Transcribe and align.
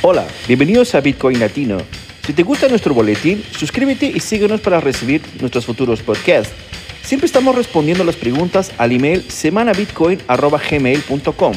Hola, 0.00 0.28
bienvenidos 0.46 0.94
a 0.94 1.00
Bitcoin 1.00 1.40
Latino. 1.40 1.78
Si 2.24 2.32
te 2.32 2.44
gusta 2.44 2.68
nuestro 2.68 2.94
boletín, 2.94 3.42
suscríbete 3.42 4.06
y 4.06 4.20
síguenos 4.20 4.60
para 4.60 4.80
recibir 4.80 5.20
nuestros 5.40 5.66
futuros 5.66 6.04
podcasts. 6.04 6.54
Siempre 7.02 7.26
estamos 7.26 7.56
respondiendo 7.56 8.04
las 8.04 8.14
preguntas 8.14 8.72
al 8.78 8.92
email 8.92 9.22
semanabitcoin.gmail.com. 9.22 11.52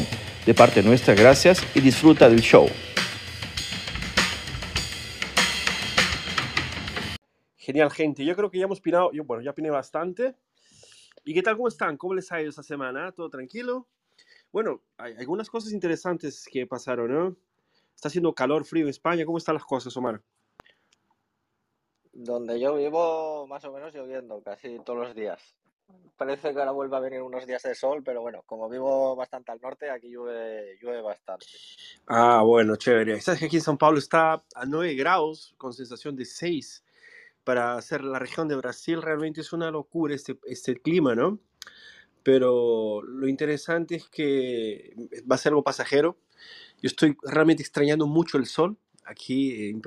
De 0.47 0.54
parte 0.55 0.81
nuestra, 0.81 1.13
gracias 1.13 1.62
y 1.75 1.81
disfruta 1.81 2.29
del 2.29 2.41
show. 2.41 2.67
Genial, 7.58 7.92
gente. 7.92 8.26
Yo 8.26 8.35
creo 8.35 8.49
que 8.49 8.58
ya 8.58 8.65
hemos 8.65 8.79
opinado, 8.79 9.12
yo, 9.12 9.23
bueno, 9.23 9.44
ya 9.44 9.51
opiné 9.51 9.69
bastante. 9.69 10.33
¿Y 11.23 11.35
qué 11.35 11.44
tal? 11.44 11.58
¿Cómo 11.58 11.67
están? 11.67 11.96
¿Cómo 11.96 12.15
les 12.15 12.31
ha 12.31 12.42
ido 12.42 12.49
esta 12.49 12.63
semana? 12.63 13.12
¿Todo 13.12 13.29
tranquilo? 13.29 13.85
Bueno, 14.51 14.81
hay 14.97 15.13
algunas 15.19 15.47
cosas 15.47 15.73
interesantes 15.73 16.48
que 16.52 16.66
pasaron, 16.66 17.12
¿no? 17.12 17.35
Está 18.02 18.08
haciendo 18.08 18.34
calor, 18.34 18.66
frío 18.66 18.86
en 18.86 18.90
España. 18.90 19.26
¿Cómo 19.27 19.38
están 19.38 19.54
las 19.54 19.63
cosas, 19.63 19.96
Omar? 19.96 20.23
Donde 22.12 22.59
yo 22.59 22.73
vivo, 22.73 23.46
más 23.46 23.64
o 23.66 23.72
menos 23.72 23.94
lloviendo 23.94 24.42
casi 24.42 24.80
todos 24.80 24.98
los 24.98 25.14
días. 25.14 25.55
Parece 26.18 26.52
que 26.52 26.58
ahora 26.58 26.72
vuelve 26.72 26.98
a 26.98 27.00
venir 27.00 27.22
unos 27.22 27.45
días 27.45 27.62
de 27.62 27.76
sol, 27.76 28.02
pero 28.04 28.22
bueno, 28.22 28.42
como 28.48 28.68
vivo 28.68 29.16
bastante 29.16 29.52
al 29.52 29.62
norte, 29.62 29.92
aquí 29.92 30.09
llueve, 30.09 30.80
llueve 30.82 31.04
bastante. 31.04 31.45
Ah, 32.08 32.42
bueno, 32.44 32.76
chévere. 32.76 33.22
Sabes 33.22 33.40
que 33.40 33.45
aquí 33.45 33.58
en 33.58 33.62
São 33.62 33.78
Paulo 33.78 34.00
está 34.00 34.44
a 34.56 34.66
9 34.66 34.95
grados 34.95 35.54
con 35.59 35.72
sensación 35.72 36.16
de 36.16 36.26
6. 36.26 36.84
Para 37.44 37.76
hacer 37.76 38.04
la 38.04 38.18
región 38.18 38.48
de 38.48 38.56
Brasil 38.56 39.00
realmente 39.04 39.42
es 39.42 39.54
una 39.54 39.70
locura 39.70 40.16
este, 40.16 40.40
este 40.48 40.73
clima, 40.73 41.14
¿no? 41.14 41.38
Pero 42.23 43.04
lo 43.04 43.28
interesante 43.28 43.98
es 43.98 44.09
que 44.09 44.95
va 45.31 45.36
a 45.36 45.38
ser 45.38 45.52
algo 45.52 45.64
pasajero 45.64 46.18
yo 46.81 46.88
estoy 46.88 47.16
realmente 47.23 47.62
extrañando 47.62 48.08
mucho 48.08 48.38
el 48.38 48.45
sol. 48.45 48.77
Aquí 49.05 49.52
eh, 49.52 49.81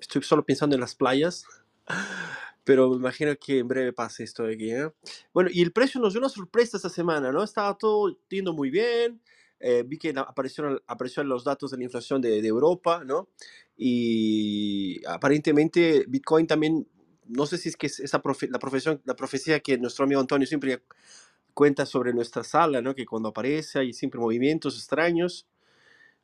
estoy 0.00 0.22
solo 0.22 0.44
pensando 0.44 0.74
en 0.74 0.80
las 0.80 0.94
playas, 0.94 1.44
pero 2.64 2.90
me 2.90 2.96
imagino 2.96 3.34
que 3.36 3.58
en 3.58 3.68
breve 3.68 3.92
pase 3.92 4.24
esto 4.24 4.44
de 4.44 4.54
aquí. 4.54 4.70
¿eh? 4.70 4.90
Bueno, 5.32 5.50
y 5.52 5.62
el 5.62 5.72
precio 5.72 6.00
nos 6.00 6.12
dio 6.12 6.20
una 6.20 6.28
sorpresa 6.28 6.76
esta 6.76 6.88
semana, 6.88 7.32
¿no? 7.32 7.42
Estaba 7.42 7.76
todo 7.78 8.18
yendo 8.28 8.52
muy 8.52 8.70
bien. 8.70 9.20
Eh, 9.60 9.84
vi 9.84 9.98
que 9.98 10.14
aparecieron, 10.16 10.80
aparecieron 10.86 11.28
los 11.28 11.42
datos 11.42 11.72
de 11.72 11.78
la 11.78 11.84
inflación 11.84 12.20
de, 12.20 12.40
de, 12.40 12.48
Europa, 12.48 13.02
¿no? 13.04 13.28
Y 13.76 15.04
aparentemente 15.06 16.04
Bitcoin 16.06 16.46
también, 16.46 16.86
no 17.26 17.44
sé 17.44 17.58
si 17.58 17.68
es 17.68 17.76
que 17.76 17.88
es 17.88 17.98
esa 17.98 18.22
profe, 18.22 18.48
la, 18.48 18.60
profesión, 18.60 19.02
la 19.04 19.16
profecía 19.16 19.58
que 19.58 19.76
nuestro 19.76 20.04
amigo 20.04 20.20
Antonio 20.20 20.46
siempre 20.46 20.84
cuenta 21.54 21.86
sobre 21.86 22.12
nuestra 22.12 22.44
sala, 22.44 22.80
¿no? 22.80 22.94
Que 22.94 23.04
cuando 23.04 23.30
aparece 23.30 23.80
hay 23.80 23.92
siempre 23.92 24.20
movimientos 24.20 24.76
extraños. 24.76 25.48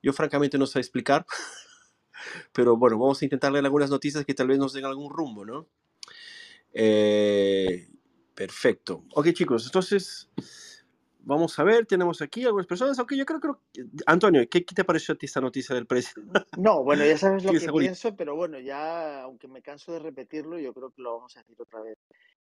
Yo 0.04 0.12
francamente 0.12 0.58
no 0.58 0.66
sé 0.66 0.80
explicar, 0.80 1.24
pero 2.52 2.76
bueno, 2.76 2.98
vamos 2.98 3.22
a 3.22 3.24
intentar 3.24 3.50
leer 3.50 3.64
algunas 3.64 3.88
noticias 3.88 4.24
que 4.26 4.34
tal 4.34 4.48
vez 4.48 4.58
nos 4.58 4.74
den 4.74 4.84
algún 4.84 5.10
rumbo, 5.10 5.46
¿no? 5.46 5.66
Eh, 6.74 7.88
perfecto. 8.34 9.04
Ok, 9.14 9.32
chicos, 9.32 9.64
entonces 9.64 10.28
vamos 11.20 11.58
a 11.58 11.64
ver, 11.64 11.86
tenemos 11.86 12.20
aquí 12.20 12.44
algunas 12.44 12.66
personas. 12.66 12.98
Ok, 12.98 13.14
yo 13.14 13.24
creo 13.24 13.40
que... 13.40 13.48
Antonio, 14.04 14.46
¿qué, 14.50 14.60
te 14.60 14.84
pareció 14.84 15.14
a 15.14 15.16
ti 15.16 15.24
esta 15.24 15.40
noticia 15.40 15.74
del 15.74 15.86
precio? 15.86 16.22
No, 16.58 16.84
bueno, 16.84 17.06
ya 17.06 17.16
sabes 17.16 17.42
lo 17.42 17.52
que 17.52 17.72
pienso, 17.72 18.14
pero 18.14 18.36
bueno, 18.36 18.58
ya, 18.60 19.22
aunque 19.22 19.48
me 19.48 19.62
canso 19.62 19.92
de 19.92 20.00
repetirlo, 20.00 20.58
yo 20.58 20.74
creo 20.74 20.90
que 20.90 21.00
lo 21.00 21.16
vamos 21.16 21.34
a 21.36 21.40
decir 21.40 21.56
otra 21.58 21.80
vez. 21.80 21.96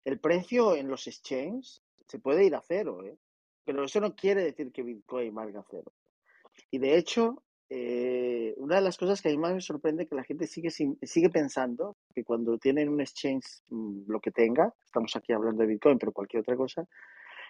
El 0.04 0.18
precio 0.18 0.74
en 0.74 0.88
los 0.88 1.06
exchanges 1.06 1.80
se 2.08 2.18
puede 2.18 2.44
ir 2.44 2.56
a 2.56 2.60
cero, 2.60 3.04
¿eh? 3.04 3.16
Pero 3.64 3.84
eso 3.84 4.00
no 4.00 4.16
quiere 4.16 4.42
decir 4.42 4.72
que 4.72 4.82
Bitcoin 4.82 5.32
valga 5.32 5.64
cero. 5.70 5.92
Y 6.70 6.78
de 6.78 6.96
hecho, 6.96 7.42
eh, 7.74 8.52
una 8.58 8.76
de 8.76 8.82
las 8.82 8.98
cosas 8.98 9.22
que 9.22 9.30
a 9.30 9.32
mí 9.32 9.38
más 9.38 9.54
me 9.54 9.62
sorprende 9.62 10.02
es 10.02 10.08
que 10.10 10.14
la 10.14 10.24
gente 10.24 10.46
sigue, 10.46 10.68
sigue 10.70 11.30
pensando 11.30 11.96
que 12.14 12.22
cuando 12.22 12.58
tienen 12.58 12.90
un 12.90 13.00
exchange, 13.00 13.62
mm, 13.70 14.02
lo 14.08 14.20
que 14.20 14.30
tenga, 14.30 14.74
estamos 14.84 15.16
aquí 15.16 15.32
hablando 15.32 15.62
de 15.62 15.68
Bitcoin, 15.68 15.98
pero 15.98 16.12
cualquier 16.12 16.42
otra 16.42 16.54
cosa, 16.54 16.86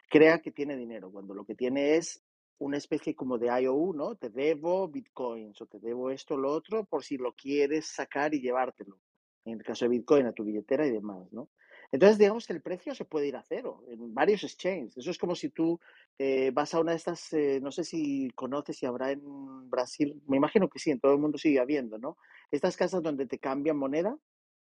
crea 0.09 0.39
que 0.39 0.53
tiene 0.53 0.77
dinero, 0.77 1.11
cuando 1.11 1.35
lo 1.35 1.45
que 1.45 1.57
tiene 1.57 1.97
es 1.97 2.23
una 2.59 2.77
especie 2.77 3.17
como 3.17 3.37
de 3.37 3.49
IOU, 3.49 3.95
¿no? 3.95 4.15
Te 4.15 4.31
debo 4.31 4.87
bitcoins 4.87 5.61
o 5.61 5.67
te 5.67 5.81
debo 5.81 6.11
esto 6.13 6.35
o 6.35 6.39
lo 6.39 6.53
otro 6.53 6.85
por 6.85 7.03
si 7.03 7.17
lo 7.17 7.33
quieres 7.33 7.87
sacar 7.87 8.33
y 8.33 8.41
llevártelo. 8.41 9.01
En 9.45 9.55
el 9.55 9.65
caso 9.65 9.87
de 9.87 9.89
Bitcoin, 9.89 10.27
a 10.27 10.33
tu 10.33 10.45
billetera 10.45 10.87
y 10.87 10.93
demás, 10.93 11.33
¿no? 11.33 11.49
Entonces, 11.93 12.17
digamos 12.19 12.47
que 12.47 12.55
el 12.55 12.63
precio 12.63 12.95
se 12.95 13.05
puede 13.05 13.29
ir 13.29 13.37
a 13.37 13.43
cero 13.43 13.85
en 13.87 14.15
varios 14.15 14.43
exchanges. 14.45 14.97
Eso 14.97 15.11
es 15.11 15.19
como 15.19 15.35
si 15.35 15.51
tú 15.51 15.79
eh, 16.19 16.51
vas 16.51 16.73
a 16.73 16.81
una 16.81 16.93
de 16.93 16.97
estas, 16.97 17.31
eh, 17.35 17.61
no 17.63 17.71
sé 17.71 17.85
si 17.85 18.31
conoces 18.35 18.79
si 18.79 18.87
habrá 18.87 19.11
en 19.11 19.69
Brasil, 19.69 20.21
me 20.27 20.39
imagino 20.39 20.71
que 20.71 20.79
sí, 20.79 20.91
en 20.91 21.01
todo 21.01 21.13
el 21.13 21.19
mundo 21.21 21.37
sigue 21.37 21.61
habiendo, 21.61 21.99
¿no? 21.99 22.17
Estas 22.51 22.79
casas 22.79 23.03
donde 23.03 23.27
te 23.27 23.39
cambian 23.39 23.77
moneda, 23.77 24.19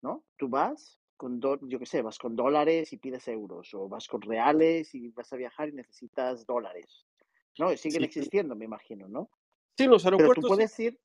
¿no? 0.02 0.26
Tú 0.38 0.50
vas 0.50 1.00
con, 1.16 1.40
yo 1.40 1.78
qué 1.78 1.86
sé, 1.86 2.02
vas 2.02 2.18
con 2.18 2.36
dólares 2.36 2.92
y 2.94 2.98
pides 2.98 3.28
euros, 3.28 3.72
o 3.76 3.88
vas 3.88 4.08
con 4.08 4.22
reales 4.22 4.96
y 4.96 5.10
vas 5.10 5.32
a 5.34 5.38
viajar 5.38 5.70
y 5.70 5.74
necesitas 5.74 6.48
dólares, 6.48 7.06
¿no? 7.60 7.78
siguen 7.78 8.04
existiendo, 8.04 8.56
me 8.56 8.66
imagino, 8.66 9.08
¿no? 9.08 9.30
Sí, 9.78 9.86
los 9.86 10.04
aeropuertos. 10.04 10.36
Pero 10.36 10.48
tú 10.48 10.56
puedes 10.56 10.80
ir, 10.80 11.00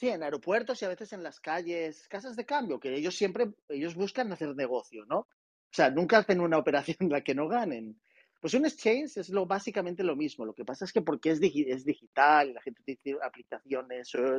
Sí, 0.00 0.08
en 0.08 0.22
aeropuertos 0.22 0.80
y 0.80 0.86
a 0.86 0.88
veces 0.88 1.12
en 1.12 1.22
las 1.22 1.40
calles, 1.40 2.08
casas 2.08 2.34
de 2.34 2.46
cambio, 2.46 2.80
que 2.80 2.94
ellos 2.94 3.14
siempre, 3.14 3.52
ellos 3.68 3.94
buscan 3.94 4.32
hacer 4.32 4.56
negocio, 4.56 5.04
¿no? 5.04 5.18
O 5.18 5.72
sea, 5.72 5.90
nunca 5.90 6.16
hacen 6.16 6.40
una 6.40 6.56
operación 6.64 6.96
en 7.00 7.10
la 7.10 7.20
que 7.20 7.34
no 7.34 7.48
ganen. 7.48 8.00
Pues 8.40 8.54
un 8.54 8.64
exchange 8.64 9.18
es 9.18 9.28
lo, 9.28 9.44
básicamente 9.44 10.02
lo 10.02 10.16
mismo. 10.16 10.46
Lo 10.46 10.54
que 10.54 10.64
pasa 10.64 10.86
es 10.86 10.92
que 10.94 11.02
porque 11.02 11.32
es, 11.32 11.40
es 11.42 11.84
digital 11.84 12.54
la 12.54 12.62
gente 12.62 12.80
utiliza 12.80 13.22
aplicaciones 13.22 14.14
o 14.14 14.38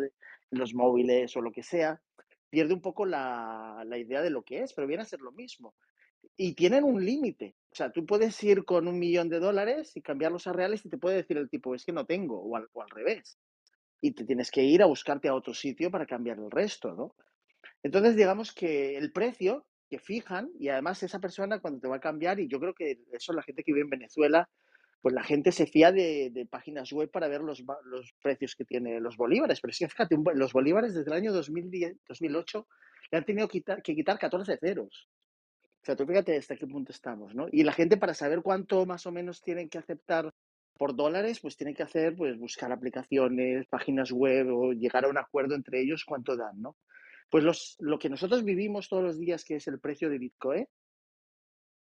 los 0.49 0.73
móviles 0.73 1.37
o 1.37 1.41
lo 1.41 1.51
que 1.51 1.61
sea, 1.61 2.01
pierde 2.49 2.73
un 2.73 2.81
poco 2.81 3.05
la, 3.05 3.83
la 3.85 3.99
idea 3.99 4.23
de 4.23 4.31
lo 4.31 4.41
que 4.41 4.63
es, 4.63 4.73
pero 4.73 4.87
viene 4.87 5.03
a 5.03 5.05
ser 5.05 5.19
lo 5.21 5.31
mismo. 5.31 5.75
Y 6.35 6.55
tienen 6.55 6.83
un 6.83 7.05
límite. 7.05 7.53
O 7.71 7.75
sea, 7.75 7.91
tú 7.91 8.03
puedes 8.07 8.43
ir 8.43 8.65
con 8.65 8.87
un 8.87 8.97
millón 8.97 9.29
de 9.29 9.39
dólares 9.39 9.95
y 9.95 10.01
cambiarlos 10.01 10.47
a 10.47 10.53
reales 10.53 10.83
y 10.83 10.89
te 10.89 10.97
puede 10.97 11.17
decir 11.17 11.37
el 11.37 11.51
tipo, 11.51 11.75
es 11.75 11.85
que 11.85 11.91
no 11.91 12.07
tengo, 12.07 12.41
o 12.41 12.55
al 12.55 12.89
revés 12.89 13.37
y 14.01 14.11
te 14.11 14.25
tienes 14.25 14.51
que 14.51 14.63
ir 14.63 14.81
a 14.81 14.87
buscarte 14.87 15.29
a 15.29 15.35
otro 15.35 15.53
sitio 15.53 15.91
para 15.91 16.05
cambiar 16.05 16.39
el 16.39 16.49
resto, 16.49 16.93
¿no? 16.93 17.15
Entonces, 17.83 18.15
digamos 18.15 18.51
que 18.51 18.97
el 18.97 19.11
precio 19.11 19.65
que 19.89 19.99
fijan, 19.99 20.49
y 20.59 20.69
además 20.69 21.03
esa 21.03 21.19
persona 21.19 21.59
cuando 21.59 21.79
te 21.79 21.87
va 21.87 21.97
a 21.97 22.01
cambiar, 22.01 22.39
y 22.39 22.47
yo 22.47 22.59
creo 22.59 22.73
que 22.73 22.99
eso 23.11 23.33
la 23.33 23.43
gente 23.43 23.63
que 23.63 23.73
vive 23.73 23.83
en 23.83 23.89
Venezuela, 23.89 24.49
pues 25.01 25.13
la 25.15 25.23
gente 25.23 25.51
se 25.51 25.65
fía 25.65 25.91
de, 25.91 26.47
páginas 26.49 26.91
web 26.91 27.09
para 27.09 27.27
ver 27.27 27.41
los, 27.41 27.63
los, 27.85 28.13
precios 28.21 28.55
que 28.55 28.65
tiene 28.65 28.99
los 28.99 29.17
bolívares. 29.17 29.59
Pero 29.59 29.71
es 29.71 29.79
que 29.79 29.89
fíjate, 29.89 30.15
los 30.35 30.53
bolívares 30.53 30.93
desde 30.93 31.09
el 31.09 31.17
año 31.17 31.33
2010, 31.33 31.97
2008 32.07 32.67
le 33.11 33.17
han 33.17 33.25
tenido 33.25 33.47
que 33.47 33.59
quitar, 33.59 33.81
que 33.81 33.95
quitar 33.95 34.19
14 34.19 34.57
ceros. 34.57 35.09
O 35.81 35.85
sea, 35.85 35.95
tú 35.95 36.05
fíjate 36.05 36.37
hasta 36.37 36.55
qué 36.55 36.67
punto 36.67 36.91
estamos, 36.91 37.33
¿no? 37.33 37.47
Y 37.51 37.63
la 37.63 37.73
gente 37.73 37.97
para 37.97 38.13
saber 38.13 38.43
cuánto 38.43 38.85
más 38.85 39.07
o 39.07 39.11
menos 39.11 39.41
tienen 39.41 39.69
que 39.69 39.79
aceptar 39.79 40.31
por 40.81 40.95
dólares, 40.95 41.39
pues 41.39 41.55
tiene 41.55 41.75
que 41.75 41.83
hacer, 41.83 42.15
pues 42.15 42.39
buscar 42.39 42.71
aplicaciones, 42.71 43.67
páginas 43.67 44.11
web 44.11 44.47
o 44.51 44.73
llegar 44.73 45.05
a 45.05 45.09
un 45.09 45.17
acuerdo 45.19 45.53
entre 45.53 45.79
ellos 45.79 46.03
cuánto 46.03 46.35
dan, 46.35 46.59
¿no? 46.59 46.75
Pues 47.29 47.43
los, 47.43 47.75
lo 47.77 47.99
que 47.99 48.09
nosotros 48.09 48.43
vivimos 48.43 48.89
todos 48.89 49.03
los 49.03 49.19
días, 49.19 49.45
que 49.45 49.57
es 49.57 49.67
el 49.67 49.79
precio 49.79 50.09
de 50.09 50.17
Bitcoin, 50.17 50.67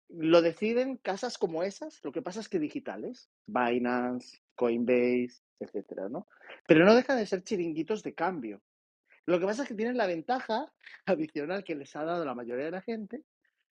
lo 0.09 0.41
deciden 0.41 0.97
casas 0.97 1.38
como 1.38 1.63
esas, 1.63 2.03
lo 2.03 2.12
que 2.12 2.22
pasa 2.22 2.41
es 2.41 2.50
que 2.50 2.59
digitales, 2.59 3.30
Binance, 3.46 4.41
Coinbase, 4.56 5.41
etcétera, 5.62 6.09
¿no? 6.09 6.28
Pero 6.68 6.84
no 6.84 6.94
dejan 6.94 7.18
de 7.18 7.25
ser 7.25 7.44
chiringuitos 7.44 8.03
de 8.03 8.13
cambio. 8.13 8.62
Lo 9.25 9.40
que 9.40 9.46
pasa 9.46 9.63
es 9.63 9.69
que 9.69 9.75
tienen 9.75 9.96
la 9.96 10.06
ventaja 10.06 10.69
adicional 11.06 11.63
que 11.63 11.75
les 11.75 11.96
ha 11.96 12.03
dado 12.03 12.25
la 12.25 12.35
mayoría 12.35 12.66
de 12.66 12.72
la 12.72 12.81
gente 12.81 13.24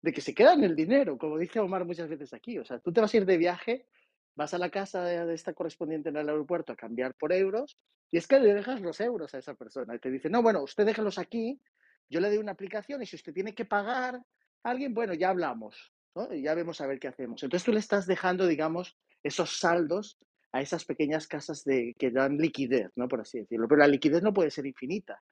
de 0.00 0.12
que 0.12 0.22
se 0.22 0.34
quedan 0.34 0.64
el 0.64 0.74
dinero, 0.74 1.18
como 1.18 1.36
dice 1.36 1.60
Omar 1.60 1.84
muchas 1.84 2.08
veces 2.08 2.32
aquí. 2.32 2.58
O 2.58 2.64
sea, 2.64 2.78
tú 2.78 2.94
te 2.94 3.02
vas 3.02 3.12
a 3.12 3.18
ir 3.18 3.26
de 3.26 3.36
viaje 3.36 3.86
vas 4.34 4.54
a 4.54 4.58
la 4.58 4.70
casa 4.70 5.04
de, 5.04 5.34
esta 5.34 5.52
correspondiente 5.52 6.08
en 6.08 6.16
el 6.16 6.28
aeropuerto 6.28 6.72
a 6.72 6.76
cambiar 6.76 7.14
por 7.14 7.32
euros 7.32 7.78
y 8.10 8.18
es 8.18 8.26
que 8.26 8.40
le 8.40 8.54
dejas 8.54 8.80
los 8.80 9.00
euros 9.00 9.34
a 9.34 9.38
esa 9.38 9.54
persona 9.54 9.94
y 9.94 9.98
te 9.98 10.10
dice, 10.10 10.28
no, 10.28 10.42
bueno, 10.42 10.62
usted 10.62 10.84
déjelos 10.84 11.18
aquí, 11.18 11.60
yo 12.08 12.20
le 12.20 12.28
doy 12.28 12.38
una 12.38 12.52
aplicación 12.52 13.02
y 13.02 13.06
si 13.06 13.16
usted 13.16 13.32
tiene 13.32 13.54
que 13.54 13.64
pagar 13.64 14.16
a 14.16 14.70
alguien, 14.70 14.92
bueno, 14.92 15.14
ya 15.14 15.30
hablamos, 15.30 15.92
¿no? 16.14 16.32
Y 16.32 16.42
ya 16.42 16.54
vemos 16.54 16.80
a 16.80 16.86
ver 16.86 16.98
qué 16.98 17.08
hacemos. 17.08 17.42
Entonces 17.42 17.64
tú 17.64 17.72
le 17.72 17.78
estás 17.78 18.06
dejando, 18.06 18.46
digamos, 18.46 18.98
esos 19.22 19.58
saldos 19.58 20.18
a 20.52 20.60
esas 20.60 20.84
pequeñas 20.84 21.26
casas 21.26 21.64
de, 21.64 21.94
que 21.98 22.10
dan 22.10 22.36
liquidez, 22.36 22.90
¿no? 22.96 23.08
Por 23.08 23.22
así 23.22 23.38
decirlo. 23.40 23.66
Pero 23.66 23.80
la 23.80 23.88
liquidez 23.88 24.22
no 24.22 24.34
puede 24.34 24.50
ser 24.50 24.66
infinita. 24.66 25.22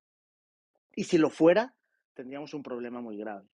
Y 0.95 1.05
si 1.05 1.19
lo 1.19 1.29
fuera, 1.29 1.75
tendríamos 2.15 2.55
un 2.55 2.63
problema 2.63 3.01
muy 3.03 3.19
grave. 3.19 3.47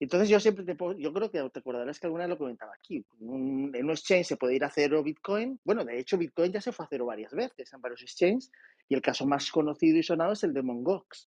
Entonces 0.00 0.28
yo 0.28 0.38
siempre 0.38 0.64
te 0.64 0.76
puedo, 0.76 0.96
yo 0.98 1.12
creo 1.12 1.30
que 1.30 1.42
te 1.50 1.58
acordarás 1.58 1.98
que 1.98 2.06
alguna 2.06 2.24
vez 2.24 2.30
lo 2.30 2.38
comentaba 2.38 2.72
aquí. 2.74 3.04
en 3.20 3.84
un 3.84 3.90
exchange 3.90 4.26
se 4.26 4.36
puede 4.36 4.54
ir 4.54 4.64
a 4.64 4.70
cero 4.70 5.02
Bitcoin. 5.02 5.60
Bueno, 5.64 5.84
de 5.84 5.98
hecho 5.98 6.16
Bitcoin 6.16 6.52
ya 6.52 6.60
se 6.60 6.72
fue 6.72 6.84
a 6.84 6.88
cero 6.88 7.06
varias 7.06 7.32
veces 7.32 7.72
en 7.72 7.80
varios 7.80 8.02
exchanges 8.02 8.52
y 8.88 8.94
el 8.94 9.02
caso 9.02 9.26
más 9.26 9.50
conocido 9.50 9.98
y 9.98 10.02
sonado 10.02 10.32
es 10.32 10.44
el 10.44 10.52
de 10.52 10.62
Mongox. 10.62 11.28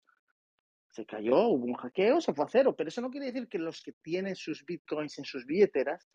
Se 0.91 1.07
cayó, 1.07 1.49
hubo 1.49 1.65
un 1.65 1.75
hackeo, 1.75 2.21
se 2.21 2.35
fue 2.35 2.45
a 2.45 2.49
cero, 2.49 2.75
pero 2.77 2.89
eso 2.89 3.01
no 3.01 3.11
quiere 3.11 3.27
decir 3.27 3.49
que 3.49 3.59
los 3.59 3.83
que 3.83 3.93
tienen 4.03 4.37
sus 4.37 4.65
Bitcoins 4.65 5.19
en 5.19 5.25
sus 5.25 5.47
billeteras 5.47 6.09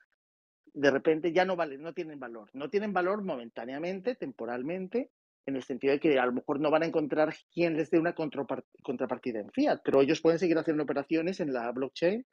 de 0.73 0.91
repente 0.91 1.31
ya 1.31 1.45
no 1.45 1.55
valen, 1.55 1.81
no 1.81 1.93
tienen 1.93 2.19
valor. 2.19 2.49
No 2.53 2.69
tienen 2.69 2.93
valor 2.93 3.23
momentáneamente, 3.23 4.15
temporalmente, 4.15 5.11
en 5.45 5.55
el 5.55 5.63
sentido 5.63 5.93
de 5.93 5.99
que 5.99 6.19
a 6.19 6.25
lo 6.25 6.33
mejor 6.33 6.59
no 6.59 6.71
van 6.71 6.83
a 6.83 6.87
encontrar 6.87 7.35
quién 7.53 7.77
les 7.77 7.91
dé 7.91 7.99
una 7.99 8.15
contrapartida 8.15 9.39
en 9.39 9.51
fiat, 9.51 9.81
pero 9.83 10.01
ellos 10.01 10.21
pueden 10.21 10.39
seguir 10.39 10.57
haciendo 10.57 10.83
operaciones 10.83 11.39
en 11.39 11.53
la 11.53 11.71
blockchain, 11.71 12.25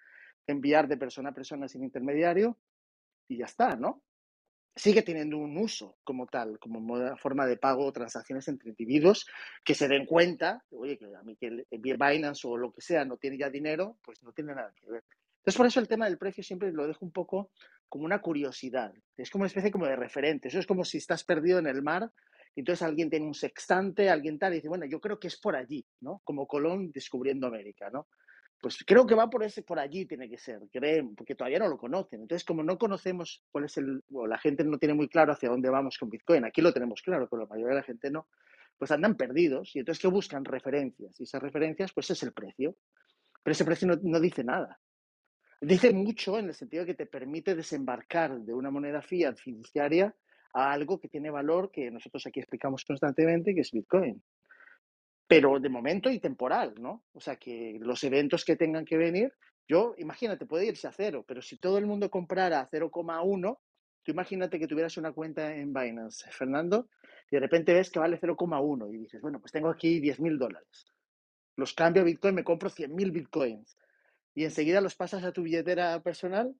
enviar 0.50 0.88
de 0.88 0.96
persona 0.96 1.30
a 1.30 1.34
persona 1.34 1.68
sin 1.68 1.84
intermediario 1.84 2.58
y 3.28 3.38
ya 3.38 3.46
está, 3.46 3.76
¿no? 3.76 4.02
Sigue 4.74 5.02
teniendo 5.02 5.36
un 5.36 5.56
uso 5.58 5.98
como 6.04 6.26
tal, 6.26 6.58
como 6.58 7.16
forma 7.16 7.46
de 7.46 7.56
pago 7.56 7.84
o 7.84 7.92
transacciones 7.92 8.46
entre 8.48 8.70
individuos 8.70 9.26
que 9.64 9.74
se 9.74 9.88
den 9.88 10.06
cuenta, 10.06 10.64
oye, 10.70 10.96
que 10.96 11.06
a 11.14 11.22
mí 11.22 11.36
que 11.36 11.66
Binance 11.70 12.46
o 12.46 12.56
lo 12.56 12.72
que 12.72 12.80
sea 12.80 13.04
no 13.04 13.16
tiene 13.16 13.36
ya 13.36 13.50
dinero, 13.50 13.98
pues 14.02 14.22
no 14.22 14.32
tiene 14.32 14.54
nada 14.54 14.72
que 14.74 14.90
ver. 14.90 15.04
Entonces, 15.38 15.56
por 15.56 15.66
eso 15.66 15.80
el 15.80 15.88
tema 15.88 16.04
del 16.04 16.18
precio 16.18 16.44
siempre 16.44 16.70
lo 16.72 16.86
dejo 16.86 17.04
un 17.04 17.12
poco 17.12 17.50
como 17.88 18.04
una 18.04 18.20
curiosidad. 18.20 18.92
Es 19.16 19.30
como 19.30 19.42
una 19.42 19.48
especie 19.48 19.70
como 19.70 19.86
de 19.86 19.96
referente. 19.96 20.48
Eso 20.48 20.58
es 20.58 20.66
como 20.66 20.84
si 20.84 20.98
estás 20.98 21.24
perdido 21.24 21.58
en 21.58 21.66
el 21.66 21.82
mar 21.82 22.10
y 22.54 22.60
entonces 22.60 22.82
alguien 22.82 23.10
tiene 23.10 23.26
un 23.26 23.34
sextante, 23.34 24.10
alguien 24.10 24.38
tal, 24.38 24.52
y 24.52 24.56
dice, 24.56 24.68
bueno, 24.68 24.84
yo 24.86 25.00
creo 25.00 25.18
que 25.18 25.28
es 25.28 25.38
por 25.38 25.56
allí, 25.56 25.84
¿no? 26.00 26.20
Como 26.24 26.46
Colón 26.46 26.90
descubriendo 26.92 27.46
América, 27.46 27.90
¿no? 27.90 28.08
Pues 28.60 28.84
creo 28.86 29.06
que 29.06 29.14
va 29.14 29.30
por 29.30 29.42
ese, 29.42 29.62
por 29.62 29.78
allí 29.78 30.04
tiene 30.04 30.28
que 30.28 30.36
ser, 30.36 30.60
creen, 30.70 31.14
porque 31.14 31.34
todavía 31.34 31.58
no 31.58 31.68
lo 31.68 31.78
conocen. 31.78 32.20
Entonces, 32.22 32.44
como 32.44 32.62
no 32.62 32.78
conocemos 32.78 33.42
cuál 33.50 33.64
es 33.64 33.76
el, 33.78 34.02
o 34.12 34.26
la 34.26 34.38
gente 34.38 34.64
no 34.64 34.78
tiene 34.78 34.94
muy 34.94 35.08
claro 35.08 35.32
hacia 35.32 35.48
dónde 35.48 35.70
vamos 35.70 35.96
con 35.96 36.10
Bitcoin, 36.10 36.44
aquí 36.44 36.60
lo 36.60 36.72
tenemos 36.72 37.00
claro, 37.00 37.26
pero 37.28 37.42
la 37.42 37.48
mayoría 37.48 37.74
de 37.74 37.80
la 37.80 37.82
gente 37.82 38.10
no, 38.10 38.28
pues 38.76 38.90
andan 38.90 39.16
perdidos. 39.16 39.74
Y 39.74 39.78
entonces, 39.78 40.02
¿qué 40.02 40.08
buscan? 40.08 40.44
Referencias. 40.44 41.18
Y 41.18 41.22
esas 41.22 41.40
referencias, 41.42 41.92
pues 41.92 42.10
es 42.10 42.22
el 42.22 42.32
precio. 42.32 42.76
Pero 43.42 43.52
ese 43.52 43.64
precio 43.64 43.88
no 44.02 44.20
dice 44.20 44.44
nada. 44.44 44.78
Dice 45.62 45.92
mucho 45.92 46.38
en 46.38 46.46
el 46.46 46.54
sentido 46.54 46.84
de 46.84 46.86
que 46.86 46.94
te 46.94 47.06
permite 47.06 47.54
desembarcar 47.54 48.40
de 48.40 48.54
una 48.54 48.70
moneda 48.70 49.02
fiat 49.02 49.36
fiduciaria 49.36 50.14
a 50.54 50.72
algo 50.72 50.98
que 50.98 51.08
tiene 51.08 51.30
valor 51.30 51.70
que 51.70 51.90
nosotros 51.90 52.26
aquí 52.26 52.40
explicamos 52.40 52.84
constantemente, 52.84 53.54
que 53.54 53.60
es 53.60 53.70
Bitcoin. 53.70 54.22
Pero 55.30 55.60
de 55.60 55.68
momento 55.68 56.10
y 56.10 56.18
temporal, 56.18 56.74
¿no? 56.80 57.04
O 57.12 57.20
sea, 57.20 57.36
que 57.36 57.78
los 57.80 58.02
eventos 58.02 58.44
que 58.44 58.56
tengan 58.56 58.84
que 58.84 58.96
venir, 58.96 59.32
yo, 59.68 59.94
imagínate, 59.96 60.44
puede 60.44 60.66
irse 60.66 60.88
a 60.88 60.92
cero, 60.92 61.24
pero 61.24 61.40
si 61.40 61.56
todo 61.56 61.78
el 61.78 61.86
mundo 61.86 62.10
comprara 62.10 62.58
a 62.58 62.68
0,1, 62.68 63.58
tú 64.02 64.10
imagínate 64.10 64.58
que 64.58 64.66
tuvieras 64.66 64.96
una 64.96 65.12
cuenta 65.12 65.54
en 65.54 65.72
Binance, 65.72 66.28
Fernando, 66.32 66.88
y 67.30 67.36
de 67.36 67.40
repente 67.42 67.72
ves 67.72 67.92
que 67.92 68.00
vale 68.00 68.18
0,1 68.18 68.92
y 68.92 68.98
dices, 68.98 69.20
bueno, 69.20 69.38
pues 69.38 69.52
tengo 69.52 69.70
aquí 69.70 70.00
10 70.00 70.18
mil 70.18 70.36
dólares. 70.36 70.86
Los 71.56 71.74
cambio 71.74 72.02
a 72.02 72.06
Bitcoin, 72.06 72.34
me 72.34 72.42
compro 72.42 72.68
100 72.68 72.92
mil 72.92 73.12
Bitcoins 73.12 73.78
y 74.34 74.42
enseguida 74.42 74.80
los 74.80 74.96
pasas 74.96 75.22
a 75.22 75.30
tu 75.30 75.44
billetera 75.44 76.02
personal, 76.02 76.52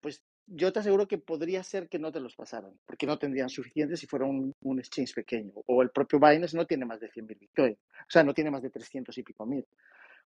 pues 0.00 0.24
yo 0.50 0.72
te 0.72 0.80
aseguro 0.80 1.06
que 1.06 1.18
podría 1.18 1.62
ser 1.62 1.88
que 1.88 1.98
no 1.98 2.10
te 2.10 2.20
los 2.20 2.34
pasaran, 2.34 2.72
porque 2.86 3.06
no 3.06 3.18
tendrían 3.18 3.48
suficientes 3.48 4.00
si 4.00 4.06
fuera 4.06 4.24
un, 4.24 4.54
un 4.62 4.78
exchange 4.78 5.14
pequeño. 5.14 5.52
O 5.66 5.82
el 5.82 5.90
propio 5.90 6.18
Binance 6.18 6.56
no 6.56 6.66
tiene 6.66 6.86
más 6.86 7.00
de 7.00 7.10
100.000 7.10 7.38
Bitcoin, 7.38 7.72
o 7.72 8.10
sea, 8.10 8.24
no 8.24 8.34
tiene 8.34 8.50
más 8.50 8.62
de 8.62 8.70
300 8.70 9.16
y 9.18 9.22
pico 9.22 9.46
mil. 9.46 9.66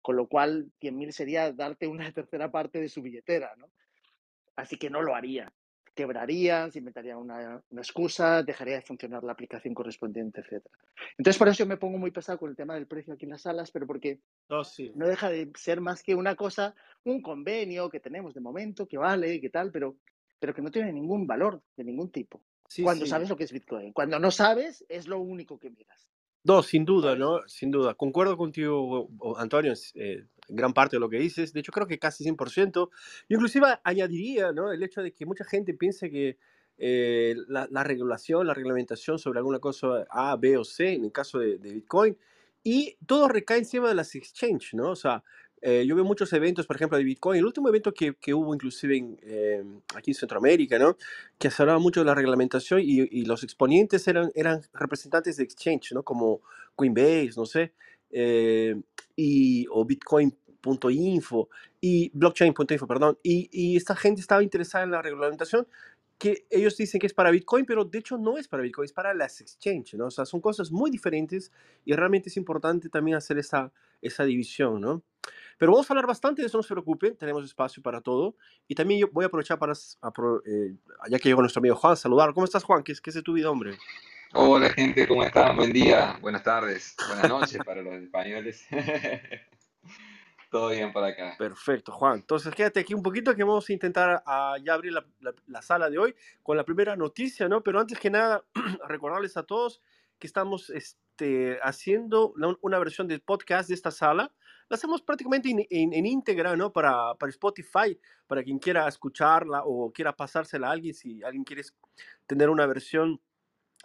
Con 0.02 0.16
lo 0.16 0.28
cual, 0.28 0.72
100.000 0.80 1.12
sería 1.12 1.52
darte 1.52 1.88
una 1.88 2.12
tercera 2.14 2.52
parte 2.52 2.80
de 2.80 2.90
su 2.90 3.02
billetera, 3.02 3.54
¿no? 3.58 3.68
Así 4.56 4.78
que 4.78 4.90
no 4.90 5.02
lo 5.02 5.16
haría 5.16 5.52
quebrarían, 5.94 6.72
se 6.72 6.80
inventaría 6.80 7.18
una, 7.18 7.62
una, 7.70 7.82
excusa, 7.82 8.44
dejaría 8.44 8.76
de 8.76 8.82
funcionar 8.82 9.24
la 9.24 9.34
aplicación 9.34 9.74
correspondiente, 9.74 10.42
etc. 10.42 10.66
Entonces, 11.18 11.38
por 11.38 11.48
eso 11.50 11.60
yo 11.60 11.66
me 11.66 11.78
pongo 11.78 11.98
muy 11.98 12.12
pesado 12.12 12.40
con 12.40 12.50
el 12.50 12.56
tema 12.56 12.76
del 12.76 12.88
precio 12.88 13.14
aquí 13.14 13.26
en 13.26 13.32
las 13.32 13.42
salas, 13.42 13.72
pero 13.72 13.86
porque 13.86 14.20
oh, 14.50 14.64
sí. 14.64 14.92
no 14.96 15.08
deja 15.08 15.30
de 15.30 15.52
ser 15.56 15.82
más 15.82 16.04
que 16.04 16.16
una 16.16 16.36
cosa, 16.36 16.76
un 17.04 17.22
convenio 17.22 17.90
que 17.90 18.00
tenemos 18.00 18.34
de 18.34 18.42
momento, 18.42 18.88
que 18.88 18.98
vale, 18.98 19.42
que 19.42 19.50
tal, 19.50 19.72
pero, 19.72 19.98
pero 20.40 20.54
que 20.54 20.62
no 20.62 20.72
tiene 20.72 20.94
ningún 20.94 21.28
valor 21.28 21.62
de 21.76 21.84
ningún 21.84 22.12
tipo. 22.12 22.42
Sí, 22.68 22.84
cuando 22.84 23.06
sí. 23.06 23.12
sabes 23.12 23.30
lo 23.30 23.36
que 23.36 23.44
es 23.44 23.52
Bitcoin. 23.52 23.92
Cuando 23.92 24.18
no 24.18 24.32
sabes, 24.32 24.86
es 24.88 25.08
lo 25.08 25.20
único 25.20 25.60
que 25.60 25.70
miras. 25.70 26.11
No, 26.44 26.64
sin 26.64 26.86
duda, 26.86 27.16
¿no? 27.16 27.42
Sin 27.48 27.70
duda. 27.70 27.94
Concuerdo 27.94 28.36
contigo, 28.36 29.10
Antonio, 29.38 29.74
eh, 29.94 30.26
gran 30.50 30.74
parte 30.74 30.96
de 30.96 31.00
lo 31.00 31.10
que 31.10 31.20
dices. 31.20 31.54
De 31.54 31.60
hecho, 31.60 31.72
creo 31.72 31.86
que 31.86 32.00
casi 32.00 32.24
100%. 32.24 32.90
Yo 33.30 33.36
inclusive 33.36 33.68
añadiría, 33.84 34.52
¿no? 34.52 34.72
El 34.72 34.82
hecho 34.82 35.02
de 35.02 35.14
que 35.14 35.26
mucha 35.26 35.44
gente 35.44 35.74
piense 35.76 36.10
que 36.10 36.38
eh, 36.80 37.36
la, 37.48 37.68
la, 37.70 37.84
regulación, 37.84 38.48
la 38.48 38.56
reglamentación 38.56 39.20
sobre 39.20 39.38
alguna 39.38 39.60
cosa 39.60 40.06
A, 40.10 40.36
B 40.36 40.58
o 40.58 40.64
C, 40.64 40.94
en 40.94 41.06
el 41.06 41.12
caso 41.12 41.38
de, 41.38 41.60
de 41.60 41.74
Bitcoin, 41.74 42.18
y 42.64 42.98
todo 43.06 43.28
recae 43.28 43.60
encima 43.60 43.90
de 43.90 43.96
las 43.96 44.16
exchanges, 44.16 44.74
¿no? 44.74 44.90
O 44.92 44.96
sea, 44.96 45.24
eh, 45.62 45.86
yo 45.86 45.96
veo 45.96 46.04
muchos 46.04 46.34
eventos, 46.34 46.66
por 46.66 46.76
ejemplo, 46.76 46.98
de 46.98 47.04
Bitcoin. 47.04 47.38
El 47.40 47.46
último 47.46 47.70
evento 47.70 47.94
que, 47.94 48.16
que 48.16 48.34
hubo 48.34 48.54
inclusive 48.54 48.98
en, 48.98 49.20
eh, 49.22 49.64
aquí 49.96 50.12
en 50.12 50.16
Centroamérica, 50.16 50.80
¿no? 50.80 50.98
Que 51.38 51.52
se 51.52 51.62
hablaba 51.62 51.78
mucho 51.78 52.00
de 52.02 52.08
la 52.08 52.16
reglamentación 52.16 52.82
y, 52.82 53.02
y, 53.12 53.26
los 53.26 53.44
exponentes 53.44 54.08
eran, 54.08 54.32
eran 54.34 54.62
representantes 54.74 55.38
de 55.38 55.44
exchange, 55.44 55.94
¿no? 55.94 56.02
Como 56.04 56.42
Coinbase, 56.76 57.34
no 57.38 57.46
sé, 57.46 57.74
eh, 58.10 58.76
y, 59.16 59.68
o 59.70 59.86
Bitcoin.info 59.86 61.50
y 61.80 62.10
blockchain.info, 62.14 62.88
perdón. 62.88 63.20
Y, 63.22 63.50
y 63.52 63.78
esta 63.78 63.96
gente 63.96 64.22
estaba 64.22 64.42
interesada 64.42 64.84
en 64.84 64.92
la 64.92 65.02
reglamentación 65.02 65.68
que 66.18 66.46
ellos 66.52 66.78
dicen 66.78 67.00
que 67.00 67.08
es 67.08 67.16
para 67.16 67.32
Bitcoin, 67.32 67.66
pero 67.66 67.84
de 67.84 67.98
hecho 67.98 68.18
no 68.18 68.38
es 68.38 68.48
para 68.48 68.62
Bitcoin, 68.62 68.86
es 68.86 68.94
para 68.94 69.14
las 69.14 69.42
exchanges, 69.42 69.96
¿no? 69.96 70.06
O 70.06 70.12
sea, 70.12 70.26
son 70.26 70.40
cosas 70.40 70.72
muy 70.72 70.92
diferentes 70.92 71.52
y 71.84 71.94
realmente 71.94 72.30
es 72.30 72.38
importante 72.38 72.90
también 72.90 73.18
hacer 73.18 73.40
esa, 73.40 73.72
esa 74.04 74.24
división, 74.24 74.82
¿no? 74.82 75.04
Pero 75.58 75.72
vamos 75.72 75.90
a 75.90 75.94
hablar 75.94 76.08
bastante 76.08 76.42
de 76.42 76.48
eso, 76.48 76.58
no 76.58 76.64
se 76.64 76.74
preocupen, 76.74 77.16
tenemos 77.16 77.44
espacio 77.44 77.84
para 77.84 78.02
todo. 78.02 78.36
Y 78.68 78.76
también 78.76 79.02
yo 79.02 79.08
voy 79.12 79.24
a 79.24 79.28
aprovechar 79.28 79.60
para, 79.60 79.74
eh, 79.74 80.76
ya 81.10 81.20
que 81.20 81.30
llegó 81.30 81.42
nuestro 81.42 81.60
amigo 81.60 81.76
Juan, 81.76 81.96
saludar. 81.96 82.34
¿Cómo 82.34 82.46
estás, 82.46 82.64
Juan? 82.64 82.84
¿Qué 82.84 82.94
es, 82.94 83.02
qué 83.02 83.12
es 83.12 83.16
de 83.16 83.22
tu 83.22 83.34
vida, 83.34 83.50
hombre? 83.52 83.78
Hola, 84.34 84.70
gente, 84.70 85.08
¿cómo 85.08 85.24
están? 85.24 85.58
Buen 85.58 85.74
día, 85.74 86.18
buenas 86.22 86.42
tardes, 86.42 86.96
buenas 87.06 87.30
noches 87.30 87.60
para 87.66 87.82
los 87.82 87.94
españoles. 87.96 88.66
Todo 90.50 90.70
bien 90.70 90.92
por 90.92 91.04
acá. 91.04 91.36
Perfecto, 91.38 91.92
Juan. 91.92 92.16
Entonces, 92.16 92.54
quédate 92.56 92.80
aquí 92.80 92.94
un 92.94 93.04
poquito 93.04 93.36
que 93.36 93.44
vamos 93.44 93.70
a 93.70 93.74
intentar 93.74 94.24
uh, 94.26 94.62
ya 94.64 94.74
abrir 94.74 94.94
la, 94.94 95.06
la, 95.20 95.34
la, 95.48 95.62
sala 95.62 95.90
de 95.90 95.98
hoy 95.98 96.16
con 96.44 96.58
la 96.58 96.66
primera 96.66 96.96
noticia, 96.96 97.48
¿no? 97.48 97.62
Pero 97.62 97.80
antes 97.80 98.00
que 98.00 98.10
nada, 98.10 98.44
recordarles 98.88 99.38
a 99.38 99.44
todos 99.44 99.82
que 100.20 100.28
estamos 100.28 100.70
este, 100.70 101.60
haciendo 101.64 102.32
una, 102.34 102.56
una 102.62 102.80
versión 102.80 103.08
del 103.08 103.22
podcast 103.22 103.70
de 103.70 103.76
esta 103.76 103.92
sala. 103.92 104.32
La 104.72 104.76
hacemos 104.76 105.02
prácticamente 105.02 105.50
en, 105.50 105.68
en, 105.70 105.92
en, 105.92 106.06
íntegra, 106.06 106.56
¿no? 106.56 106.72
Para, 106.72 107.14
para 107.16 107.30
Spotify, 107.30 108.00
para 108.26 108.42
quien 108.42 108.58
quiera 108.58 108.88
escucharla 108.88 109.64
o 109.66 109.92
quiera 109.92 110.16
pasársela 110.16 110.70
a 110.70 110.72
alguien, 110.72 110.94
si 110.94 111.22
alguien 111.24 111.44
quiere 111.44 111.64
tener 112.26 112.50
una 112.50 112.66
versión 112.66 113.20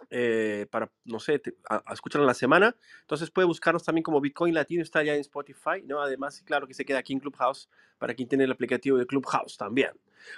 eh, 0.09 0.65
para, 0.71 0.89
no 1.03 1.19
sé, 1.19 1.39
te, 1.39 1.57
a, 1.69 1.83
a, 1.85 1.93
escuchar 1.93 2.21
en 2.21 2.27
la 2.27 2.33
semana. 2.33 2.73
Entonces 3.01 3.29
puede 3.29 3.45
buscarnos 3.45 3.83
también 3.83 4.01
como 4.01 4.21
Bitcoin 4.21 4.53
Latino, 4.53 4.81
está 4.81 5.03
ya 5.03 5.13
en 5.13 5.19
Spotify, 5.19 5.83
¿no? 5.83 5.99
Además, 5.99 6.41
claro 6.43 6.65
que 6.67 6.73
se 6.73 6.85
queda 6.85 6.99
aquí 6.99 7.11
en 7.11 7.19
Clubhouse 7.19 7.67
para 7.97 8.13
quien 8.13 8.29
tiene 8.29 8.45
el 8.45 8.51
aplicativo 8.53 8.97
de 8.97 9.05
Clubhouse 9.05 9.57
también. 9.57 9.91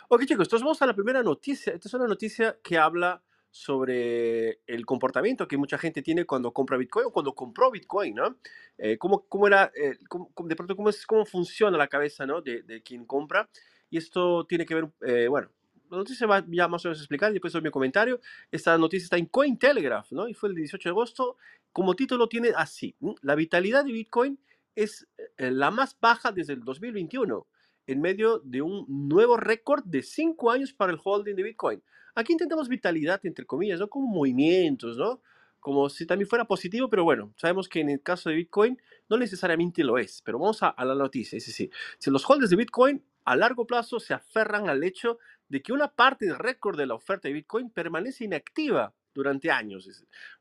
Ok, 0.08 0.22
chicos, 0.22 0.48
entonces 0.48 0.64
vamos 0.64 0.82
a 0.82 0.88
la 0.88 0.96
primera 0.96 1.22
noticia. 1.22 1.74
Esta 1.74 1.88
es 1.88 1.94
una 1.94 2.08
noticia 2.08 2.58
que 2.64 2.80
habla 2.80 3.22
sobre 3.52 4.60
el 4.68 4.86
comportamiento 4.86 5.48
que 5.48 5.58
mucha 5.58 5.78
gente 5.78 6.02
tiene 6.02 6.26
cuando 6.26 6.52
compra 6.52 6.78
Bitcoin 6.78 7.08
o 7.08 7.12
cuando 7.12 7.34
compró 7.34 7.72
Bitcoin, 7.72 8.16
¿no? 8.16 8.38
Eh, 8.78 8.98
¿cómo, 8.98 9.26
¿Cómo 9.28 9.48
era, 9.48 9.72
eh, 9.76 9.98
cómo, 10.08 10.32
de 10.44 10.56
pronto, 10.56 10.76
cómo, 10.76 10.90
es, 10.90 11.06
cómo 11.06 11.26
funciona 11.26 11.78
la 11.78 11.88
cabeza, 11.88 12.26
¿no? 12.26 12.42
De, 12.42 12.64
de 12.64 12.82
quien 12.82 13.06
compra. 13.06 13.50
Y 13.90 13.98
esto 13.98 14.46
tiene 14.46 14.66
que 14.66 14.76
ver, 14.76 14.90
eh, 15.02 15.28
bueno, 15.28 15.50
la 15.90 15.98
noticia 15.98 16.28
va 16.28 16.46
ya 16.48 16.68
más 16.68 16.86
o 16.86 16.90
menos 16.90 17.00
a 17.00 17.02
explicar, 17.02 17.32
después 17.32 17.54
doy 17.54 17.62
mi 17.62 17.72
comentario. 17.72 18.20
Esta 18.52 18.78
noticia 18.78 19.06
está 19.06 19.18
en 19.18 19.26
Cointelegraph, 19.26 20.12
¿no? 20.12 20.28
Y 20.28 20.34
fue 20.34 20.50
el 20.50 20.56
18 20.56 20.90
de 20.90 20.92
agosto. 20.92 21.38
Como 21.72 21.96
título 21.96 22.28
tiene 22.28 22.52
así, 22.56 22.96
la 23.22 23.36
vitalidad 23.36 23.86
de 23.86 23.92
Bitcoin 23.92 24.40
es 24.76 25.08
eh, 25.38 25.52
la 25.52 25.72
más 25.72 25.98
baja 26.00 26.32
desde 26.32 26.54
el 26.54 26.64
2021, 26.64 27.48
en 27.88 28.02
medio 28.02 28.40
de 28.40 28.62
un 28.62 28.86
nuevo 28.88 29.38
récord 29.38 29.84
de 29.84 30.04
5 30.04 30.52
años 30.52 30.74
para 30.74 30.92
el 30.92 31.00
holding 31.04 31.36
de 31.36 31.44
Bitcoin. 31.44 31.84
Aquí 32.20 32.34
intentamos 32.34 32.68
vitalidad, 32.68 33.22
entre 33.24 33.46
comillas, 33.46 33.80
¿no? 33.80 33.90
Como 33.90 34.08
movimientos, 34.08 34.98
¿no? 34.98 35.22
Como 35.62 35.90
si 35.90 36.06
también 36.06 36.28
fuera 36.28 36.46
positivo, 36.46 36.90
pero 36.90 37.06
bueno, 37.06 37.34
sabemos 37.38 37.70
que 37.70 37.80
en 37.80 37.90
el 37.90 38.02
caso 38.02 38.30
de 38.30 38.36
Bitcoin 38.36 38.78
no 39.10 39.18
necesariamente 39.18 39.86
lo 39.86 39.98
es. 39.98 40.22
Pero 40.26 40.38
vamos 40.38 40.62
a, 40.62 40.68
a 40.68 40.84
la 40.84 40.96
noticia, 40.96 41.38
es 41.38 41.46
decir, 41.46 41.72
si 41.98 42.12
los 42.12 42.30
holders 42.30 42.50
de 42.50 42.58
Bitcoin 42.58 43.04
a 43.24 43.38
largo 43.38 43.66
plazo 43.66 44.02
se 44.02 44.14
aferran 44.14 44.68
al 44.70 44.84
hecho 44.84 45.18
de 45.48 45.62
que 45.62 45.72
una 45.72 45.88
parte 45.88 46.34
récord 46.34 46.78
de 46.78 46.88
la 46.88 46.96
oferta 46.96 47.30
de 47.30 47.36
Bitcoin 47.36 47.70
permanece 47.70 48.26
inactiva 48.26 48.94
durante 49.14 49.50
años. 49.50 49.88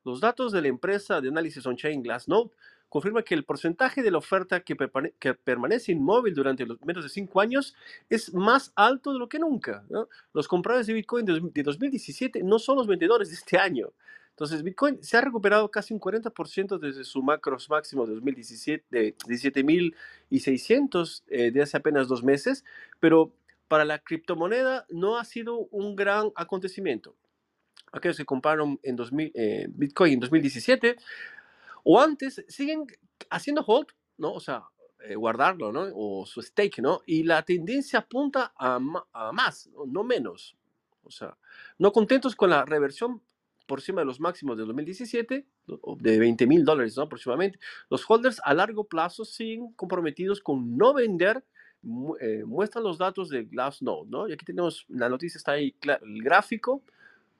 Los 0.04 0.20
datos 0.20 0.52
de 0.52 0.62
la 0.62 0.68
empresa 0.68 1.20
de 1.20 1.28
análisis 1.28 1.64
on-chain 1.64 2.02
Glassnode 2.02 2.50
confirman 2.88 3.22
que 3.22 3.34
el 3.34 3.44
porcentaje 3.44 4.02
de 4.02 4.10
la 4.10 4.18
oferta 4.18 4.60
que, 4.60 4.76
que, 5.18 5.34
permanece 5.34 5.92
inmóvil 5.92 6.34
durante 6.34 6.66
los 6.66 6.80
menos 6.82 7.04
de 7.04 7.10
cinco 7.10 7.40
años 7.40 7.74
es 8.08 8.34
más 8.34 8.72
alto 8.74 9.12
de 9.12 9.18
lo 9.18 9.28
que 9.28 9.38
nunca. 9.38 9.84
¿no? 9.88 10.08
Los 10.32 10.48
compradores 10.48 10.86
de 10.86 10.94
Bitcoin 10.94 11.26
de, 11.26 11.40
de 11.52 11.62
2017 11.62 12.42
no 12.42 12.58
son 12.58 12.76
los 12.76 12.86
vendedores 12.86 13.28
de 13.28 13.34
este 13.34 13.58
año. 13.58 13.92
Entonces, 14.38 14.62
Bitcoin 14.62 15.02
se 15.02 15.16
ha 15.16 15.20
recuperado 15.20 15.68
casi 15.68 15.92
un 15.92 15.98
40% 15.98 16.78
desde 16.78 17.02
su 17.02 17.24
macros 17.24 17.68
máximo 17.68 18.06
de 18.06 18.14
2017, 18.14 18.84
de 18.88 19.16
17.600 19.16 21.22
eh, 21.26 21.50
de 21.50 21.60
hace 21.60 21.76
apenas 21.76 22.06
dos 22.06 22.22
meses, 22.22 22.64
pero 23.00 23.32
para 23.66 23.84
la 23.84 23.98
criptomoneda 23.98 24.86
no 24.90 25.18
ha 25.18 25.24
sido 25.24 25.66
un 25.72 25.96
gran 25.96 26.30
acontecimiento. 26.36 27.16
aquellos 27.90 28.16
que 28.16 28.24
compraron 28.24 28.78
en 28.84 28.94
2000, 28.94 29.32
eh, 29.34 29.66
Bitcoin 29.70 30.12
en 30.12 30.20
2017 30.20 30.98
o 31.84 32.00
antes, 32.00 32.44
siguen 32.48 32.86
haciendo 33.30 33.62
hold, 33.66 33.88
¿no? 34.16 34.32
O 34.32 34.40
sea, 34.40 34.64
eh, 35.00 35.14
guardarlo, 35.14 35.72
¿no? 35.72 35.86
O 35.94 36.26
su 36.26 36.42
stake, 36.42 36.80
¿no? 36.80 37.02
Y 37.06 37.22
la 37.22 37.42
tendencia 37.42 38.00
apunta 38.00 38.52
a, 38.56 38.78
a 39.12 39.32
más, 39.32 39.70
no 39.86 40.04
menos. 40.04 40.56
O 41.02 41.10
sea, 41.10 41.36
no 41.78 41.92
contentos 41.92 42.36
con 42.36 42.50
la 42.50 42.64
reversión 42.64 43.22
por 43.68 43.80
encima 43.80 44.00
de 44.00 44.06
los 44.06 44.18
máximos 44.18 44.56
de 44.56 44.64
2017, 44.64 45.46
de 45.98 46.18
20 46.18 46.46
mil 46.46 46.64
dólares 46.64 46.98
aproximadamente, 46.98 47.60
los 47.90 48.02
holders 48.08 48.40
a 48.42 48.54
largo 48.54 48.84
plazo 48.84 49.26
siguen 49.26 49.72
comprometidos 49.74 50.40
con 50.40 50.76
no 50.76 50.94
vender, 50.94 51.44
eh, 52.20 52.44
muestran 52.46 52.82
los 52.82 52.96
datos 52.96 53.28
de 53.28 53.44
Glassnode, 53.44 54.08
¿no? 54.08 54.26
Y 54.26 54.32
aquí 54.32 54.44
tenemos, 54.44 54.86
la 54.88 55.10
noticia 55.10 55.36
está 55.36 55.52
ahí, 55.52 55.76
el 56.02 56.22
gráfico, 56.22 56.82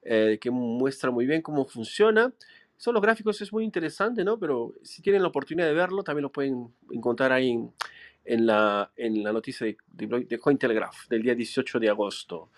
eh, 0.03 0.39
que 0.39 0.51
muestra 0.51 1.11
muy 1.11 1.27
bien 1.27 1.41
cómo 1.41 1.65
funciona. 1.65 2.33
Son 2.79 2.95
los 2.95 3.03
gráficos, 3.03 3.41
es 3.43 3.53
muy 3.53 3.65
interesante, 3.65 4.25
¿no? 4.25 4.39
Pero 4.39 4.73
si 4.83 5.03
tienen 5.03 5.21
la 5.21 5.29
oportunidad 5.29 5.67
de 5.67 5.75
verlo, 5.75 6.03
también 6.03 6.23
lo 6.23 6.33
pueden 6.33 6.73
encontrar 6.91 7.33
ahí 7.33 7.51
en, 7.51 7.73
en 8.25 8.47
la, 8.47 8.93
en 8.97 9.23
la 9.23 9.33
noticia 9.33 9.67
de, 9.67 9.77
de, 9.89 10.39
Cointelegraph 10.39 11.09
del 11.09 11.23
día 11.23 11.35
18 11.35 11.81
de 11.81 11.89
agosto. 11.89 12.51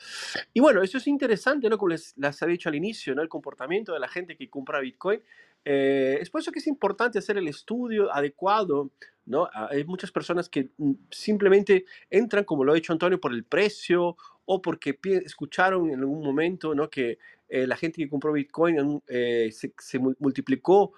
Y 0.53 0.61
bueno, 0.61 0.83
eso 0.83 0.99
es 0.99 1.07
interesante, 1.07 1.71
¿no? 1.71 1.79
Como 1.79 1.89
les, 1.89 2.15
les 2.19 2.43
había 2.43 2.53
dicho 2.53 2.69
al 2.69 2.75
inicio, 2.75 3.15
¿no? 3.15 3.23
El 3.23 3.29
comportamiento 3.29 3.95
de 3.95 4.00
la 4.00 4.09
gente 4.09 4.37
que 4.37 4.50
compra 4.50 4.81
Bitcoin. 4.81 5.23
Eh, 5.65 6.19
es 6.21 6.29
por 6.29 6.41
eso 6.41 6.53
que 6.53 6.59
es 6.59 6.67
importante 6.67 7.19
hacer 7.19 7.39
el 7.39 7.49
estudio 7.49 8.12
adecuado, 8.12 8.91
¿no? 9.27 9.49
Ah, 9.55 9.69
hay 9.71 9.85
muchas 9.85 10.11
personas 10.11 10.49
que 10.49 10.71
mm, 10.77 10.93
simplemente 11.11 11.85
entran, 12.11 12.45
como 12.45 12.65
lo 12.65 12.73
ha 12.73 12.75
dicho 12.75 12.93
Antonio, 12.93 13.21
por 13.21 13.33
el 13.33 13.45
precio 13.45 14.17
o 14.47 14.61
porque 14.61 14.99
escucharon 15.25 15.91
en 15.91 16.00
algún 16.00 16.25
momento, 16.25 16.75
¿no? 16.75 16.91
Que 16.91 17.19
eh, 17.50 17.66
la 17.66 17.76
gente 17.76 18.00
que 18.00 18.09
compró 18.09 18.33
Bitcoin 18.33 19.02
eh, 19.09 19.50
se, 19.52 19.99
multiplicó 19.99 20.92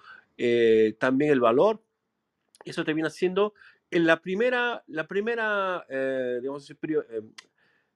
también 0.99 1.31
el 1.31 1.39
valor. 1.39 1.81
Eso 2.65 2.83
termina 2.83 3.09
siendo 3.09 3.53
en 3.93 4.07
la 4.07 4.19
primera, 4.19 4.83
la 4.87 5.07
primera 5.07 5.85
eh, 5.87 6.39
digamos, 6.41 6.69
eh, 6.69 6.75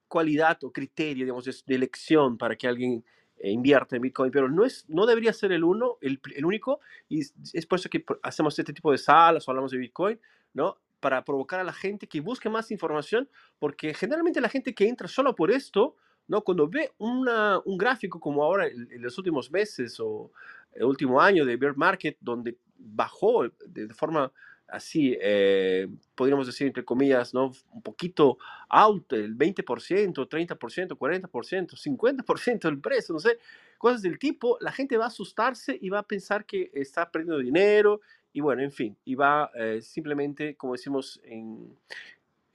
cualidad 0.07 0.63
o 0.63 0.71
criterio 0.71 1.25
digamos, 1.25 1.45
de 1.45 1.75
elección 1.75 2.37
para 2.37 2.55
que 2.55 2.67
alguien 2.67 3.03
eh, 3.37 3.51
invierta 3.51 3.95
en 3.95 4.03
Bitcoin, 4.03 4.31
pero 4.31 4.47
no, 4.47 4.63
es, 4.63 4.85
no 4.87 5.05
debería 5.05 5.33
ser 5.33 5.51
el, 5.51 5.63
uno, 5.63 5.97
el, 6.01 6.19
único, 6.45 6.79
y 7.09 7.21
es 7.21 7.65
por 7.65 7.79
eso 7.79 7.89
que 7.89 8.05
hacemos 8.21 8.57
este 8.57 8.73
tipo 8.73 8.91
de 8.91 8.97
salas 8.99 9.47
o 9.47 9.51
hablamos 9.51 9.71
de 9.71 9.79
Bitcoin, 9.79 10.19
¿no? 10.53 10.77
Para 10.99 11.23
provocar 11.23 11.59
a 11.59 11.63
la 11.63 11.73
gente 11.73 12.07
que 12.07 12.21
busque 12.21 12.49
más 12.49 12.71
información, 12.71 13.29
porque 13.59 13.93
generalmente 13.93 14.41
la 14.41 14.49
gente 14.49 14.73
que 14.73 14.87
entra 14.87 15.07
solo 15.07 15.35
por 15.35 15.51
esto, 15.51 15.95
¿no? 16.27 16.41
Cuando 16.41 16.67
ve 16.67 16.91
una, 16.97 17.59
un 17.65 17.77
gráfico 17.77 18.19
como 18.19 18.43
ahora 18.43 18.67
en, 18.67 19.01
los 19.01 19.17
últimos 19.17 19.51
meses 19.51 19.99
o 19.99 20.31
el 20.73 20.83
último 20.83 21.21
año 21.21 21.45
de 21.45 21.55
bear 21.55 21.75
market, 21.75 22.17
donde 22.19 22.57
bajó 22.77 23.43
de 23.65 23.87
forma 23.93 24.31
así, 24.67 25.17
eh, 25.21 25.87
podríamos 26.13 26.45
decir, 26.45 26.67
entre 26.67 26.83
comillas, 26.83 27.33
¿no? 27.33 27.53
un 27.71 27.81
poquito 27.81 28.37
alto, 28.69 29.15
el 29.15 29.37
20%, 29.37 30.27
30%, 30.27 30.97
40%, 30.97 31.75
50% 31.75 32.59
del 32.61 32.79
precio, 32.79 33.13
no 33.13 33.19
sé, 33.19 33.39
cosas 33.77 34.01
del 34.01 34.19
tipo, 34.19 34.57
la 34.59 34.71
gente 34.71 34.97
va 34.97 35.05
a 35.05 35.07
asustarse 35.07 35.77
y 35.79 35.89
va 35.89 35.99
a 35.99 36.03
pensar 36.03 36.45
que 36.45 36.69
está 36.73 37.09
perdiendo 37.09 37.39
dinero 37.39 38.01
y 38.33 38.41
bueno, 38.41 38.61
en 38.61 38.71
fin, 38.71 38.97
y 39.05 39.15
va 39.15 39.49
eh, 39.55 39.81
simplemente, 39.81 40.55
como 40.55 40.73
decimos 40.73 41.21
en, 41.23 41.75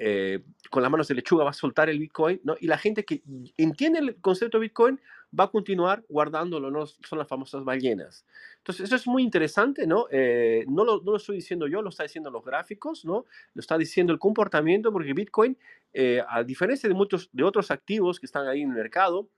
eh, 0.04 0.42
con 0.68 0.82
las 0.82 0.90
manos 0.90 1.06
de 1.06 1.14
lechuga 1.14 1.44
va 1.44 1.50
a 1.50 1.52
soltar 1.52 1.88
el 1.88 2.00
Bitcoin, 2.00 2.40
¿no? 2.42 2.56
Y 2.58 2.66
la 2.66 2.76
gente 2.76 3.04
que 3.04 3.22
entiende 3.56 4.00
el 4.00 4.16
concepto 4.16 4.58
de 4.58 4.62
Bitcoin 4.62 5.00
va 5.38 5.44
a 5.44 5.48
continuar 5.48 6.04
guardándolo, 6.08 6.72
¿no? 6.72 6.86
Son 6.86 7.20
las 7.20 7.28
famosas 7.28 7.62
ballenas. 7.62 8.26
Entonces, 8.58 8.86
eso 8.86 8.96
es 8.96 9.06
muy 9.06 9.22
interesante, 9.22 9.86
¿no? 9.86 10.06
Eh, 10.10 10.64
no, 10.66 10.84
lo, 10.84 11.00
no, 11.02 11.12
lo, 11.12 11.16
estoy 11.18 11.36
diciendo 11.36 11.68
yo, 11.68 11.82
lo 11.82 11.90
está 11.90 12.02
diciendo 12.02 12.32
los 12.32 12.44
gráficos, 12.44 13.04
¿no? 13.04 13.26
Lo 13.54 13.60
está 13.60 13.78
diciendo 13.78 14.12
el 14.12 14.18
comportamiento, 14.18 14.92
porque 14.92 15.12
Bitcoin, 15.12 15.56
eh, 15.92 16.20
a 16.28 16.42
diferencia 16.42 16.88
de 16.88 16.96
muchos 16.96 17.30
de 17.32 17.44
otros 17.44 17.70
activos 17.70 18.18
que 18.18 18.26
están 18.26 18.48
ahí 18.48 18.62
en 18.62 18.70
el 18.70 18.74
mercado, 18.74 19.28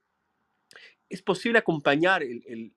es 1.09 1.21
posible 1.21 1.59
acompañar 1.59 2.23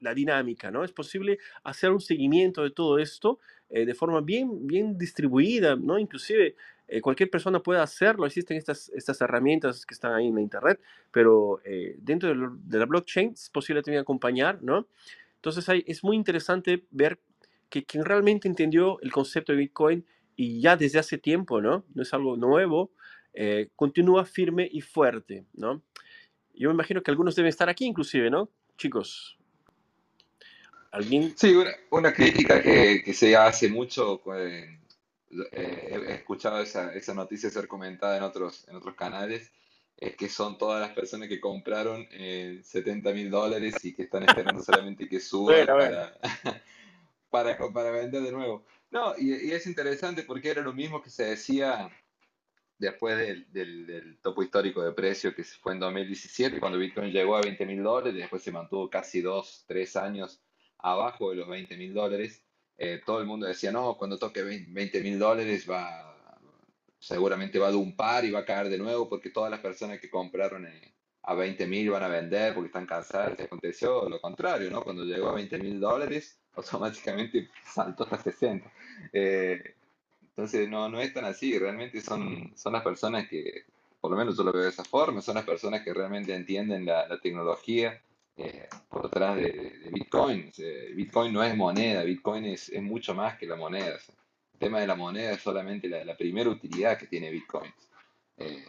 la 0.00 0.12
dinámica, 0.12 0.70
¿no? 0.70 0.84
Es 0.84 0.92
posible 0.92 1.38
hacer 1.64 1.90
un 1.90 2.02
seguimiento 2.02 2.62
de 2.62 2.70
todo 2.70 2.98
esto 2.98 3.38
de 3.70 3.94
forma 3.94 4.20
bien, 4.20 4.66
bien 4.66 4.98
distribuida, 4.98 5.76
¿no? 5.76 5.98
Inclusive 5.98 6.54
eh, 6.88 7.02
cualquier 7.02 7.28
persona 7.28 7.60
puede 7.60 7.80
hacerlo, 7.80 8.24
existen 8.24 8.56
estas, 8.56 8.88
estas 8.94 9.20
herramientas 9.20 9.84
que 9.84 9.92
están 9.92 10.14
ahí 10.14 10.26
en 10.26 10.34
la 10.34 10.40
internet, 10.40 10.80
pero 11.12 11.60
eh, 11.62 11.96
dentro 11.98 12.30
de, 12.30 12.78
la 12.78 12.86
blockchain 12.86 13.32
es 13.32 13.50
posible 13.50 13.82
también 13.82 14.00
acompañar, 14.00 14.62
¿no? 14.62 14.86
Entonces 15.36 15.68
hay, 15.68 15.84
es 15.86 16.02
muy 16.02 16.16
interesante 16.16 16.86
ver 16.90 17.20
que 17.68 17.84
quien 17.84 18.06
realmente 18.06 18.48
entendió 18.48 18.98
el 19.02 19.12
concepto 19.12 19.52
de 19.52 19.58
Bitcoin 19.58 20.06
y 20.34 20.62
ya 20.62 20.78
desde 20.78 20.98
hace 20.98 21.18
tiempo, 21.18 21.60
¿no? 21.60 21.84
No 21.94 22.02
es 22.02 22.14
algo 22.14 22.38
nuevo, 22.38 22.90
eh, 23.34 23.68
continúa 23.76 24.24
firme 24.24 24.66
y 24.72 24.80
fuerte, 24.80 25.44
¿no? 25.52 25.82
Yo 26.54 26.70
me 26.70 26.74
imagino 26.74 27.02
que 27.02 27.10
algunos 27.10 27.36
deben 27.36 27.50
estar 27.50 27.68
aquí 27.68 27.84
inclusive, 27.84 28.30
¿no? 28.30 28.50
Chicos. 28.78 29.36
¿Alguien? 30.90 31.34
Sí, 31.36 31.54
una, 31.54 31.70
una 31.90 32.14
crítica 32.14 32.62
que, 32.62 33.02
que, 33.04 33.12
se 33.12 33.36
hace 33.36 33.68
mucho 33.68 34.22
eh, 35.52 36.00
he 36.08 36.14
escuchado 36.14 36.60
esa, 36.60 36.92
esa, 36.94 37.14
noticia 37.14 37.50
ser 37.50 37.68
comentada 37.68 38.16
en 38.16 38.22
otros, 38.22 38.66
en 38.68 38.76
otros 38.76 38.94
canales, 38.94 39.52
es 39.96 40.16
que 40.16 40.28
son 40.28 40.56
todas 40.56 40.80
las 40.80 40.92
personas 40.92 41.28
que 41.28 41.40
compraron 41.40 42.06
eh, 42.12 42.60
70 42.62 43.12
mil 43.12 43.30
dólares 43.30 43.84
y 43.84 43.94
que 43.94 44.02
están 44.02 44.22
esperando 44.22 44.62
solamente 44.62 45.08
que 45.08 45.20
suba 45.20 45.54
para, 45.66 46.14
para, 47.30 47.58
para, 47.72 47.90
vender 47.90 48.22
de 48.22 48.32
nuevo. 48.32 48.64
No, 48.90 49.14
y, 49.18 49.48
y, 49.48 49.52
es 49.52 49.66
interesante 49.66 50.22
porque 50.22 50.50
era 50.50 50.62
lo 50.62 50.72
mismo 50.72 51.02
que 51.02 51.10
se 51.10 51.24
decía 51.24 51.90
después 52.78 53.18
del, 53.18 53.52
del, 53.52 53.86
del, 53.86 54.18
topo 54.18 54.42
histórico 54.42 54.82
de 54.82 54.92
precio 54.92 55.34
que 55.34 55.44
fue 55.44 55.72
en 55.72 55.80
2017, 55.80 56.60
cuando 56.60 56.78
Bitcoin 56.78 57.10
llegó 57.10 57.36
a 57.36 57.42
20 57.42 57.66
mil 57.66 57.82
dólares, 57.82 58.14
después 58.14 58.42
se 58.42 58.52
mantuvo 58.52 58.88
casi 58.88 59.20
dos, 59.20 59.64
tres 59.66 59.96
años 59.96 60.40
abajo 60.78 61.30
de 61.30 61.36
los 61.36 61.48
20 61.48 61.76
mil 61.76 61.92
dólares. 61.92 62.42
Eh, 62.78 63.00
todo 63.04 63.20
el 63.20 63.26
mundo 63.26 63.46
decía, 63.46 63.72
no, 63.72 63.96
cuando 63.96 64.18
toque 64.18 64.42
20 64.42 65.02
mil 65.02 65.18
dólares 65.18 65.66
va, 65.68 66.16
seguramente 66.98 67.58
va 67.58 67.68
a 67.68 67.72
dumpar 67.72 68.24
y 68.24 68.30
va 68.30 68.40
a 68.40 68.44
caer 68.44 68.68
de 68.68 68.78
nuevo 68.78 69.08
porque 69.08 69.30
todas 69.30 69.50
las 69.50 69.60
personas 69.60 69.98
que 70.00 70.08
compraron 70.08 70.66
eh, 70.66 70.94
a 71.22 71.34
20 71.34 71.66
mil 71.66 71.90
van 71.90 72.04
a 72.04 72.08
vender 72.08 72.54
porque 72.54 72.68
están 72.68 72.86
cansadas. 72.86 73.38
Aconteció 73.40 74.08
lo 74.08 74.20
contrario, 74.20 74.70
¿no? 74.70 74.82
Cuando 74.82 75.04
llegó 75.04 75.28
a 75.28 75.34
20 75.34 75.58
mil 75.58 75.80
dólares, 75.80 76.38
automáticamente 76.54 77.48
saltó 77.64 78.04
hasta 78.04 78.18
60. 78.18 78.70
Eh, 79.12 79.74
entonces, 80.30 80.68
no, 80.68 80.88
no 80.88 81.00
es 81.00 81.12
tan 81.12 81.24
así, 81.24 81.58
realmente 81.58 82.00
son, 82.00 82.52
son 82.56 82.72
las 82.72 82.84
personas 82.84 83.28
que, 83.28 83.64
por 84.00 84.12
lo 84.12 84.16
menos 84.16 84.36
yo 84.36 84.44
lo 84.44 84.52
veo 84.52 84.62
de 84.62 84.68
esa 84.68 84.84
forma, 84.84 85.20
son 85.20 85.34
las 85.34 85.44
personas 85.44 85.82
que 85.82 85.92
realmente 85.92 86.32
entienden 86.32 86.86
la, 86.86 87.08
la 87.08 87.20
tecnología, 87.20 88.00
eh, 88.38 88.68
por 88.88 89.02
detrás 89.02 89.36
de, 89.36 89.90
Bitcoin. 89.92 90.52
Bitcoin 90.94 91.32
no 91.32 91.42
es 91.42 91.56
moneda, 91.56 92.04
Bitcoin 92.04 92.44
es, 92.44 92.72
mucho 92.80 93.12
más 93.12 93.36
que 93.36 93.46
la 93.46 93.56
moneda. 93.56 93.98
El 94.52 94.58
tema 94.58 94.80
de 94.80 94.86
la 94.86 94.94
moneda 94.94 95.32
es 95.32 95.42
solamente 95.42 95.88
la, 95.88 96.16
primera 96.16 96.48
utilidad 96.48 96.96
que 96.96 97.08
tiene 97.08 97.32
Bitcoin. 97.32 97.72
Eh, 98.36 98.64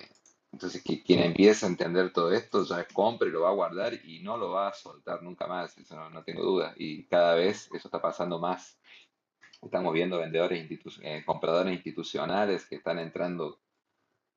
entonces, 0.51 0.83
que, 0.83 1.03
quien 1.03 1.19
empieza 1.19 1.67
a 1.67 1.69
entender 1.69 2.11
todo 2.11 2.33
esto 2.33 2.65
ya 2.65 2.83
compre, 2.88 3.29
lo 3.29 3.41
va 3.41 3.49
a 3.49 3.53
guardar 3.53 3.93
y 4.03 4.23
no 4.23 4.38
lo 4.38 4.49
va 4.49 4.69
a 4.69 4.73
soltar 4.73 5.21
nunca 5.21 5.45
más, 5.45 5.77
eso 5.77 6.09
no, 6.09 6.23
tengo 6.23 6.41
duda. 6.41 6.73
Y 6.75 7.03
cada 7.03 7.35
vez 7.35 7.69
eso 7.71 7.88
está 7.88 8.01
pasando 8.01 8.39
más. 8.39 8.79
Estamos 9.61 9.93
viendo 9.93 10.17
vendedores, 10.17 10.67
eh, 11.03 11.23
compradores 11.25 11.75
institucionales 11.75 12.65
que 12.65 12.77
están 12.77 12.97
entrando 12.97 13.59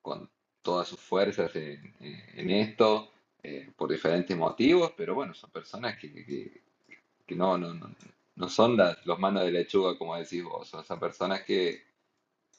con 0.02 0.30
todas 0.60 0.88
sus 0.88 1.00
fuerzas 1.00 1.52
en 1.56 2.50
esto 2.50 3.12
eh, 3.42 3.72
por 3.76 3.90
diferentes 3.90 4.36
motivos, 4.36 4.92
pero 4.96 5.14
bueno, 5.14 5.34
son 5.34 5.50
personas 5.50 5.98
que, 5.98 6.12
que, 6.12 6.62
que 7.26 7.34
no, 7.34 7.58
no, 7.58 7.74
no, 7.74 7.94
no, 8.36 8.48
son 8.48 8.76
las, 8.76 9.04
los 9.06 9.18
manos 9.18 9.44
de 9.44 9.52
lechuga, 9.52 9.98
como 9.98 10.16
decís 10.16 10.44
vos, 10.44 10.68
son, 10.68 10.84
son 10.84 11.00
personas 11.00 11.42
que, 11.42 11.82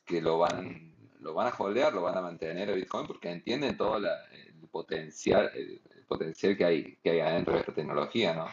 que 0.05 0.21
lo 0.21 0.39
van 0.39 0.93
lo 1.23 1.33
van 1.33 1.47
a 1.47 1.55
holdear, 1.57 1.93
lo 1.93 2.01
van 2.01 2.17
a 2.17 2.21
mantener 2.21 2.69
a 2.69 2.73
Bitcoin 2.73 3.07
porque 3.07 3.31
entienden 3.31 3.77
todo 3.77 3.97
la, 3.97 4.25
el 4.31 4.67
potencial, 4.69 5.49
el, 5.55 5.81
el, 5.95 6.05
potencial 6.05 6.57
que 6.57 6.65
hay, 6.65 6.95
que 6.97 7.11
hay 7.11 7.19
adentro 7.21 7.53
de 7.53 7.61
esta 7.61 7.73
tecnología, 7.73 8.33
¿no? 8.33 8.47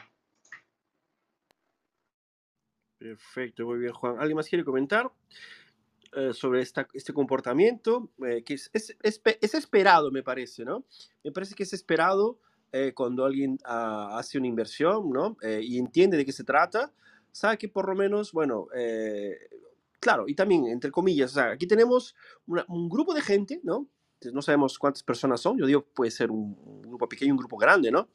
Perfecto, 2.98 3.64
muy 3.64 3.78
bien, 3.78 3.92
Juan. 3.92 4.18
¿Alguien 4.20 4.36
más 4.36 4.48
quiere 4.48 4.64
comentar? 4.64 5.10
Eh, 6.12 6.34
sobre 6.34 6.60
este 6.60 7.12
comportamiento, 7.12 8.10
eh, 8.26 8.42
que 8.42 8.54
es, 8.54 8.68
es, 8.72 8.96
es, 9.00 9.20
es, 9.24 9.54
esperado, 9.54 10.10
me 10.10 10.24
parece, 10.24 10.64
¿no? 10.64 10.84
Me 11.22 11.30
parece 11.30 11.54
que 11.54 11.62
es 11.62 11.72
esperado 11.72 12.40
eh, 12.72 12.92
cuando 12.96 13.24
alguien 13.24 13.60
uh, 13.64 14.16
hace 14.16 14.36
una 14.36 14.48
inversión, 14.48 15.08
¿no? 15.10 15.36
y 15.62 15.78
entiende 15.78 16.16
de 16.16 16.24
qué 16.24 16.32
se 16.32 16.42
trata, 16.42 16.92
sabe 17.30 17.58
que 17.58 17.68
por 17.68 17.88
lo 17.88 17.94
menos, 17.94 18.32
bueno, 18.32 18.66
claro, 20.00 20.24
y 20.26 20.34
también, 20.34 20.66
entre 20.66 20.90
comillas, 20.90 21.30
o 21.30 21.34
sea, 21.34 21.50
aquí 21.52 21.68
tenemos 21.68 22.16
un 22.46 22.88
grupo 22.88 23.14
de 23.14 23.20
gente, 23.20 23.60
¿no? 23.62 23.86
No 24.32 24.42
sabemos 24.42 24.78
cuántas 24.78 25.04
personas 25.04 25.40
son, 25.40 25.58
yo 25.58 25.64
digo, 25.64 25.86
puede 25.94 26.10
ser 26.10 26.30
un, 26.30 26.82
grupo 26.82 27.08
pequeño, 27.08 27.32
un 27.32 27.38
grupo 27.38 27.56
grande, 27.56 27.92
¿no? 27.92 28.08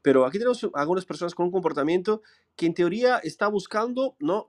Pero 0.00 0.24
aquí 0.24 0.38
tenemos 0.38 0.66
algunas 0.72 1.04
personas 1.04 1.34
con 1.34 1.46
un 1.46 1.52
comportamiento 1.52 2.22
que 2.56 2.64
en 2.64 2.74
teoría 2.74 3.18
está 3.18 3.46
buscando, 3.48 4.16
¿no? 4.20 4.48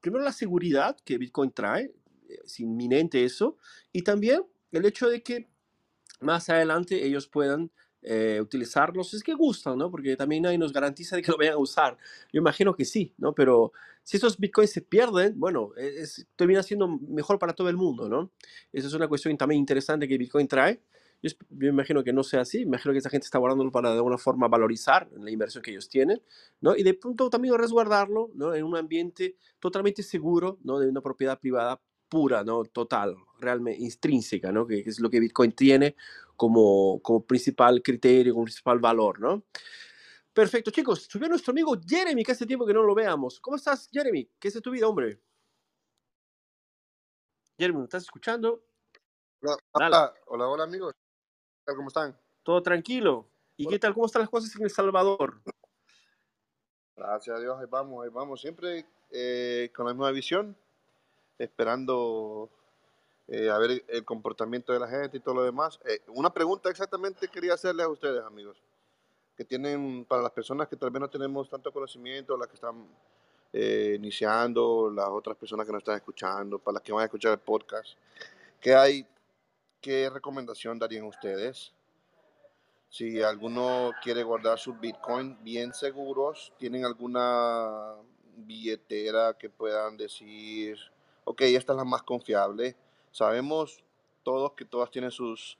Primero 0.00 0.22
la 0.22 0.32
seguridad 0.32 0.96
que 1.04 1.16
Bitcoin 1.18 1.50
trae, 1.52 1.92
es 2.44 2.60
inminente 2.60 3.24
eso, 3.24 3.56
y 3.92 4.02
también 4.02 4.44
el 4.70 4.84
hecho 4.86 5.08
de 5.08 5.22
que 5.22 5.48
más 6.20 6.48
adelante 6.48 7.04
ellos 7.04 7.26
puedan 7.26 7.70
eh, 8.04 8.40
utilizarlos, 8.40 9.14
es 9.14 9.22
que 9.22 9.32
gustan, 9.32 9.78
¿no? 9.78 9.88
Porque 9.88 10.16
también 10.16 10.42
nadie 10.42 10.58
nos 10.58 10.72
garantiza 10.72 11.14
de 11.14 11.22
que 11.22 11.30
lo 11.30 11.38
vayan 11.38 11.54
a 11.54 11.58
usar. 11.58 11.96
Yo 12.32 12.40
imagino 12.40 12.74
que 12.74 12.84
sí, 12.84 13.14
¿no? 13.16 13.32
Pero 13.32 13.72
si 14.02 14.16
esos 14.16 14.38
bitcoins 14.38 14.70
se 14.72 14.80
pierden, 14.82 15.38
bueno, 15.38 15.70
e-, 15.76 16.00
es, 16.00 16.26
termina 16.34 16.62
siendo 16.64 16.88
mejor 16.88 17.38
para 17.38 17.52
todo 17.52 17.68
el 17.68 17.76
mundo, 17.76 18.08
¿no? 18.08 18.32
Esa 18.72 18.88
es 18.88 18.94
una 18.94 19.06
cuestión 19.06 19.36
también 19.36 19.60
interesante 19.60 20.08
que 20.08 20.18
Bitcoin 20.18 20.48
trae. 20.48 20.82
Yo, 21.22 21.30
yo, 21.50 21.68
imagino 21.68 22.02
que 22.02 22.12
no 22.12 22.24
sea 22.24 22.40
así, 22.40 22.62
imagino 22.62 22.92
que 22.92 22.98
esa 22.98 23.08
gente 23.08 23.26
está 23.26 23.38
guardándolo 23.38 23.70
para 23.70 23.90
de 23.90 23.96
alguna 23.96 24.18
forma 24.18 24.48
valorizar 24.48 25.08
la 25.12 25.30
inversión 25.30 25.62
que 25.62 25.70
ellos 25.70 25.88
tienen, 25.88 26.20
¿no? 26.60 26.74
Y 26.74 26.82
de 26.82 26.94
pronto 26.94 27.30
también 27.30 27.56
resguardarlo, 27.56 28.32
¿no? 28.34 28.52
En 28.56 28.64
un 28.64 28.76
ambiente 28.76 29.36
totalmente 29.60 30.02
seguro, 30.02 30.58
¿no? 30.64 30.80
De 30.80 30.88
una 30.88 31.00
propiedad 31.00 31.38
privada 31.38 31.80
pura, 32.12 32.44
¿no? 32.44 32.62
Total, 32.64 33.16
realmente 33.38 33.82
intrínseca, 33.82 34.52
¿no? 34.52 34.66
Que, 34.66 34.80
es 34.80 35.00
lo 35.00 35.08
que 35.08 35.18
Bitcoin 35.18 35.52
tiene 35.52 35.96
como, 36.36 37.00
como 37.00 37.24
principal 37.24 37.82
criterio, 37.82 38.34
como 38.34 38.44
principal 38.44 38.78
valor, 38.78 39.18
¿no? 39.18 39.44
Perfecto, 40.34 40.70
chicos. 40.70 41.04
Subió 41.04 41.26
nuestro 41.30 41.52
amigo 41.52 41.74
Jeremy, 41.82 42.22
que 42.22 42.32
hace 42.32 42.44
tiempo 42.44 42.66
que 42.66 42.74
no 42.74 42.82
lo 42.82 42.94
veamos. 42.94 43.40
¿Cómo 43.40 43.56
estás, 43.56 43.88
Jeremy? 43.90 44.28
¿Qué 44.38 44.48
es 44.48 44.54
de 44.54 44.60
tu 44.60 44.70
vida, 44.70 44.86
hombre? 44.86 45.22
Jeremy, 47.58 47.78
¿me 47.78 47.84
estás 47.84 48.02
escuchando? 48.02 48.62
Hola, 49.72 50.12
hola, 50.26 50.48
hola, 50.48 50.64
amigos. 50.64 50.92
¿Cómo 51.64 51.88
están? 51.88 52.14
Todo 52.42 52.62
tranquilo. 52.62 53.26
¿Y 53.56 53.66
qué 53.66 53.78
tal? 53.78 53.94
¿Cómo 53.94 54.04
están 54.04 54.20
las 54.20 54.28
cosas 54.28 54.54
en 54.54 54.64
El 54.64 54.70
Salvador? 54.70 55.40
Gracias 56.94 57.38
a 57.38 57.40
Dios, 57.40 57.58
ahí 57.58 57.66
vamos, 57.70 58.04
ahí 58.04 58.10
vamos. 58.10 58.38
Siempre 58.38 58.84
eh, 59.10 59.72
con 59.74 59.86
la 59.86 59.94
misma 59.94 60.10
visión, 60.10 60.54
esperando 61.42 62.50
eh, 63.28 63.50
a 63.50 63.58
ver 63.58 63.84
el 63.88 64.04
comportamiento 64.04 64.72
de 64.72 64.80
la 64.80 64.88
gente 64.88 65.16
y 65.16 65.20
todo 65.20 65.36
lo 65.36 65.44
demás. 65.44 65.80
Eh, 65.84 66.00
una 66.08 66.32
pregunta 66.32 66.70
exactamente 66.70 67.28
quería 67.28 67.54
hacerle 67.54 67.82
a 67.82 67.88
ustedes, 67.88 68.22
amigos, 68.24 68.62
que 69.36 69.44
tienen, 69.44 70.04
para 70.04 70.22
las 70.22 70.32
personas 70.32 70.68
que 70.68 70.76
tal 70.76 70.90
vez 70.90 71.00
no 71.00 71.10
tenemos 71.10 71.48
tanto 71.48 71.72
conocimiento, 71.72 72.36
las 72.36 72.48
que 72.48 72.54
están 72.54 72.86
eh, 73.52 73.94
iniciando, 73.96 74.90
las 74.90 75.08
otras 75.08 75.36
personas 75.36 75.66
que 75.66 75.72
nos 75.72 75.80
están 75.80 75.96
escuchando, 75.96 76.58
para 76.58 76.74
las 76.74 76.82
que 76.82 76.92
van 76.92 77.02
a 77.02 77.04
escuchar 77.06 77.32
el 77.32 77.38
podcast, 77.38 77.94
¿qué 78.60 78.74
hay, 78.74 79.06
qué 79.80 80.10
recomendación 80.10 80.78
darían 80.78 81.04
ustedes? 81.04 81.72
Si 82.88 83.22
alguno 83.22 83.92
quiere 84.02 84.22
guardar 84.22 84.58
sus 84.58 84.78
Bitcoin 84.78 85.42
bien 85.42 85.72
seguros, 85.72 86.52
¿tienen 86.58 86.84
alguna 86.84 87.94
billetera 88.36 89.34
que 89.38 89.48
puedan 89.48 89.96
decir, 89.96 90.78
ok, 91.24 91.42
esta 91.42 91.72
es 91.72 91.76
la 91.76 91.84
más 91.84 92.02
confiable. 92.02 92.76
Sabemos 93.10 93.82
todos 94.22 94.52
que 94.52 94.64
todas 94.64 94.90
tienen 94.90 95.10
sus, 95.10 95.58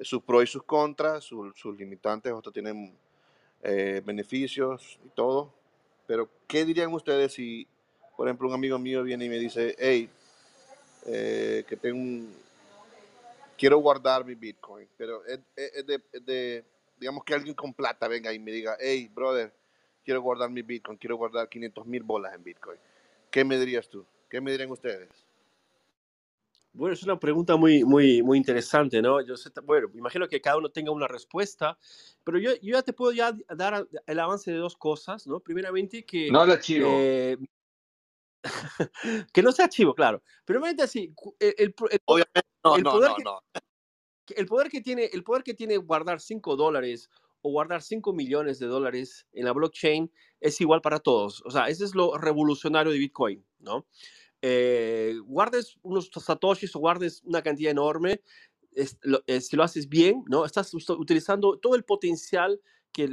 sus 0.00 0.22
pros 0.22 0.44
y 0.44 0.46
sus 0.46 0.62
contras, 0.62 1.24
sus, 1.24 1.64
limitantes, 1.78 2.32
otras 2.32 2.52
tienen 2.52 2.96
eh, 3.62 4.02
beneficios 4.04 4.98
y 5.04 5.08
todo. 5.10 5.52
Pero, 6.06 6.28
¿qué 6.46 6.64
dirían 6.64 6.92
ustedes 6.92 7.32
si, 7.32 7.66
por 8.16 8.28
ejemplo, 8.28 8.48
un 8.48 8.54
amigo 8.54 8.78
mío 8.78 9.02
viene 9.02 9.24
y 9.24 9.28
me 9.28 9.38
dice, 9.38 9.74
hey, 9.78 10.08
eh, 11.06 11.64
que 11.68 11.76
tengo 11.76 11.98
un, 11.98 12.34
quiero 13.56 13.78
guardar 13.78 14.24
mi 14.24 14.34
Bitcoin, 14.34 14.88
pero 14.96 15.24
es, 15.24 15.40
de, 15.54 16.00
de, 16.20 16.64
digamos 16.98 17.24
que 17.24 17.34
alguien 17.34 17.54
con 17.54 17.72
plata 17.72 18.08
venga 18.08 18.32
y 18.32 18.38
me 18.38 18.52
diga, 18.52 18.76
hey, 18.78 19.10
brother, 19.12 19.52
quiero 20.04 20.22
guardar 20.22 20.50
mi 20.50 20.62
Bitcoin, 20.62 20.98
quiero 20.98 21.16
guardar 21.16 21.48
500 21.48 21.86
mil 21.86 22.02
bolas 22.02 22.34
en 22.34 22.44
Bitcoin. 22.44 22.78
¿Qué 23.30 23.44
me 23.44 23.58
dirías 23.58 23.88
tú? 23.88 24.04
¿Qué 24.36 24.40
me 24.42 24.50
dirían 24.50 24.70
ustedes? 24.70 25.08
Bueno, 26.74 26.92
es 26.92 27.02
una 27.02 27.18
pregunta 27.18 27.56
muy, 27.56 27.84
muy, 27.84 28.22
muy 28.22 28.36
interesante, 28.36 29.00
¿no? 29.00 29.22
Yo 29.22 29.34
sé, 29.34 29.48
bueno, 29.64 29.88
imagino 29.94 30.28
que 30.28 30.42
cada 30.42 30.58
uno 30.58 30.68
tenga 30.68 30.90
una 30.90 31.08
respuesta, 31.08 31.78
pero 32.22 32.38
yo, 32.38 32.50
yo 32.56 32.74
ya 32.74 32.82
te 32.82 32.92
puedo 32.92 33.12
ya 33.12 33.34
dar 33.56 33.88
el 34.06 34.20
avance 34.20 34.52
de 34.52 34.58
dos 34.58 34.76
cosas, 34.76 35.26
¿no? 35.26 35.40
Primeramente 35.40 36.04
que... 36.04 36.30
No 36.30 36.44
el 36.44 36.50
archivo. 36.50 36.86
Eh, 36.86 37.38
que 39.32 39.42
no 39.42 39.52
sea 39.52 39.64
archivo, 39.64 39.94
claro. 39.94 40.22
Primeramente 40.44 40.82
así, 40.82 41.14
el, 41.40 41.54
el, 41.56 41.74
Obviamente, 42.04 42.42
no, 42.62 42.76
el 42.76 42.82
no, 42.82 42.90
poder 42.90 43.10
no, 43.12 43.16
que, 43.16 43.22
no. 43.24 43.42
el 44.36 44.46
poder 44.46 44.68
que 44.68 44.82
tiene, 44.82 45.06
el 45.14 45.24
poder 45.24 45.44
que 45.44 45.54
tiene 45.54 45.78
guardar 45.78 46.20
5 46.20 46.56
dólares 46.56 47.08
o 47.40 47.52
guardar 47.52 47.80
5 47.80 48.12
millones 48.12 48.58
de 48.58 48.66
dólares 48.66 49.26
en 49.32 49.46
la 49.46 49.52
blockchain 49.52 50.12
es 50.40 50.60
igual 50.60 50.82
para 50.82 50.98
todos. 50.98 51.42
O 51.46 51.50
sea, 51.50 51.68
ese 51.68 51.84
es 51.84 51.94
lo 51.94 52.18
revolucionario 52.18 52.92
de 52.92 52.98
Bitcoin, 52.98 53.46
¿no? 53.60 53.86
Eh, 54.48 55.18
guardes 55.24 55.76
unos 55.82 56.08
satoshis 56.08 56.76
o 56.76 56.78
guardes 56.78 57.20
una 57.24 57.42
cantidad 57.42 57.72
enorme, 57.72 58.20
eh, 58.76 59.40
si 59.40 59.56
lo 59.56 59.64
haces 59.64 59.88
bien, 59.88 60.22
¿no? 60.28 60.44
Estás 60.44 60.72
utilizando 60.72 61.58
todo 61.58 61.74
el 61.74 61.82
potencial 61.82 62.60
que, 62.92 63.08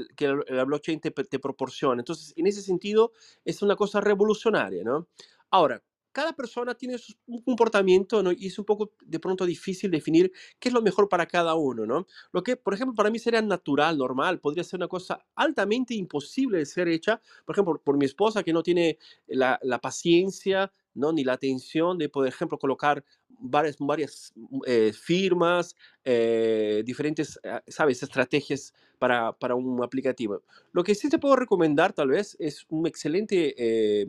la 0.48 0.64
blockchain 0.64 1.00
te, 1.00 1.40
proporciona. 1.40 2.02
Entonces, 2.02 2.34
en 2.38 2.46
ese 2.46 2.62
sentido, 2.62 3.14
es 3.46 3.64
una 3.64 3.76
cosa 3.76 4.00
revolucionaria, 4.00 4.84
¿no? 4.84 5.08
Ahora, 5.50 5.84
cada 6.12 6.34
persona 6.34 6.76
tiene 6.76 6.98
un 7.26 7.42
comportamiento 7.42 8.22
y 8.34 8.46
es 8.46 8.60
un 8.60 8.66
poco 8.66 8.92
de 9.04 9.20
pronto 9.20 9.44
difícil 9.48 9.90
definir 9.90 10.32
qué 10.60 10.70
es 10.70 10.74
lo 10.74 10.84
mejor 10.84 11.10
para 11.10 11.26
cada 11.26 11.56
uno, 11.56 11.88
¿no? 11.88 12.06
Lo 12.32 12.44
que, 12.44 12.58
por 12.58 12.76
ejemplo, 12.76 12.94
para 12.94 13.10
mí 13.10 13.18
sería 13.18 13.42
natural, 13.42 13.98
normal, 13.98 14.40
podría 14.40 14.64
ser 14.64 14.78
una 14.78 14.88
cosa 14.88 15.26
altamente 15.34 15.96
imposible 15.96 16.60
de 16.60 16.68
ser 16.68 16.90
hecha, 16.90 17.20
por 17.44 17.56
ejemplo, 17.56 17.82
por 17.84 17.98
mi 17.98 18.06
esposa 18.06 18.44
que 18.44 18.54
no 18.54 18.62
tiene 18.62 19.00
la 19.26 19.80
paciencia, 19.82 20.72
¿no? 20.96 21.12
Ni 21.12 21.24
la 21.24 21.34
atención 21.34 21.98
de, 21.98 22.10
por 22.10 22.28
ejemplo, 22.28 22.58
colocar 22.58 23.04
varias, 23.40 23.78
varias 23.80 24.34
eh, 24.66 24.94
firmas, 24.94 25.76
eh, 26.04 26.84
diferentes, 26.86 27.40
ah, 27.44 27.62
¿sabes?, 27.68 28.04
estrategias 28.04 28.74
para, 29.00 29.34
para, 29.34 29.56
un 29.56 29.84
aplicativo. 29.84 30.42
Lo 30.72 30.84
que 30.84 30.96
sí 30.96 31.10
te 31.10 31.20
puedo 31.20 31.36
recomendar, 31.36 31.94
tal 31.94 32.10
vez, 32.10 32.38
es 32.40 32.66
un 32.70 32.88
excelente 32.88 33.54
eh, 33.58 34.08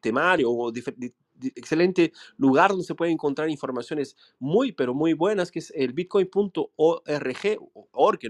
temario 0.00 0.50
o 0.50 0.72
excelente 1.54 2.12
lugar 2.36 2.70
donde 2.70 2.84
se 2.84 2.94
puede 2.94 3.12
encontrar 3.12 3.48
informaciones 3.50 4.16
muy, 4.38 4.72
pero 4.72 4.94
muy 4.94 5.12
buenas, 5.12 5.50
que 5.50 5.58
es 5.58 5.72
el 5.74 5.92
bitcoin.org, 5.92 6.70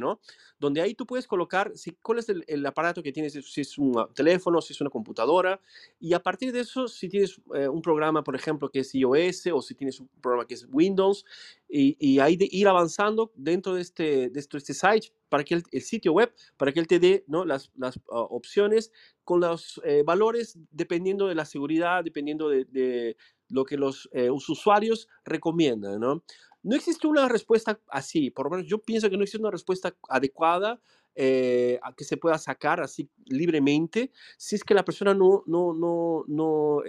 ¿no? 0.00 0.20
Donde 0.59 0.81
ahí 0.81 0.94
tú 0.94 1.07
puedes 1.07 1.27
colocar 1.27 1.72
si, 1.74 1.92
cuál 2.03 2.18
es 2.18 2.29
el, 2.29 2.66
aparato 2.66 3.03
que 3.03 3.12
tienes, 3.12 3.33
si 3.33 3.61
es 3.61 3.79
un 3.79 3.94
teléfono, 4.14 4.61
si 4.61 4.72
es 4.72 4.81
una 4.81 4.90
computadora, 4.90 5.61
y 6.00 6.12
a 6.14 6.22
partir 6.22 6.53
de 6.53 6.61
eso, 6.61 6.88
si 6.88 7.09
tienes 7.09 7.40
eh, 7.55 7.68
un 7.68 7.83
programa, 7.83 8.22
por 8.22 8.37
ejemplo, 8.37 8.70
que 8.70 8.81
es 8.81 8.94
iOS 8.94 9.48
o 9.53 9.62
si 9.62 9.74
tienes 9.74 10.00
un 10.00 10.09
programa 10.20 10.46
que 10.46 10.55
es 10.55 10.66
Windows, 10.70 11.24
y, 11.68 11.96
y 11.98 12.18
ahí 12.20 12.37
de 12.37 12.48
ir 12.50 12.68
avanzando 12.68 13.33
dentro 13.35 13.74
de 13.74 13.83
este, 13.83 14.31
de 14.31 14.40
este, 14.40 14.59
este 14.59 14.74
site 14.74 15.12
para 15.35 15.42
que 15.42 15.61
el, 15.73 15.83
sitio 15.83 16.12
web, 16.12 16.33
para 16.57 16.70
que 16.70 16.79
él 16.79 16.87
te 16.87 17.01
dé 17.01 17.25
¿no? 17.27 17.44
las, 17.44 17.73
las 17.77 17.97
ah, 18.12 18.20
opciones 18.20 18.92
con 19.25 19.40
los 19.40 19.81
eh, 19.85 20.05
valores 20.07 20.57
dependiendo 20.70 21.27
de 21.27 21.35
la 21.35 21.44
seguridad, 21.44 22.05
dependiendo 22.05 22.49
de, 22.49 22.66
de 22.66 23.16
lo 23.49 23.64
que 23.64 23.77
los 23.77 24.09
eh, 24.12 24.31
usuarios 24.31 25.09
recomiendan, 25.25 25.99
¿no? 25.99 26.23
No 26.62 26.77
existe 26.77 27.09
una 27.09 27.29
respuesta 27.29 27.81
así, 27.88 28.31
por 28.31 28.47
lo 28.47 28.51
menos 28.51 28.68
yo 28.68 28.79
pienso 28.79 29.11
que 29.11 29.16
no 29.16 29.25
existe 29.25 29.42
una 29.42 29.51
respuesta 29.51 29.97
adecuada 30.09 30.81
eh, 31.16 31.81
a 31.83 31.92
que 31.92 32.05
se 32.05 32.16
pueda 32.16 32.38
sacar 32.38 32.81
así 32.81 33.11
libremente 33.27 34.12
si 34.38 34.55
es 34.55 34.62
que 34.62 34.73
la 34.73 34.85
persona 34.85 35.14
no, 35.14 35.42
no, 35.49 35.75
no, 35.75 36.23
no 36.29 36.81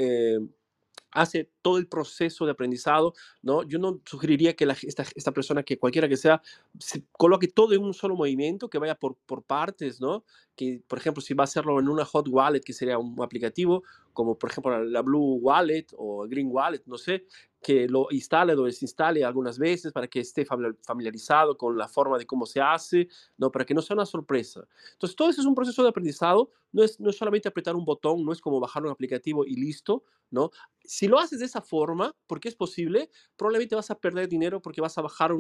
hace 1.15 1.49
todo 1.62 1.78
el 1.78 1.88
proceso 1.88 2.45
de 2.45 2.51
aprendizado, 2.51 3.13
¿no? 3.41 3.63
Yo 3.63 3.80
no 3.80 4.01
sugeriría 4.06 4.56
que 4.56 4.67
esta, 4.84 5.32
persona, 5.32 5.63
que 5.63 5.80
cualquiera 5.80 6.08
que 6.08 6.17
sea, 6.17 6.41
se 6.78 7.04
coloque 7.13 7.47
todo 7.47 7.73
en 7.73 7.82
un 7.82 7.93
solo 7.93 8.15
movimiento, 8.15 8.69
que 8.69 8.78
vaya 8.78 8.95
por, 8.95 9.15
partes, 9.43 10.01
¿no? 10.01 10.23
Que, 10.56 10.82
por 10.88 10.99
ejemplo, 10.99 11.21
si 11.21 11.34
va 11.34 11.43
a 11.43 11.45
hacerlo 11.45 11.80
en 11.80 11.88
una 11.88 12.06
hot 12.06 12.28
wallet, 12.28 12.60
que 12.60 12.73
sería 12.73 12.97
un 12.97 13.15
aplicativo, 13.21 13.84
como 14.13 14.38
por 14.38 14.49
ejemplo 14.49 14.84
la 14.84 15.01
Blue 15.01 15.39
Wallet 15.41 15.88
o 15.97 16.28
Green 16.28 16.49
Wallet, 16.51 16.84
no 16.86 16.97
sé, 16.97 17.25
que 17.62 17.88
lo 17.88 18.08
instale 18.12 18.54
o 18.54 18.63
desinstale 18.63 19.25
algunas 19.25 19.58
veces 19.58 19.91
para 19.91 20.08
que 20.08 20.19
esté 20.19 20.45
familiarizado 20.45 21.58
con 21.58 21.78
la 21.78 21.88
forma 21.88 22.17
de 22.17 22.25
cómo 22.28 22.45
se 22.45 22.62
hace, 22.62 23.08
¿no? 23.38 23.51
Para 23.51 23.65
que 23.65 23.73
no 23.73 23.82
sea 23.82 23.95
una 23.95 24.06
sorpresa. 24.06 24.67
Entonces, 24.93 25.15
todo 25.15 25.30
eso 25.30 25.41
es 25.41 25.47
un 25.47 25.56
proceso 25.56 25.82
de 25.82 25.89
aprendizado, 25.89 26.51
no 26.71 26.84
es, 26.84 26.99
no 26.99 27.12
solamente 27.12 27.47
apretar 27.47 27.75
un 27.75 27.84
botón, 27.84 28.23
no 28.23 28.32
es 28.32 28.39
como 28.39 28.60
bajar 28.60 28.84
un 28.84 28.91
aplicativo 28.91 29.45
y 29.45 29.56
listo, 29.56 30.04
¿no? 30.30 30.51
Si 30.88 31.08
lo 31.08 31.19
haces 31.19 31.39
de 31.39 31.45
esa 31.45 31.62
forma, 31.62 32.15
porque 32.28 32.50
es 32.50 32.56
posible, 32.56 33.10
probablemente 33.36 33.76
vas 33.76 33.91
a 33.91 34.00
perder 34.00 34.28
dinero 34.28 34.62
porque 34.62 34.82
vas 34.82 34.98
a 34.98 35.02
bajar 35.02 35.32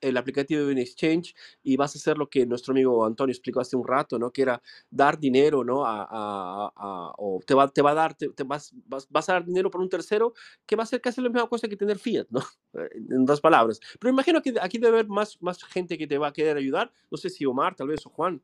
el 0.00 0.16
aplicativo 0.16 0.64
de 0.64 0.72
un 0.72 0.78
exchange 0.78 1.34
y 1.62 1.76
vas 1.76 1.94
a 1.94 1.98
hacer 1.98 2.18
lo 2.18 2.28
que 2.28 2.46
nuestro 2.46 2.72
amigo 2.72 3.04
Antonio 3.04 3.32
explicó 3.32 3.60
hace 3.60 3.76
un 3.76 3.86
rato, 3.86 4.18
¿no? 4.18 4.30
Que 4.30 4.42
era 4.42 4.62
dar 4.90 5.18
dinero, 5.18 5.64
¿no? 5.64 5.82
O 5.82 7.40
te 7.46 7.54
va, 7.54 7.64
a 7.64 7.94
dar, 7.94 8.14
te, 8.14 8.44
vas, 8.44 8.72
a 9.28 9.32
dar 9.32 9.44
dinero 9.44 9.70
por 9.70 9.80
un 9.80 9.88
tercero 9.88 10.34
que 10.64 10.76
va 10.76 10.82
a 10.82 10.86
ser 10.86 11.00
casi 11.00 11.20
la 11.20 11.28
misma 11.28 11.48
cosa 11.48 11.68
que 11.68 11.76
tener 11.76 11.98
fiat, 11.98 12.26
¿no? 12.30 12.40
En 13.10 13.24
dos 13.24 13.40
palabras. 13.40 13.80
Pero 13.98 14.12
imagino 14.12 14.42
que 14.42 14.54
aquí 14.60 14.78
debe 14.78 14.98
haber 14.98 15.08
más, 15.08 15.40
más 15.40 15.62
gente 15.64 15.96
que 15.96 16.06
te 16.06 16.18
va 16.18 16.28
a 16.28 16.32
querer 16.32 16.56
ayudar. 16.56 16.92
No 17.10 17.16
sé 17.16 17.30
si 17.30 17.44
Omar, 17.46 17.74
tal 17.74 17.88
vez, 17.88 18.04
o 18.06 18.10
Juan, 18.10 18.42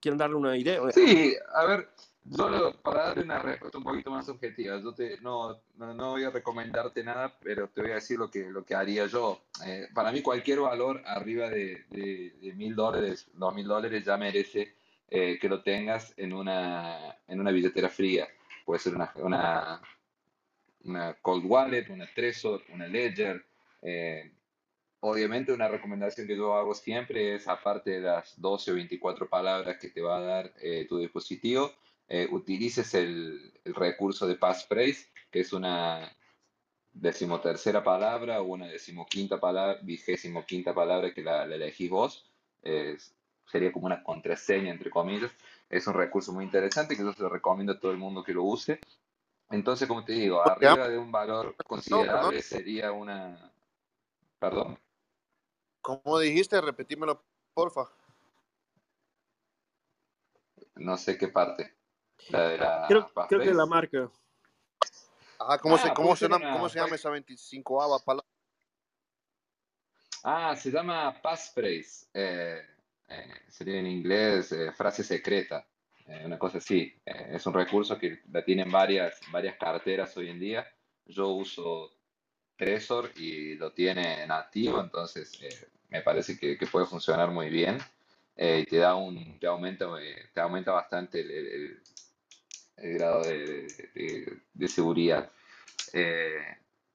quieren 0.00 0.18
darle 0.18 0.36
una 0.36 0.56
idea. 0.56 0.80
Sí, 0.92 1.34
a 1.54 1.66
ver, 1.66 1.88
Solo 2.34 2.80
para 2.80 3.08
darle 3.08 3.24
una 3.24 3.40
respuesta 3.40 3.78
un 3.78 3.84
poquito 3.84 4.10
más 4.10 4.28
objetiva, 4.28 4.80
yo 4.80 4.94
te, 4.94 5.20
no, 5.20 5.60
no, 5.76 6.10
voy 6.10 6.22
a 6.22 6.30
recomendarte 6.30 7.02
nada, 7.02 7.36
pero 7.42 7.68
te 7.68 7.82
voy 7.82 7.90
a 7.90 7.94
decir 7.94 8.18
lo 8.18 8.30
que, 8.30 8.48
lo 8.50 8.64
que 8.64 8.74
haría 8.74 9.06
yo. 9.06 9.42
Eh, 9.66 9.88
para 9.92 10.12
mí 10.12 10.22
cualquier 10.22 10.60
valor 10.60 11.02
arriba 11.06 11.48
de 11.48 11.84
mil 12.56 12.76
dólares, 12.76 13.28
dos 13.34 13.52
mil 13.54 13.66
dólares 13.66 14.04
ya 14.04 14.16
merece 14.16 14.76
eh, 15.08 15.40
que 15.40 15.48
lo 15.48 15.60
tengas 15.62 16.14
en 16.16 16.32
una, 16.32 17.16
en 17.26 17.40
una 17.40 17.50
billetera 17.50 17.88
fría. 17.88 18.28
Puede 18.64 18.78
ser 18.78 18.94
una, 18.94 19.12
una, 19.16 19.82
una 20.84 21.14
Cold 21.14 21.44
Wallet, 21.44 21.90
una 21.90 22.06
Trezor, 22.14 22.62
una 22.72 22.86
Ledger. 22.86 23.44
Eh, 23.82 24.30
obviamente 25.00 25.52
una 25.52 25.66
recomendación 25.66 26.28
que 26.28 26.36
yo 26.36 26.54
hago 26.54 26.74
siempre 26.74 27.34
es, 27.34 27.48
aparte 27.48 27.90
de 27.90 28.00
las 28.02 28.40
12 28.40 28.70
o 28.70 28.74
24 28.74 29.28
palabras 29.28 29.78
que 29.78 29.88
te 29.88 30.00
va 30.00 30.18
a 30.18 30.20
dar 30.20 30.52
tu 30.88 30.98
dispositivo, 30.98 31.72
eh, 32.12 32.26
utilices 32.32 32.92
el, 32.94 33.52
recurso 33.64 34.26
de 34.26 34.34
passphrase, 34.34 35.06
que 35.30 35.40
es 35.40 35.52
una 35.52 36.10
decimotercera 36.92 37.84
palabra 37.84 38.40
o 38.40 38.46
una 38.46 38.66
decimoquinta 38.66 39.38
palabra, 39.38 39.78
vigésimo 39.82 40.44
quinta 40.44 40.74
palabra 40.74 41.14
que 41.14 41.22
la, 41.22 41.44
elegís 41.44 41.88
vos. 41.88 42.28
sería 43.46 43.70
como 43.70 43.86
una 43.86 44.02
contraseña, 44.02 44.72
entre 44.72 44.90
comillas. 44.90 45.30
Es 45.68 45.86
un 45.86 45.94
recurso 45.94 46.32
muy 46.32 46.44
interesante 46.44 46.96
que 46.96 47.04
yo 47.04 47.12
se 47.12 47.22
lo 47.22 47.28
recomiendo 47.28 47.74
a 47.74 47.78
todo 47.78 47.92
el 47.92 47.98
mundo 47.98 48.24
que 48.24 48.34
lo 48.34 48.42
use. 48.42 48.80
Entonces, 49.48 49.86
como 49.86 50.04
te 50.04 50.14
digo, 50.14 50.42
arriba 50.42 50.88
de 50.88 50.98
un 50.98 51.12
valor 51.12 51.54
considerable 51.64 52.42
sería 52.42 52.90
una... 52.90 53.52
Perdón. 54.40 54.80
¿Cómo 55.80 56.18
dijiste? 56.18 56.60
Repetímelo, 56.60 57.22
porfa. 57.54 57.88
No 60.74 60.96
sé 60.96 61.16
qué 61.16 61.28
parte 61.28 61.79
creo, 62.28 63.10
creo, 63.28 63.40
que 63.40 63.54
la 63.54 63.66
marca. 63.66 64.10
Ah, 65.38 65.58
¿cómo, 65.58 65.78
se, 65.78 65.92
cómo, 65.94 66.14
se, 66.14 66.28
llama, 66.28 66.52
¿cómo 66.52 66.68
se 66.68 66.78
llama 66.78 66.96
esa 66.96 67.08
25 67.08 68.02
palabra? 68.04 68.26
Ah, 70.22 70.54
se 70.54 70.70
llama 70.70 71.20
passphrase. 71.22 72.06
Eh, 72.12 72.60
eh, 73.08 73.34
sería 73.48 73.78
en 73.78 73.86
inglés 73.86 74.52
eh, 74.52 74.72
frase 74.72 75.02
secreta. 75.02 75.66
una 76.24 76.38
cosa 76.38 76.58
así. 76.58 76.92
es 77.04 77.46
un 77.46 77.54
recurso 77.54 77.98
que 77.98 78.20
la 78.30 78.44
tienen 78.44 78.70
varias, 78.70 79.20
varias 79.32 79.56
carteras 79.56 80.16
hoy 80.16 80.28
en 80.28 80.40
día. 80.40 80.66
Yo 81.06 81.28
uso 81.28 81.92
Trezor 82.56 83.10
y 83.16 83.54
lo 83.54 83.72
tiene 83.72 84.26
nativo, 84.26 84.80
entonces 84.80 85.40
me 85.88 86.02
parece 86.02 86.38
que, 86.38 86.58
que, 86.58 86.66
puede 86.66 86.84
funcionar 86.84 87.30
muy 87.30 87.48
bien. 87.48 87.78
y 88.36 88.64
te 88.66 88.76
da 88.76 88.94
un, 88.94 89.38
te 89.38 89.46
aumenta, 89.46 89.86
te 90.34 90.40
aumenta 90.40 90.72
bastante 90.72 91.20
el, 91.20 91.30
el 91.30 91.82
grado 92.80 93.22
de, 93.22 93.66
de, 94.52 94.68
seguridad. 94.68 95.30
Eh, 95.92 96.42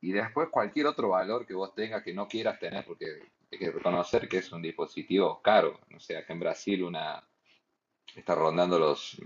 y 0.01 0.11
después 0.11 0.49
cualquier 0.49 0.87
otro 0.87 1.09
valor 1.09 1.45
que 1.45 1.53
vos 1.53 1.73
tengas 1.73 2.03
que 2.03 2.13
no 2.13 2.27
quieras 2.27 2.59
tener, 2.59 2.85
porque 2.85 3.05
hay 3.51 3.57
que 3.57 3.71
reconocer 3.71 4.27
que 4.27 4.37
es 4.37 4.51
un 4.51 4.61
dispositivo 4.61 5.41
caro. 5.41 5.79
No 5.89 5.99
sé, 5.99 6.17
acá 6.17 6.33
en 6.33 6.39
Brasil 6.39 6.83
una 6.83 7.23
está 8.15 8.35
rondando 8.35 8.79
los, 8.79 9.21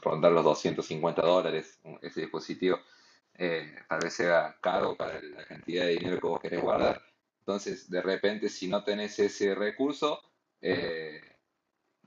rondar 0.00 0.32
los 0.32 0.44
250 0.44 1.22
dólares 1.22 1.80
ese 2.02 2.22
dispositivo. 2.22 2.78
Eh, 3.34 3.74
tal 3.88 4.00
vez 4.00 4.14
sea 4.14 4.56
caro 4.60 4.96
para 4.96 5.20
la 5.20 5.44
cantidad 5.44 5.84
de 5.84 5.96
dinero 5.96 6.20
que 6.20 6.26
vos 6.26 6.40
querés 6.40 6.62
guardar. 6.62 7.02
Entonces, 7.40 7.90
de 7.90 8.02
repente, 8.02 8.48
si 8.48 8.66
no 8.66 8.82
tenés 8.82 9.18
ese 9.18 9.54
recurso, 9.54 10.20
eh, 10.60 11.20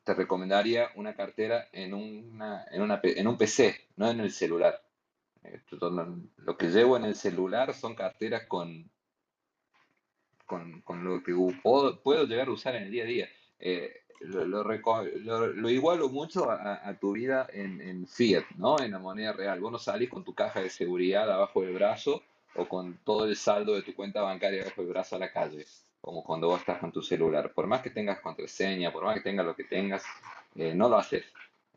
te 0.09 0.15
recomendaría 0.15 0.89
una 0.95 1.13
cartera 1.13 1.69
en, 1.71 1.93
una, 1.93 2.65
en, 2.71 2.81
una, 2.81 2.99
en 3.03 3.27
un 3.27 3.37
PC, 3.37 3.89
no 3.97 4.09
en 4.09 4.19
el 4.21 4.31
celular. 4.31 4.81
Lo 6.37 6.57
que 6.57 6.69
llevo 6.69 6.97
en 6.97 7.05
el 7.05 7.13
celular 7.13 7.75
son 7.75 7.93
carteras 7.93 8.47
con, 8.47 8.89
con, 10.47 10.81
con 10.81 11.03
lo 11.03 11.21
que 11.21 11.35
puedo, 11.61 12.25
llegar 12.25 12.47
a 12.47 12.51
usar 12.51 12.75
en 12.75 12.85
el 12.85 12.91
día 12.91 13.03
a 13.03 13.05
día. 13.05 13.29
Eh, 13.59 14.01
lo, 14.21 14.45
lo, 14.45 15.69
igualo 15.69 16.09
mucho 16.09 16.49
a, 16.49 16.91
tu 16.99 17.11
vida 17.11 17.45
en, 17.53 17.79
en, 17.79 18.07
fiat, 18.07 18.45
¿no? 18.57 18.79
En 18.79 18.89
la 18.89 18.99
moneda 18.99 19.33
real. 19.33 19.59
Vos 19.59 19.71
no 19.71 19.77
salís 19.77 20.09
con 20.09 20.23
tu 20.23 20.33
caja 20.33 20.59
de 20.59 20.71
seguridad 20.71 21.31
abajo 21.31 21.61
del 21.61 21.75
brazo 21.75 22.23
o 22.55 22.67
con 22.67 22.97
todo 23.03 23.25
el 23.25 23.35
saldo 23.35 23.75
de 23.75 23.83
tu 23.83 23.93
cuenta 23.93 24.23
bancaria 24.23 24.63
abajo 24.63 24.81
del 24.81 24.89
brazo 24.89 25.17
a 25.17 25.19
la 25.19 25.31
calle 25.31 25.67
como 26.01 26.23
cuando 26.23 26.47
vos 26.47 26.59
estás 26.59 26.79
con 26.79 26.91
tu 26.91 27.01
celular. 27.01 27.51
Por 27.53 27.67
más 27.67 27.81
que 27.81 27.89
tengas 27.89 28.19
contraseña, 28.19 28.91
por 28.91 29.03
más 29.03 29.15
que 29.15 29.21
tengas 29.21 29.45
lo 29.45 29.55
que 29.55 29.65
tengas, 29.65 30.03
eh, 30.55 30.73
no 30.73 30.89
lo 30.89 30.97
haces. 30.97 31.25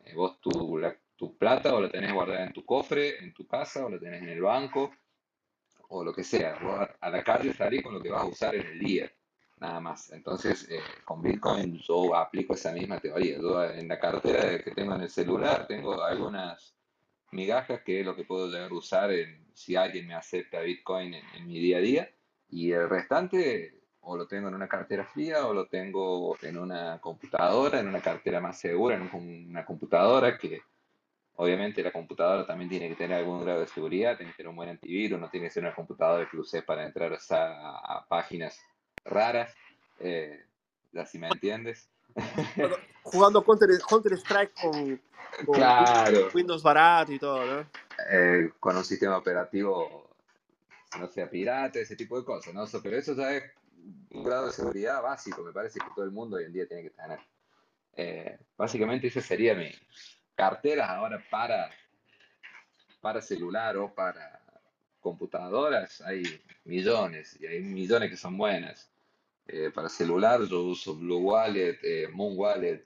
Eh, 0.05 0.13
vos 0.15 0.39
tu, 0.39 0.81
tu 1.15 1.37
plata 1.37 1.73
o 1.73 1.81
la 1.81 1.89
tenés 1.89 2.13
guardada 2.13 2.45
en 2.45 2.53
tu 2.53 2.65
cofre, 2.65 3.23
en 3.23 3.33
tu 3.33 3.45
casa, 3.47 3.85
o 3.85 3.89
la 3.89 3.99
tenés 3.99 4.21
en 4.23 4.29
el 4.29 4.41
banco, 4.41 4.91
o 5.89 6.03
lo 6.03 6.13
que 6.13 6.23
sea. 6.23 6.57
Vos 6.61 6.87
a 6.99 7.09
la 7.09 7.23
calle 7.23 7.53
salís 7.53 7.83
con 7.83 7.93
lo 7.93 8.01
que 8.01 8.09
vas 8.09 8.23
a 8.23 8.27
usar 8.27 8.55
en 8.55 8.65
el 8.65 8.79
día, 8.79 9.11
nada 9.59 9.79
más. 9.79 10.11
Entonces, 10.11 10.69
eh, 10.69 10.79
con 11.03 11.21
Bitcoin 11.21 11.77
yo 11.77 12.15
aplico 12.15 12.53
esa 12.53 12.71
misma 12.71 12.99
teoría. 12.99 13.37
Yo 13.37 13.63
en 13.63 13.87
la 13.87 13.99
cartera 13.99 14.63
que 14.63 14.71
tengo 14.71 14.95
en 14.95 15.01
el 15.01 15.09
celular 15.09 15.67
tengo 15.67 16.01
algunas 16.01 16.75
migajas 17.31 17.81
que 17.81 17.99
es 17.99 18.05
lo 18.05 18.15
que 18.15 18.23
puedo 18.23 18.47
llegar 18.47 18.71
a 18.71 18.75
usar 18.75 19.11
en, 19.11 19.43
si 19.53 19.75
alguien 19.75 20.07
me 20.07 20.13
acepta 20.13 20.61
Bitcoin 20.61 21.13
en 21.13 21.47
mi 21.47 21.59
día 21.59 21.77
a 21.77 21.81
día. 21.81 22.11
Y 22.49 22.71
el 22.71 22.87
restante 22.87 23.82
o 24.03 24.17
lo 24.17 24.27
tengo 24.27 24.49
en 24.49 24.55
una 24.55 24.67
cartera 24.67 25.05
fría 25.05 25.45
o 25.47 25.53
lo 25.53 25.67
tengo 25.67 26.37
en 26.41 26.57
una 26.57 26.99
computadora, 26.99 27.79
en 27.79 27.87
una 27.87 28.01
cartera 28.01 28.39
más 28.41 28.59
segura, 28.59 28.95
en 28.95 29.09
una 29.49 29.65
computadora 29.65 30.37
que 30.37 30.61
obviamente 31.35 31.81
la 31.81 31.91
computadora 31.91 32.45
también 32.45 32.69
tiene 32.69 32.89
que 32.89 32.95
tener 32.95 33.19
algún 33.19 33.43
grado 33.43 33.61
de 33.61 33.67
seguridad, 33.67 34.17
tiene 34.17 34.31
que 34.31 34.37
tener 34.37 34.49
un 34.49 34.55
buen 34.55 34.69
antivirus, 34.69 35.19
no 35.19 35.29
tiene 35.29 35.47
que 35.47 35.53
ser 35.53 35.63
una 35.63 35.73
computadora 35.73 36.27
que 36.29 36.37
uses 36.37 36.63
para 36.63 36.85
entrar 36.85 37.17
a, 37.31 38.05
páginas 38.07 38.59
raras, 39.05 39.53
eh, 39.99 40.45
ya 40.91 41.05
si 41.05 41.17
me 41.17 41.27
entiendes. 41.27 41.89
Jugando 43.03 43.43
Counter, 43.43 44.13
Strike 44.13 44.53
con, 44.61 45.01
Windows 46.33 46.61
barato 46.61 47.11
y 47.11 47.19
todo, 47.19 47.43
¿no? 47.43 47.65
Eh, 48.11 48.51
con 48.59 48.77
un 48.77 48.83
sistema 48.83 49.17
operativo, 49.17 50.09
no 50.99 51.07
sea 51.07 51.29
pirata, 51.29 51.79
ese 51.79 51.95
tipo 51.95 52.19
de 52.19 52.25
cosas, 52.25 52.53
¿no? 52.53 52.65
Pero 52.83 52.97
eso 52.97 53.15
ya 53.15 53.31
es 53.31 53.43
un 54.11 54.23
grado 54.23 54.47
de 54.47 54.53
seguridad 54.53 55.01
básico, 55.01 55.43
me 55.43 55.51
parece 55.51 55.79
que 55.79 55.87
todo 55.95 56.05
el 56.05 56.11
mundo 56.11 56.37
hoy 56.37 56.45
en 56.45 56.53
día 56.53 56.67
tiene 56.67 56.83
que 56.83 56.89
tener. 56.91 57.19
Eh, 57.95 58.39
básicamente 58.57 59.07
ese 59.07 59.21
sería 59.21 59.53
mi 59.53 59.71
cartera 60.35 60.95
ahora 60.95 61.23
para, 61.29 61.69
para 63.01 63.21
celular 63.21 63.77
o 63.77 63.93
para 63.93 64.41
computadoras. 64.99 66.01
Hay 66.01 66.23
millones 66.63 67.37
y 67.39 67.47
hay 67.47 67.61
millones 67.61 68.09
que 68.09 68.17
son 68.17 68.37
buenas. 68.37 68.89
Eh, 69.47 69.71
para 69.73 69.89
celular 69.89 70.41
yo 70.43 70.61
uso 70.63 70.95
Blue 70.95 71.19
Wallet, 71.19 71.77
eh, 71.83 72.07
Moon 72.11 72.37
Wallet. 72.37 72.85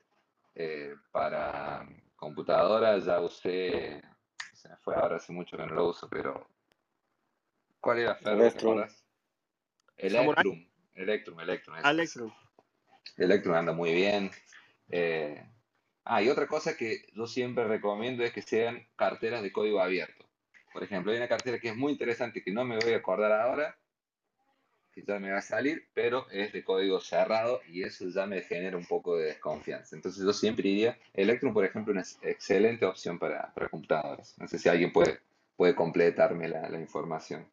para 1.12 1.88
computadora 2.16 2.98
ya 2.98 3.22
usé, 3.22 4.02
se 4.54 4.68
me 4.70 4.76
fue 4.78 4.96
ahora 4.96 5.18
hace 5.18 5.32
mucho 5.32 5.56
que 5.56 5.66
no 5.68 5.76
lo 5.76 5.90
uso, 5.90 6.10
pero 6.10 6.48
¿cuál 7.80 8.00
era 8.00 8.18
Electrum. 9.98 10.67
Electrum. 10.98 11.40
Electrum, 11.40 11.76
Electrum. 11.76 12.00
Electrum. 12.00 12.34
Electrum 13.18 13.56
anda 13.56 13.72
muy 13.72 13.94
bien. 13.94 14.32
Eh, 14.90 15.42
ah, 16.04 16.22
y 16.22 16.30
otra 16.30 16.48
cosa 16.48 16.76
que 16.76 17.06
yo 17.14 17.28
siempre 17.28 17.66
recomiendo 17.66 18.24
es 18.24 18.34
que 18.34 18.42
sean 18.42 18.88
carteras 18.96 19.44
de 19.44 19.52
código 19.52 19.80
abierto. 19.80 20.26
Por 20.74 20.84
ejemplo, 20.84 21.12
hay 21.12 21.18
una 21.18 21.28
cartera 21.28 21.60
que 21.60 21.70
es 21.70 21.76
muy 21.76 21.92
interesante 21.94 22.44
que 22.44 22.52
no 22.52 22.66
me 22.66 22.78
voy 22.78 22.94
a 22.94 22.98
acordar 22.98 23.32
ahora, 23.32 23.78
que 24.92 25.04
ya 25.04 25.20
me 25.20 25.32
va 25.32 25.40
a 25.40 25.42
salir, 25.42 25.88
pero 25.94 26.28
es 26.32 26.52
de 26.52 26.64
código 26.64 27.00
cerrado 27.00 27.62
y 27.68 27.84
eso 27.84 28.10
ya 28.10 28.26
me 28.26 28.42
genera 28.42 28.78
un 28.78 28.86
poco 28.86 29.18
de 29.18 29.26
desconfianza. 29.26 29.96
Entonces 29.96 30.24
yo 30.24 30.34
siempre 30.34 30.64
diría, 30.64 30.98
Electrum, 31.14 31.54
por 31.54 31.66
ejemplo, 31.66 31.94
una 31.94 32.04
excelente 32.24 32.86
opción 32.86 33.20
para, 33.20 33.54
para 33.54 33.70
computadoras. 33.70 34.36
No 34.40 34.48
sé 34.48 34.58
si 34.58 34.68
alguien 34.68 34.92
puede, 34.92 35.20
puede 35.56 35.76
completarme 35.76 36.48
la, 36.48 36.68
la 36.70 36.80
información. 36.80 37.48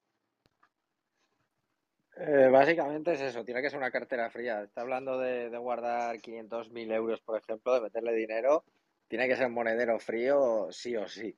Eh, 2.16 2.48
básicamente 2.48 3.12
es 3.12 3.20
eso, 3.20 3.44
tiene 3.44 3.60
que 3.60 3.70
ser 3.70 3.78
una 3.78 3.90
cartera 3.90 4.30
fría. 4.30 4.62
Está 4.62 4.82
hablando 4.82 5.18
de, 5.18 5.48
guardar 5.58 6.20
500.000 6.20 6.92
euros, 6.92 7.20
por 7.22 7.38
ejemplo, 7.38 7.74
de 7.74 7.80
meterle 7.80 8.12
dinero. 8.14 8.64
Tiene 9.08 9.26
que 9.28 9.36
ser 9.36 9.48
monedero 9.48 9.98
frío, 9.98 10.68
sí 10.70 10.96
o 10.96 11.08
sí. 11.08 11.36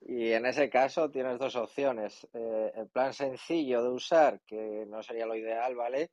Y 0.00 0.32
en 0.32 0.46
ese 0.46 0.70
caso 0.70 1.10
tienes 1.10 1.38
dos 1.38 1.56
opciones. 1.56 2.26
Eh, 2.32 2.72
el 2.76 2.88
plan 2.88 3.12
sencillo 3.12 3.82
de 3.82 3.88
usar, 3.88 4.40
que 4.46 4.84
no 4.86 5.02
sería 5.02 5.26
lo 5.26 5.34
ideal, 5.34 5.74
¿vale? 5.74 6.10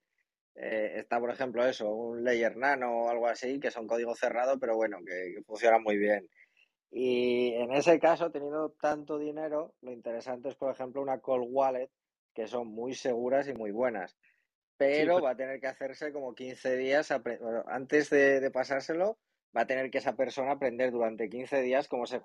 Eh, 0.55 0.93
está, 0.97 1.19
por 1.19 1.31
ejemplo, 1.31 1.65
eso, 1.65 1.89
un 1.93 2.23
layer 2.23 2.57
nano 2.57 3.05
o 3.05 3.09
algo 3.09 3.27
así, 3.27 3.59
que 3.59 3.71
son 3.71 3.87
código 3.87 4.15
cerrado, 4.15 4.59
pero 4.59 4.75
bueno, 4.75 4.99
que, 5.05 5.33
que 5.35 5.43
funciona 5.43 5.79
muy 5.79 5.97
bien. 5.97 6.27
Y 6.91 7.53
en 7.55 7.73
ese 7.73 7.99
caso, 7.99 8.31
teniendo 8.31 8.71
tanto 8.71 9.17
dinero, 9.17 9.73
lo 9.81 9.91
interesante 9.91 10.49
es, 10.49 10.55
por 10.55 10.71
ejemplo, 10.71 11.01
una 11.01 11.19
cold 11.19 11.47
wallet, 11.49 11.89
que 12.33 12.47
son 12.47 12.67
muy 12.67 12.93
seguras 12.93 13.47
y 13.47 13.53
muy 13.53 13.71
buenas. 13.71 14.17
Pero 14.77 15.21
va 15.21 15.31
a 15.31 15.35
tener 15.37 15.59
que 15.59 15.67
hacerse 15.67 16.11
como 16.11 16.33
15 16.33 16.75
días, 16.75 17.11
antes 17.67 18.09
de, 18.09 18.51
pasárselo, 18.51 19.17
va 19.55 19.61
a 19.61 19.67
tener 19.67 19.89
que 19.91 19.99
esa 19.99 20.15
persona 20.15 20.51
aprender 20.51 20.91
durante 20.91 21.29
15 21.29 21.61
días 21.61 21.87
cómo 21.87 22.05
se, 22.05 22.21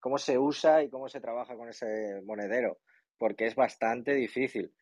cómo 0.00 0.18
se 0.18 0.38
usa 0.38 0.82
y 0.82 0.88
cómo 0.88 1.08
se 1.08 1.20
trabaja 1.20 1.56
con 1.56 1.68
ese 1.68 2.22
monedero, 2.24 2.78
porque 3.18 3.46
es 3.46 3.54
bastante 3.54 4.14
difícil. 4.14 4.72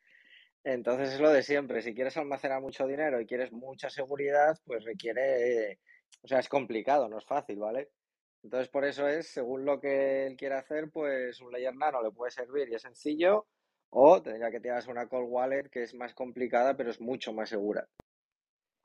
Entonces 0.62 1.14
es 1.14 1.20
lo 1.20 1.30
de 1.30 1.42
siempre, 1.42 1.83
si 1.83 1.94
quieres 1.94 2.16
almacenar 2.16 2.61
mucho 2.61 2.87
dinero 2.87 3.20
y 3.20 3.26
quieres 3.26 3.52
mucha 3.52 3.90
seguridad, 3.90 4.59
pues 4.64 4.85
requiere, 4.85 5.78
o 6.22 6.28
sea, 6.28 6.38
es 6.38 6.48
complicado, 6.48 7.09
no 7.09 7.18
es 7.18 7.24
fácil, 7.24 7.59
¿vale? 7.59 7.90
Entonces, 8.42 8.68
por 8.68 8.85
eso 8.85 9.09
es, 9.09 9.28
según 9.28 9.64
lo 9.64 9.80
que 9.80 10.26
él 10.26 10.37
quiera 10.37 10.59
hacer, 10.59 10.90
pues 10.90 11.40
un 11.40 11.50
layer 11.50 11.74
nano 11.74 12.02
le 12.02 12.11
puede 12.11 12.30
servir 12.30 12.68
y 12.68 12.74
es 12.74 12.83
sencillo, 12.83 13.46
o 13.96 14.20
tendría 14.20 14.50
que 14.50 14.59
tirarse 14.59 14.90
una 14.90 15.07
cold 15.07 15.28
wallet 15.30 15.70
que 15.70 15.85
es 15.85 15.94
más 15.94 16.14
complicada, 16.14 16.76
pero 16.76 16.90
es 16.90 17.00
mucho 17.00 17.33
más 17.33 17.48
segura. 17.48 17.88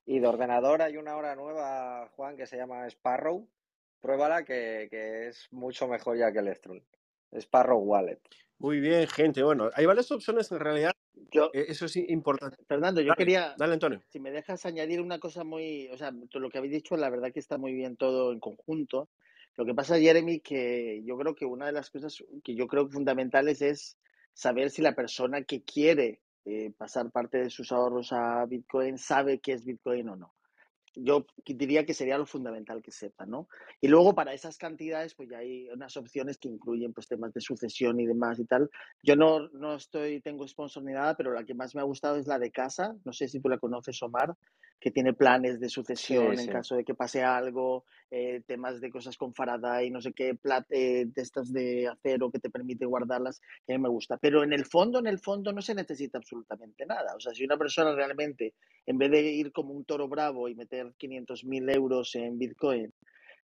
Y 0.05 0.19
de 0.19 0.27
ordenador 0.27 0.83
hay 0.83 0.97
una 0.97 1.15
hora 1.15 1.35
nueva, 1.35 2.07
Juan, 2.15 2.37
que 2.37 2.45
se 2.45 2.57
llama 2.57 2.87
Sparrow. 2.87 3.47
Pruébala, 4.01 4.45
que, 4.45 4.87
que 4.89 5.27
es 5.27 5.47
mucho 5.51 5.87
mejor 5.87 6.17
ya 6.17 6.31
que 6.31 6.39
el 6.39 6.47
Electron. 6.47 6.83
Sparrow 7.33 7.79
Wallet. 7.79 8.19
Muy 8.59 8.79
bien, 8.79 9.07
gente. 9.07 9.41
Bueno, 9.41 9.71
hay 9.73 9.87
varias 9.87 10.11
opciones 10.11 10.51
en 10.51 10.59
realidad. 10.59 10.91
Yo, 11.31 11.49
e, 11.53 11.65
eso 11.69 11.85
es 11.85 11.95
importante. 11.95 12.57
Fernando, 12.67 13.01
yo 13.01 13.13
quería. 13.15 13.55
Dale, 13.57 13.73
Antonio. 13.73 14.01
Si 14.09 14.19
me 14.19 14.31
dejas 14.31 14.65
añadir 14.65 15.01
una 15.01 15.19
cosa 15.19 15.43
muy. 15.43 15.89
O 15.89 15.97
sea, 15.97 16.11
lo 16.11 16.49
que 16.49 16.57
habéis 16.59 16.73
dicho, 16.73 16.95
la 16.97 17.09
verdad 17.09 17.31
que 17.33 17.39
está 17.39 17.57
muy 17.57 17.73
bien 17.73 17.97
todo 17.97 18.31
en 18.31 18.39
conjunto. 18.39 19.09
Lo 19.55 19.65
que 19.65 19.73
pasa, 19.73 19.99
Jeremy, 19.99 20.39
que 20.39 21.01
yo 21.03 21.17
creo 21.17 21.35
que 21.35 21.45
una 21.45 21.65
de 21.65 21.71
las 21.71 21.89
cosas 21.89 22.23
que 22.43 22.55
yo 22.55 22.67
creo 22.67 22.87
fundamentales 22.89 23.61
es 23.61 23.97
saber 24.33 24.69
si 24.69 24.81
la 24.81 24.95
persona 24.95 25.43
que 25.43 25.63
quiere 25.63 26.21
eh, 26.45 26.71
pasar 26.77 27.11
parte 27.11 27.37
de 27.37 27.49
sus 27.49 27.71
ahorros 27.71 28.11
a 28.11 28.45
Bitcoin 28.45 28.97
sabe 28.97 29.39
qué 29.39 29.53
es 29.53 29.65
Bitcoin 29.65 30.09
o 30.09 30.15
no 30.15 30.33
yo 30.95 31.25
diría 31.45 31.85
que 31.85 31.93
sería 31.93 32.17
lo 32.17 32.25
fundamental 32.25 32.81
que 32.81 32.91
sepa, 32.91 33.25
¿no? 33.25 33.47
Y 33.81 33.87
luego 33.87 34.13
para 34.15 34.33
esas 34.33 34.57
cantidades, 34.57 35.15
pues 35.15 35.29
ya 35.29 35.39
hay 35.39 35.69
unas 35.69 35.95
opciones 35.97 36.37
que 36.37 36.49
incluyen 36.49 36.93
pues 36.93 37.07
temas 37.07 37.33
de 37.33 37.41
sucesión 37.41 37.99
y 37.99 38.05
demás 38.05 38.39
y 38.39 38.45
tal. 38.45 38.69
Yo 39.03 39.15
no, 39.15 39.49
no 39.49 39.75
estoy, 39.75 40.21
tengo 40.21 40.47
sponsor 40.47 40.83
ni 40.83 40.93
nada, 40.93 41.15
pero 41.15 41.33
la 41.33 41.43
que 41.43 41.53
más 41.53 41.75
me 41.75 41.81
ha 41.81 41.85
gustado 41.85 42.17
es 42.17 42.27
la 42.27 42.39
de 42.39 42.51
casa. 42.51 42.95
No 43.05 43.13
sé 43.13 43.27
si 43.27 43.39
tú 43.39 43.49
la 43.49 43.57
conoces, 43.57 44.01
Omar, 44.03 44.35
que 44.79 44.91
tiene 44.91 45.13
planes 45.13 45.59
de 45.59 45.69
sucesión 45.69 46.39
en 46.39 46.47
caso 46.47 46.75
de 46.75 46.85
que 46.85 46.95
pase 46.95 47.21
algo, 47.21 47.83
eh, 48.09 48.41
temas 48.47 48.79
de 48.79 48.89
cosas 48.89 49.17
con 49.17 49.33
Faraday, 49.33 49.91
no 49.91 50.01
sé 50.01 50.13
qué, 50.13 50.35
plat, 50.35 50.65
eh, 50.69 51.05
de 51.05 51.21
estas 51.21 51.51
de 51.51 51.87
acero 51.87 52.31
que 52.31 52.39
te 52.39 52.49
permite 52.49 52.85
guardarlas, 52.85 53.41
que 53.65 53.73
a 53.73 53.77
mí 53.77 53.83
me 53.83 53.89
gusta. 53.89 54.17
Pero 54.17 54.43
en 54.43 54.53
el 54.53 54.65
fondo, 54.65 54.99
en 54.99 55.07
el 55.07 55.19
fondo 55.19 55.51
no 55.51 55.61
se 55.61 55.75
necesita 55.75 56.17
absolutamente 56.17 56.85
nada. 56.85 57.15
O 57.15 57.19
sea, 57.19 57.33
si 57.33 57.43
una 57.43 57.57
persona 57.57 57.93
realmente, 57.93 58.53
en 58.89 58.97
vez 58.97 59.11
de 59.11 59.21
ir 59.21 59.51
como 59.51 59.71
un 59.71 59.85
toro 59.85 60.07
bravo 60.07 60.49
y 60.49 60.55
meter 60.55 60.91
500 60.97 61.45
mil 61.45 61.69
euros 61.69 62.15
en 62.15 62.39
Bitcoin, 62.39 62.91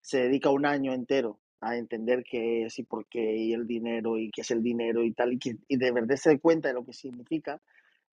se 0.02 0.24
dedica 0.24 0.50
un 0.50 0.66
año 0.66 0.92
entero 0.92 1.40
a 1.62 1.78
entender 1.78 2.24
qué 2.24 2.64
es 2.64 2.80
y 2.80 2.84
por 2.84 3.06
qué 3.06 3.36
y 3.36 3.54
el 3.54 3.68
dinero 3.68 4.18
y 4.18 4.32
qué 4.32 4.42
es 4.42 4.50
el 4.50 4.64
dinero 4.64 5.04
y 5.04 5.12
tal, 5.12 5.34
y, 5.34 5.38
que, 5.38 5.56
de 5.70 5.92
verdad 5.92 6.16
se 6.16 6.32
dé 6.32 6.40
cuenta 6.40 6.70
de 6.70 6.74
lo 6.74 6.84
que 6.84 6.94
significa, 6.94 7.62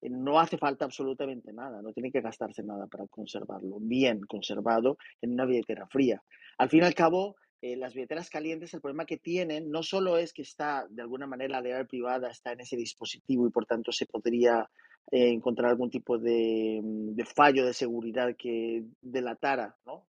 eh, 0.03 0.11
no 0.11 0.41
hace 0.41 0.59
falta 0.59 0.85
absolutamente 0.85 1.55
nada, 1.55 1.81
no 1.81 1.95
tiene 1.95 2.13
que 2.13 2.21
gastarse 2.21 2.63
nada 2.63 2.87
para 2.87 3.07
conservarlo, 3.07 3.79
bien 3.81 4.21
conservado 4.21 4.99
en 5.23 5.33
una 5.33 5.47
billetera 5.47 5.87
fría. 5.87 6.23
Al 6.59 6.69
fin 6.69 6.83
y 6.83 6.85
al 6.85 6.95
cabo, 6.95 7.37
eh, 7.63 7.77
las 7.77 7.95
billeteras 7.95 8.29
calientes, 8.29 8.75
el 8.75 8.81
problema 8.81 9.07
que 9.07 9.19
tienen 9.19 9.71
no 9.71 9.85
solo 9.85 10.19
es 10.19 10.33
que 10.33 10.43
está, 10.43 10.85
de 10.91 11.01
alguna 11.01 11.29
manera, 11.29 11.61
la 11.61 11.69
llave 11.69 11.85
privada 11.85 12.29
está 12.29 12.51
en 12.51 12.61
ese 12.61 12.77
dispositivo 12.77 13.47
y 13.47 13.51
por 13.51 13.67
tanto 13.67 13.93
se 13.93 14.05
podría 14.05 14.69
eh, 15.13 15.29
encontrar 15.29 15.71
algún 15.71 15.89
tipo 15.89 16.19
de, 16.19 16.81
mm, 16.83 17.15
de, 17.15 17.25
fallo 17.25 17.65
de 17.65 17.73
seguridad 17.73 18.35
que 18.37 18.83
delatara 19.01 19.77
¿no? 19.87 20.09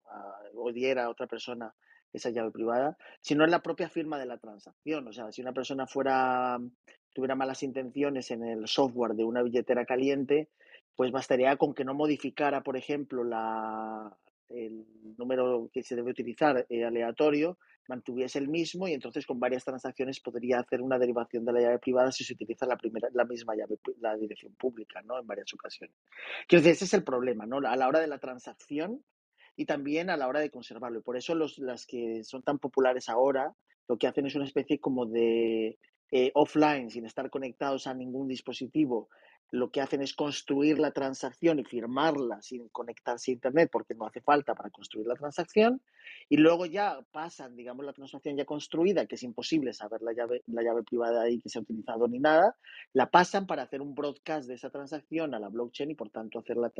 o 0.55 0.73
diera 0.73 1.05
a 1.05 1.09
otra 1.09 1.25
persona 1.27 1.73
esa 2.11 2.31
llave 2.31 2.51
privada, 2.51 2.97
sino 3.21 3.45
en 3.45 3.51
la 3.51 3.61
propia 3.61 3.87
firma 3.87 4.19
de 4.19 4.25
la 4.25 4.37
transacción. 4.37 5.07
O 5.07 5.13
sea, 5.13 5.31
si 5.31 5.41
una 5.41 5.53
persona 5.53 5.87
fuera, 5.87 6.59
tuviera 7.13 7.35
malas 7.35 7.63
intenciones 7.63 8.29
en 8.31 8.43
el 8.43 8.67
software 8.67 9.13
de 9.13 9.23
una 9.23 9.41
billetera 9.41 9.85
caliente, 9.85 10.49
pues 10.97 11.11
bastaría 11.11 11.55
con 11.55 11.73
que 11.73 11.85
no 11.85 11.93
modificara, 11.93 12.61
por 12.61 12.75
ejemplo, 12.75 13.23
la, 13.23 14.17
el 14.49 14.85
número 15.17 15.69
que 15.73 15.83
se 15.83 15.95
debe 15.95 16.11
utilizar 16.11 16.65
eh, 16.69 16.83
aleatorio 16.83 17.57
mantuviese 17.87 18.39
el 18.39 18.47
mismo 18.47 18.87
y 18.87 18.93
entonces 18.93 19.25
con 19.25 19.39
varias 19.39 19.63
transacciones 19.63 20.19
podría 20.19 20.59
hacer 20.59 20.81
una 20.81 20.99
derivación 20.99 21.45
de 21.45 21.53
la 21.53 21.61
llave 21.61 21.79
privada 21.79 22.11
si 22.11 22.23
se 22.23 22.33
utiliza 22.33 22.65
la, 22.65 22.77
primera, 22.77 23.07
la 23.13 23.25
misma 23.25 23.55
llave, 23.55 23.79
la 23.99 24.15
dirección 24.17 24.53
pública, 24.55 25.01
¿no? 25.03 25.19
En 25.19 25.25
varias 25.25 25.53
ocasiones. 25.53 25.95
Quiero 26.47 26.61
decir, 26.61 26.73
ese 26.73 26.85
es 26.85 26.93
el 26.93 27.03
problema, 27.03 27.45
¿no? 27.45 27.57
A 27.57 27.75
la 27.75 27.87
hora 27.87 27.99
de 27.99 28.07
la 28.07 28.19
transacción 28.19 29.03
y 29.55 29.65
también 29.65 30.09
a 30.09 30.17
la 30.17 30.27
hora 30.27 30.39
de 30.39 30.51
conservarlo. 30.51 30.99
Y 30.99 31.03
por 31.03 31.17
eso 31.17 31.33
los, 31.33 31.57
las 31.59 31.85
que 31.85 32.23
son 32.23 32.43
tan 32.43 32.59
populares 32.59 33.09
ahora, 33.09 33.53
lo 33.87 33.97
que 33.97 34.07
hacen 34.07 34.25
es 34.25 34.35
una 34.35 34.45
especie 34.45 34.79
como 34.79 35.05
de 35.05 35.79
eh, 36.11 36.31
offline, 36.35 36.89
sin 36.89 37.05
estar 37.05 37.29
conectados 37.29 37.87
a 37.87 37.93
ningún 37.93 38.27
dispositivo, 38.27 39.09
lo 39.51 39.71
que 39.71 39.81
hacen 39.81 40.01
es 40.01 40.13
construir 40.13 40.79
la 40.79 40.91
transacción 40.91 41.59
y 41.59 41.63
firmarla 41.63 42.41
sin 42.41 42.67
conectarse 42.69 43.31
a 43.31 43.33
Internet 43.33 43.69
porque 43.71 43.95
no 43.95 44.05
hace 44.05 44.21
falta 44.21 44.55
para 44.55 44.69
construir 44.69 45.07
la 45.07 45.15
transacción 45.15 45.81
y 46.29 46.37
luego 46.37 46.65
ya 46.65 46.99
pasan, 47.11 47.55
digamos, 47.55 47.85
la 47.85 47.93
transacción 47.93 48.35
ya 48.35 48.45
construida, 48.45 49.05
que 49.05 49.15
es 49.15 49.23
imposible 49.23 49.73
saber 49.73 50.01
la 50.01 50.13
llave, 50.13 50.43
la 50.47 50.61
llave 50.61 50.83
privada 50.83 51.21
ahí 51.21 51.39
que 51.39 51.49
se 51.49 51.59
ha 51.59 51.61
utilizado 51.61 52.07
ni 52.07 52.19
nada, 52.19 52.55
la 52.93 53.09
pasan 53.09 53.47
para 53.47 53.63
hacer 53.63 53.81
un 53.81 53.95
broadcast 53.95 54.47
de 54.47 54.55
esa 54.55 54.69
transacción 54.69 55.33
a 55.33 55.39
la 55.39 55.49
blockchain 55.49 55.91
y 55.91 55.95
por 55.95 56.09
tanto 56.09 56.39
hacer, 56.39 56.57
la, 56.57 56.71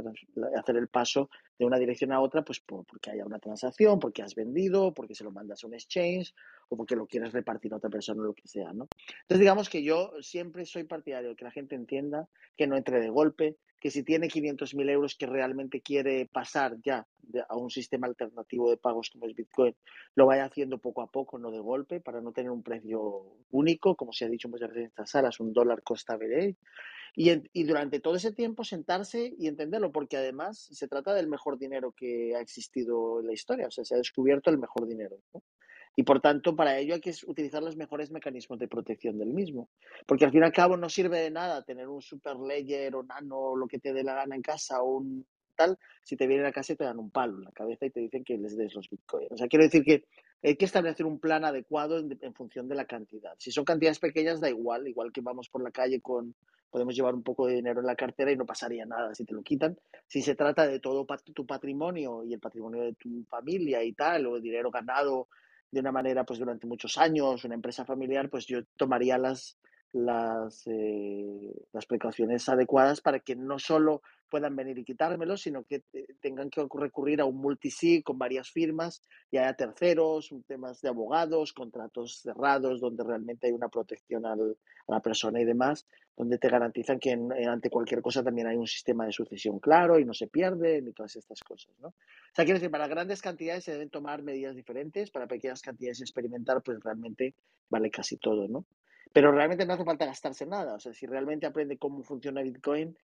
hacer 0.57 0.77
el 0.77 0.87
paso 0.87 1.29
de 1.57 1.65
una 1.65 1.79
dirección 1.79 2.11
a 2.11 2.19
otra, 2.19 2.43
pues 2.43 2.59
porque 2.59 3.11
haya 3.11 3.25
una 3.25 3.39
transacción, 3.39 3.99
porque 3.99 4.21
has 4.21 4.35
vendido, 4.35 4.93
porque 4.93 5.15
se 5.15 5.23
lo 5.23 5.31
mandas 5.31 5.63
a 5.63 5.67
un 5.67 5.73
exchange 5.73 6.33
o 6.69 6.75
porque 6.75 6.95
lo 6.95 7.07
quieres 7.07 7.31
repartir 7.31 7.73
a 7.73 7.77
otra 7.77 7.89
persona 7.89 8.21
o 8.21 8.25
lo 8.25 8.33
que 8.33 8.47
sea, 8.47 8.73
¿no? 8.73 8.87
Entonces 9.21 9.39
digamos 9.39 9.69
que 9.69 9.83
yo 9.83 10.11
siempre 10.21 10.65
soy 10.65 10.83
partidario 10.83 11.29
de 11.29 11.35
que 11.35 11.45
la 11.45 11.51
gente 11.51 11.75
entienda 11.75 12.27
que 12.57 12.67
no 12.67 12.75
entre 12.75 12.99
de 12.99 13.09
golpe, 13.09 13.57
que 13.79 13.91
si 13.91 14.03
tiene 14.03 14.27
500.000 14.27 14.89
euros 14.89 15.15
que 15.15 15.27
realmente 15.27 15.81
quiere 15.81 16.25
pasar 16.25 16.77
ya 16.83 17.07
a 17.47 17.55
un 17.55 17.69
sistema 17.69 18.07
alternativo 18.07 18.69
de 18.69 18.77
pagos 18.77 19.09
como 19.11 19.27
es 19.27 19.35
Bitcoin, 19.35 19.75
lo 20.15 20.25
vaya 20.25 20.45
haciendo 20.45 20.79
poco 20.79 21.01
a 21.01 21.11
poco, 21.11 21.37
no 21.37 21.51
de 21.51 21.59
golpe, 21.59 21.99
para 21.99 22.21
no 22.21 22.31
tener 22.31 22.51
un 22.51 22.63
precio 22.63 23.37
único, 23.51 23.95
como 23.95 24.13
se 24.13 24.25
ha 24.25 24.29
dicho 24.29 24.49
muchas 24.49 24.69
veces 24.69 24.81
en 24.81 24.87
estas 24.87 25.11
salas, 25.11 25.39
un 25.39 25.53
dólar 25.53 25.83
costa 25.83 26.13
average. 26.13 26.57
Y, 27.15 27.31
y, 27.53 27.63
durante 27.63 27.99
todo 27.99 28.15
ese 28.15 28.31
tiempo 28.31 28.63
sentarse 28.63 29.33
y 29.39 29.47
entenderlo, 29.47 29.91
porque 29.91 30.17
además 30.17 30.67
se 30.71 30.87
trata 30.87 31.13
del 31.15 31.27
mejor 31.27 31.57
dinero 31.57 31.91
que 31.91 32.35
ha 32.35 32.41
existido 32.41 33.21
en 33.21 33.27
la 33.27 33.33
historia, 33.33 33.67
o 33.67 33.71
sea, 33.71 33.83
se 33.83 33.95
ha 33.95 33.97
descubierto 33.97 34.51
el 34.51 34.59
mejor 34.59 34.87
dinero. 34.87 35.17
¿no? 35.33 35.41
Y 35.99 36.03
por 36.03 36.21
tanto, 36.21 36.55
para 36.55 36.77
ello 36.77 36.93
hay 36.93 37.01
que 37.01 37.11
utilizar 37.25 37.63
los 37.63 37.75
mejores 37.75 38.11
mecanismos 38.11 38.59
de 38.59 38.67
protección 38.67 39.17
del 39.17 39.29
mismo. 39.29 39.71
Porque 40.05 40.25
al 40.25 40.31
fin 40.31 40.41
y 40.41 40.45
al 40.45 40.51
cabo 40.51 40.77
no 40.77 40.89
sirve 40.89 41.19
de 41.19 41.31
nada 41.31 41.63
tener 41.63 41.89
un 41.89 42.03
super 42.03 42.35
ledger 42.35 42.95
o 42.95 43.01
nano 43.01 43.35
o 43.35 43.57
lo 43.57 43.67
que 43.67 43.79
te 43.79 43.93
dé 43.93 44.03
la 44.03 44.13
gana 44.13 44.35
en 44.35 44.43
casa 44.43 44.83
o 44.83 44.97
un 44.97 45.25
tal, 45.55 45.75
si 46.03 46.15
te 46.15 46.27
vienen 46.27 46.45
a 46.45 46.51
casa 46.51 46.73
y 46.73 46.75
te 46.75 46.83
dan 46.83 46.99
un 46.99 47.09
palo 47.09 47.39
en 47.39 47.45
la 47.45 47.51
cabeza 47.51 47.87
y 47.87 47.89
te 47.89 47.99
dicen 47.99 48.23
que 48.23 48.37
les 48.37 48.55
des 48.55 48.75
los 48.75 48.87
bitcoins. 48.91 49.31
O 49.31 49.37
sea, 49.37 49.47
quiero 49.47 49.65
decir 49.65 49.83
que 49.83 50.03
hay 50.43 50.55
que 50.55 50.65
establecer 50.65 51.07
un 51.07 51.19
plan 51.19 51.43
adecuado 51.43 51.97
en, 51.97 52.15
en, 52.21 52.33
función 52.35 52.67
de 52.67 52.75
la 52.75 52.85
cantidad. 52.85 53.33
Si 53.39 53.51
son 53.51 53.65
cantidades 53.65 53.97
pequeñas, 53.97 54.39
da 54.39 54.49
igual, 54.49 54.87
igual 54.87 55.11
que 55.11 55.21
vamos 55.21 55.49
por 55.49 55.63
la 55.63 55.71
calle 55.71 55.99
con, 55.99 56.35
podemos 56.69 56.95
llevar 56.95 57.15
un 57.15 57.23
poco 57.23 57.47
de 57.47 57.55
dinero 57.55 57.79
en 57.79 57.87
la 57.87 57.95
cartera 57.95 58.31
y 58.31 58.37
no 58.37 58.45
pasaría 58.45 58.85
nada 58.85 59.15
si 59.15 59.25
te 59.25 59.33
lo 59.33 59.41
quitan. 59.41 59.75
Si 60.05 60.21
se 60.21 60.35
trata 60.35 60.67
de 60.67 60.79
todo 60.79 61.07
tu 61.33 61.47
patrimonio 61.47 62.23
y 62.23 62.35
el 62.35 62.39
patrimonio 62.39 62.83
de 62.83 62.93
tu 62.93 63.25
familia 63.25 63.83
y 63.83 63.93
tal, 63.93 64.27
o 64.27 64.39
dinero 64.39 64.69
ganado 64.69 65.27
de 65.71 65.79
una 65.79 65.91
manera 65.91 66.23
pues 66.23 66.39
durante 66.39 66.67
muchos 66.67 66.97
años, 66.97 67.43
una 67.43 67.55
empresa 67.55 67.85
familiar, 67.85 68.29
pues 68.29 68.45
yo 68.45 68.63
tomaría 68.77 69.17
las, 69.17 69.57
las, 69.93 70.67
eh, 70.67 71.53
las 71.71 71.85
precauciones 71.85 72.47
adecuadas 72.49 73.01
para 73.01 73.19
que 73.19 73.35
no 73.35 73.59
solo 73.59 74.01
puedan 74.29 74.55
venir 74.55 74.77
y 74.77 74.83
quitármelo, 74.83 75.37
sino 75.37 75.63
que 75.63 75.83
tengan 76.19 76.49
que 76.49 76.65
recurrir 76.73 77.21
a 77.21 77.25
un 77.25 77.37
multisig 77.37 78.03
con 78.03 78.17
varias 78.17 78.49
firmas 78.49 79.01
y 79.31 79.37
haya 79.37 79.53
terceros, 79.53 80.33
temas 80.45 80.81
de 80.81 80.89
abogados, 80.89 81.53
contratos 81.53 82.21
cerrados 82.21 82.81
donde 82.81 83.03
realmente 83.03 83.47
hay 83.47 83.53
una 83.53 83.69
protección 83.69 84.25
a 84.25 84.35
la 84.87 84.99
persona 84.99 85.39
y 85.39 85.45
demás, 85.45 85.87
donde 86.15 86.37
te 86.37 86.49
garantizan 86.49 86.99
que 86.99 87.11
ante 87.11 87.69
cualquier 87.69 88.01
cosa 88.01 88.23
también 88.23 88.47
hay 88.47 88.57
un 88.57 88.67
sistema 88.67 89.05
de 89.05 89.11
sucesión 89.11 89.59
claro 89.59 89.99
y 89.99 90.05
no 90.05 90.13
se 90.13 90.27
pierde 90.27 90.81
ni 90.81 90.91
todas 90.91 91.15
estas 91.15 91.41
cosas. 91.41 91.73
¿no? 91.79 91.89
O 91.89 91.93
sea, 92.33 92.43
quiero 92.43 92.59
decir, 92.59 92.71
para 92.71 92.87
grandes 92.87 93.21
cantidades 93.21 93.63
se 93.63 93.71
deben 93.71 93.89
tomar 93.89 94.23
medidas 94.23 94.55
diferentes, 94.55 95.11
para 95.11 95.27
pequeñas 95.27 95.61
cantidades 95.61 96.01
experimentar, 96.01 96.61
pues 96.63 96.79
realmente 96.83 97.35
vale 97.69 97.89
casi 97.89 98.17
todo, 98.17 98.47
¿no? 98.47 98.65
Pero 99.13 99.31
realmente 99.31 99.65
no 99.65 99.73
hace 99.73 99.85
falta 99.85 100.05
gastarse 100.05 100.45
nada. 100.45 100.75
O 100.75 100.79
sea, 100.79 100.93
si 100.93 101.05
realmente 101.05 101.45
aprende 101.45 101.77
cómo 101.77 102.03
funciona 102.03 102.41
Bitcoin, 102.41 102.97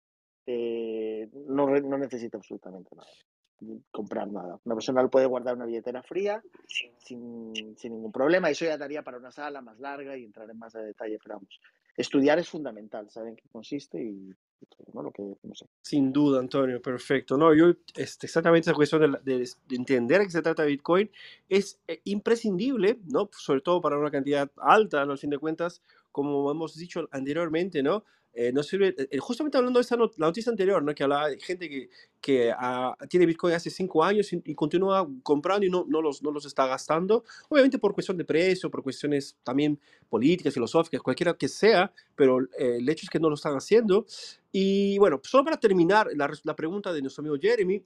eh, 0.46 1.30
no, 1.48 1.68
no 1.68 1.98
necesita 1.98 2.38
absolutamente 2.38 2.96
nada 2.96 3.08
comprar 3.92 4.30
nada. 4.32 4.60
Una 4.64 4.76
persona 4.76 5.08
puede 5.08 5.26
guardar 5.26 5.56
una 5.56 5.66
billetera 5.66 6.04
fría 6.04 6.42
sin, 6.98 7.54
sin, 7.78 7.94
ningún 7.94 8.12
problema. 8.12 8.50
Eso 8.50 8.66
ya 8.66 8.78
daría 8.78 9.04
para 9.04 9.18
una 9.18 9.32
sala 9.32 9.62
más 9.62 9.80
larga 9.80 10.18
y 10.18 10.24
entrar 10.24 10.50
en 10.50 10.58
más 10.58 10.74
de 10.74 10.86
detalle, 10.86 11.18
pero 11.22 11.36
vamos. 11.36 11.60
Estudiar 11.96 12.40
es 12.40 12.50
fundamental, 12.50 13.10
saben 13.10 13.36
qué 13.36 13.48
consiste 13.50 14.02
y, 14.02 14.34
que. 14.68 15.36
Sin 15.82 16.12
duda, 16.12 16.40
Antonio, 16.40 16.82
perfecto. 16.82 17.38
No, 17.38 17.54
yo 17.54 17.74
este, 17.96 18.28
exactamente 18.28 18.70
esa 18.70 18.76
cuestión 18.76 19.20
de, 19.24 19.38
de, 19.38 19.76
entender 19.76 20.22
a 20.22 20.26
qué 20.26 20.32
se 20.32 20.42
trata 20.42 20.64
Bitcoin 20.64 21.10
es 21.50 21.80
eh, 21.88 22.02
imprescindible, 22.06 23.00
¿no? 23.06 23.30
Sobre 23.32 23.62
todo 23.62 23.82
para 23.82 23.98
una 23.98 24.12
cantidad 24.12 24.50
alta, 24.58 25.06
¿no? 25.06 25.14
Al 25.14 25.18
fin 25.18 25.30
de 25.30 25.38
cuentas, 25.38 25.82
como 26.12 26.50
hemos 26.52 26.76
dicho 26.76 27.08
anteriormente, 27.12 27.84
¿no? 27.84 28.04
Eh, 28.36 28.52
no 28.52 28.64
sirve, 28.64 28.96
eh, 28.98 29.18
justamente 29.20 29.58
hablando 29.58 29.80
de 29.80 29.84
esa 29.84 29.96
la 29.96 30.10
noticia 30.18 30.50
anterior, 30.50 30.82
¿no? 30.82 30.96
que 30.96 31.04
hablaba 31.04 31.30
de 31.30 31.40
gente 31.40 31.70
que, 31.70 31.90
que 32.20 32.52
ah, 32.52 32.96
tiene 33.08 33.28
Bitcoin 33.28 33.54
hace 33.54 33.70
cinco 33.70 34.04
años 34.04 34.34
y, 34.34 34.56
continúa 34.56 35.08
comprando 35.22 35.68
y 35.68 35.70
no, 35.70 35.86
no, 35.88 36.02
los, 36.02 36.24
no 36.24 36.32
los 36.32 36.46
está 36.46 36.66
gastando, 36.66 37.24
obviamente 37.50 37.78
por 37.78 37.94
cuestión 37.94 38.18
de 38.18 38.26
precio, 38.26 38.72
por 38.72 38.82
cuestiones 38.82 39.38
también 39.44 39.80
políticas, 40.10 40.52
filosóficas, 40.52 41.02
cualquiera 41.04 41.36
que 41.36 41.48
sea, 41.48 41.94
pero 42.16 42.42
eh, 42.58 42.78
el 42.78 42.90
hecho 42.90 43.06
es 43.06 43.10
que 43.12 43.20
no 43.20 43.30
lo 43.30 43.36
están 43.36 43.56
haciendo. 43.56 44.06
Y 44.52 44.98
bueno, 44.98 45.20
solo 45.24 45.44
para 45.44 45.58
terminar 45.58 46.10
la, 46.16 46.32
la 46.44 46.56
pregunta 46.56 46.92
de 46.92 47.02
nuestro 47.02 47.22
amigo 47.22 47.38
Jeremy, 47.40 47.84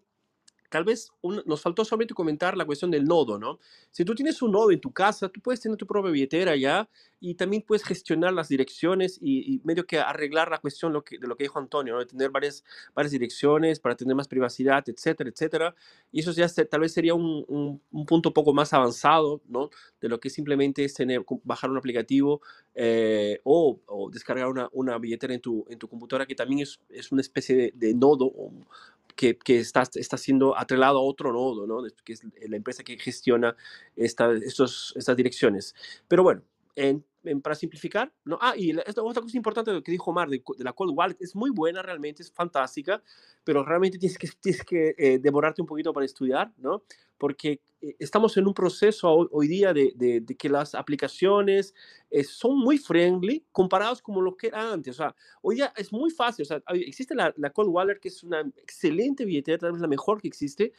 tal 0.70 0.84
vez 0.84 1.12
nos 1.46 1.62
faltó 1.62 1.86
solamente 1.86 2.14
comentar 2.14 2.58
la 2.58 2.66
cuestión 2.66 2.92
del 2.92 3.06
nodo, 3.06 3.40
¿no? 3.40 3.60
Si 3.92 4.04
tú 4.04 4.14
tienes 4.16 4.42
un 4.42 4.52
nodo 4.52 4.72
en 4.72 4.82
tu 4.82 4.92
casa, 4.92 5.30
tú 5.30 5.40
puedes 5.42 5.62
tener 5.62 5.78
tu 5.78 5.88
propia 5.88 6.12
billetera 6.12 6.56
ya 6.56 6.90
y 7.20 7.36
también 7.36 7.64
puedes 7.64 7.84
gestionar 7.84 8.34
las 8.34 8.50
direcciones 8.50 9.18
y, 9.22 9.60
medio 9.64 9.86
que 9.86 10.00
arreglar 10.00 10.52
la 10.52 10.60
cuestión 10.60 10.94
de 10.94 11.28
lo 11.28 11.36
que 11.36 11.44
dijo 11.44 11.58
Antonio, 11.58 11.94
¿no? 11.94 12.00
de 12.00 12.06
tener 12.06 12.30
varias, 12.30 12.64
varias 12.94 13.12
direcciones 13.12 13.80
para 13.80 13.96
tener 13.96 14.16
más 14.16 14.28
privacidad, 14.28 14.84
etcétera, 14.88 15.30
etcétera. 15.30 15.76
Y 16.12 16.20
eso 16.20 16.32
ya 16.32 16.48
tal 16.48 16.82
vez 16.82 16.94
sería 16.94 17.14
un, 17.14 17.82
un, 17.92 18.06
punto 18.06 18.30
un 18.30 18.34
poco 18.34 18.54
más 18.54 18.74
avanzado, 18.74 19.42
¿no? 19.48 19.70
De 20.00 20.10
lo 20.10 20.20
que 20.20 20.30
simplemente 20.30 20.84
es 20.84 20.94
tener, 20.94 21.26
bajar 21.44 21.70
un 21.70 21.78
aplicativo 21.78 22.42
eh, 22.76 23.40
o, 23.44 23.80
descargar 24.12 24.48
una, 24.48 24.70
una, 24.72 24.98
billetera 24.98 25.34
en 25.34 25.42
tu, 25.42 25.66
en 25.70 25.80
tu 25.80 25.88
computadora 25.88 26.26
que 26.26 26.36
también 26.36 26.62
es, 26.62 26.80
es 26.90 27.12
una 27.12 27.22
especie 27.22 27.74
de 27.76 27.94
nodo 27.94 28.32
que, 29.18 29.38
está, 29.60 29.84
está 29.96 30.18
siendo 30.18 30.58
atrelado 30.58 31.00
a 31.00 31.02
otro 31.02 31.34
nodo, 31.34 31.68
¿no? 31.68 31.84
que 32.06 32.14
es 32.14 32.22
la 32.48 32.56
empresa 32.56 32.84
que 32.84 32.98
gestiona 32.98 33.56
esta, 33.96 34.32
estas 34.34 35.18
direcciones. 35.18 35.76
Pero 36.08 36.24
bueno, 36.24 36.44
en, 36.76 37.04
para 37.42 37.56
simplificar, 37.56 38.12
¿no? 38.26 38.38
Ah, 38.42 38.54
y 38.58 38.72
esta 38.86 39.04
otra 39.04 39.22
cosa 39.22 39.38
importante 39.38 39.82
que 39.84 39.92
dijo 39.92 40.12
Omar 40.12 40.30
de, 40.30 40.42
la 40.60 40.74
Cold 40.74 40.94
Wallet 40.96 41.18
es 41.20 41.36
muy 41.36 41.50
buena 41.50 41.82
realmente, 41.82 42.24
es 42.24 42.32
fantástica, 42.32 43.02
pero 43.44 43.64
realmente 43.64 43.98
tienes 43.98 44.18
que, 44.18 44.30
tienes 44.40 44.64
que 44.64 44.96
eh, 44.98 45.20
devorarte 45.20 45.62
un 45.62 45.68
poquito 45.68 45.94
para 45.94 46.06
estudiar, 46.06 46.52
¿no? 46.58 46.84
Porque 47.18 47.62
eh, 47.82 47.96
estamos 48.00 48.36
en 48.38 48.48
un 48.48 48.54
proceso 48.54 49.10
hoy, 49.32 49.48
día 49.48 49.74
de, 49.74 49.94
de, 49.96 50.36
que 50.36 50.50
las 50.50 50.76
aplicaciones 50.76 51.74
eh, 52.10 52.24
son 52.24 52.58
muy 52.58 52.78
friendly 52.78 53.46
comparados 53.52 54.02
con 54.02 54.24
lo 54.24 54.36
que 54.36 54.48
era 54.48 54.74
antes. 54.74 54.96
O 54.96 54.98
sea, 54.98 55.16
hoy 55.42 55.56
día 55.56 55.74
es 55.76 55.92
muy 55.92 56.10
fácil. 56.10 56.44
O 56.44 56.46
sea, 56.46 56.62
existe 56.74 57.16
la, 57.16 57.34
la 57.38 57.52
Cold 57.52 57.70
Wallet, 57.70 58.00
que 58.00 58.08
es 58.08 58.24
una 58.24 58.42
excelente 58.58 59.26
billetera, 59.26 59.58
tal 59.58 59.74
vez 59.74 59.82
la 59.82 59.88
mejor 59.88 60.22
que 60.22 60.28
existe, 60.28 60.74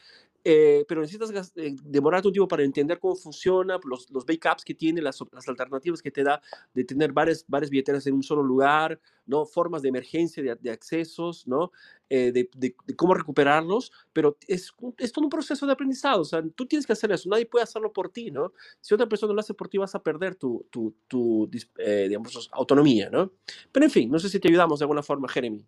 eh, 0.44 0.85
pero 0.88 1.01
necesitas 1.01 1.53
eh, 1.57 1.74
demorarte 1.83 2.29
un 2.29 2.33
tiempo 2.33 2.48
para 2.48 2.62
entender 2.62 2.98
cómo 2.98 3.16
funciona, 3.16 3.79
los, 3.85 4.09
los 4.11 4.24
backups 4.24 4.64
que 4.64 4.74
tiene, 4.74 5.03
las, 5.03 5.18
las, 5.33 5.48
alternativas 5.48 6.01
que 6.01 6.11
te 6.11 6.22
da 6.22 6.40
de 6.72 6.85
tener 6.85 7.12
varias, 7.12 7.44
varias 7.48 7.70
billeteras 7.70 8.07
en 8.07 8.14
un 8.14 8.22
solo 8.22 8.42
lugar, 8.42 9.01
¿no? 9.27 9.44
formas 9.44 9.83
de 9.83 9.88
emergencia 9.88 10.42
de, 10.42 10.55
de 10.55 10.70
accesos, 10.70 11.46
¿no? 11.46 11.72
Eh, 12.09 12.33
de, 12.33 12.48
de, 12.57 12.74
cómo 12.96 13.14
recuperarlos, 13.14 13.92
pero 14.12 14.38
es, 14.46 14.72
es 14.96 15.12
todo 15.12 15.24
un 15.24 15.31
proceso 15.31 15.66
de 15.66 15.72
aprendizado, 15.72 16.22
o 16.22 16.24
sea, 16.24 16.42
tú 16.55 16.66
tienes 16.66 16.87
que 16.87 16.94
hacer 16.94 17.12
eso, 17.12 17.29
nadie 17.29 17.44
puede 17.44 17.64
hacerlo 17.64 17.92
por 17.92 18.09
ti, 18.09 18.31
¿no? 18.31 18.53
Si 18.81 18.94
otra 18.94 19.07
persona 19.07 19.35
lo 19.35 19.40
hace 19.40 19.55
por 19.55 19.68
ti, 19.68 19.77
vas 19.77 19.94
a 19.94 20.03
perder 20.03 20.35
tu, 20.37 20.66
tu, 20.70 20.94
tu 21.07 21.48
digamos, 21.51 22.48
autonomía, 22.53 23.11
¿no? 23.11 23.33
Pero 23.72 23.85
en 23.85 23.90
fin, 23.90 24.11
no 24.11 24.18
sé 24.18 24.29
si 24.31 24.40
te 24.40 24.48
ayudamos 24.48 24.79
de 24.79 24.85
alguna 24.85 25.03
forma, 25.03 25.29
Jeremy. 25.29 25.66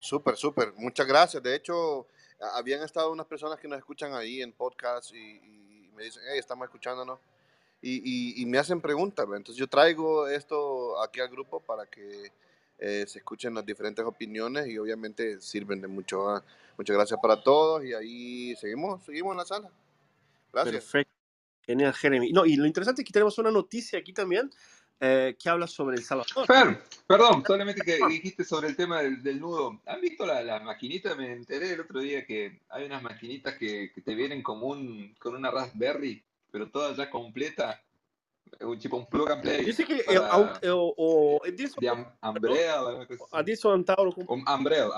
Súper, 0.00 0.34
súper, 0.34 0.72
muchas 0.76 1.06
gracias. 1.06 1.40
De 1.40 1.54
hecho, 1.54 2.08
habían 2.54 2.82
estado 2.82 3.10
unas 3.12 3.26
personas 3.26 3.58
que 3.58 3.68
nos 3.68 3.78
escuchan 3.78 4.14
ahí 4.14 4.42
en 4.42 4.52
podcast 4.52 5.12
y, 5.14 5.90
me 5.94 6.04
dicen, 6.04 6.22
hey, 6.30 6.38
estamos 6.38 6.64
escuchándonos. 6.64 7.18
Y, 7.80 8.40
y, 8.40 8.46
me 8.46 8.58
hacen 8.58 8.80
preguntas. 8.80 9.26
Entonces 9.26 9.56
yo 9.56 9.66
traigo 9.66 10.28
esto 10.28 11.02
aquí 11.02 11.20
al 11.20 11.28
grupo 11.28 11.58
para 11.60 11.84
que 11.86 12.30
eh, 12.78 13.04
se 13.08 13.18
escuchen 13.18 13.54
las 13.54 13.66
diferentes 13.66 14.04
opiniones 14.04 14.68
y 14.68 14.78
obviamente 14.78 15.40
sirven 15.40 15.80
de 15.80 15.88
mucho. 15.88 16.28
¿ah? 16.28 16.44
Muchas 16.78 16.96
gracias 16.96 17.18
para 17.20 17.42
todos 17.42 17.84
y 17.84 17.92
ahí 17.92 18.56
seguimos, 18.56 19.04
seguimos 19.04 19.32
en 19.32 19.38
la 19.38 19.44
sala. 19.44 19.70
Gracias. 20.52 20.74
Perfecto. 20.74 21.12
Genial, 21.62 21.92
Jeremy. 21.92 22.32
No, 22.32 22.44
y 22.46 22.56
lo 22.56 22.66
interesante 22.66 23.02
es 23.02 23.06
que 23.06 23.12
tenemos 23.12 23.38
una 23.38 23.50
noticia 23.50 23.98
aquí 23.98 24.12
también 24.12 24.50
eh, 25.04 25.36
que 25.36 25.48
habla 25.48 25.66
sobre 25.66 25.96
El 25.96 26.04
Salvador. 26.04 26.46
Fer, 26.46 26.80
perdón, 27.08 27.42
solamente 27.44 27.82
que 27.82 27.98
dijiste 28.08 28.44
sobre 28.44 28.68
el 28.68 28.76
tema 28.76 29.02
del, 29.02 29.40
nudo. 29.40 29.80
¿Han 29.86 30.00
visto 30.00 30.24
la, 30.24 30.44
la, 30.44 30.60
maquinita? 30.60 31.16
Me 31.16 31.32
enteré 31.32 31.72
el 31.72 31.80
otro 31.80 31.98
día 31.98 32.24
que 32.24 32.60
hay 32.68 32.84
unas 32.84 33.02
maquinitas 33.02 33.56
que, 33.56 33.90
que 33.92 34.00
te 34.00 34.14
vienen 34.14 34.44
como 34.44 34.68
un, 34.68 35.12
con 35.18 35.34
una 35.34 35.50
Raspberry, 35.50 36.22
pero 36.52 36.70
toda 36.70 36.94
ya 36.94 37.10
completa. 37.10 37.82
Un 38.60 38.78
tipo 38.78 38.96
un 38.96 39.06
plug 39.06 39.32
and 39.32 39.42
play. 39.42 39.64
Dice 39.64 39.84
que 39.84 39.96
eh, 39.96 40.04
eh, 40.62 40.70
o, 40.70 40.94
o, 40.96 41.44
Edison, 41.46 41.80
de 41.80 41.90
Umbrella. 42.22 43.08
Edison 43.40 43.72
Antauro. 43.74 44.14
Umbrella, 44.28 44.88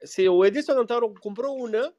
Sí, 0.00 0.26
o 0.26 0.44
Edison 0.44 0.80
Antauro 0.80 1.14
compró 1.14 1.52
una 1.52 1.92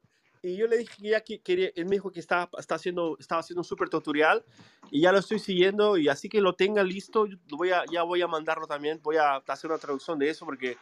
y 0.44 0.56
yo 0.56 0.66
le 0.66 0.76
dije 0.76 0.94
que 1.00 1.08
ya 1.08 1.20
que 1.22 1.40
quería, 1.40 1.70
él 1.74 1.86
me 1.86 1.96
dijo 1.96 2.12
que 2.12 2.20
estaba, 2.20 2.50
está 2.58 2.74
haciendo, 2.74 3.16
estaba 3.18 3.40
haciendo 3.40 3.62
un 3.62 3.64
super 3.64 3.88
tutorial 3.88 4.44
y 4.90 5.00
ya 5.00 5.10
lo 5.10 5.18
estoy 5.18 5.38
siguiendo 5.38 5.96
y 5.96 6.08
así 6.08 6.28
que 6.28 6.40
lo 6.40 6.54
tenga 6.54 6.82
listo, 6.82 7.26
voy 7.48 7.70
a, 7.70 7.84
ya 7.90 8.02
voy 8.02 8.20
a 8.20 8.26
mandarlo 8.26 8.66
también, 8.66 9.00
voy 9.02 9.16
a 9.16 9.36
hacer 9.36 9.70
una 9.70 9.78
traducción 9.78 10.18
de 10.18 10.28
eso 10.28 10.44
porque 10.44 10.76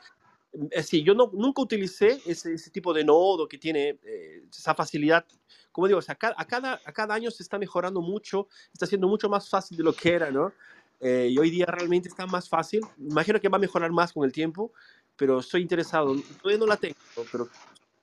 eh, 0.71 0.83
sí, 0.83 1.03
yo 1.03 1.15
no, 1.15 1.31
nunca 1.33 1.63
utilicé 1.63 2.21
ese, 2.27 2.55
ese, 2.55 2.71
tipo 2.71 2.93
de 2.93 3.05
nodo 3.05 3.47
que 3.49 3.57
tiene 3.57 3.99
eh, 4.03 4.45
esa 4.51 4.75
facilidad. 4.75 5.25
Como 5.71 5.87
digo, 5.87 6.01
o 6.01 6.03
sea, 6.03 6.19
a, 6.21 6.45
cada, 6.45 6.81
a 6.85 6.93
cada 6.93 7.15
año 7.15 7.31
se 7.31 7.43
está 7.43 7.59
mejorando 7.59 8.03
mucho, 8.03 8.49
está 8.73 8.87
siendo 8.87 9.09
mucho 9.09 9.31
más 9.31 9.49
fácil 9.49 9.79
de 9.79 9.85
lo 9.85 9.95
que 9.95 10.13
era, 10.13 10.31
¿no? 10.31 10.53
Eh, 11.01 11.29
y 11.31 11.39
hoy 11.39 11.51
día 11.51 11.67
realmente 11.67 12.09
está 12.09 12.27
más 12.27 12.49
fácil. 12.49 12.83
Imagino 12.99 13.41
que 13.41 13.49
va 13.49 13.57
a 13.57 13.61
mejorar 13.61 13.91
más 13.93 14.13
con 14.13 14.25
el 14.25 14.33
tiempo, 14.33 14.73
pero 15.17 15.39
estoy 15.39 15.63
interesado. 15.63 16.15
Todavía 16.43 16.59
no 16.59 16.67
la 16.67 16.77
tengo, 16.77 16.97
pero 17.31 17.49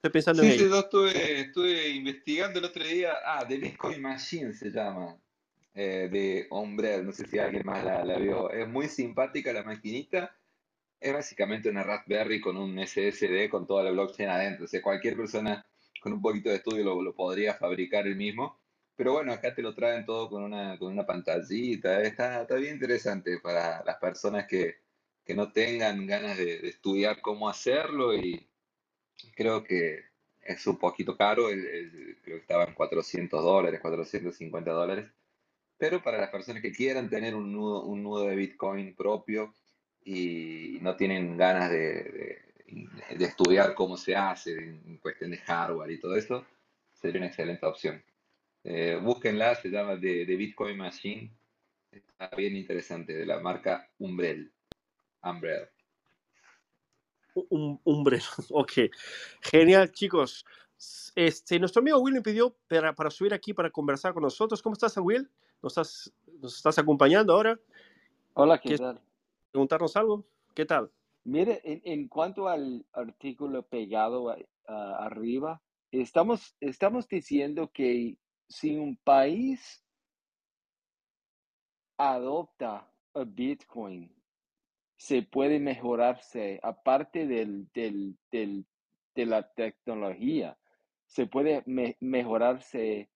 Estoy 0.01 0.11
pensando 0.11 0.43
en 0.43 0.51
sí, 0.53 0.59
yo 0.59 0.79
estuve, 0.79 1.41
estuve, 1.41 1.89
investigando 1.89 2.59
el 2.59 2.65
otro 2.65 2.85
día. 2.85 3.15
Ah, 3.25 3.45
The 3.45 3.57
Bitcoin 3.57 4.01
Machine 4.01 4.53
se 4.53 4.71
llama. 4.71 5.17
Eh, 5.73 6.07
de 6.09 6.47
Hombre, 6.51 7.03
no 7.03 7.11
sé 7.11 7.27
si 7.27 7.37
alguien 7.37 7.65
más 7.65 7.83
la, 7.83 8.05
la, 8.05 8.17
vio. 8.17 8.49
Es 8.49 8.65
muy 8.65 8.87
simpática 8.87 9.51
la 9.51 9.63
maquinita. 9.63 10.33
Es 11.01 11.11
básicamente 11.11 11.69
una 11.69 11.83
Raspberry 11.83 12.39
con 12.39 12.55
un 12.55 12.79
SSD 12.79 13.49
con 13.49 13.67
toda 13.67 13.83
la 13.83 13.91
blockchain 13.91 14.29
adentro. 14.29 14.63
O 14.63 14.67
sea, 14.69 14.81
cualquier 14.81 15.17
persona 15.17 15.65
con 15.99 16.13
un 16.13 16.21
poquito 16.21 16.49
de 16.49 16.55
estudio 16.55 16.85
lo, 16.85 17.01
lo 17.01 17.13
podría 17.13 17.55
fabricar 17.55 18.07
el 18.07 18.15
mismo. 18.15 18.57
Pero 18.95 19.11
bueno, 19.11 19.33
acá 19.33 19.53
te 19.53 19.61
lo 19.61 19.75
traen 19.75 20.05
todo 20.05 20.29
con 20.29 20.43
una, 20.43 20.79
con 20.79 20.93
una 20.93 21.05
pantallita. 21.05 22.01
Está, 22.03 22.43
está 22.43 22.55
bien 22.55 22.75
interesante 22.75 23.37
para 23.39 23.83
las 23.83 23.97
personas 23.97 24.47
que, 24.47 24.77
que 25.25 25.35
no 25.35 25.51
tengan 25.51 26.07
ganas 26.07 26.37
de, 26.37 26.59
de 26.59 26.69
estudiar 26.69 27.19
cómo 27.19 27.49
hacerlo 27.49 28.15
y, 28.15 28.48
creo 29.35 29.63
que 29.63 30.03
es 30.41 30.65
un 30.67 30.77
poquito 30.77 31.15
caro, 31.15 31.47
creo 31.47 32.21
que 32.23 32.37
estaba 32.37 32.65
en 32.65 32.73
400 32.73 33.43
dólares, 33.43 33.79
450 33.79 34.71
dólares, 34.71 35.09
pero 35.77 36.01
para 36.01 36.19
las 36.19 36.29
personas 36.29 36.61
que 36.61 36.71
quieran 36.71 37.09
tener 37.09 37.35
un 37.35 37.51
nudo, 37.51 37.83
un 37.83 38.03
nudo 38.03 38.25
de 38.25 38.35
Bitcoin 38.35 38.95
propio 38.95 39.53
y 40.03 40.79
no 40.81 40.95
tienen 40.95 41.37
ganas 41.37 41.69
de, 41.69 42.41
de, 43.17 43.25
estudiar 43.25 43.75
cómo 43.75 43.97
se 43.97 44.15
hace 44.15 44.57
en 44.57 44.97
cuestión 44.97 45.31
de 45.31 45.37
hardware 45.37 45.91
y 45.91 45.99
todo 45.99 46.15
eso, 46.15 46.45
sería 46.93 47.19
una 47.19 47.27
excelente 47.27 47.65
opción. 47.65 48.03
Eh, 48.63 48.99
búsquenla, 49.01 49.55
se 49.55 49.69
llama 49.69 49.95
de, 49.95 50.25
Bitcoin 50.25 50.77
Machine 50.77 51.31
está 51.91 52.35
bien 52.35 52.55
interesante, 52.55 53.13
de 53.13 53.25
la 53.25 53.39
marca 53.39 53.89
Umbrel. 53.97 54.51
Umbrel. 55.23 55.69
Un, 57.49 57.79
Umbrel, 57.83 58.21
ok. 58.51 58.71
Genial, 59.41 59.91
chicos. 59.91 60.45
Este, 61.15 61.59
nuestro 61.59 61.81
amigo 61.81 61.99
Will 61.99 62.13
me 62.13 62.21
pidió 62.21 62.55
para, 62.67 62.93
para 62.93 63.09
subir 63.09 63.33
aquí 63.33 63.53
para 63.53 63.69
conversar 63.69 64.13
con 64.13 64.23
nosotros. 64.23 64.61
¿Cómo 64.61 64.73
estás, 64.73 64.95
Will? 64.97 65.29
¿Nos 65.61 65.73
estás, 65.73 66.13
nos 66.41 66.55
estás 66.55 66.79
acompañando 66.79 67.33
ahora? 67.33 67.59
Hola, 68.33 68.59
¿qué 68.59 68.77
tal? 68.77 69.01
¿Preguntarnos 69.51 69.95
algo? 69.97 70.25
¿Qué 70.53 70.65
tal? 70.65 70.91
Mire, 71.25 71.61
en, 71.63 72.07
cuanto 72.07 72.47
al 72.47 72.85
artículo 72.93 73.63
pegado 73.63 74.33
arriba, 74.65 75.61
estamos, 75.91 76.55
estamos 76.61 77.07
diciendo 77.07 77.71
que 77.73 78.17
si 78.47 78.77
un 78.77 78.95
país 78.97 79.83
adopta 81.97 82.89
a 83.13 83.23
Bitcoin, 83.25 84.15
se 84.99 85.23
puede 85.23 85.61
mejorarse, 85.61 86.59
aparte 86.61 87.25
del, 87.25 87.71
del, 87.71 88.17
del, 88.31 88.65
de 89.15 89.25
la 89.25 89.49
tecnología, 89.53 90.57
se 91.05 91.25
puede 91.25 91.63
mejorarse 92.01 93.09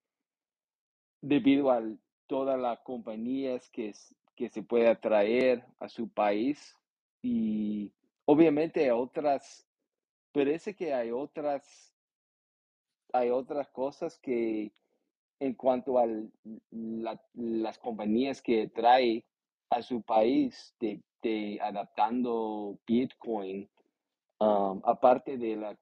debido 1.22 1.72
a 1.72 1.84
todas 2.26 2.58
las 2.58 2.80
compañías 2.80 3.70
que, 3.70 3.94
que 4.34 4.48
se 4.48 4.64
puede 4.64 4.88
atraer 4.88 5.66
a 5.80 5.90
su 5.90 6.08
país 6.08 6.74
y 7.22 7.92
obviamente 8.24 8.90
otras, 8.94 9.68
parece 10.32 10.74
que 10.74 10.94
hay 10.94 11.12
otras, 11.12 11.94
hay 13.12 13.30
otras 13.30 13.68
cosas 13.72 14.18
que 14.20 14.72
en 15.42 15.54
cuanto 15.54 16.00
a 16.00 16.06
las 16.72 17.78
compañías 17.78 18.42
que 18.42 18.70
trae 18.70 19.26
a 19.70 19.82
su 19.82 20.02
país 20.02 20.74
de, 20.80 21.02
adaptando 21.62 22.78
Bitcoin, 22.86 23.70
um, 24.40 24.82
aparte 24.84 25.38
de 25.38 25.56
la, 25.56 25.78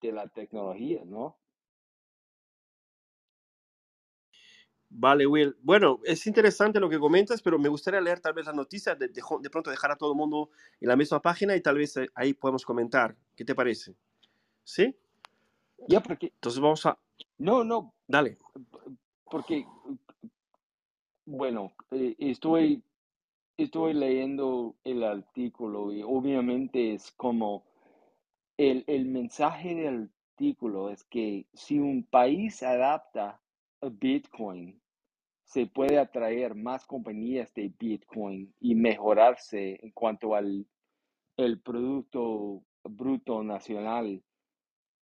de 0.00 0.12
la 0.12 0.28
tecnología, 0.28 1.02
¿no? 1.04 1.36
Vale, 4.96 5.26
Will. 5.26 5.56
Bueno, 5.60 5.98
es 6.04 6.24
interesante 6.28 6.78
lo 6.78 6.88
que 6.88 7.00
comentas, 7.00 7.42
pero 7.42 7.58
me 7.58 7.68
gustaría 7.68 8.00
leer 8.00 8.20
tal 8.20 8.32
vez 8.32 8.46
la 8.46 8.52
noticia, 8.52 8.94
de, 8.94 9.08
de, 9.08 9.50
pronto 9.50 9.68
dejar 9.68 9.90
a 9.90 9.96
todo 9.96 10.12
el 10.12 10.16
mundo 10.16 10.50
en 10.80 10.88
la 10.88 10.94
misma 10.94 11.20
página 11.20 11.56
y 11.56 11.60
tal 11.60 11.78
vez 11.78 11.96
eh, 11.96 12.08
ahí 12.14 12.32
podemos 12.32 12.64
comentar. 12.64 13.16
¿Qué 13.34 13.44
te 13.44 13.56
parece? 13.56 13.96
¿Sí? 14.62 14.96
Ya, 15.88 16.00
porque... 16.00 16.26
Entonces 16.26 16.60
vamos 16.60 16.86
a... 16.86 16.96
No, 17.38 17.64
no. 17.64 17.92
Dale. 18.06 18.38
Porque, 19.28 19.66
bueno, 21.26 21.72
eh, 21.90 22.14
estoy, 22.20 22.80
estoy 23.56 23.94
leyendo 23.94 24.76
el 24.84 25.04
artículo 25.04 25.92
y 25.92 26.02
obviamente 26.02 26.94
es 26.94 27.12
como 27.12 27.64
el, 28.56 28.84
el 28.86 29.06
mensaje 29.06 29.74
del 29.74 30.10
artículo 30.32 30.90
es 30.90 31.04
que 31.04 31.46
si 31.52 31.78
un 31.78 32.04
país 32.04 32.62
adapta 32.62 33.40
a 33.80 33.88
Bitcoin, 33.88 34.80
se 35.44 35.66
puede 35.66 35.98
atraer 35.98 36.54
más 36.54 36.86
compañías 36.86 37.52
de 37.54 37.72
Bitcoin 37.78 38.52
y 38.60 38.74
mejorarse 38.74 39.78
en 39.82 39.90
cuanto 39.92 40.34
al 40.34 40.66
el 41.36 41.60
Producto 41.60 42.62
Bruto 42.84 43.42
Nacional, 43.42 44.22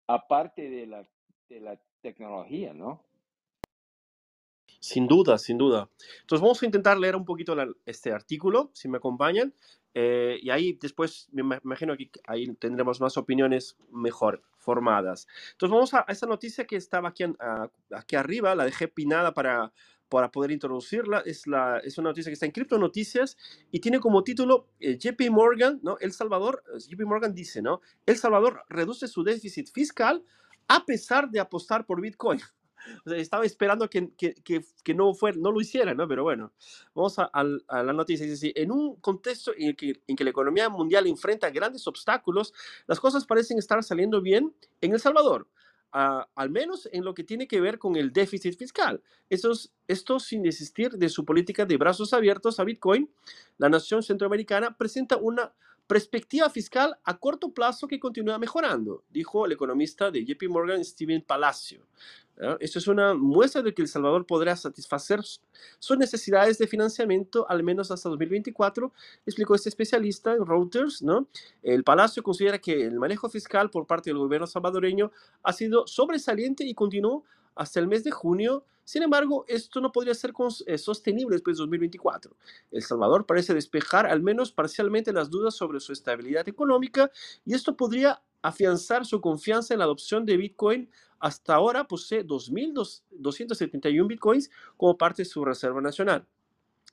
aparte 0.07 0.70
de 0.70 0.86
la, 0.86 1.09
de 1.48 1.61
la 1.61 1.80
tecnología, 2.03 2.72
¿no? 2.72 3.05
Sin 4.81 5.07
duda, 5.07 5.37
sin 5.37 5.59
duda. 5.59 5.91
Entonces 6.22 6.43
vamos 6.43 6.62
a 6.62 6.66
intentar 6.66 6.99
leer 6.99 7.14
un 7.14 7.26
poquito 7.26 7.55
este 7.85 8.12
artículo, 8.12 8.70
si 8.72 8.89
me 8.89 8.97
acompañan, 8.97 9.55
eh, 9.93 10.39
y 10.41 10.51
ahí 10.51 10.78
después 10.81 11.28
me 11.33 11.43
imagino 11.62 11.97
que 11.97 12.11
ahí 12.26 12.47
tendremos 12.55 13.01
más 13.01 13.16
opiniones 13.18 13.76
mejor 13.93 14.43
formadas. 14.57 15.26
Entonces 15.53 15.74
vamos 15.74 15.95
a, 15.95 16.07
esta 16.09 16.26
noticia 16.26 16.66
que 16.66 16.76
estaba 16.76 17.11
aquí, 17.11 17.24
aquí 17.95 18.16
arriba, 18.16 18.55
la 18.55 18.64
dejé 18.64 18.89
pinada 18.89 19.35
para, 19.35 19.72
para 20.09 20.31
poder 20.31 20.51
introducirla. 20.51 21.22
Es, 21.26 21.47
la, 21.47 21.78
es 21.78 21.99
una 21.99 22.11
noticia 22.11 22.31
que 22.31 22.35
está 22.35 22.47
en 22.47 22.53
Cripto 22.53 22.78
Noticias 22.78 23.37
y 23.70 23.81
tiene 23.81 24.01
como 24.01 24.24
título 24.24 24.68
eh, 24.81 24.97
JP 24.99 25.31
Morgan, 25.31 25.81
¿no? 25.83 25.99
El 25.99 26.12
Salvador, 26.12 26.62
eh, 26.74 26.78
JP 26.78 27.03
Morgan 27.07 27.35
dice, 27.35 27.61
¿no? 27.61 27.81
El 28.07 28.16
Salvador 28.16 28.62
reduce 28.68 29.09
su 29.09 29.24
déficit 29.24 29.70
fiscal 29.70 30.24
a 30.68 30.85
pesar 30.87 31.31
de 31.31 31.41
apostar 31.41 31.85
por 31.85 32.01
Bitcoin. 32.01 32.41
Estaba 33.07 33.45
esperando 33.45 33.89
que, 33.89 34.11
que, 34.14 34.35
que, 34.83 34.95
no, 34.95 35.14
fuera, 35.14 35.39
no 35.39 35.53
lo 35.53 35.61
hiciera, 35.61 35.95
¿no? 35.95 36.07
Pero 36.09 36.22
bueno, 36.22 36.53
vamos 36.95 37.18
a, 37.18 37.31
a, 37.33 37.83
la 37.83 37.93
noticia. 37.93 38.26
Dice, 38.26 38.53
en 38.57 38.70
un 38.70 38.97
contexto 38.97 39.53
en 39.57 39.74
que, 39.74 40.03
en 40.07 40.16
que 40.16 40.24
la 40.24 40.31
economía 40.31 40.68
mundial 40.68 41.07
enfrenta 41.07 41.51
grandes 41.51 41.87
obstáculos, 41.87 42.53
las 42.87 43.01
cosas 43.01 43.24
parecen 43.24 43.59
estar 43.59 43.83
saliendo 43.83 44.20
bien 44.20 44.55
en 44.81 44.93
El 44.93 45.01
Salvador. 45.01 45.49
al 45.93 46.51
menos 46.51 46.89
en 46.93 47.05
lo 47.05 47.14
que 47.14 47.24
tiene 47.24 47.49
que 47.49 47.61
ver 47.61 47.78
con 47.78 47.97
el 47.97 48.12
déficit 48.12 48.57
fiscal. 48.57 49.03
Esto, 49.28 49.53
esto 49.89 50.20
sin 50.20 50.43
desistir 50.43 50.93
de 50.93 51.09
su 51.09 51.24
política 51.24 51.66
de 51.66 51.76
brazos 51.76 52.12
abiertos 52.12 52.61
a 52.61 52.64
Bitcoin, 52.64 53.11
la 53.59 53.68
nación 53.68 54.03
centroamericana 54.03 54.76
presenta 54.76 55.16
una 55.16 55.53
perspectiva 55.91 56.49
fiscal 56.49 56.97
a 57.03 57.18
corto 57.18 57.53
plazo 57.53 57.89
que 57.89 57.99
continúa 57.99 58.39
mejorando, 58.39 59.03
dijo 59.11 59.45
el 59.45 59.51
economista 59.51 60.09
de 60.09 60.24
JP 60.24 60.49
Morgan, 60.49 60.85
Steven 60.85 61.20
Palacio. 61.20 61.85
Esto 62.61 62.78
es 62.78 62.86
una 62.86 63.14
muestra 63.14 63.62
de 63.62 63.74
que 63.74 63.82
El 63.82 63.88
Salvador 63.88 64.26
podrá 64.26 64.57
satisfacer 64.57 65.20
sus 65.78 65.99
necesidades 65.99 66.59
de 66.59 66.66
financiamiento 66.66 67.47
al 67.49 67.62
menos 67.62 67.91
hasta 67.91 68.09
2024, 68.09 68.93
explicó 69.26 69.55
este 69.55 69.68
especialista 69.68 70.32
en 70.32 70.47
Reuters. 70.47 71.03
¿no? 71.03 71.28
El 71.62 71.84
Palacio 71.84 72.22
considera 72.22 72.59
que 72.59 72.84
el 72.84 72.99
manejo 72.99 73.28
fiscal 73.28 73.70
por 73.70 73.86
parte 73.86 74.11
del 74.11 74.18
gobierno 74.18 74.47
salvadoreño 74.47 75.12
ha 75.43 75.53
sido 75.53 75.86
sobresaliente 75.86 76.64
y 76.64 76.74
continuó 76.74 77.24
hasta 77.55 77.80
el 77.80 77.86
mes 77.86 78.05
de 78.05 78.11
junio. 78.11 78.64
Sin 78.84 79.03
embargo, 79.03 79.45
esto 79.47 79.80
no 79.80 79.93
podría 79.93 80.14
ser 80.14 80.32
eh, 80.66 80.78
sostenible 80.78 81.34
después 81.34 81.57
de 81.57 81.62
2024. 81.62 82.34
El 82.72 82.82
Salvador 82.82 83.26
parece 83.26 83.55
despejar 83.55 84.07
al 84.07 84.22
menos 84.22 84.51
parcialmente 84.51 85.12
las 85.12 85.30
dudas 85.30 85.55
sobre 85.55 85.78
su 85.78 85.93
estabilidad 85.93 86.49
económica 86.49 87.11
y 87.45 87.55
esto 87.55 87.76
podría 87.76 88.22
afianzar 88.43 89.05
su 89.07 89.20
confianza 89.20 89.74
en 89.74 89.78
la 89.78 89.84
adopción 89.84 90.24
de 90.24 90.36
Bitcoin 90.36 90.91
hasta 91.20 91.55
ahora 91.55 91.86
posee 91.86 92.26
2.271 92.26 94.07
bitcoins 94.07 94.51
como 94.76 94.97
parte 94.97 95.22
de 95.22 95.26
su 95.26 95.45
reserva 95.45 95.80
nacional. 95.80 96.26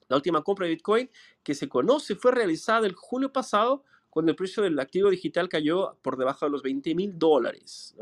La 0.10 0.18
última 0.18 0.43
compra 0.43 0.66
de 0.66 0.74
bitcoin 0.74 1.10
que 1.43 1.56
se 1.56 1.68
conoce 1.68 2.16
fue 2.16 2.32
realizada 2.32 2.86
el 2.86 2.93
junio 2.93 3.32
pasado 3.32 3.84
cuando 4.10 4.32
el 4.32 4.36
precio 4.36 4.64
del 4.64 4.80
activo 4.80 5.10
digital 5.10 5.48
cayó 5.50 5.98
por 6.02 6.18
debajo 6.18 6.45
de 6.45 6.52
los 6.52 6.64
20 6.64 6.95
mil 6.95 7.18
dólares. 7.18 7.95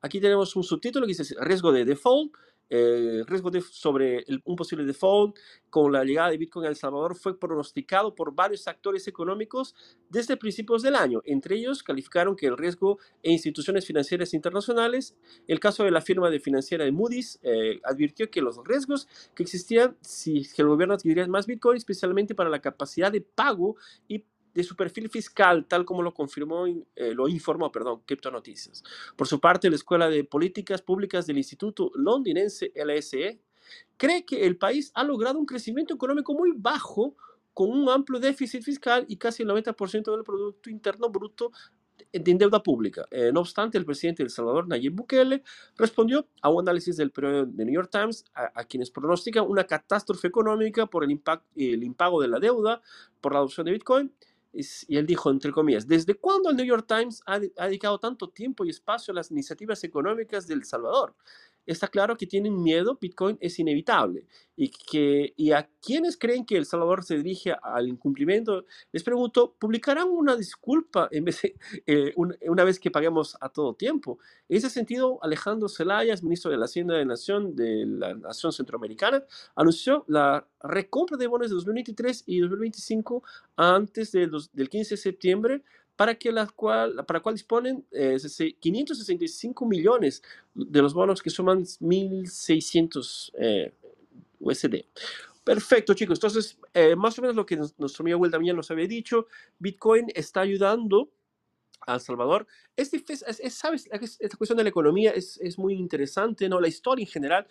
Aquí 0.00 0.20
tenemos 0.20 0.56
un 0.56 0.64
subtítulo 0.64 1.06
que 1.06 1.14
dice 1.14 1.34
riesgo 1.40 1.72
de 1.72 1.84
default 1.84 2.32
el 2.68 3.26
riesgo 3.26 3.50
de, 3.50 3.60
sobre 3.60 4.24
un 4.44 4.56
posible 4.56 4.84
default 4.84 5.36
con 5.68 5.92
la 5.92 6.04
llegada 6.04 6.30
de 6.30 6.38
Bitcoin 6.38 6.66
a 6.66 6.68
El 6.68 6.76
Salvador 6.76 7.14
fue 7.14 7.38
pronosticado 7.38 8.14
por 8.14 8.34
varios 8.34 8.66
actores 8.68 9.06
económicos 9.08 9.74
desde 10.08 10.36
principios 10.36 10.82
del 10.82 10.96
año. 10.96 11.22
Entre 11.24 11.56
ellos 11.56 11.82
calificaron 11.82 12.36
que 12.36 12.46
el 12.46 12.56
riesgo 12.56 12.98
e 13.22 13.30
instituciones 13.30 13.86
financieras 13.86 14.34
internacionales, 14.34 15.14
el 15.46 15.60
caso 15.60 15.84
de 15.84 15.90
la 15.90 16.00
firma 16.00 16.30
de 16.30 16.40
financiera 16.40 16.84
de 16.84 16.92
Moody's, 16.92 17.38
eh, 17.42 17.80
advirtió 17.84 18.30
que 18.30 18.40
los 18.40 18.58
riesgos 18.64 19.08
que 19.34 19.42
existían 19.42 19.96
si 20.00 20.46
el 20.56 20.66
gobierno 20.66 20.94
adquiriría 20.94 21.26
más 21.26 21.46
Bitcoin, 21.46 21.76
especialmente 21.76 22.34
para 22.34 22.50
la 22.50 22.60
capacidad 22.60 23.12
de 23.12 23.20
pago 23.20 23.76
y 24.08 24.24
de 24.54 24.62
su 24.62 24.76
perfil 24.76 25.08
fiscal, 25.08 25.66
tal 25.66 25.84
como 25.84 26.02
lo 26.02 26.12
confirmó, 26.12 26.66
eh, 26.66 27.14
lo 27.14 27.28
informó, 27.28 27.72
perdón, 27.72 28.02
Crypto 28.04 28.30
Noticias. 28.30 28.82
Por 29.16 29.26
su 29.26 29.40
parte, 29.40 29.70
la 29.70 29.76
Escuela 29.76 30.08
de 30.08 30.24
Políticas 30.24 30.82
Públicas 30.82 31.26
del 31.26 31.38
Instituto 31.38 31.90
Londinense 31.94 32.72
LSE 32.74 33.40
cree 33.96 34.24
que 34.24 34.46
el 34.46 34.56
país 34.56 34.90
ha 34.94 35.04
logrado 35.04 35.38
un 35.38 35.46
crecimiento 35.46 35.94
económico 35.94 36.34
muy 36.34 36.52
bajo 36.54 37.16
con 37.54 37.70
un 37.70 37.88
amplio 37.88 38.18
déficit 38.18 38.62
fiscal 38.62 39.04
y 39.08 39.16
casi 39.16 39.42
el 39.42 39.50
90% 39.50 40.10
del 40.10 40.24
Producto 40.24 40.70
Interno 40.70 41.10
Bruto 41.10 41.52
en 42.12 42.38
deuda 42.38 42.62
pública. 42.62 43.06
Eh, 43.10 43.30
no 43.32 43.40
obstante, 43.40 43.78
el 43.78 43.84
presidente 43.84 44.22
de 44.22 44.26
El 44.26 44.30
Salvador, 44.30 44.66
Nayib 44.68 44.94
Bukele, 44.94 45.42
respondió 45.76 46.26
a 46.40 46.50
un 46.50 46.60
análisis 46.62 46.96
del 46.96 47.10
periódico 47.10 47.46
de 47.52 47.64
New 47.64 47.74
York 47.74 47.90
Times 47.90 48.24
a, 48.34 48.64
quienes 48.64 48.90
pronostican 48.90 49.46
una 49.48 49.64
catástrofe 49.64 50.28
económica 50.28 50.86
por 50.86 51.04
el, 51.04 51.20
el 51.56 51.84
impago 51.84 52.20
de 52.20 52.28
la 52.28 52.38
deuda 52.38 52.82
por 53.20 53.32
la 53.32 53.38
adopción 53.38 53.66
de 53.66 53.72
Bitcoin 53.72 54.12
y 54.52 54.96
él 54.96 55.06
dijo, 55.06 55.30
entre 55.30 55.50
comillas, 55.50 55.86
¿desde 55.86 56.14
cuándo 56.14 56.50
el 56.50 56.56
New 56.56 56.66
York 56.66 56.86
Times 56.86 57.22
ha, 57.26 57.38
dedicado 57.38 57.98
tanto 57.98 58.28
tiempo 58.28 58.64
y 58.64 58.70
espacio 58.70 59.12
a 59.12 59.14
las 59.14 59.30
iniciativas 59.30 59.82
económicas 59.84 60.46
de 60.46 60.54
El 60.54 60.64
Salvador? 60.64 61.14
Está 61.66 61.88
claro 61.88 62.16
que 62.16 62.26
tienen 62.26 62.62
miedo, 62.62 62.98
Bitcoin 63.00 63.38
es 63.40 63.58
inevitable. 63.58 64.26
Y, 64.54 64.70
que, 64.70 65.32
y 65.36 65.52
a 65.52 65.68
quienes 65.80 66.16
creen 66.16 66.44
que 66.44 66.56
El 66.56 66.66
Salvador 66.66 67.02
se 67.04 67.16
dirige 67.16 67.54
al 67.62 67.88
incumplimiento, 67.88 68.64
les 68.92 69.02
pregunto, 69.02 69.56
¿publicarán 69.58 70.08
una 70.08 70.36
disculpa 70.36 71.08
en 71.10 71.24
vez 71.24 71.40
eh, 71.86 72.14
una 72.16 72.64
vez 72.64 72.78
que 72.78 72.90
paguemos 72.90 73.36
a 73.40 73.48
todo 73.48 73.74
tiempo? 73.74 74.18
En 74.48 74.58
ese 74.58 74.70
sentido, 74.70 75.18
Alejandro 75.22 75.68
Zelaya, 75.68 76.14
ministro 76.22 76.50
de 76.50 76.58
la 76.58 76.66
Hacienda 76.66 76.94
de 76.94 77.04
Nación 77.04 77.56
de 77.56 77.86
la 77.86 78.14
Nación 78.14 78.52
Centroamericana, 78.52 79.24
anunció 79.56 80.04
la 80.08 80.46
recompra 80.62 81.16
de 81.16 81.26
bonos 81.26 81.48
de 81.48 81.54
2023 81.54 82.24
y 82.26 82.40
2025 82.40 83.22
antes 83.56 84.12
del 84.12 84.68
15 84.68 84.94
de 84.94 84.96
septiembre 84.96 85.62
para, 85.96 86.14
que 86.14 86.32
la 86.32 86.46
cual, 86.46 87.04
para 87.06 87.20
cual 87.20 87.34
disponen 87.34 87.84
565 88.60 89.64
eh, 89.64 89.68
millones 89.68 90.22
de 90.54 90.82
los 90.82 90.94
bonos 90.94 91.22
que 91.22 91.30
suman 91.30 91.64
1.600 91.64 93.32
eh, 93.38 93.72
USD. 94.40 94.84
Perfecto, 95.44 95.94
chicos. 95.94 96.18
Entonces, 96.18 96.58
eh, 96.72 96.94
más 96.94 97.18
o 97.18 97.22
menos 97.22 97.36
lo 97.36 97.44
que 97.44 97.56
nuestro 97.56 98.02
amigo 98.02 98.18
Will 98.18 98.30
también 98.30 98.56
nos 98.56 98.70
había 98.70 98.86
dicho, 98.86 99.26
Bitcoin 99.58 100.06
está 100.14 100.40
ayudando 100.40 101.10
a 101.80 101.94
El 101.94 102.00
Salvador. 102.00 102.46
Es, 102.76 102.90
¿sabes? 103.50 103.88
Esta 103.90 104.36
cuestión 104.36 104.56
de 104.56 104.62
la 104.62 104.70
economía 104.70 105.10
es, 105.10 105.38
es, 105.38 105.58
muy 105.58 105.74
interesante, 105.74 106.48
¿no? 106.48 106.60
La 106.60 106.68
historia 106.68 107.02
en 107.02 107.10
general 107.10 107.46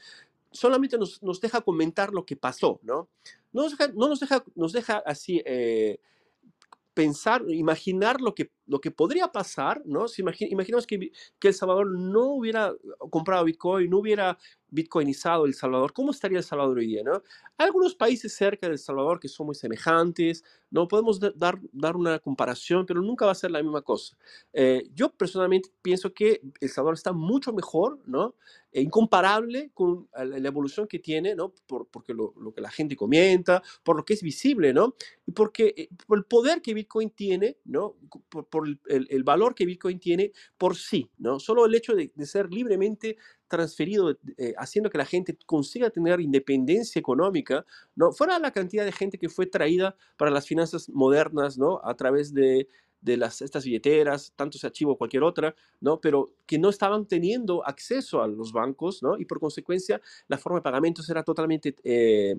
solamente 0.52 0.98
nos, 0.98 1.22
nos 1.22 1.42
deja 1.42 1.62
comentar 1.62 2.14
lo 2.14 2.26
que 2.26 2.38
pasó, 2.38 2.80
¿no? 2.84 3.10
No 3.52 3.64
nos 3.64 3.78
deja, 3.78 3.92
no 3.94 4.08
nos 4.08 4.20
deja, 4.22 4.44
nos 4.56 4.72
deja 4.72 4.98
así 5.06 5.42
pensar, 6.94 7.44
imaginar 7.50 8.20
lo 8.22 8.36
que, 8.36 8.52
lo 8.66 8.82
que 8.82 8.92
podría 8.92 9.28
pasar, 9.30 9.82
¿no? 9.86 10.08
Si 10.08 10.22
imaginamos 10.22 10.86
que, 10.86 11.12
que 11.40 11.48
El 11.50 11.54
Salvador 11.54 11.88
no 11.98 12.26
hubiera 12.34 12.74
comprado 13.10 13.46
Bitcoin, 13.46 13.90
no 13.90 14.00
hubiera 14.00 14.38
bitcoinizado 14.68 15.46
El 15.46 15.54
Salvador, 15.54 15.94
¿cómo 15.94 16.12
estaría 16.12 16.38
El 16.38 16.44
Salvador 16.44 16.78
hoy 16.78 16.88
día? 16.88 17.04
¿no? 17.04 17.22
Hay 17.58 17.68
algunos 17.68 17.94
países 17.96 18.34
cerca 18.34 18.68
de 18.68 18.74
El 18.74 18.80
Salvador 18.80 19.20
que 19.20 19.28
son 19.28 19.48
muy 19.48 19.56
semejantes, 19.56 20.44
no 20.70 20.88
podemos 20.88 21.20
dar, 21.20 21.60
dar 21.74 21.96
una 21.96 22.20
comparación, 22.20 22.86
pero 22.86 23.02
nunca 23.02 23.26
va 23.26 23.34
a 23.34 23.36
ser 23.36 23.52
la 23.52 23.62
misma 23.62 23.82
cosa. 23.82 24.18
Eh, 24.54 24.90
yo 24.94 25.10
personalmente 25.10 25.70
pienso 25.82 26.14
que 26.14 26.42
El 26.60 26.70
Salvador 26.70 26.96
está 26.96 27.12
mucho 27.12 27.54
mejor, 27.54 28.00
¿no? 28.06 28.36
E 28.72 28.82
incomparable 28.82 29.72
con 29.74 30.08
la 30.14 30.48
evolución 30.48 30.88
que 30.88 31.00
tiene, 31.00 31.36
¿no? 31.36 31.54
Por, 31.68 31.88
porque 31.88 32.14
lo, 32.14 32.34
lo, 32.40 32.54
que 32.54 32.62
la 32.62 32.72
gente 32.72 32.96
comenta, 32.96 33.62
por 33.84 33.98
lo 33.98 34.06
que 34.06 34.14
es 34.14 34.22
visible, 34.22 34.74
¿no? 34.74 34.96
Y 35.26 35.32
porque 35.32 35.74
eh, 35.76 35.90
por 36.08 36.18
el 36.18 36.26
poder 36.26 36.62
que 36.62 36.74
Bitcoin 36.74 37.10
tiene, 37.10 37.58
¿no? 37.66 37.98
Por, 38.30 38.48
por 38.48 38.68
el, 38.68 38.80
el, 39.10 39.24
valor 39.24 39.56
que 39.56 39.66
Bitcoin 39.66 40.00
tiene 40.00 40.32
por 40.58 40.78
sí, 40.78 41.10
¿no? 41.18 41.40
Solo 41.40 41.66
el 41.66 41.76
hecho 41.76 41.96
de, 41.96 42.12
de 42.16 42.26
ser 42.26 42.50
libremente 42.52 43.18
transferido, 43.52 44.18
eh, 44.38 44.54
haciendo 44.58 44.90
que 44.90 44.98
la 44.98 45.06
gente 45.06 45.38
consiga 45.46 45.90
tener 45.90 46.22
independencia 46.22 46.98
económica, 46.98 47.66
¿no? 47.96 48.14
Fuera 48.14 48.40
la 48.40 48.52
cantidad 48.52 48.86
de 48.86 48.94
gente 48.94 49.18
que 49.18 49.28
fue 49.28 49.46
traída 49.46 49.98
para 50.16 50.32
las 50.32 50.48
finanzas 50.48 50.88
modernas, 50.88 51.58
¿no? 51.58 51.82
A 51.84 51.94
través 51.96 52.34
de, 52.34 52.70
de 53.02 53.18
las, 53.18 53.42
estas 53.42 53.66
billeteras, 53.66 54.32
tanto 54.36 54.58
sea 54.58 54.72
Chivo 54.72 54.94
o 54.94 54.98
cualquier 54.98 55.24
otra, 55.24 55.56
¿no? 55.80 56.00
Pero 56.00 56.34
que 56.46 56.60
no 56.60 56.70
estaban 56.70 57.06
teniendo 57.06 57.66
acceso 57.68 58.22
a 58.22 58.28
los 58.28 58.54
bancos, 58.54 59.02
¿no? 59.02 59.18
Y 59.20 59.26
por 59.26 59.40
consecuencia, 59.40 60.02
la 60.28 60.38
forma 60.38 60.60
de 60.60 60.64
pagamentos 60.64 61.10
era 61.10 61.24
totalmente... 61.24 61.76
Eh, 61.84 62.36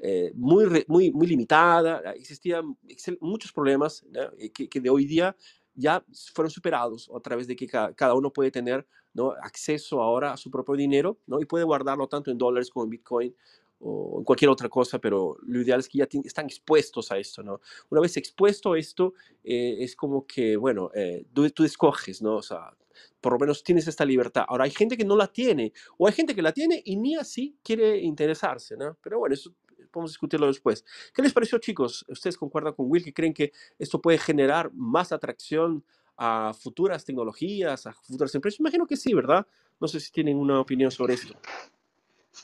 eh, 0.00 0.30
muy, 0.36 0.84
muy, 0.86 1.10
muy 1.10 1.26
limitada, 1.26 2.12
existían 2.12 2.76
muchos 3.18 3.50
problemas 3.52 4.06
que, 4.54 4.68
que, 4.68 4.80
de 4.80 4.90
hoy 4.90 5.06
día 5.06 5.34
ya 5.78 6.04
fueron 6.34 6.50
superados 6.50 7.10
a 7.14 7.20
través 7.20 7.46
de 7.46 7.54
que 7.54 7.66
cada, 7.66 8.14
uno 8.14 8.32
puede 8.32 8.50
tener 8.50 8.86
¿no? 9.14 9.30
acceso 9.42 10.02
ahora 10.02 10.32
a 10.32 10.36
su 10.36 10.50
propio 10.50 10.74
dinero 10.74 11.18
¿no? 11.26 11.40
y 11.40 11.46
puede 11.46 11.64
guardarlo 11.64 12.08
tanto 12.08 12.30
en 12.30 12.38
dólares 12.38 12.68
como 12.70 12.84
en 12.84 12.90
Bitcoin 12.90 13.34
o 13.80 14.22
cualquier 14.24 14.50
otra 14.50 14.68
cosa, 14.68 14.98
pero 14.98 15.36
lo 15.46 15.60
ideal 15.60 15.80
es 15.80 15.88
que 15.88 15.98
ya 15.98 16.08
están 16.24 16.46
expuestos 16.46 17.12
a 17.12 17.18
esto, 17.18 17.42
¿no? 17.42 17.60
Una 17.90 18.00
vez 18.00 18.16
expuesto 18.16 18.72
a 18.72 18.78
esto, 18.78 19.14
eh, 19.44 19.76
es 19.80 19.94
como 19.94 20.26
que, 20.26 20.56
bueno, 20.56 20.90
eh, 20.94 21.26
tú, 21.32 21.48
tú, 21.50 21.64
escoges, 21.64 22.20
¿no? 22.20 22.36
O 22.36 22.42
sea, 22.42 22.74
por 23.20 23.32
lo 23.32 23.38
menos 23.38 23.62
tienes 23.62 23.86
esta 23.86 24.04
libertad. 24.04 24.44
Ahora, 24.48 24.64
hay 24.64 24.70
gente 24.70 24.96
que 24.96 25.04
no 25.04 25.16
la 25.16 25.28
tiene, 25.28 25.72
o 25.96 26.06
hay 26.06 26.12
gente 26.12 26.34
que 26.34 26.42
la 26.42 26.52
tiene 26.52 26.82
y 26.84 26.96
ni 26.96 27.16
así 27.16 27.56
quiere 27.62 27.98
interesarse, 27.98 28.76
¿no? 28.76 28.96
Pero 29.00 29.20
bueno, 29.20 29.34
eso 29.34 29.54
podemos 29.90 30.10
discutirlo 30.10 30.46
después. 30.46 30.84
¿Qué 31.14 31.22
les 31.22 31.32
pareció, 31.32 31.58
chicos? 31.58 32.04
¿Ustedes 32.08 32.36
concuerdan 32.36 32.74
con 32.74 32.86
Will 32.88 33.04
que 33.04 33.14
creen 33.14 33.32
que 33.32 33.52
esto 33.78 34.00
puede 34.00 34.18
generar 34.18 34.72
más 34.74 35.12
atracción 35.12 35.84
a 36.16 36.52
futuras 36.52 37.04
tecnologías, 37.04 37.86
a 37.86 37.92
futuras 37.92 38.34
empresas? 38.34 38.60
Imagino 38.60 38.86
que 38.86 38.96
sí, 38.96 39.14
¿verdad? 39.14 39.46
No 39.80 39.88
sé 39.88 40.00
si 40.00 40.10
tienen 40.10 40.36
una 40.36 40.60
opinión 40.60 40.90
sobre 40.90 41.14
esto. 41.14 41.34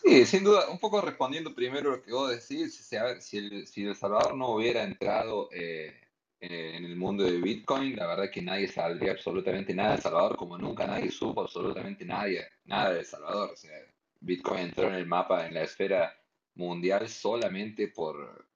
Sí, 0.03 0.27
sin 0.27 0.45
duda, 0.45 0.69
un 0.69 0.79
poco 0.79 1.01
respondiendo 1.01 1.55
primero 1.55 1.93
lo 1.93 2.03
que 2.03 2.13
vos 2.13 2.31
decís, 2.31 2.75
si, 2.75 2.97
si, 3.21 3.37
el, 3.39 3.67
si 3.67 3.85
el 3.85 3.97
Salvador 3.97 4.37
no 4.37 4.51
hubiera 4.51 4.83
entrado 4.83 5.49
eh, 5.53 5.95
en 6.41 6.85
el 6.85 6.97
mundo 6.97 7.25
de 7.25 7.41
Bitcoin, 7.41 7.97
la 7.97 8.07
verdad 8.07 8.31
que 8.31 8.43
nadie 8.43 8.69
sabría 8.69 9.13
absolutamente 9.13 9.75
nada 9.75 9.91
de 9.91 9.97
El 9.97 10.03
Salvador, 10.03 10.37
como 10.37 10.59
nunca 10.59 10.87
nadie 10.87 11.11
supo 11.11 11.43
absolutamente 11.43 12.05
nadie, 12.05 12.47
nada 12.65 12.93
de 12.93 13.05
Salvador. 13.05 13.51
O 13.53 13.57
sea, 13.57 13.79
Bitcoin 14.21 14.65
entró 14.65 14.89
en 14.89 14.95
el 14.95 15.07
mapa, 15.07 15.47
en 15.47 15.55
la 15.55 15.63
esfera 15.63 16.15
mundial 16.55 17.09
solamente 17.09 17.89
por, 17.89 18.47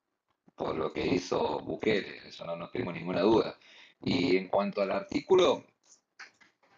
por 0.54 0.76
lo 0.76 0.92
que 0.92 1.06
hizo 1.06 1.60
Bukele, 1.60 2.28
eso 2.28 2.44
no, 2.44 2.56
no 2.56 2.68
tengo 2.70 2.92
ninguna 2.92 3.20
duda. 3.20 3.56
Y 4.02 4.36
en 4.36 4.48
cuanto 4.48 4.82
al 4.82 4.92
artículo, 4.92 5.64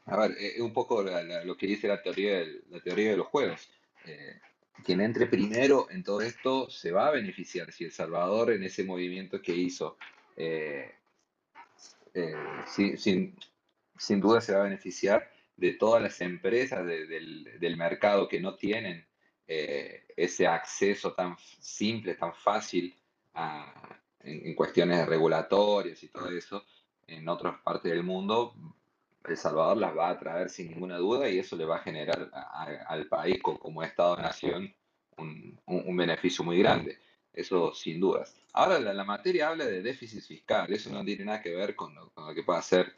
a 0.07 0.17
ver, 0.17 0.33
es 0.33 0.59
eh, 0.59 0.63
un 0.63 0.73
poco 0.73 1.03
lo 1.03 1.57
que 1.57 1.67
dice 1.67 1.89
la 1.89 2.03
teoría, 2.03 2.45
la 2.69 2.81
teoría 2.81 3.11
de 3.11 3.17
los 3.17 3.27
juegos. 3.27 3.69
Eh, 4.07 4.41
quien 4.83 5.01
entre 5.01 5.27
primero 5.27 5.89
en 5.91 6.03
todo 6.03 6.21
esto 6.21 6.69
se 6.71 6.93
va 6.93 7.09
a 7.09 7.13
beneficiar. 7.13 7.73
Si 7.73 7.85
El 7.85 7.93
Salvador 7.93 8.53
en 8.53 8.65
ese 8.65 8.85
movimiento 8.85 9.41
que 9.41 9.55
hizo, 9.55 9.97
eh, 10.37 10.93
sin, 12.67 13.37
sin, 13.97 14.21
duda 14.21 14.41
se 14.41 14.53
va 14.53 14.61
a 14.61 14.65
beneficiar 14.65 15.31
de 15.57 15.75
todas 15.75 16.03
las 16.03 16.21
empresas 16.21 16.87
del, 16.87 17.59
del 17.59 17.77
mercado 17.77 18.29
que 18.29 18.41
no 18.41 18.55
tienen 18.55 19.07
eh, 19.53 20.05
ese 20.17 20.47
acceso 20.47 21.13
tan 21.13 21.37
simple, 21.59 22.15
tan 22.15 22.33
fácil 22.33 22.95
en, 24.21 24.55
cuestiones 24.55 25.09
regulatorias 25.09 26.01
y 26.05 26.09
todo 26.09 26.31
eso 26.31 26.65
en 27.09 27.29
otras 27.29 27.59
partes 27.59 27.91
del 27.91 28.05
mundo, 28.05 28.55
El 29.25 29.37
Salvador 29.37 29.77
las 29.77 29.97
va 29.97 30.11
a 30.11 30.19
traer 30.19 30.49
sin 30.51 30.71
ninguna 30.71 30.97
duda 30.97 31.29
y 31.29 31.39
eso 31.39 31.57
le 31.57 31.65
va 31.65 31.77
a 31.77 31.83
generar 31.83 32.31
al 32.87 33.07
país 33.07 33.39
como, 33.43 33.83
Estado-nación 33.83 34.75
un, 35.19 35.61
un, 35.67 35.97
beneficio 35.97 36.45
muy 36.45 36.59
grande. 36.59 36.99
Eso 37.33 37.75
sin 37.75 38.01
dudas. 38.01 38.41
Ahora 38.53 38.81
la, 38.81 39.05
materia 39.05 39.49
habla 39.49 39.67
de 39.67 39.83
déficit 39.83 40.23
fiscal, 40.23 40.73
eso 40.73 40.91
no 40.91 41.05
tiene 41.05 41.27
nada 41.27 41.43
que 41.43 41.55
ver 41.55 41.77
con 41.77 41.95
lo, 41.95 42.13
que 42.35 42.43
pueda 42.43 42.59
hacer. 42.59 42.95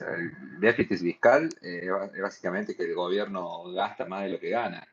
el 0.00 0.60
déficit 0.60 0.98
fiscal 0.98 1.48
eh, 1.60 1.88
es 2.14 2.22
básicamente 2.22 2.76
que 2.76 2.84
el 2.84 2.94
gobierno 2.94 3.64
gasta 3.72 4.06
más 4.06 4.22
de 4.22 4.30
lo 4.30 4.38
que 4.38 4.50
gana 4.50 4.86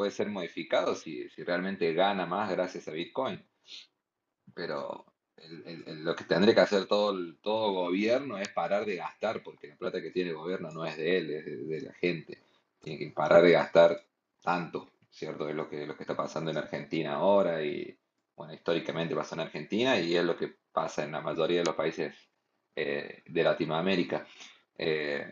puede 0.00 0.12
ser 0.12 0.28
modificado 0.28 0.94
si, 0.94 1.28
si 1.28 1.44
realmente 1.44 1.92
gana 1.92 2.24
más 2.24 2.50
gracias 2.50 2.88
a 2.88 2.92
Bitcoin. 2.92 3.44
Pero 4.54 5.09
lo 5.48 6.14
que 6.14 6.24
tendría 6.24 6.54
que 6.54 6.60
hacer 6.60 6.86
todo, 6.86 7.16
todo 7.42 7.72
gobierno 7.72 8.38
es 8.38 8.48
parar 8.50 8.84
de 8.84 8.96
gastar, 8.96 9.42
porque 9.42 9.68
la 9.68 9.76
plata 9.76 10.00
que 10.00 10.10
tiene 10.10 10.30
el 10.30 10.36
gobierno 10.36 10.70
no 10.70 10.84
es 10.84 10.96
de 10.96 11.18
él, 11.18 11.30
es 11.30 11.68
de, 11.68 11.80
la 11.80 11.92
gente. 11.94 12.38
Tiene 12.80 12.98
que 12.98 13.10
parar 13.10 13.42
de 13.42 13.52
gastar 13.52 14.04
tanto, 14.42 14.90
¿cierto? 15.10 15.48
Es 15.48 15.54
lo 15.54 15.68
que, 15.68 15.86
lo 15.86 15.96
que 15.96 16.02
está 16.02 16.16
pasando 16.16 16.50
en 16.50 16.58
Argentina 16.58 17.14
ahora 17.14 17.62
y, 17.62 17.96
bueno, 18.36 18.54
históricamente 18.54 19.14
pasa 19.14 19.34
en 19.34 19.42
Argentina 19.42 19.98
y 19.98 20.16
es 20.16 20.24
lo 20.24 20.36
que 20.36 20.54
pasa 20.72 21.04
en 21.04 21.12
la 21.12 21.20
mayoría 21.20 21.60
de 21.60 21.66
los 21.66 21.74
países 21.74 22.14
eh, 22.76 23.22
de 23.26 23.42
Latinoamérica. 23.42 24.26
Eh, 24.76 25.30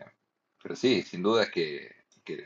pero 0.61 0.75
sí, 0.75 1.01
sin 1.03 1.23
duda 1.23 1.43
es 1.43 1.51
que, 1.51 1.95
que 2.23 2.45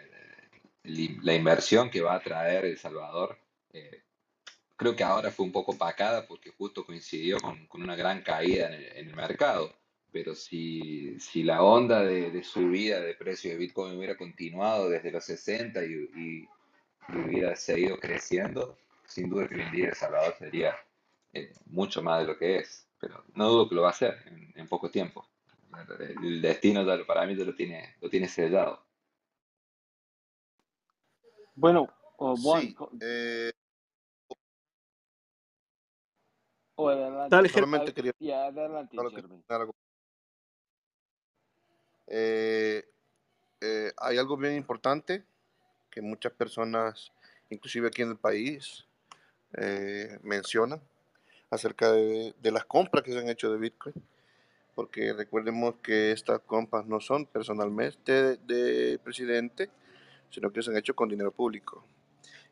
la 0.83 1.33
inversión 1.33 1.89
que 1.89 2.01
va 2.01 2.15
a 2.15 2.21
traer 2.21 2.65
El 2.65 2.77
Salvador, 2.77 3.37
eh, 3.71 4.02
creo 4.83 4.95
que 4.97 5.03
ahora 5.03 5.31
fue 5.31 5.45
un 5.45 5.53
poco 5.53 5.77
pacada 5.77 6.27
porque 6.27 6.51
justo 6.51 6.85
coincidió 6.85 7.39
con, 7.39 7.65
con 7.67 7.81
una 7.81 7.95
gran 7.95 8.21
caída 8.21 8.67
en 8.67 9.07
el, 9.07 9.15
mercado. 9.15 9.73
Pero 10.11 10.35
si, 10.35 11.17
si 11.21 11.41
la 11.43 11.63
onda 11.63 12.01
de, 12.01 12.31
de, 12.31 12.43
subida 12.43 12.99
de 12.99 13.15
precio 13.15 13.51
de 13.51 13.57
Bitcoin 13.57 13.97
hubiera 13.97 14.17
continuado 14.17 14.89
desde 14.89 15.11
los 15.11 15.23
60 15.23 15.85
y, 15.85 15.93
y, 15.93 16.49
hubiera 17.25 17.55
seguido 17.55 17.97
creciendo, 17.97 18.77
sin 19.07 19.29
duda 19.29 19.47
que 19.47 19.55
hoy 19.55 19.61
en 19.61 19.71
día 19.71 19.87
El 19.87 19.95
Salvador 19.95 20.35
sería 20.37 20.75
eh, 21.31 21.53
mucho 21.67 22.03
más 22.03 22.19
de 22.19 22.27
lo 22.27 22.37
que 22.37 22.57
es. 22.57 22.85
Pero 22.99 23.23
no 23.35 23.49
dudo 23.49 23.69
que 23.69 23.75
lo 23.75 23.83
va 23.83 23.87
a 23.87 23.91
hacer 23.91 24.17
en, 24.25 24.51
en 24.53 24.67
poco 24.67 24.91
tiempo. 24.91 25.25
El 26.21 26.41
destino 26.41 26.85
para 27.07 27.25
mí 27.25 27.35
lo 27.35 27.55
tiene, 27.55 27.95
lo 28.01 28.09
tiene 28.09 28.27
sellado. 28.27 28.83
Bueno, 31.55 31.87
o 32.17 32.35
Juan. 32.35 32.75
Eh, 33.01 33.51
o 36.83 36.89
adelante. 36.89 37.35
Dale, 37.35 37.49
solamente 37.49 37.93
quería. 37.93 38.13
Ya, 38.19 38.45
adelante, 38.45 38.97
eh, 42.07 42.83
eh, 43.61 43.91
hay 43.97 44.17
algo 44.17 44.37
bien 44.37 44.55
importante 44.55 45.23
que 45.89 46.01
muchas 46.01 46.33
personas, 46.33 47.11
inclusive 47.49 47.87
aquí 47.87 48.01
en 48.01 48.09
el 48.09 48.17
país, 48.17 48.85
eh, 49.53 50.19
mencionan 50.23 50.81
acerca 51.49 51.91
de, 51.91 52.33
las 52.51 52.65
compras 52.65 53.03
que 53.03 53.13
se 53.13 53.19
han 53.19 53.29
hecho 53.29 53.51
de 53.51 53.57
Bitcoin. 53.57 53.95
Porque 54.75 55.13
recordemos 55.13 55.75
que 55.83 56.11
estas 56.11 56.39
compras 56.39 56.87
no 56.87 56.99
son 56.99 57.27
personalmente 57.27 58.37
de, 58.37 58.99
presidente, 59.03 59.69
sino 60.31 60.51
que 60.51 60.63
se 60.63 60.71
han 60.71 60.77
hecho 60.77 60.95
con 60.95 61.09
dinero 61.09 61.31
público. 61.31 61.85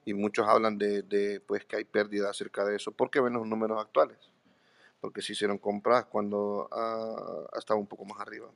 Y 0.06 0.14
muchos 0.14 0.47
hablan 0.47 0.78
de, 0.78 1.41
pues, 1.45 1.66
que 1.66 1.78
hay 1.78 1.84
pérdida 1.84 2.30
acerca 2.30 2.66
de 2.66 2.76
eso, 2.76 2.91
porque 2.91 3.20
ven 3.20 3.34
los 3.34 3.47
números 3.47 3.80
actuales. 3.80 4.18
Porque 4.99 5.22
se 5.22 5.34
hicieron 5.34 5.58
compras 5.58 6.06
cuando 6.06 6.70
uh, 6.72 7.58
estaba 7.58 7.80
un 7.80 7.88
poco 7.88 8.06
más 8.06 8.20
arriba. 8.20 8.49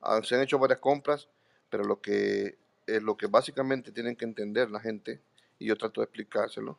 Ah, 0.00 0.20
se 0.22 0.34
han 0.34 0.42
hecho 0.42 0.58
varias 0.58 0.80
compras, 0.80 1.28
pero 1.70 1.84
lo 1.84 2.00
que, 2.00 2.58
eh, 2.86 3.00
lo 3.00 3.16
que 3.16 3.26
básicamente 3.26 3.90
tienen 3.90 4.16
que 4.16 4.24
entender 4.24 4.70
la 4.70 4.80
gente, 4.80 5.20
y 5.58 5.66
yo 5.66 5.76
trato 5.76 6.00
de 6.00 6.04
explicárselo, 6.04 6.78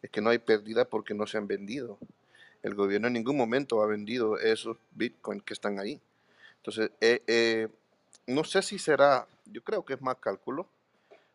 es 0.00 0.10
que 0.10 0.20
no 0.20 0.30
hay 0.30 0.38
pérdida 0.38 0.84
porque 0.84 1.14
no 1.14 1.26
se 1.26 1.38
han 1.38 1.46
vendido. 1.46 1.98
El 2.62 2.74
gobierno 2.74 3.08
en 3.08 3.14
ningún 3.14 3.36
momento 3.36 3.82
ha 3.82 3.86
vendido 3.86 4.38
esos 4.38 4.76
bitcoins 4.92 5.42
que 5.42 5.54
están 5.54 5.78
ahí. 5.78 6.00
Entonces, 6.56 6.90
eh, 7.00 7.22
eh, 7.26 7.68
no 8.26 8.44
sé 8.44 8.62
si 8.62 8.78
será, 8.78 9.26
yo 9.46 9.62
creo 9.62 9.84
que 9.84 9.94
es 9.94 10.00
más 10.00 10.16
cálculo, 10.16 10.68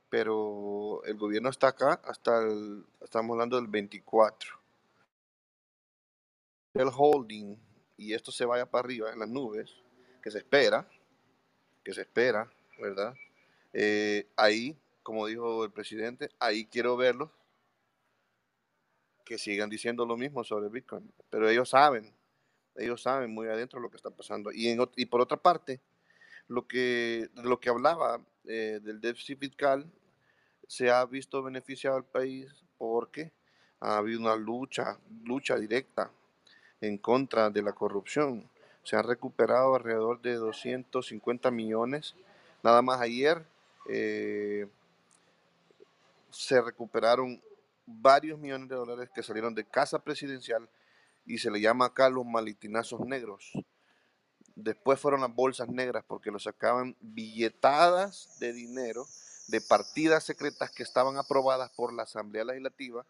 pero 0.10 1.04
el 1.04 1.18
gobierno 1.18 1.50
está 1.50 1.70
acá 1.70 2.02
hasta 2.06 2.42
el, 2.42 2.86
estamos 3.02 3.34
hablando 3.34 3.58
del 3.58 3.68
24. 3.68 4.58
El 6.74 6.90
holding 6.96 7.58
y 7.98 8.14
esto 8.14 8.32
se 8.32 8.46
vaya 8.46 8.66
para 8.70 8.86
arriba 8.86 9.12
en 9.12 9.20
las 9.20 9.30
nubes, 9.30 9.76
que 10.22 10.32
se 10.32 10.38
espera, 10.38 10.88
que 11.84 11.94
se 11.94 12.02
espera, 12.02 12.52
¿verdad? 12.80 13.16
Eh, 13.74 14.28
ahí, 14.36 14.78
como 15.04 15.26
dijo 15.26 15.64
el 15.66 15.72
presidente, 15.72 16.30
ahí 16.40 16.66
quiero 16.66 16.96
verlos 16.96 17.32
que 19.26 19.38
sigan 19.38 19.70
diciendo 19.70 20.06
lo 20.06 20.16
mismo 20.16 20.44
sobre 20.44 20.70
Bitcoin. 20.70 21.12
Pero 21.30 21.50
ellos 21.50 21.70
saben, 21.70 22.14
ellos 22.76 23.02
saben 23.02 23.34
muy 23.34 23.48
adentro 23.48 23.80
lo 23.80 23.90
que 23.90 23.98
está 23.98 24.10
pasando. 24.10 24.52
Y, 24.54 24.70
en, 24.70 24.80
y 24.96 25.06
por 25.08 25.22
otra 25.22 25.38
parte, 25.38 25.82
lo 26.48 26.68
que, 26.68 27.30
lo 27.36 27.60
que 27.60 27.70
hablaba 27.70 28.22
eh, 28.46 28.80
del 28.82 29.02
déficit 29.02 29.40
fiscal 29.40 29.92
se 30.68 30.92
ha 30.92 31.04
visto 31.06 31.42
beneficiado 31.42 31.96
al 31.96 32.04
país 32.04 32.48
porque 32.78 33.32
ha 33.80 33.98
habido 33.98 34.20
una 34.20 34.36
lucha, 34.36 35.00
lucha 35.24 35.56
directa 35.56 36.12
en 36.82 36.98
contra 36.98 37.50
de 37.50 37.62
la 37.62 37.74
corrupción. 37.74 38.50
Se 38.84 38.96
han 38.96 39.04
recuperado 39.04 39.76
alrededor 39.76 40.22
de 40.22 40.36
250 40.36 41.52
millones. 41.52 42.16
Nada 42.64 42.82
más 42.82 43.02
ayer 43.02 43.46
eh, 43.90 44.68
se 46.30 46.62
recuperaron 46.62 47.42
varios 47.86 48.38
millones 48.38 48.70
de 48.70 48.76
dólares 48.76 49.10
que 49.14 49.24
salieron 49.24 49.56
de 49.56 49.64
casa 49.64 50.00
presidencial 50.00 50.68
y 51.26 51.38
se 51.38 51.52
le 51.52 51.62
llama 51.62 51.86
acá 51.86 52.10
los 52.10 52.26
malitinazos 52.26 53.02
negros. 53.02 53.52
Después 54.56 55.00
fueron 55.00 55.22
las 55.22 55.34
bolsas 55.34 55.70
negras 55.70 56.04
porque 56.08 56.32
lo 56.32 56.40
sacaban 56.40 56.96
billetadas 57.00 58.38
de 58.40 58.54
dinero 58.54 59.06
de 59.48 59.62
partidas 59.62 60.24
secretas 60.24 60.72
que 60.72 60.84
estaban 60.84 61.18
aprobadas 61.18 61.72
por 61.72 61.94
la 61.94 62.04
Asamblea 62.04 62.44
Legislativa 62.44 63.06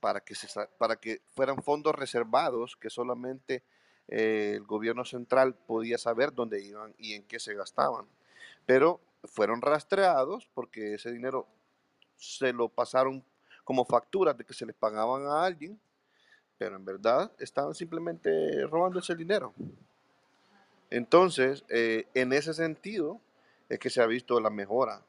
para 0.00 0.20
que, 0.20 0.34
se, 0.34 0.48
para 0.78 0.96
que 0.96 1.20
fueran 1.34 1.62
fondos 1.62 1.94
reservados 1.94 2.76
que 2.76 2.90
solamente 2.90 3.62
eh, 4.08 4.54
el 4.56 4.64
gobierno 4.64 5.04
central 5.04 5.54
podía 5.54 5.98
saber 5.98 6.32
dónde 6.32 6.62
iban 6.62 6.94
y 6.98 7.14
en 7.14 7.24
qué 7.24 7.38
se 7.38 7.54
gastaban. 7.54 8.06
Pero 8.66 9.00
fueron 9.24 9.62
rastreados 9.62 10.48
porque 10.54 10.94
ese 10.94 11.12
dinero 11.12 11.46
se 12.16 12.52
lo 12.52 12.68
pasaron 12.68 13.24
como 13.64 13.84
facturas 13.84 14.36
de 14.36 14.44
que 14.44 14.54
se 14.54 14.66
les 14.66 14.74
pagaban 14.74 15.26
a 15.26 15.44
alguien, 15.44 15.78
pero 16.56 16.76
en 16.76 16.84
verdad 16.84 17.30
estaban 17.38 17.74
simplemente 17.74 18.66
robando 18.66 18.98
ese 18.98 19.14
dinero. 19.14 19.52
Entonces, 20.90 21.64
eh, 21.68 22.06
en 22.14 22.32
ese 22.32 22.54
sentido, 22.54 23.20
es 23.68 23.78
que 23.78 23.90
se 23.90 24.00
ha 24.00 24.06
visto 24.06 24.40
la 24.40 24.50
mejora 24.50 25.02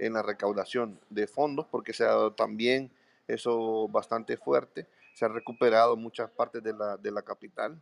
en 0.00 0.14
la 0.14 0.22
recaudación 0.22 0.98
de 1.10 1.26
fondos, 1.26 1.66
porque 1.70 1.92
se 1.92 2.04
ha 2.04 2.08
dado 2.08 2.32
también 2.32 2.90
eso 3.28 3.86
bastante 3.88 4.36
fuerte. 4.36 4.88
Se 5.14 5.24
ha 5.24 5.28
recuperado 5.28 5.96
muchas 5.96 6.30
partes 6.30 6.62
de 6.62 6.72
la, 6.72 6.96
de 6.96 7.10
la 7.10 7.22
capital. 7.22 7.80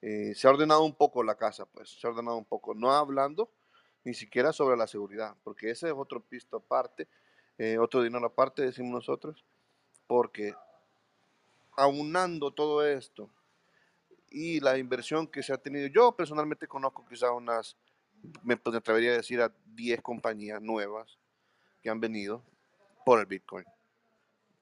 Eh, 0.00 0.32
se 0.34 0.46
ha 0.46 0.50
ordenado 0.50 0.82
un 0.84 0.94
poco 0.94 1.22
la 1.22 1.34
casa, 1.34 1.66
pues, 1.66 1.90
se 1.90 2.06
ha 2.06 2.10
ordenado 2.10 2.36
un 2.36 2.44
poco, 2.44 2.74
no 2.74 2.92
hablando 2.92 3.50
ni 4.02 4.14
siquiera 4.14 4.50
sobre 4.50 4.78
la 4.78 4.86
seguridad, 4.86 5.36
porque 5.44 5.70
ese 5.70 5.88
es 5.88 5.94
otro 5.94 6.20
pisto 6.20 6.56
aparte 6.56 7.06
eh, 7.62 7.76
otro 7.76 8.02
dinero 8.02 8.24
aparte, 8.24 8.62
decimos 8.62 8.90
nosotros, 8.90 9.44
porque 10.06 10.54
aunando 11.76 12.52
todo 12.52 12.86
esto 12.86 13.28
y 14.30 14.60
la 14.60 14.78
inversión 14.78 15.26
que 15.26 15.42
se 15.42 15.52
ha 15.52 15.58
tenido, 15.58 15.86
yo 15.88 16.12
personalmente 16.12 16.66
conozco 16.66 17.04
quizás 17.06 17.28
unas, 17.36 17.76
me 18.42 18.54
atrevería 18.54 19.10
a 19.10 19.16
decir 19.18 19.42
a 19.42 19.52
10 19.74 20.00
compañías 20.00 20.62
nuevas 20.62 21.18
que 21.82 21.90
han 21.90 22.00
venido 22.00 22.42
por 23.04 23.20
el 23.20 23.26
Bitcoin, 23.26 23.64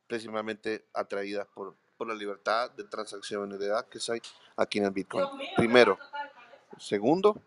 precisamente 0.07 0.87
atraídas 0.95 1.47
por, 1.49 1.75
por 1.97 2.07
la 2.09 2.15
libertad 2.15 2.71
de 2.71 2.85
transacciones 2.85 3.59
de 3.59 3.67
edad 3.67 3.87
que 3.89 3.99
hay 4.11 4.21
aquí 4.57 4.79
en 4.79 4.85
el 4.85 4.91
Bitcoin. 4.91 5.27
Primero. 5.57 5.99
Segundo, 6.79 7.41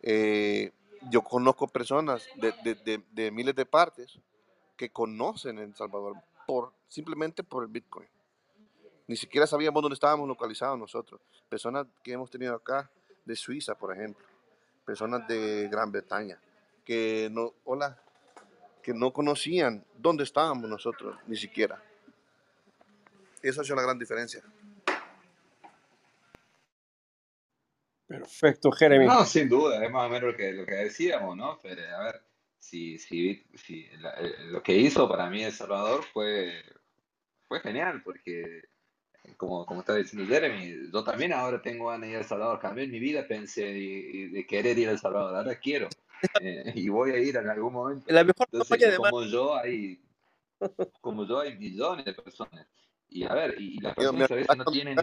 eh, 0.00 0.72
yo 1.10 1.22
conozco 1.22 1.68
personas 1.68 2.26
de, 2.36 2.52
de, 2.62 3.02
de 3.10 3.30
miles 3.30 3.54
de 3.54 3.66
partes 3.66 4.18
que 4.76 4.90
conocen 4.90 5.58
en 5.58 5.70
El 5.70 5.74
Salvador 5.74 6.16
por, 6.46 6.72
simplemente 6.88 7.42
por 7.42 7.64
el 7.64 7.68
Bitcoin. 7.68 8.08
Ni 9.08 9.16
siquiera 9.16 9.46
sabíamos 9.46 9.82
dónde 9.82 9.94
estábamos 9.94 10.26
localizados 10.26 10.78
nosotros. 10.78 11.20
Personas 11.48 11.86
que 12.02 12.12
hemos 12.12 12.30
tenido 12.30 12.54
acá 12.54 12.90
de 13.24 13.36
Suiza, 13.36 13.74
por 13.76 13.94
ejemplo. 13.94 14.24
Personas 14.84 15.26
de 15.28 15.68
Gran 15.68 15.92
Bretaña. 15.92 16.40
Que 16.84 17.28
no, 17.30 17.52
hola, 17.64 18.00
que 18.86 18.94
no 18.94 19.12
conocían 19.12 19.84
dónde 19.98 20.22
estábamos 20.22 20.70
nosotros, 20.70 21.16
ni 21.26 21.36
siquiera. 21.36 21.82
Esa 23.42 23.62
es 23.62 23.70
una 23.70 23.82
gran 23.82 23.98
diferencia. 23.98 24.40
Perfecto, 28.06 28.70
Jeremy. 28.70 29.04
No, 29.04 29.24
sin 29.24 29.48
duda, 29.48 29.84
es 29.84 29.90
más 29.90 30.06
o 30.06 30.08
menos 30.08 30.30
lo 30.30 30.36
que, 30.36 30.52
lo 30.52 30.64
que 30.64 30.76
decíamos, 30.76 31.36
¿no? 31.36 31.58
Pero, 31.60 31.82
a 31.96 32.04
ver, 32.04 32.22
si, 32.60 32.96
si, 33.00 33.44
si 33.54 33.80
eh, 33.80 34.34
lo 34.52 34.62
que 34.62 34.76
hizo 34.76 35.08
para 35.08 35.28
mí 35.28 35.42
El 35.42 35.50
Salvador 35.50 36.04
fue, 36.04 36.62
fue 37.48 37.58
genial, 37.58 38.02
porque 38.04 38.68
como, 39.36 39.66
como 39.66 39.80
está 39.80 39.96
diciendo 39.96 40.32
Jeremy, 40.32 40.92
yo 40.92 41.02
también 41.02 41.32
ahora 41.32 41.60
tengo 41.60 41.88
ganas 41.88 42.02
de 42.02 42.10
ir 42.10 42.16
a 42.18 42.20
El 42.20 42.24
Salvador. 42.24 42.60
Cambié 42.60 42.84
en 42.84 42.92
mi 42.92 43.00
vida, 43.00 43.26
pensé 43.26 43.64
de, 43.64 44.46
querer 44.48 44.78
ir 44.78 44.90
a 44.90 44.92
El 44.92 45.00
Salvador, 45.00 45.34
ahora 45.34 45.58
quiero. 45.58 45.88
Eh, 46.40 46.72
y 46.74 46.88
voy 46.88 47.10
a 47.12 47.18
ir 47.18 47.36
en 47.36 47.48
algún 47.48 47.72
momento. 47.72 48.04
La 48.08 48.24
mejor 48.24 48.46
Entonces, 48.50 48.96
como 48.96 49.22
yo 49.22 49.54
hay 49.54 50.00
como 51.00 51.26
yo 51.26 51.40
hay 51.40 51.56
millones 51.56 52.04
de 52.04 52.14
personas. 52.14 52.66
Y 53.08 53.24
a 53.24 53.34
ver, 53.34 53.60
y, 53.60 53.78
las 53.80 53.94
personas 53.94 54.30
a 54.30 54.34
veces 54.34 54.56
no 54.56 54.64
tienen... 54.64 54.96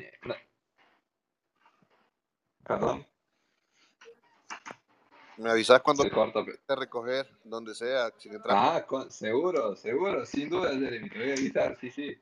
Perdón. 2.66 3.06
Me 5.38 5.50
avisas 5.50 5.82
cuando 5.82 6.04
te 6.04 6.76
recoger, 6.76 7.28
donde 7.44 7.74
sea, 7.74 8.12
Ah, 8.46 8.86
seguro, 9.10 9.76
seguro, 9.76 10.26
sin 10.26 10.50
duda, 10.50 10.70
Jeremy, 10.70 11.10
te 11.10 11.18
voy 11.18 11.30
a 11.32 11.34
avisar, 11.34 11.78
sí, 11.80 11.90
sí. 11.90 12.16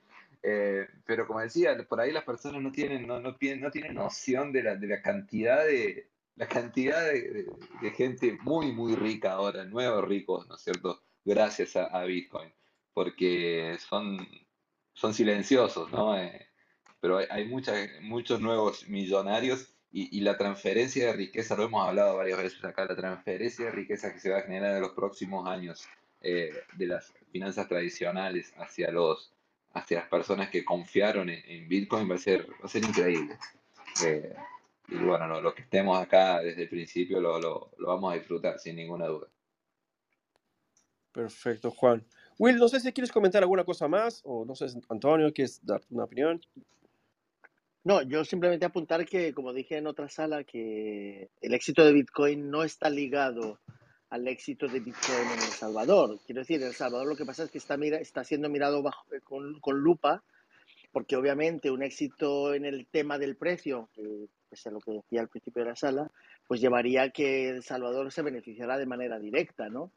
Eh, 0.43 0.87
pero 1.05 1.27
como 1.27 1.41
decía, 1.41 1.77
por 1.87 1.99
ahí 1.99 2.11
las 2.11 2.23
personas 2.23 2.61
no 2.61 2.71
tienen, 2.71 3.05
no, 3.05 3.19
no, 3.19 3.31
no 3.31 3.71
tienen 3.71 3.93
noción 3.93 4.51
de 4.51 4.63
la, 4.63 4.75
de 4.75 4.87
la 4.87 5.01
cantidad 5.01 5.65
de 5.65 6.09
la 6.41 6.47
cantidad 6.47 7.05
de, 7.05 7.45
gente 7.95 8.35
muy, 8.41 8.71
muy 8.71 8.95
rica 8.95 9.33
ahora, 9.33 9.63
nuevos 9.63 10.03
ricos, 10.07 10.47
¿no 10.47 10.55
es 10.55 10.61
cierto? 10.61 10.99
Gracias 11.23 11.75
a, 11.75 12.03
Bitcoin, 12.03 12.51
porque 12.95 13.77
son, 13.77 14.27
son 14.91 15.13
silenciosos, 15.13 15.91
¿no? 15.91 16.17
Eh, 16.17 16.47
pero 16.99 17.19
hay, 17.19 17.27
hay 17.29 17.45
muchos 17.45 18.41
nuevos 18.41 18.89
millonarios 18.89 19.71
y, 19.91 20.19
la 20.21 20.35
transferencia 20.35 21.05
de 21.07 21.13
riqueza, 21.13 21.55
lo 21.55 21.65
hemos 21.65 21.87
hablado 21.87 22.17
varias 22.17 22.39
veces 22.39 22.63
acá, 22.63 22.85
la 22.85 22.95
transferencia 22.95 23.65
de 23.65 23.71
riqueza 23.71 24.11
que 24.11 24.19
se 24.19 24.31
va 24.31 24.39
a 24.39 24.41
generar 24.41 24.77
en 24.77 24.81
los 24.81 24.93
próximos 24.93 25.47
años 25.47 25.87
eh, 26.21 26.51
de 26.73 26.87
las 26.87 27.13
finanzas 27.31 27.67
tradicionales 27.67 28.51
hacia, 28.57 28.89
los, 28.89 29.31
hacia 29.73 29.99
las 29.99 30.09
personas 30.09 30.49
que 30.49 30.65
confiaron 30.65 31.29
en, 31.29 31.67
Bitcoin 31.67 32.09
va 32.09 32.15
a 32.15 32.17
ser, 32.17 32.49
va 32.49 32.65
a 32.65 32.67
ser 32.67 32.83
increíble. 32.83 33.37
Eh, 34.03 34.33
y 34.91 34.97
bueno, 34.97 35.27
lo, 35.27 35.41
lo, 35.41 35.55
que 35.55 35.63
estemos 35.63 35.97
acá 35.97 36.41
desde 36.41 36.63
el 36.63 36.69
principio 36.69 37.19
lo, 37.19 37.39
lo, 37.39 37.71
lo 37.77 37.87
vamos 37.87 38.11
a 38.11 38.17
disfrutar 38.17 38.59
sin 38.59 38.75
ninguna 38.75 39.07
duda. 39.07 39.27
Perfecto, 41.11 41.71
Juan. 41.71 42.05
Will, 42.37 42.57
no 42.57 42.67
sé 42.67 42.79
si 42.79 42.91
quieres 42.91 43.11
comentar 43.11 43.41
alguna 43.41 43.63
cosa 43.63 43.87
más, 43.87 44.21
o 44.23 44.45
no 44.45 44.55
sé, 44.55 44.67
Antonio, 44.89 45.33
¿quieres 45.33 45.65
dar 45.65 45.81
una 45.89 46.03
opinión? 46.03 46.41
No, 47.83 48.01
yo 48.03 48.23
simplemente 48.23 48.65
apuntar 48.65 49.05
que, 49.05 49.33
como 49.33 49.53
dije 49.53 49.77
en 49.77 49.87
otra 49.87 50.07
sala, 50.07 50.43
que 50.43 51.29
el 51.41 51.53
éxito 51.53 51.83
de 51.83 51.93
Bitcoin 51.93 52.49
no 52.49 52.63
está 52.63 52.89
ligado 52.89 53.59
al 54.09 54.27
éxito 54.27 54.67
de 54.67 54.81
Bitcoin 54.81 55.27
en 55.27 55.39
El 55.39 55.53
Salvador. 55.53 56.19
Quiero 56.25 56.41
decir, 56.41 56.61
en 56.61 56.67
El 56.67 56.73
Salvador 56.73 57.07
lo 57.07 57.15
que 57.15 57.25
pasa 57.25 57.43
es 57.43 57.51
que 57.51 57.57
está, 57.57 57.77
mira, 57.77 57.97
está 57.97 58.23
siendo 58.23 58.49
mirado 58.49 58.83
bajo, 58.83 59.05
con, 59.23 59.59
con, 59.59 59.79
lupa, 59.79 60.23
porque 60.91 61.15
obviamente 61.15 61.71
un 61.71 61.81
éxito 61.81 62.53
en 62.53 62.65
el 62.65 62.85
tema 62.87 63.17
del 63.17 63.35
precio, 63.35 63.89
que 63.93 64.27
es 64.51 64.65
lo 64.65 64.79
que 64.79 64.91
decía 64.91 65.21
al 65.21 65.29
principio 65.29 65.63
de 65.63 65.69
la 65.69 65.75
sala, 65.75 66.11
pues 66.47 66.61
llevaría 66.61 67.03
a 67.03 67.09
que 67.09 67.49
El 67.49 67.63
Salvador 67.63 68.11
se 68.11 68.21
beneficiara 68.21 68.77
de 68.77 68.85
manera 68.85 69.19
directa, 69.19 69.69
¿no? 69.69 69.91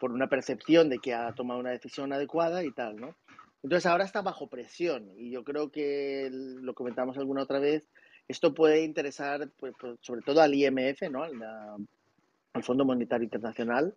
Por 0.00 0.12
una 0.12 0.28
percepción 0.28 0.88
de 0.88 0.98
que 0.98 1.14
ha 1.14 1.32
tomado 1.34 1.60
una 1.60 1.70
decisión 1.70 2.12
adecuada 2.12 2.64
y 2.64 2.72
tal, 2.72 2.96
¿no? 2.96 3.14
Entonces 3.62 3.86
ahora 3.86 4.04
está 4.04 4.22
bajo 4.22 4.48
presión 4.48 5.10
y 5.16 5.30
yo 5.30 5.44
creo 5.44 5.70
que 5.70 6.28
lo 6.32 6.74
comentamos 6.74 7.18
alguna 7.18 7.42
otra 7.42 7.58
vez, 7.58 7.88
esto 8.26 8.54
puede 8.54 8.84
interesar 8.84 9.50
pues, 9.58 9.74
pues 9.78 9.98
sobre 10.00 10.22
todo 10.22 10.40
al 10.40 10.54
IMF, 10.54 11.02
¿no? 11.10 11.24
al 11.24 12.62
Fondo 12.62 12.84
Monetario 12.84 13.24
Internacional, 13.24 13.94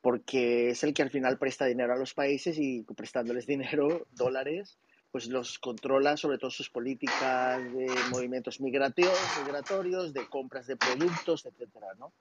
porque 0.00 0.70
es 0.70 0.84
el 0.84 0.92
que 0.92 1.02
al 1.02 1.10
final 1.10 1.38
presta 1.38 1.64
dinero 1.64 1.94
a 1.94 1.98
los 1.98 2.14
países 2.14 2.58
y 2.58 2.82
prestándoles 2.82 3.46
dinero, 3.46 4.06
dólares, 4.12 4.78
pues 5.10 5.28
los 5.28 5.58
controla 5.58 6.16
sobre 6.16 6.38
todo 6.38 6.50
sus 6.50 6.70
políticas 6.70 7.62
de 7.72 7.88
movimientos 8.10 8.60
migratorios, 8.60 9.18
migratorios 9.44 10.12
de 10.12 10.26
compras 10.28 10.66
de 10.66 10.76
productos, 10.76 11.46
etcétera, 11.46 11.88
¿no? 11.98 12.12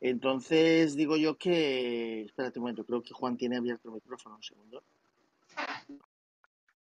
Entonces 0.00 0.96
digo 0.96 1.16
yo 1.16 1.36
que, 1.36 2.22
espérate 2.22 2.58
un 2.58 2.64
momento, 2.64 2.84
creo 2.84 3.02
que 3.02 3.14
Juan 3.14 3.36
tiene 3.36 3.56
abierto 3.56 3.88
el 3.88 3.94
micrófono, 3.94 4.36
un 4.36 4.42
segundo. 4.42 4.82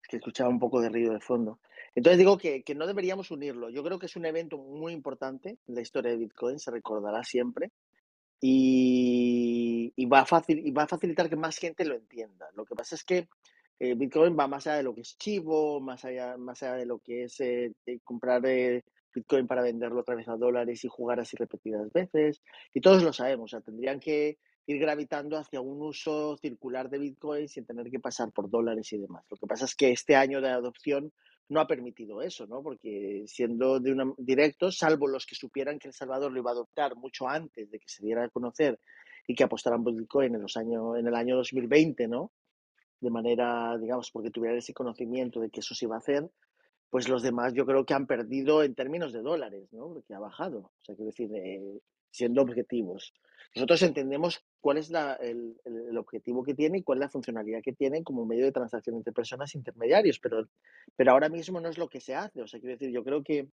Es 0.01 0.07
que 0.09 0.17
escuchaba 0.17 0.49
un 0.49 0.59
poco 0.59 0.81
de 0.81 0.89
ruido 0.89 1.13
de 1.13 1.19
fondo. 1.19 1.59
Entonces 1.93 2.17
digo 2.17 2.37
que, 2.37 2.63
que 2.63 2.75
no 2.75 2.87
deberíamos 2.87 3.31
unirlo. 3.31 3.69
Yo 3.69 3.83
creo 3.83 3.99
que 3.99 4.07
es 4.07 4.15
un 4.15 4.25
evento 4.25 4.57
muy 4.57 4.93
importante 4.93 5.57
en 5.67 5.75
la 5.75 5.81
historia 5.81 6.11
de 6.11 6.17
Bitcoin, 6.17 6.59
se 6.59 6.71
recordará 6.71 7.23
siempre 7.23 7.71
y, 8.41 10.05
va 10.05 10.21
a 10.21 10.25
facil, 10.25 10.65
y 10.65 10.71
va 10.71 10.83
a 10.83 10.87
facilitar 10.87 11.29
que 11.29 11.35
más 11.35 11.57
gente 11.57 11.85
lo 11.85 11.95
entienda. 11.95 12.47
Lo 12.55 12.65
que 12.65 12.75
pasa 12.75 12.95
es 12.95 13.03
que 13.03 13.27
eh, 13.79 13.93
Bitcoin 13.95 14.37
va 14.37 14.47
más 14.47 14.67
allá 14.67 14.77
de 14.77 14.83
lo 14.83 14.95
que 14.95 15.01
es 15.01 15.17
chivo, 15.17 15.81
más 15.81 16.05
allá, 16.05 16.37
más 16.37 16.63
allá 16.63 16.75
de 16.75 16.85
lo 16.85 16.99
que 16.99 17.23
es 17.23 17.39
eh, 17.41 17.73
comprar 18.03 18.45
eh, 18.45 18.83
Bitcoin 19.13 19.47
para 19.47 19.61
venderlo 19.61 20.01
otra 20.01 20.15
vez 20.15 20.27
a 20.27 20.37
dólares 20.37 20.83
y 20.83 20.87
jugar 20.87 21.19
así 21.19 21.35
repetidas 21.37 21.91
veces. 21.91 22.41
Y 22.73 22.81
todos 22.81 23.03
lo 23.03 23.11
sabemos, 23.11 23.45
o 23.45 23.57
sea, 23.57 23.61
tendrían 23.61 23.99
que 23.99 24.37
ir 24.67 24.79
gravitando 24.79 25.37
hacia 25.37 25.61
un 25.61 25.81
uso 25.81 26.37
circular 26.37 26.89
de 26.89 26.99
Bitcoin 26.99 27.47
sin 27.47 27.65
tener 27.65 27.89
que 27.91 27.99
pasar 27.99 28.31
por 28.31 28.49
dólares 28.49 28.91
y 28.93 28.97
demás. 28.97 29.25
Lo 29.29 29.37
que 29.37 29.47
pasa 29.47 29.65
es 29.65 29.75
que 29.75 29.91
este 29.91 30.15
año 30.15 30.41
de 30.41 30.49
adopción 30.49 31.11
no 31.49 31.59
ha 31.59 31.67
permitido 31.67 32.21
eso, 32.21 32.47
¿no? 32.47 32.63
Porque 32.63 33.23
siendo 33.27 33.79
de 33.79 33.91
una, 33.91 34.11
directo, 34.17 34.71
salvo 34.71 35.07
los 35.07 35.25
que 35.25 35.35
supieran 35.35 35.77
que 35.77 35.89
El 35.89 35.93
Salvador 35.93 36.31
lo 36.31 36.39
iba 36.39 36.51
a 36.51 36.53
adoptar 36.53 36.95
mucho 36.95 37.27
antes 37.27 37.69
de 37.69 37.79
que 37.79 37.87
se 37.87 38.03
diera 38.03 38.23
a 38.23 38.29
conocer 38.29 38.79
y 39.27 39.35
que 39.35 39.43
apostaran 39.43 39.83
por 39.83 39.93
Bitcoin 39.93 40.33
en, 40.33 40.41
los 40.41 40.57
años, 40.57 40.97
en 40.97 41.07
el 41.07 41.15
año 41.15 41.35
2020, 41.35 42.07
¿no? 42.07 42.31
De 43.05 43.11
manera, 43.11 43.77
digamos, 43.77 44.09
porque 44.09 44.31
tuvieran 44.31 44.57
ese 44.57 44.73
conocimiento 44.73 45.39
de 45.39 45.51
que 45.51 45.59
eso 45.59 45.75
se 45.75 45.85
iba 45.85 45.93
a 45.93 45.99
hacer, 45.99 46.27
pues 46.89 47.07
los 47.07 47.21
demás 47.21 47.53
yo 47.53 47.63
creo 47.63 47.85
que 47.85 47.93
han 47.93 48.07
perdido 48.07 48.63
en 48.63 48.73
términos 48.73 49.13
de 49.13 49.21
dólares, 49.21 49.71
¿no? 49.71 49.93
Porque 49.93 50.15
ha 50.15 50.19
bajado. 50.19 50.57
O 50.57 50.81
sea, 50.81 50.95
quiero 50.95 51.11
decir, 51.11 51.29
eh, 51.35 51.79
siendo 52.09 52.41
objetivos. 52.41 53.13
Nosotros 53.53 53.83
entendemos 53.83 54.43
cuál 54.59 54.79
es 54.79 54.89
el, 55.19 55.55
objetivo 55.99 56.43
que 56.43 56.55
tiene 56.55 56.79
y 56.79 56.81
cuál 56.81 56.97
es 56.97 57.01
la 57.01 57.09
funcionalidad 57.09 57.61
que 57.61 57.73
tiene 57.73 58.03
como 58.03 58.25
medio 58.25 58.45
de 58.45 58.51
transacción 58.51 58.95
entre 58.95 59.13
personas 59.13 59.53
intermediarios, 59.53 60.19
pero, 60.19 60.49
pero 60.95 61.11
ahora 61.11 61.29
mismo 61.29 61.61
no 61.61 61.69
es 61.69 61.77
lo 61.77 61.87
que 61.87 62.01
se 62.01 62.15
hace. 62.15 62.41
O 62.41 62.47
sea, 62.47 62.59
quiero 62.59 62.75
decir, 62.75 62.89
yo 62.89 63.03
creo 63.03 63.23
que 63.23 63.49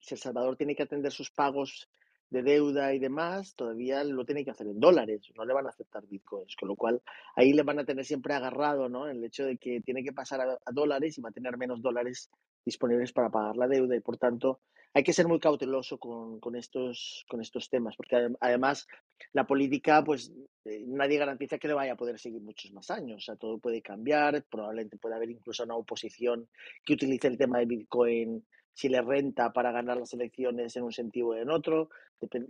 si 0.00 0.14
El 0.14 0.20
Salvador 0.20 0.56
tiene 0.56 0.74
que 0.74 0.84
atender 0.84 1.12
sus 1.12 1.30
pagos 1.30 1.90
de 2.30 2.42
deuda 2.42 2.94
y 2.94 2.98
demás, 2.98 3.54
todavía 3.54 4.04
lo 4.04 4.24
tiene 4.24 4.44
que 4.44 4.50
hacer 4.50 4.66
en 4.68 4.80
dólares, 4.80 5.30
no 5.36 5.44
le 5.44 5.52
van 5.52 5.66
a 5.66 5.70
aceptar 5.70 6.06
bitcoins, 6.06 6.56
con 6.56 6.68
lo 6.68 6.76
cual 6.76 7.02
ahí 7.34 7.52
le 7.52 7.62
van 7.62 7.80
a 7.80 7.84
tener 7.84 8.04
siempre 8.04 8.34
agarrado, 8.34 8.88
¿no? 8.88 9.08
El 9.08 9.22
hecho 9.24 9.44
de 9.44 9.56
que 9.56 9.80
tiene 9.80 10.04
que 10.04 10.12
pasar 10.12 10.40
a, 10.40 10.58
a 10.64 10.72
dólares 10.72 11.18
y 11.18 11.20
va 11.20 11.30
a 11.30 11.32
tener 11.32 11.56
menos 11.56 11.82
dólares 11.82 12.30
disponibles 12.64 13.12
para 13.12 13.30
pagar 13.30 13.56
la 13.56 13.66
deuda 13.68 13.96
y 13.96 14.00
por 14.00 14.16
tanto 14.16 14.60
hay 14.92 15.04
que 15.04 15.12
ser 15.12 15.28
muy 15.28 15.38
cauteloso 15.38 15.98
con, 15.98 16.40
con, 16.40 16.56
estos, 16.56 17.24
con 17.28 17.40
estos 17.40 17.68
temas, 17.70 17.96
porque 17.96 18.28
además 18.40 18.88
la 19.32 19.46
política, 19.46 20.02
pues 20.02 20.32
eh, 20.64 20.84
nadie 20.86 21.18
garantiza 21.18 21.58
que 21.58 21.68
le 21.68 21.74
vaya 21.74 21.92
a 21.92 21.96
poder 21.96 22.18
seguir 22.18 22.42
muchos 22.42 22.72
más 22.72 22.90
años. 22.90 23.18
O 23.18 23.20
sea, 23.20 23.36
todo 23.36 23.58
puede 23.58 23.82
cambiar, 23.82 24.44
probablemente 24.50 24.98
puede 24.98 25.14
haber 25.14 25.30
incluso 25.30 25.62
una 25.62 25.76
oposición 25.76 26.48
que 26.84 26.94
utilice 26.94 27.28
el 27.28 27.38
tema 27.38 27.58
de 27.60 27.66
Bitcoin 27.66 28.44
si 28.74 28.88
le 28.88 29.02
renta 29.02 29.52
para 29.52 29.72
ganar 29.72 29.96
las 29.96 30.12
elecciones 30.12 30.76
en 30.76 30.84
un 30.84 30.92
sentido 30.92 31.28
o 31.28 31.34
en 31.34 31.50
otro. 31.50 31.90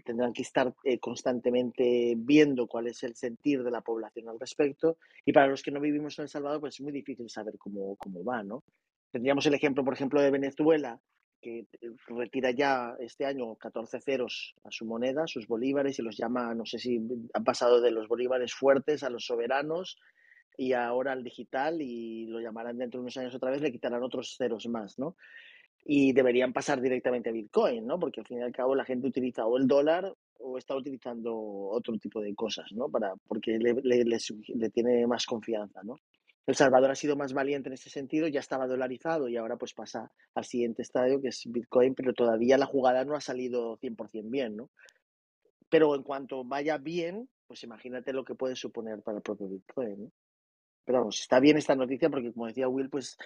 Tendrán 0.04 0.32
que 0.32 0.42
estar 0.42 0.74
eh, 0.84 0.98
constantemente 0.98 2.14
viendo 2.16 2.66
cuál 2.66 2.88
es 2.88 3.02
el 3.02 3.14
sentir 3.14 3.62
de 3.62 3.70
la 3.70 3.80
población 3.80 4.28
al 4.28 4.40
respecto. 4.40 4.98
Y 5.24 5.32
para 5.32 5.46
los 5.46 5.62
que 5.62 5.70
no 5.70 5.80
vivimos 5.80 6.18
en 6.18 6.24
El 6.24 6.28
Salvador, 6.28 6.60
pues 6.60 6.74
es 6.74 6.80
muy 6.80 6.92
difícil 6.92 7.28
saber 7.30 7.56
cómo, 7.58 7.96
cómo 7.96 8.24
va, 8.24 8.42
¿no? 8.42 8.64
Tendríamos 9.10 9.46
el 9.46 9.54
ejemplo, 9.54 9.84
por 9.84 9.94
ejemplo, 9.94 10.20
de 10.20 10.30
Venezuela, 10.30 11.00
que 11.40 11.60
eh, 11.60 11.66
retira 12.08 12.50
ya 12.50 12.96
este 13.00 13.24
año 13.24 13.54
14 13.56 14.00
ceros 14.00 14.54
a 14.64 14.70
su 14.70 14.84
moneda, 14.84 15.26
sus 15.26 15.46
bolívares, 15.46 15.98
y 15.98 16.02
los 16.02 16.16
llama, 16.16 16.54
no 16.54 16.66
sé 16.66 16.78
si 16.78 17.00
han 17.32 17.44
pasado 17.44 17.80
de 17.80 17.90
los 17.90 18.08
bolívares 18.08 18.54
fuertes 18.54 19.02
a 19.02 19.10
los 19.10 19.24
soberanos 19.24 19.98
y 20.56 20.74
ahora 20.74 21.12
al 21.12 21.24
digital 21.24 21.80
y 21.80 22.26
lo 22.26 22.40
llamarán 22.40 22.76
dentro 22.76 22.98
de 22.98 23.02
unos 23.02 23.16
años 23.16 23.34
otra 23.34 23.50
vez, 23.50 23.62
le 23.62 23.72
quitarán 23.72 24.02
otros 24.02 24.36
ceros 24.36 24.66
más, 24.68 24.98
¿no? 24.98 25.16
Y 25.84 26.12
deberían 26.12 26.52
pasar 26.52 26.80
directamente 26.80 27.30
a 27.30 27.32
Bitcoin, 27.32 27.86
¿no? 27.86 27.98
Porque 27.98 28.20
al 28.20 28.26
fin 28.26 28.38
y 28.38 28.42
al 28.42 28.52
cabo 28.52 28.74
la 28.74 28.84
gente 28.84 29.06
utiliza 29.06 29.46
o 29.46 29.56
el 29.56 29.66
dólar 29.66 30.14
o 30.38 30.58
está 30.58 30.74
utilizando 30.76 31.34
otro 31.34 31.98
tipo 31.98 32.20
de 32.20 32.34
cosas, 32.34 32.70
¿no? 32.72 32.88
Para, 32.88 33.14
porque 33.26 33.58
le, 33.58 33.74
le, 33.82 34.04
le 34.04 34.70
tiene 34.70 35.06
más 35.06 35.26
confianza, 35.26 35.82
¿no? 35.82 35.96
El 36.46 36.56
Salvador 36.56 36.90
ha 36.90 36.96
sido 36.96 37.16
más 37.16 37.32
valiente 37.32 37.68
en 37.68 37.74
ese 37.74 37.90
sentido, 37.90 38.26
ya 38.26 38.40
estaba 38.40 38.66
dolarizado 38.66 39.28
y 39.28 39.36
ahora 39.36 39.56
pues 39.56 39.74
pasa 39.74 40.10
al 40.34 40.44
siguiente 40.44 40.82
estadio 40.82 41.20
que 41.20 41.28
es 41.28 41.42
Bitcoin, 41.46 41.94
pero 41.94 42.12
todavía 42.12 42.58
la 42.58 42.66
jugada 42.66 43.04
no 43.04 43.14
ha 43.14 43.20
salido 43.20 43.76
100% 43.78 44.30
bien, 44.30 44.56
¿no? 44.56 44.70
Pero 45.68 45.94
en 45.94 46.02
cuanto 46.02 46.42
vaya 46.42 46.78
bien, 46.78 47.28
pues 47.46 47.62
imagínate 47.62 48.12
lo 48.12 48.24
que 48.24 48.34
puede 48.34 48.56
suponer 48.56 49.00
para 49.02 49.18
el 49.18 49.22
propio 49.22 49.48
Bitcoin, 49.48 50.04
¿no? 50.04 50.12
Pero 50.84 50.98
vamos, 51.00 51.20
está 51.20 51.38
bien 51.38 51.56
esta 51.56 51.76
noticia 51.76 52.10
porque 52.10 52.32
como 52.32 52.46
decía 52.46 52.66
Will, 52.68 52.90
pues 52.90 53.16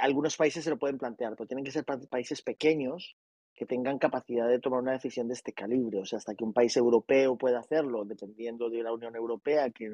algunos 0.00 0.36
países 0.36 0.64
se 0.64 0.70
lo 0.70 0.78
pueden 0.78 0.98
plantear, 0.98 1.34
pero 1.36 1.46
tienen 1.46 1.64
que 1.64 1.70
ser 1.70 1.84
países 1.84 2.42
pequeños 2.42 3.16
que 3.54 3.66
tengan 3.66 3.98
capacidad 3.98 4.48
de 4.48 4.58
tomar 4.58 4.80
una 4.80 4.92
decisión 4.92 5.28
de 5.28 5.34
este 5.34 5.52
calibre. 5.52 6.00
O 6.00 6.04
sea, 6.04 6.18
hasta 6.18 6.34
que 6.34 6.44
un 6.44 6.52
país 6.52 6.76
europeo 6.76 7.36
pueda 7.36 7.60
hacerlo, 7.60 8.04
dependiendo 8.04 8.70
de 8.70 8.82
la 8.82 8.92
Unión 8.92 9.14
Europea, 9.14 9.70
que 9.70 9.92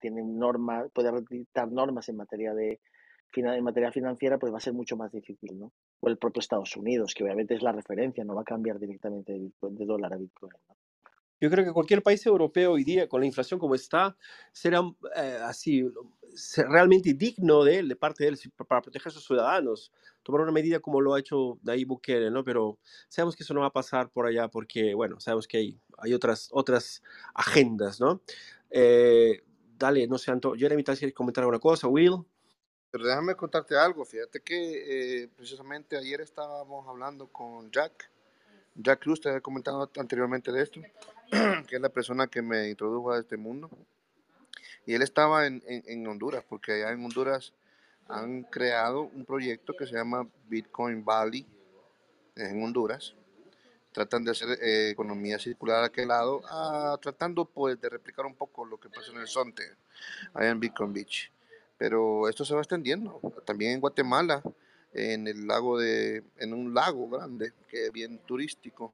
tiene 0.00 0.22
normas, 0.22 0.90
puede 0.92 1.10
dictar 1.30 1.70
normas 1.70 2.08
en 2.08 2.16
materia 2.16 2.54
de 2.54 2.80
en 3.34 3.64
materia 3.64 3.92
financiera, 3.92 4.38
pues 4.38 4.52
va 4.52 4.56
a 4.56 4.60
ser 4.60 4.72
mucho 4.72 4.96
más 4.96 5.12
difícil, 5.12 5.58
¿no? 5.58 5.72
O 6.00 6.08
el 6.08 6.16
propio 6.16 6.40
Estados 6.40 6.76
Unidos, 6.76 7.14
que 7.14 7.24
obviamente 7.24 7.54
es 7.54 7.62
la 7.62 7.72
referencia, 7.72 8.24
no 8.24 8.34
va 8.34 8.40
a 8.40 8.44
cambiar 8.44 8.78
directamente 8.78 9.32
de, 9.32 9.84
dólar 9.84 10.14
a 10.14 10.16
Bitcoin. 10.16 10.52
Yo 11.40 11.50
creo 11.50 11.64
que 11.64 11.72
cualquier 11.72 12.02
país 12.02 12.24
europeo 12.26 12.72
hoy 12.72 12.84
día, 12.84 13.08
con 13.08 13.20
la 13.20 13.26
inflación 13.26 13.60
como 13.60 13.74
está, 13.74 14.16
será 14.52 14.80
eh, 15.16 15.38
así 15.42 15.84
realmente 16.56 17.14
digno 17.14 17.64
de 17.64 17.78
él, 17.78 17.88
de 17.88 17.96
parte 17.96 18.24
de 18.24 18.30
él, 18.30 18.38
para 18.68 18.82
proteger 18.82 19.10
a 19.10 19.12
sus 19.12 19.24
ciudadanos, 19.24 19.92
tomar 20.22 20.42
una 20.42 20.52
medida 20.52 20.80
como 20.80 21.00
lo 21.00 21.14
ha 21.14 21.20
hecho 21.20 21.58
Nayib 21.62 21.88
Bukele, 21.88 22.30
¿no? 22.30 22.44
Pero 22.44 22.78
sabemos 23.08 23.36
que 23.36 23.44
eso 23.44 23.54
no 23.54 23.60
va 23.60 23.66
a 23.66 23.72
pasar 23.72 24.10
por 24.10 24.26
allá 24.26 24.48
porque, 24.48 24.94
bueno, 24.94 25.20
sabemos 25.20 25.46
que 25.46 25.76
hay, 25.98 26.14
otras, 26.14 26.48
otras 26.52 27.02
agendas, 27.34 28.00
¿no? 28.00 28.20
Eh, 28.70 29.42
dale, 29.78 30.06
no 30.06 30.18
sé, 30.18 30.30
Anto, 30.30 30.54
Jeremy, 30.54 30.82
¿te 30.82 30.96
quieres 30.96 31.14
comentar 31.14 31.42
alguna 31.42 31.60
cosa? 31.60 31.88
Will. 31.88 32.24
Pero 32.90 33.06
déjame 33.06 33.34
contarte 33.34 33.76
algo. 33.76 34.04
Fíjate 34.04 34.40
que 34.40 35.22
eh, 35.22 35.28
precisamente 35.36 35.96
ayer 35.96 36.20
estábamos 36.20 36.86
hablando 36.88 37.28
con 37.28 37.70
Jack. 37.70 38.10
Jack 38.74 39.00
Cruz, 39.02 39.20
te 39.20 39.28
había 39.28 39.40
comentado 39.40 39.90
anteriormente 39.96 40.52
de 40.52 40.62
esto, 40.62 40.80
que 41.66 41.76
es 41.76 41.80
la 41.80 41.88
persona 41.88 42.26
que 42.26 42.42
me 42.42 42.68
introdujo 42.68 43.12
a 43.12 43.18
este 43.18 43.36
mundo. 43.36 43.70
Y 44.86 44.94
él 44.94 45.02
estaba 45.02 45.46
en, 45.46 45.62
en, 45.66 46.06
Honduras, 46.06 46.44
porque 46.48 46.72
allá 46.72 46.92
en 46.92 47.04
Honduras 47.04 47.52
han 48.06 48.44
creado 48.44 49.02
un 49.02 49.24
proyecto 49.24 49.74
que 49.76 49.86
se 49.86 49.94
llama 49.94 50.26
Bitcoin 50.48 51.04
Valley, 51.04 51.46
en 52.36 52.62
Honduras 52.62 53.14
tratan 53.98 54.24
de 54.24 54.30
hacer 54.30 54.50
eh, 54.62 54.90
economía 54.90 55.38
circular 55.40 55.82
aquel 55.82 56.08
lado, 56.08 56.40
ah, 56.48 56.96
tratando 57.02 57.44
pues 57.44 57.80
de 57.80 57.88
replicar 57.88 58.26
un 58.26 58.34
poco 58.34 58.64
lo 58.64 58.78
que 58.78 58.88
pasó 58.88 59.12
en 59.12 59.18
el 59.18 59.26
Sonte, 59.26 59.64
allá 60.34 60.50
en 60.50 60.60
Bitcoin 60.60 60.92
Beach. 60.92 61.32
Pero 61.76 62.28
esto 62.28 62.44
se 62.44 62.54
va 62.54 62.60
extendiendo, 62.60 63.20
también 63.44 63.72
en 63.72 63.80
Guatemala, 63.80 64.42
en 64.92 65.26
el 65.26 65.46
lago 65.48 65.78
de, 65.78 66.22
en 66.38 66.52
un 66.52 66.74
lago 66.74 67.08
grande, 67.08 67.52
que 67.68 67.86
es 67.86 67.92
bien 67.92 68.18
turístico, 68.20 68.92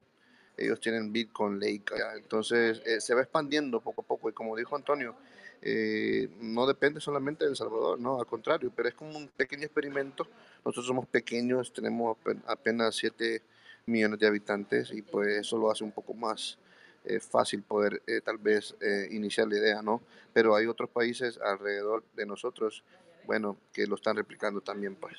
ellos 0.57 0.79
tienen 0.79 1.11
Bitcoin 1.11 1.59
Lake 1.59 1.85
entonces 2.15 2.81
eh, 2.85 3.01
se 3.01 3.13
va 3.13 3.21
expandiendo 3.21 3.81
poco 3.81 4.01
a 4.01 4.05
poco 4.05 4.29
y 4.29 4.33
como 4.33 4.55
dijo 4.55 4.75
Antonio, 4.75 5.15
eh, 5.61 6.29
no 6.41 6.67
depende 6.67 6.99
solamente 6.99 7.47
de 7.47 7.55
Salvador, 7.55 7.99
no, 7.99 8.19
al 8.19 8.25
contrario, 8.25 8.71
pero 8.75 8.89
es 8.89 8.95
como 8.95 9.17
un 9.17 9.27
pequeño 9.29 9.63
experimento. 9.63 10.27
Nosotros 10.63 10.85
somos 10.85 11.07
pequeños, 11.07 11.73
tenemos 11.73 12.17
apenas 12.45 12.95
siete 12.95 13.41
millones 13.85 14.19
de 14.19 14.27
habitantes 14.27 14.91
y 14.91 15.01
pues 15.01 15.29
eso 15.29 15.57
lo 15.57 15.71
hace 15.71 15.83
un 15.83 15.91
poco 15.91 16.13
más 16.13 16.57
es 17.03 17.23
fácil 17.23 17.61
poder 17.61 18.01
tal 18.23 18.39
vez 18.39 18.75
iniciar 19.11 19.47
la 19.47 19.57
idea, 19.57 19.81
¿no? 19.83 20.01
Pero 20.33 20.55
hay 20.55 20.65
otros 20.65 20.89
países 20.89 21.39
alrededor 21.39 22.03
de 22.15 22.25
nosotros, 22.25 22.83
bueno, 23.27 23.57
que 23.71 23.85
lo 23.85 23.93
están 23.93 24.15
replicando 24.15 24.59
también, 24.61 24.95
pues. 24.95 25.15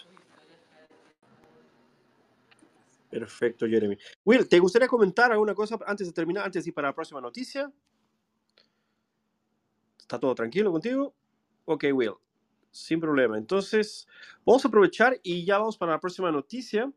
Perfecto, 3.17 3.67
Jeremy. 3.67 3.97
Will, 4.27 4.47
¿te 4.47 4.59
gustaría 4.59 4.89
comentar 4.89 5.33
alguna 5.33 5.55
cosa 5.55 5.79
antes 5.87 6.07
de 6.07 6.13
terminar, 6.13 6.45
antes 6.45 6.65
de 6.65 6.69
ir 6.69 6.75
para 6.75 6.89
la 6.89 6.95
próxima 6.95 7.19
noticia? 7.19 7.73
¿Está 9.99 10.21
todo 10.21 10.35
tranquilo 10.35 10.71
contigo? 10.71 11.15
Ok, 11.65 11.85
Will, 11.95 12.13
sin 12.71 13.01
problema. 13.01 13.39
Entonces, 13.39 14.07
vamos 14.45 14.63
a 14.67 14.69
aprovechar 14.69 15.19
y 15.23 15.47
ya 15.47 15.57
vamos 15.57 15.79
para 15.79 15.93
la 15.93 15.99
próxima 15.99 16.31
noticia. 16.31 16.93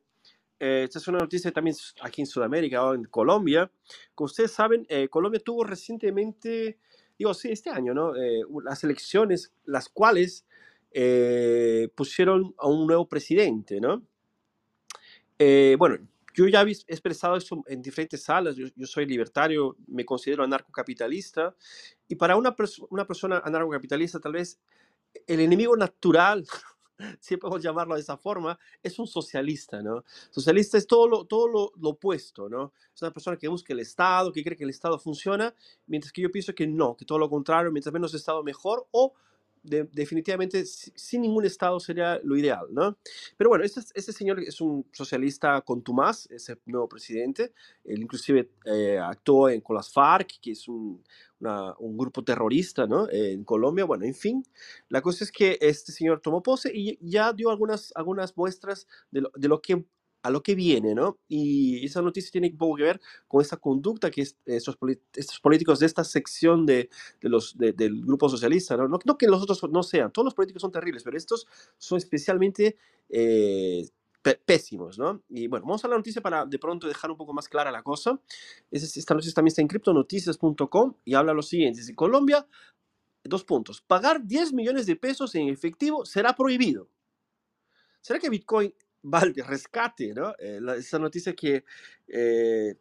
Eh, 0.59 0.83
esta 0.83 0.99
es 0.99 1.07
una 1.07 1.19
noticia 1.19 1.53
también 1.53 1.77
aquí 2.01 2.19
en 2.19 2.27
Sudamérica 2.27 2.81
en 2.93 3.05
Colombia. 3.05 3.71
Como 4.13 4.25
ustedes 4.25 4.51
saben, 4.51 4.85
eh, 4.89 5.07
Colombia 5.07 5.39
tuvo 5.39 5.63
recientemente, 5.63 6.79
digo, 7.17 7.33
sí, 7.33 7.49
este 7.49 7.69
año, 7.69 7.93
¿no? 7.93 8.13
Eh, 8.17 8.41
las 8.65 8.83
elecciones, 8.83 9.53
las 9.63 9.87
cuales 9.87 10.45
pusieron 11.95 12.53
a 12.57 12.67
un 12.67 12.87
nuevo 12.87 13.07
presidente, 13.07 13.79
¿no? 13.79 14.03
Bueno, 15.77 15.97
yo 16.33 16.47
ya 16.47 16.61
he 16.61 16.71
expresado 16.71 17.35
eso 17.35 17.63
en 17.67 17.81
diferentes 17.81 18.23
salas. 18.23 18.55
Yo, 18.55 18.67
soy 18.85 19.05
libertario, 19.05 19.75
me 19.87 20.05
considero 20.05 20.43
anarcocapitalista. 20.43 21.55
Y 22.07 22.15
para 22.15 22.35
una, 22.37 22.55
persona 22.55 23.41
anarcocapitalista, 23.43 24.19
tal 24.19 24.33
vez 24.33 24.59
el 25.27 25.39
enemigo 25.39 25.75
natural, 25.75 26.47
si 27.19 27.37
podemos 27.37 27.61
llamarlo 27.61 27.95
de 27.95 28.01
esa 28.01 28.17
forma, 28.17 28.57
es 28.81 28.97
un 28.99 29.07
socialista, 29.07 29.81
¿no? 29.81 30.03
Socialista 30.29 30.77
es 30.77 30.87
todo 30.87 31.07
lo, 31.07 31.25
todo 31.25 31.47
lo, 31.47 31.89
opuesto, 31.89 32.47
¿no? 32.47 32.73
Es 32.93 33.01
una 33.01 33.11
persona 33.11 33.37
que 33.37 33.47
busca 33.47 33.73
el 33.73 33.79
Estado, 33.79 34.31
que 34.31 34.43
cree 34.43 34.57
que 34.57 34.63
el 34.63 34.69
Estado 34.69 34.99
funciona, 34.99 35.53
mientras 35.87 36.13
que 36.13 36.21
yo 36.21 36.31
pienso 36.31 36.53
que 36.53 36.67
no, 36.67 36.95
que 36.95 37.05
todo 37.05 37.17
lo 37.17 37.29
contrario, 37.29 37.71
mientras 37.71 37.91
menos 37.91 38.13
Estado 38.13 38.43
mejor, 38.43 38.87
o 38.91 39.13
definitivamente 39.63 40.65
sin 40.65 41.21
ningún 41.21 41.45
Estado 41.45 41.79
sería 41.79 42.19
lo 42.23 42.37
ideal, 42.37 42.67
¿no? 42.71 42.97
Pero 43.37 43.49
bueno, 43.49 43.63
este, 43.63 43.81
este 43.93 44.13
señor 44.13 44.39
es 44.39 44.61
un 44.61 44.85
socialista 44.91 45.61
contumaz, 45.61 46.29
es 46.31 46.49
el 46.49 46.59
nuevo 46.65 46.87
presidente, 46.87 47.53
él 47.83 48.01
inclusive 48.01 48.49
eh, 48.65 48.97
actuó 48.97 49.49
en, 49.49 49.61
con 49.61 49.75
las 49.75 49.91
FARC, 49.91 50.39
que 50.41 50.51
es 50.51 50.67
un, 50.67 51.03
grupo 51.39 52.21
terrorista, 52.21 52.85
¿no? 52.85 53.09
en 53.09 53.45
Colombia, 53.45 53.85
bueno, 53.85 54.03
en 54.03 54.13
fin, 54.13 54.43
la 54.89 55.01
cosa 55.01 55.23
es 55.23 55.31
que 55.31 55.57
este 55.61 55.93
señor 55.93 56.19
tomó 56.19 56.43
pose 56.43 56.69
y 56.73 56.97
ya 57.01 57.31
dio 57.31 57.49
algunas, 57.49 57.93
algunas 57.95 58.35
muestras 58.35 58.87
de 59.09 59.21
lo, 59.21 59.31
de 59.33 59.47
lo 59.47 59.61
que 59.61 59.85
a 60.21 60.29
lo 60.29 60.43
que 60.43 60.55
viene, 60.55 60.93
¿no? 60.93 61.17
Y 61.27 61.85
esa 61.85 62.01
noticia 62.01 62.31
tiene 62.31 62.51
poco 62.51 62.77
que 62.77 62.83
ver 62.83 63.01
con 63.27 63.41
esta 63.41 63.57
conducta 63.57 64.11
que 64.11 64.21
estos, 64.21 64.77
estos 65.15 65.39
políticos 65.39 65.79
de 65.79 65.85
esta 65.85 66.03
sección 66.03 66.65
de, 66.65 66.89
los, 67.21 67.57
del 67.57 68.01
grupo 68.01 68.29
socialista, 68.29 68.75
¿no? 68.75 68.87
¿no? 68.87 69.17
que 69.17 69.27
los 69.27 69.41
otros 69.41 69.63
no 69.71 69.83
sean, 69.83 70.11
todos 70.11 70.25
los 70.25 70.33
políticos 70.33 70.61
son 70.61 70.71
terribles, 70.71 71.03
pero 71.03 71.17
estos 71.17 71.47
son 71.77 71.97
especialmente 71.97 72.77
eh, 73.09 73.87
pésimos, 74.45 74.99
¿no? 74.99 75.23
Y 75.29 75.47
bueno, 75.47 75.65
vamos 75.65 75.83
a 75.85 75.87
la 75.87 75.95
noticia 75.95 76.21
para 76.21 76.45
de 76.45 76.59
pronto 76.59 76.87
dejar 76.87 77.09
un 77.09 77.17
poco 77.17 77.33
más 77.33 77.47
clara 77.47 77.71
la 77.71 77.83
cosa. 77.83 78.19
Esta 78.69 79.13
noticia 79.13 79.33
también 79.33 79.51
está 79.51 79.61
en 79.61 79.67
criptonoticias.com 79.67 80.95
y 81.05 81.13
habla 81.13 81.33
lo 81.33 81.41
siguiente, 81.41 81.81
en 81.87 81.95
Colombia, 81.95 82.45
dos 83.23 83.43
puntos, 83.45 83.81
pagar 83.81 84.25
10 84.25 84.53
millones 84.53 84.85
de 84.85 84.95
pesos 84.95 85.33
en 85.35 85.47
efectivo 85.49 86.05
será 86.05 86.35
prohibido. 86.35 86.89
¿Será 88.01 88.19
que 88.19 88.29
Bitcoin 88.29 88.73
Rescate, 89.03 90.13
¿no? 90.13 90.33
Eh, 90.39 90.59
esa 90.77 90.99
noticia 90.99 91.33
que 91.33 91.63
eh, 92.07 92.75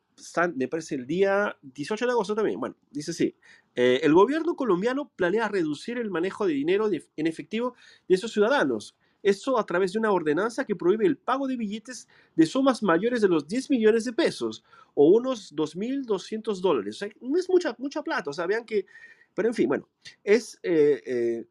me 0.54 0.68
parece 0.68 0.96
el 0.96 1.06
día 1.06 1.56
18 1.62 2.06
de 2.06 2.12
agosto 2.12 2.34
también. 2.34 2.58
Bueno, 2.58 2.76
dice 2.90 3.12
así. 3.12 3.36
Eh, 3.74 4.00
el 4.02 4.12
gobierno 4.14 4.56
colombiano 4.56 5.10
planea 5.14 5.48
reducir 5.48 5.98
el 5.98 6.10
manejo 6.10 6.46
de 6.46 6.54
dinero 6.54 6.90
en 6.90 7.26
efectivo 7.26 7.74
de 8.08 8.16
sus 8.16 8.32
ciudadanos. 8.32 8.96
Esto 9.22 9.58
a 9.58 9.66
través 9.66 9.92
de 9.92 9.98
una 9.98 10.12
ordenanza 10.12 10.64
que 10.64 10.76
prohíbe 10.76 11.06
el 11.06 11.16
pago 11.16 11.46
de 11.46 11.56
billetes 11.56 12.08
de 12.34 12.46
sumas 12.46 12.82
mayores 12.82 13.20
de 13.20 13.28
los 13.28 13.46
10 13.46 13.70
millones 13.70 14.04
de 14.04 14.12
pesos 14.12 14.64
o 14.94 15.08
unos 15.10 15.54
2.200 15.54 16.60
dólares. 16.60 16.96
O 16.96 16.98
sea, 16.98 17.08
no 17.20 17.38
es 17.38 17.48
mucha, 17.48 17.74
mucha 17.78 18.02
plata. 18.02 18.30
O 18.30 18.32
sea, 18.32 18.46
vean 18.46 18.64
que... 18.64 18.86
Pero 19.34 19.48
en 19.48 19.54
fin, 19.54 19.68
bueno, 19.68 19.88
es, 20.24 20.58
este 20.62 21.46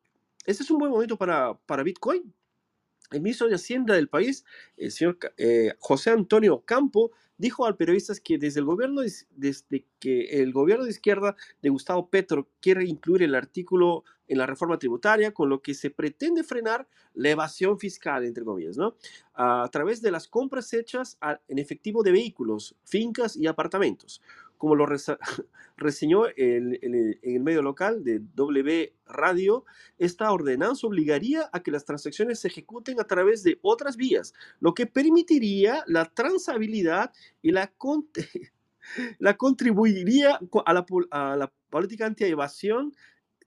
es 0.46 0.72
un 0.72 0.80
buen 0.80 0.92
momento 0.92 1.18
para, 1.18 1.54
para 1.54 1.84
Bitcoin 1.84 2.34
el 3.12 3.22
ministro 3.22 3.48
de 3.48 3.56
Hacienda 3.56 3.96
del 3.96 4.10
país, 4.10 4.46
el 4.76 4.92
señor 4.92 5.18
eh, 5.38 5.74
José 5.80 6.12
Antonio 6.12 6.62
Campo, 6.66 7.12
dijo 7.38 7.66
al 7.66 7.78
periodistas 7.78 8.20
que 8.20 8.38
desde 8.38 8.60
el 8.60 8.66
gobierno, 8.66 9.02
desde 9.32 9.86
que 10.00 10.42
el 10.42 10.52
gobierno 10.52 10.86
de 10.86 10.92
izquierda 10.92 11.36
de 11.62 11.70
Gustavo 11.70 12.10
Petro 12.10 12.50
quiere 12.60 12.86
incluir 12.86 13.24
el 13.24 13.36
artículo 13.36 14.04
en 14.28 14.40
la 14.40 14.46
reforma 14.46 14.78
tributaria, 14.78 15.34
con 15.34 15.48
lo 15.48 15.62
que 15.62 15.74
se 15.74 15.90
pretende 15.90 16.44
frenar 16.44 16.88
la 17.14 17.30
evasión 17.30 17.80
fiscal, 17.80 18.26
entre 18.26 18.44
comillas, 18.44 18.76
¿no? 18.76 18.96
A 19.34 19.70
través 19.72 20.02
de 20.02 20.12
las 20.12 20.28
compras 20.28 20.74
hechas 20.74 21.18
en 21.48 21.60
efectivo 21.60 22.04
de 22.04 22.12
vehículos, 22.12 22.76
fincas 22.84 23.38
y 23.38 23.48
apartamentos 23.48 24.22
como 24.58 24.76
lo 24.76 24.86
reseñó 25.78 26.24
en 26.36 26.78
el 26.82 27.40
medio 27.42 27.62
local 27.62 28.04
de 28.04 28.20
W 28.36 28.94
Radio, 29.06 29.66
esta 29.98 30.32
ordenanza 30.32 30.88
obligaría 30.88 31.50
a 31.52 31.62
que 31.62 31.72
las 31.72 31.86
transacciones 31.86 32.40
se 32.40 32.48
ejecuten 32.48 33.00
a 33.00 33.06
través 33.06 33.44
de 33.44 33.60
otras 33.62 33.98
vías, 33.98 34.34
lo 34.60 34.74
que 34.74 34.88
permitiría 34.88 35.84
la 35.88 36.06
transabilidad 36.06 37.12
y 37.42 37.52
la, 37.52 37.72
la 39.20 39.38
contribuiría 39.38 40.40
a 40.66 40.74
la, 40.74 40.86
a 41.12 41.36
la 41.36 41.54
política 41.70 42.06
anti-evasión 42.06 42.94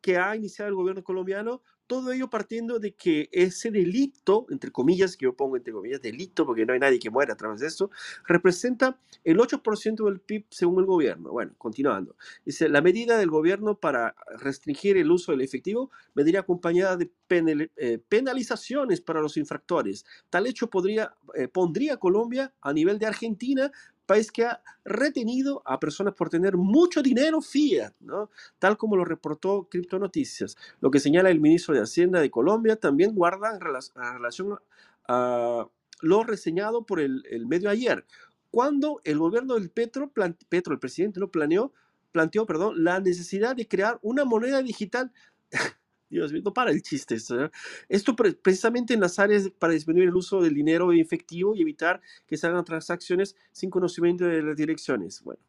que 0.01 0.17
ha 0.17 0.35
iniciado 0.35 0.69
el 0.69 0.75
gobierno 0.75 1.05
colombiano 1.05 1.63
todo 1.91 2.13
ello 2.13 2.31
partiendo 2.31 2.79
de 2.79 2.95
que 2.95 3.29
ese 3.33 3.73
delito, 3.73 4.47
entre 4.51 4.71
comillas, 4.71 5.17
que 5.17 5.25
yo 5.25 5.35
pongo 5.35 5.57
entre 5.57 5.73
comillas, 5.73 6.01
delito, 6.01 6.47
porque 6.47 6.65
no 6.65 6.73
hay 6.73 6.79
nadie 6.79 7.01
que 7.01 7.11
muera 7.11 7.33
a 7.33 7.37
través 7.37 7.59
de 7.59 7.67
esto, 7.67 7.91
representa 8.29 8.97
el 9.25 9.39
8% 9.39 10.05
del 10.05 10.21
PIB 10.21 10.45
según 10.51 10.79
el 10.79 10.87
gobierno. 10.87 11.33
Bueno, 11.33 11.53
continuando. 11.59 12.15
Dice, 12.45 12.69
la 12.69 12.81
medida 12.81 13.19
del 13.19 13.29
gobierno 13.29 13.75
para 13.75 14.15
restringir 14.39 14.99
el 14.99 15.11
uso 15.11 15.33
del 15.33 15.41
efectivo 15.41 15.91
vendría 16.15 16.39
acompañada 16.41 16.97
de 16.97 17.11
eh, 17.29 17.99
penalizaciones 18.09 19.01
para 19.01 19.21
los 19.21 19.37
infractores. 19.37 20.07
Tal 20.31 20.47
hecho 20.47 20.71
podría, 20.71 21.17
eh, 21.35 21.49
pondría 21.49 21.95
a 21.95 21.97
Colombia 21.97 22.55
a 22.61 22.73
nivel 22.73 23.01
de 23.01 23.07
Argentina 23.07 23.73
país 24.11 24.33
que 24.33 24.45
ha 24.45 24.61
retenido 24.85 25.63
a 25.65 25.79
personas 25.79 26.15
por 26.15 26.29
tener 26.29 26.57
mucho 26.57 27.01
dinero 27.01 27.41
fiat, 27.41 27.93
¿no? 28.01 28.29
tal 28.59 28.77
como 28.77 28.97
lo 28.97 29.05
reportó 29.05 29.69
Cripto 29.71 30.01
Noticias. 30.01 30.57
Lo 30.81 30.91
que 30.91 30.99
señala 30.99 31.31
el 31.31 31.39
ministro 31.39 31.77
de 31.77 31.83
Hacienda 31.83 32.21
de 32.21 32.29
Colombia 32.29 32.75
también 32.75 33.15
guarda 33.15 33.55
en, 33.55 33.61
relación 33.61 34.59
a 35.07 35.69
lo 36.01 36.25
reseñado 36.25 36.85
por 36.85 36.99
el, 36.99 37.23
medio 37.47 37.71
ayer, 37.71 38.05
cuando 38.51 39.01
el 39.05 39.17
gobierno 39.21 39.55
del 39.55 39.71
Petro, 39.71 40.11
Petro 40.49 40.73
el 40.73 40.81
presidente, 40.81 41.21
lo 41.21 41.31
planeó, 41.31 41.73
planteó 42.11 42.47
perdón, 42.47 42.83
la 42.83 42.99
necesidad 42.99 43.55
de 43.55 43.69
crear 43.69 44.01
una 44.03 44.25
moneda 44.25 44.61
digital 44.61 45.13
Dios 46.11 46.33
mío, 46.33 46.43
no 46.45 46.53
para 46.53 46.71
el 46.71 46.83
chiste 46.83 47.15
esto. 47.15 48.17
precisamente 48.43 48.95
en 48.95 49.01
las 49.01 49.19
áreas 49.19 49.51
para 49.59 49.73
disminuir 49.73 50.09
el 50.09 50.15
uso 50.15 50.41
del 50.43 50.55
dinero 50.55 50.93
efectivo 50.93 51.55
y 51.55 51.63
evitar 51.63 52.01
que 52.27 52.37
se 52.37 52.47
hagan 52.47 52.65
transacciones 52.65 53.37
sin 53.53 53.71
conocimiento 53.71 54.25
de 54.25 54.43
las 54.43 54.57
direcciones. 54.57 55.23
Bueno, 55.23 55.41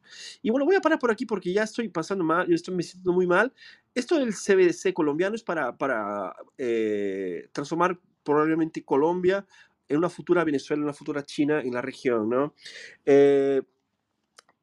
y 0.41 0.51
bueno, 0.51 0.65
voy 0.65 0.75
a 0.75 0.81
parar 0.81 0.99
por 0.99 1.11
aquí 1.11 1.25
porque 1.25 1.51
ya 1.51 1.63
estoy 1.63 1.89
pasando 1.89 2.23
mal, 2.23 2.47
yo 2.47 2.55
estoy 2.55 2.75
me 2.75 2.83
siento 2.83 3.11
muy 3.11 3.27
mal. 3.27 3.53
Esto 3.93 4.17
del 4.19 4.33
CBDC 4.33 4.93
colombiano 4.93 5.35
es 5.35 5.43
para, 5.43 5.75
para 5.77 6.33
eh, 6.57 7.49
transformar 7.51 7.99
probablemente 8.23 8.83
Colombia 8.83 9.45
en 9.87 9.97
una 9.97 10.09
futura 10.09 10.43
Venezuela, 10.43 10.79
en 10.79 10.83
una 10.83 10.93
futura 10.93 11.23
China 11.23 11.59
en 11.61 11.73
la 11.73 11.81
región, 11.81 12.29
¿no? 12.29 12.53
Eh, 13.05 13.61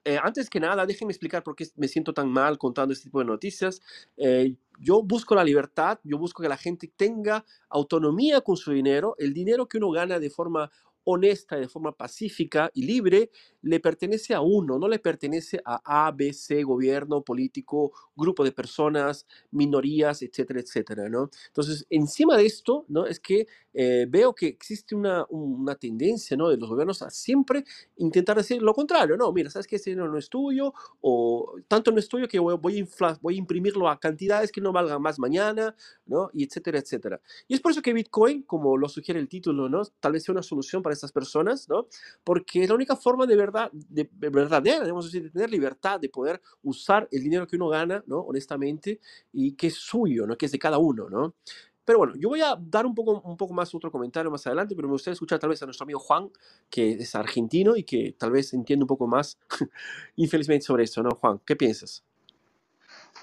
eh, 0.09 0.18
antes 0.22 0.48
que 0.48 0.59
nada, 0.59 0.86
déjenme 0.86 1.12
explicar 1.12 1.42
por 1.42 1.54
qué 1.54 1.66
me 1.76 1.86
siento 1.86 2.14
tan 2.14 2.30
mal 2.30 2.56
contando 2.56 2.94
este 2.94 3.04
tipo 3.04 3.18
de 3.18 3.26
noticias. 3.26 3.82
Eh, 4.16 4.54
yo 4.80 5.02
busco 5.02 5.34
la 5.34 5.44
libertad, 5.44 5.98
yo 6.02 6.16
busco 6.16 6.42
que 6.42 6.48
la 6.48 6.56
gente 6.56 6.90
tenga 6.96 7.44
autonomía 7.68 8.40
con 8.40 8.56
su 8.56 8.72
dinero, 8.72 9.14
el 9.18 9.34
dinero 9.34 9.68
que 9.68 9.76
uno 9.76 9.90
gana 9.90 10.18
de 10.18 10.30
forma 10.30 10.70
honesta, 11.11 11.56
de 11.56 11.68
forma 11.68 11.92
pacífica 11.92 12.70
y 12.74 12.84
libre, 12.84 13.30
le 13.62 13.80
pertenece 13.80 14.34
a 14.34 14.42
uno, 14.42 14.78
no 14.78 14.88
le 14.88 14.98
pertenece 14.98 15.61
a 15.64 16.06
A, 16.06 16.12
B, 16.12 16.34
C, 16.34 16.62
gobierno, 16.62 17.22
político, 17.22 17.92
grupo 18.14 18.44
de 18.44 18.52
personas, 18.52 19.26
minorías, 19.50 20.22
etcétera, 20.22 20.61
etcétera, 20.61 21.09
¿no? 21.09 21.30
Entonces, 21.46 21.86
encima 21.88 22.36
de 22.36 22.44
esto, 22.44 22.84
¿no? 22.88 23.06
Es 23.06 23.20
que 23.20 23.46
eh, 23.72 24.06
veo 24.09 24.34
que 24.34 24.48
existe 24.48 24.94
una, 24.94 25.24
una, 25.30 25.74
tendencia, 25.76 26.36
¿no? 26.36 26.48
De 26.50 26.56
los 26.56 26.68
gobiernos 26.68 27.00
a 27.00 27.11
siempre 27.11 27.64
intentar 27.96 28.36
decir 28.36 28.61
lo 28.61 28.74
contrario, 28.74 29.16
no, 29.16 29.32
mira, 29.32 29.50
¿sabes 29.50 29.66
que 29.66 29.76
ese 29.76 29.90
dinero 29.90 30.11
no 30.11 30.18
es 30.18 30.28
tuyo? 30.28 30.74
O 31.00 31.56
tanto 31.68 31.90
no 31.90 31.98
es 31.98 32.09
tuyo 32.09 32.28
que 32.28 32.38
voy, 32.38 32.56
voy, 32.61 32.88
a, 33.00 33.18
voy 33.22 33.34
a 33.34 33.38
imprimirlo 33.38 33.88
a 33.88 33.98
cantidades 33.98 34.52
que 34.52 34.61
no 34.61 34.72
valgan 34.72 35.00
más 35.00 35.18
mañana, 35.18 35.74
¿no? 36.06 36.30
Y 36.34 36.44
etcétera, 36.44 36.78
etcétera. 36.78 37.20
Y 37.46 37.54
es 37.54 37.61
por 37.61 37.72
eso 37.72 37.80
que 37.80 37.92
Bitcoin, 37.92 38.42
como 38.42 38.76
lo 38.76 38.88
sugiere 38.88 39.20
el 39.20 39.28
título, 39.28 39.68
¿no? 39.68 39.82
Tal 40.00 40.12
vez 40.12 40.24
sea 40.24 40.32
una 40.32 40.42
solución 40.42 40.82
para 40.82 40.94
estas 40.99 41.12
personas, 41.12 41.68
¿no? 41.68 41.86
Porque 42.24 42.62
es 42.62 42.68
la 42.68 42.74
única 42.74 42.96
forma 42.96 43.26
de 43.26 43.36
verdad, 43.36 43.70
de, 43.72 44.09
verdadera, 44.12 44.80
debemos 44.80 45.07
decir, 45.07 45.22
de 45.22 45.30
tener 45.30 45.51
libertad, 45.51 46.01
de 46.01 46.09
poder 46.09 46.40
usar 46.62 47.09
el 47.11 47.22
dinero 47.22 47.46
que 47.46 47.57
uno 47.57 47.68
gana, 47.68 48.03
¿no? 48.07 48.20
Honestamente, 48.20 49.01
y 49.32 49.53
que 49.53 49.68
es 49.68 49.74
suyo, 49.74 50.26
¿no? 50.26 50.36
Que 50.36 50.46
es 50.46 50.53
de 50.53 50.59
cada 50.59 50.78
uno, 50.78 51.09
¿no? 51.09 51.34
Pero 51.84 52.01
bueno, 52.01 52.14
yo 52.16 52.28
voy 52.28 52.42
a 52.42 52.55
dar 52.61 52.84
un 52.84 52.94
poco, 52.94 53.22
un 53.24 53.36
poco 53.38 53.55
más 53.55 53.74
otro 53.74 53.90
comentario 53.90 54.30
más 54.30 54.46
adelante, 54.46 54.76
pero 54.76 54.88
me 54.88 54.92
gustaría 54.92 55.14
escuchar 55.14 55.38
tal 55.38 55.49
vez 55.49 55.62
a 55.62 55.64
nuestro 55.64 55.84
amigo 55.84 55.99
Juan, 55.99 56.30
que 56.68 56.90
es 56.90 57.14
argentino 57.14 57.76
y 57.76 57.84
que 57.84 58.14
tal 58.18 58.30
vez 58.30 58.53
entiende 58.53 58.82
un 58.82 58.88
poco 58.88 59.07
más, 59.07 59.38
infelizmente, 60.16 60.66
sobre 60.66 60.84
esto, 60.84 61.03
¿no? 61.03 61.11
Juan, 61.12 61.40
¿qué 61.46 61.57
piensas? 61.57 62.05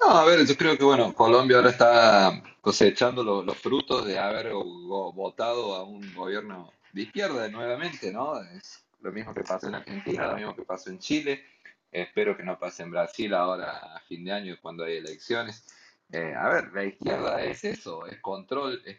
No, 0.01 0.09
a 0.09 0.25
ver, 0.25 0.45
yo 0.45 0.57
creo 0.57 0.77
que 0.77 0.83
bueno, 0.83 1.13
Colombia 1.13 1.57
ahora 1.57 1.69
está 1.69 2.41
cosechando 2.59 3.23
los 3.23 3.57
frutos 3.57 4.05
de 4.05 4.17
haber 4.17 4.51
votado 4.53 5.75
a 5.75 5.83
un 5.83 6.01
gobierno 6.13 6.71
de 6.95 7.01
izquierda 7.01 7.49
nuevamente, 7.49 8.11
¿no? 8.13 8.41
Es 8.41 8.85
lo 9.01 9.11
mismo 9.11 9.33
que 9.33 9.43
pasó 9.43 9.67
en 9.67 9.75
Argentina, 9.75 10.27
lo 10.27 10.37
mismo 10.37 10.55
que 10.55 10.63
pasó 10.63 10.89
en 10.89 10.99
Chile. 10.99 11.43
Espero 11.91 12.37
que 12.37 12.43
no 12.43 12.57
pase 12.57 12.83
en 12.83 12.91
Brasil 12.91 13.33
ahora 13.33 13.71
a 13.95 13.99
fin 13.99 14.23
de 14.23 14.31
año 14.31 14.57
cuando 14.61 14.85
hay 14.85 14.97
elecciones. 14.97 15.65
Eh, 16.11 16.33
a 16.33 16.47
ver, 16.47 16.71
la 16.73 16.85
izquierda 16.85 17.43
es 17.43 17.65
eso, 17.65 18.05
es 18.07 18.19
control, 18.21 18.81
es 18.85 18.97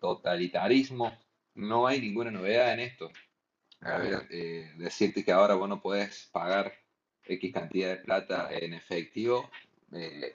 totalitarismo. 0.00 1.12
No 1.54 1.86
hay 1.86 2.00
ninguna 2.00 2.30
novedad 2.30 2.72
en 2.72 2.80
esto. 2.80 3.10
A 3.82 3.98
ver, 3.98 4.26
eh, 4.30 4.72
decirte 4.76 5.22
que 5.22 5.32
ahora 5.32 5.54
vos 5.54 5.68
no 5.68 5.82
podés 5.82 6.30
pagar 6.32 6.72
X 7.26 7.52
cantidad 7.52 7.90
de 7.90 7.96
plata 7.96 8.48
en 8.50 8.72
efectivo 8.72 9.50
eh, 9.92 10.32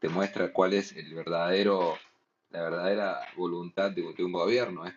te 0.00 0.08
muestra 0.08 0.52
cuál 0.52 0.74
es 0.74 0.92
el 0.96 1.14
verdadero, 1.14 1.96
la 2.50 2.62
verdadera 2.62 3.20
voluntad 3.36 3.92
de, 3.92 4.02
un 4.02 4.32
gobierno. 4.32 4.86
Es 4.86 4.94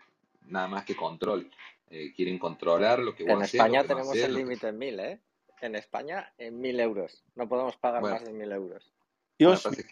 nada 0.52 0.68
más 0.68 0.86
que 0.86 0.96
control. 0.96 1.50
Eh, 1.90 2.14
quieren 2.16 2.40
controlar 2.40 3.00
lo 3.00 3.16
que 3.16 3.24
vos 3.24 3.34
En 3.34 3.42
España 3.42 3.84
tenemos 3.84 4.16
el 4.16 4.34
límite 4.34 4.68
en 4.70 4.78
mil, 4.78 5.00
¿eh? 5.00 5.20
En 5.62 5.76
España 5.76 6.34
en 6.38 6.60
mil 6.60 6.80
euros. 6.80 7.24
No 7.36 7.48
podemos 7.50 7.76
pagar 7.78 8.02
más 8.02 8.24
de 8.24 8.32
mil 8.32 8.52
euros. 8.52 8.92
Dios. 9.38 9.66
Lo 9.66 9.72
que 9.72 9.86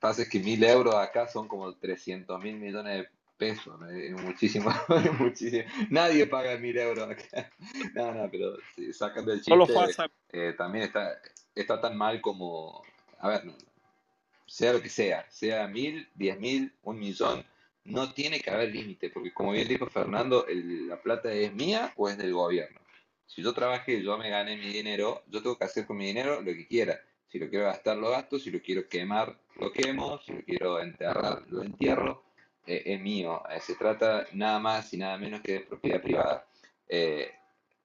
pasa 0.00 0.22
es 0.22 0.28
que 0.28 0.40
mil 0.40 0.62
euros 0.64 0.94
acá 0.94 1.28
son 1.28 1.46
como 1.48 1.74
300 1.74 2.42
mil 2.42 2.56
millones 2.56 2.98
de 2.98 3.08
pesos. 3.36 3.78
muchísimo, 4.22 4.70
muchísimo. 5.18 5.64
Nadie 5.90 6.26
paga 6.26 6.56
mil 6.56 6.76
euros 6.76 7.10
acá. 7.10 7.50
No, 7.94 8.12
no, 8.12 8.30
pero 8.30 8.56
si 8.74 8.92
sacan 8.92 9.26
del 9.26 9.42
chiste, 9.42 10.08
eh, 10.32 10.54
también 10.56 10.84
está, 10.84 11.20
está 11.54 11.80
tan 11.80 11.96
mal 11.96 12.20
como 12.20 12.82
a 13.18 13.28
ver, 13.28 13.42
sea 14.46 14.72
lo 14.72 14.82
que 14.82 14.88
sea, 14.88 15.26
sea 15.30 15.66
mil, 15.66 16.08
diez 16.14 16.38
mil, 16.38 16.72
un 16.82 16.98
millón, 16.98 17.44
no 17.86 18.12
tiene 18.12 18.40
que 18.40 18.50
haber 18.50 18.70
límite, 18.70 19.10
porque 19.10 19.32
como 19.32 19.52
bien 19.52 19.68
dijo 19.68 19.86
Fernando, 19.86 20.46
la 20.48 21.00
plata 21.00 21.32
es 21.32 21.52
mía 21.52 21.92
o 21.96 22.08
es 22.08 22.18
del 22.18 22.32
gobierno. 22.32 22.80
Si 23.26 23.42
yo 23.42 23.52
trabajé, 23.52 24.02
yo 24.02 24.16
me 24.18 24.30
gané 24.30 24.56
mi 24.56 24.68
dinero, 24.68 25.22
yo 25.28 25.42
tengo 25.42 25.58
que 25.58 25.64
hacer 25.64 25.86
con 25.86 25.96
mi 25.96 26.06
dinero 26.06 26.40
lo 26.40 26.52
que 26.52 26.66
quiera. 26.66 27.00
Si 27.28 27.38
lo 27.38 27.50
quiero 27.50 27.66
gastar, 27.66 27.96
lo 27.96 28.10
gasto. 28.10 28.38
Si 28.38 28.50
lo 28.50 28.60
quiero 28.60 28.88
quemar, 28.88 29.36
lo 29.56 29.72
quemo. 29.72 30.20
Si 30.24 30.32
lo 30.32 30.42
quiero 30.42 30.80
enterrar, 30.80 31.42
lo 31.48 31.62
entierro. 31.62 32.22
Eh, 32.66 32.82
es 32.86 33.00
mío. 33.00 33.42
Eh, 33.50 33.60
se 33.60 33.74
trata 33.74 34.26
nada 34.32 34.58
más 34.58 34.92
y 34.92 34.96
nada 34.96 35.18
menos 35.18 35.40
que 35.40 35.52
de 35.54 35.60
propiedad 35.60 36.00
privada. 36.00 36.46
Eh, 36.88 37.32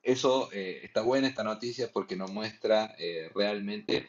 eso 0.04 0.50
está 0.52 1.02
buena 1.02 1.28
esta 1.28 1.44
noticia 1.44 1.92
porque 1.92 2.16
nos 2.16 2.32
muestra 2.32 2.96
realmente 3.36 4.08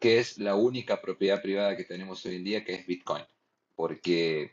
que 0.00 0.18
es 0.18 0.38
la 0.38 0.56
única 0.56 1.00
propiedad 1.00 1.40
privada 1.40 1.76
que 1.76 1.84
tenemos 1.84 2.26
hoy 2.26 2.34
en 2.34 2.44
día, 2.44 2.64
que 2.64 2.74
es 2.74 2.86
Bitcoin. 2.86 3.22
Porque 3.76 4.50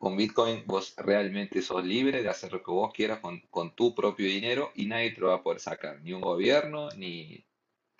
con 0.00 0.16
Bitcoin 0.16 0.62
vos 0.66 0.94
realmente 0.96 1.60
sos 1.60 1.84
libre 1.84 2.22
de 2.22 2.30
hacer 2.30 2.50
lo 2.50 2.62
que 2.62 2.70
vos 2.70 2.90
quieras 2.90 3.20
con, 3.20 3.74
tu 3.74 3.94
propio 3.94 4.26
dinero 4.26 4.72
y 4.74 4.86
nadie 4.86 5.10
te 5.10 5.20
lo 5.20 5.28
va 5.28 5.34
a 5.34 5.42
poder 5.42 5.60
sacar, 5.60 6.00
ni 6.00 6.14
un 6.14 6.22
gobierno, 6.22 6.88
ni, 6.96 7.44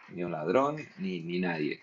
ni 0.09 0.25
un 0.25 0.33
ladrón, 0.33 0.77
ni, 0.97 1.21
ni 1.21 1.41
nadie. 1.41 1.79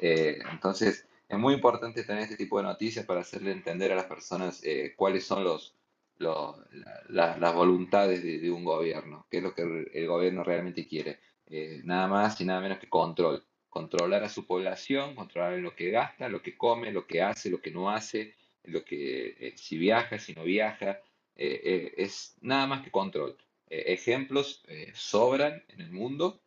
Eh, 0.00 0.38
entonces, 0.52 1.08
es 1.28 1.38
muy 1.38 1.54
importante 1.54 2.04
tener 2.04 2.22
este 2.22 2.36
tipo 2.36 2.58
de 2.58 2.62
noticias 2.66 3.04
para 3.04 3.22
hacerle 3.22 3.50
entender 3.50 3.90
a 3.90 3.96
las 3.96 4.04
personas 4.04 4.62
eh, 4.62 4.94
cuáles 4.96 5.26
son 5.26 5.42
los, 5.42 5.74
las 6.18 7.54
voluntades 7.54 8.22
de, 8.22 8.52
un 8.52 8.62
gobierno, 8.62 9.26
qué 9.28 9.38
es 9.38 9.42
lo 9.42 9.56
que 9.56 9.62
el, 9.92 10.06
gobierno 10.06 10.44
realmente 10.44 10.86
quiere. 10.86 11.18
Eh, 11.46 11.80
nada 11.82 12.06
más 12.06 12.40
y 12.40 12.44
nada 12.44 12.60
menos 12.60 12.78
que 12.78 12.88
control 12.88 13.44
controlar 13.68 14.22
a 14.22 14.28
su 14.28 14.46
población, 14.46 15.16
controlar 15.16 15.58
lo 15.58 15.74
que 15.74 15.90
gasta, 15.90 16.28
lo 16.28 16.42
que 16.42 16.56
come, 16.56 16.92
lo 16.92 17.08
que 17.08 17.22
hace, 17.22 17.50
lo 17.50 17.60
que 17.60 17.72
no 17.72 17.90
hace, 17.90 18.34
lo 18.64 18.84
que 18.84 19.36
eh, 19.38 19.52
si 19.56 19.78
viaja, 19.78 20.18
si 20.18 20.34
no 20.34 20.44
viaja, 20.44 21.00
eh, 21.36 21.60
eh, 21.64 21.94
es 21.96 22.36
nada 22.40 22.66
más 22.66 22.82
que 22.82 22.90
control. 22.90 23.36
ejemplos 23.70 24.64
sobran 24.94 25.62
en 25.68 25.80
el 25.82 25.92
mundo, 25.92 26.40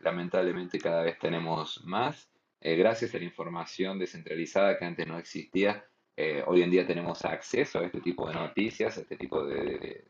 lamentablemente 0.00 0.78
cada 0.78 1.02
vez 1.02 1.18
tenemos 1.18 1.84
más. 1.84 2.30
gracias 2.60 3.14
a 3.14 3.18
la 3.18 3.24
información 3.24 3.98
descentralizada 3.98 4.78
que 4.78 4.84
antes 4.84 5.06
no 5.06 5.18
existía, 5.18 5.84
hoy 6.46 6.62
en 6.62 6.70
día 6.70 6.86
tenemos 6.86 7.24
acceso 7.24 7.80
a 7.80 7.86
este 7.86 8.00
tipo 8.00 8.28
de 8.28 8.34
noticias, 8.34 8.98
a 8.98 9.00
este 9.00 9.16
tipo 9.16 9.44
de, 9.44 10.04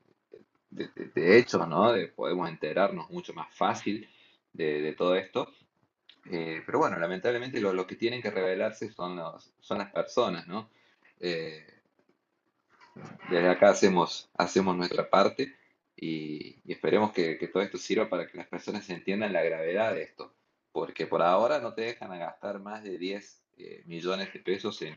de, 0.71 1.39
hechos, 1.39 1.67
¿no? 1.67 1.95
podemos 2.15 2.49
enterarnos 2.49 3.11
mucho 3.11 3.33
más 3.33 3.49
fácil 3.55 4.07
de, 4.53 4.93
todo 4.93 5.15
esto. 5.15 5.51
Pero 6.25 6.79
bueno, 6.79 6.99
lamentablemente 6.99 7.59
lo, 7.61 7.87
que 7.87 7.97
tienen 7.97 8.21
que 8.21 8.31
revelarse 8.31 8.91
son, 8.93 9.17
los, 9.17 9.51
son 9.61 9.79
las 9.79 9.91
personas, 9.93 10.47
¿no? 10.47 10.69
Eh, 11.21 11.67
desde 13.31 13.49
acá 13.49 13.71
hacemos, 13.71 14.31
hacemos 14.35 14.77
nuestra 14.77 15.09
parte 15.09 15.55
y, 15.97 16.61
esperemos 16.71 17.13
que, 17.13 17.37
todo 17.53 17.63
esto 17.63 17.79
sirva 17.79 18.09
para 18.09 18.27
que 18.27 18.37
las 18.37 18.47
personas 18.47 18.89
entiendan 18.91 19.33
la 19.33 19.43
gravedad 19.43 19.95
de 19.95 20.03
esto, 20.03 20.35
porque 20.73 21.07
por 21.07 21.23
ahora 21.23 21.61
no 21.61 21.75
te 21.75 21.83
dejan 21.83 22.13
a 22.13 22.19
gastar 22.19 22.61
más 22.61 22.83
de 22.83 22.99
10 22.99 23.45
eh, 23.59 23.83
millones 23.87 24.33
de 24.33 24.41
pesos 24.41 24.83
en, 24.83 24.97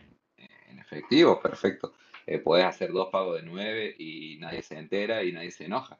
efectivo, 0.79 1.39
perfecto. 1.41 1.93
puedes 2.43 2.65
hacer 2.65 2.91
dos 2.91 3.09
pagos 3.11 3.41
de 3.41 3.47
9 3.47 3.95
y 3.97 4.37
nadie 4.39 4.61
se 4.61 4.77
entera 4.77 5.23
y 5.23 5.31
nadie 5.31 5.51
se 5.51 5.65
enoja. 5.65 5.99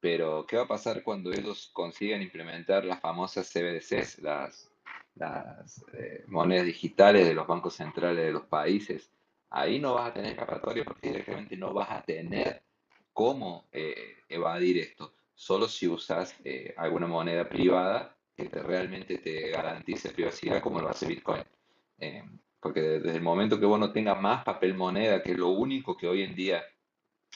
Pero, 0.00 0.46
¿qué 0.46 0.56
va 0.56 0.64
a 0.64 0.68
pasar 0.68 1.02
cuando 1.02 1.32
ellos 1.32 1.70
consigan 1.72 2.22
implementar 2.22 2.84
las 2.84 3.00
famosas 3.00 3.50
CBDCs, 3.50 4.20
las, 4.20 4.70
las 5.14 5.84
eh, 5.94 6.24
monedas 6.28 6.66
digitales 6.66 7.26
de 7.26 7.34
los 7.34 7.46
bancos 7.46 7.74
centrales 7.74 8.24
de 8.24 8.32
los 8.32 8.44
países? 8.44 9.10
Ahí 9.56 9.80
no 9.80 9.94
vas 9.94 10.10
a 10.10 10.12
tener 10.12 10.32
escapatoria 10.32 10.84
porque 10.84 11.08
directamente 11.08 11.56
no 11.56 11.72
vas 11.72 11.90
a 11.90 12.02
tener 12.02 12.62
cómo 13.14 13.64
eh, 13.72 14.18
evadir 14.28 14.76
esto. 14.76 15.14
Solo 15.34 15.66
si 15.66 15.88
usas 15.88 16.36
eh, 16.44 16.74
alguna 16.76 17.06
moneda 17.06 17.48
privada 17.48 18.14
que 18.36 18.50
realmente 18.50 19.16
te 19.16 19.48
garantice 19.48 20.10
privacidad 20.10 20.60
como 20.60 20.82
lo 20.82 20.90
hace 20.90 21.06
Bitcoin. 21.06 21.42
porque 22.60 22.82
desde 22.82 23.16
el 23.16 23.22
momento 23.22 23.58
que 23.58 23.64
vos 23.64 23.80
no 23.80 23.92
tengas 23.92 24.20
más 24.20 24.44
papel 24.44 24.74
moneda, 24.74 25.22
que 25.22 25.32
es 25.32 25.38
lo 25.38 25.48
único 25.48 25.96
que 25.96 26.06
hoy 26.06 26.20
en 26.20 26.34
día 26.34 26.62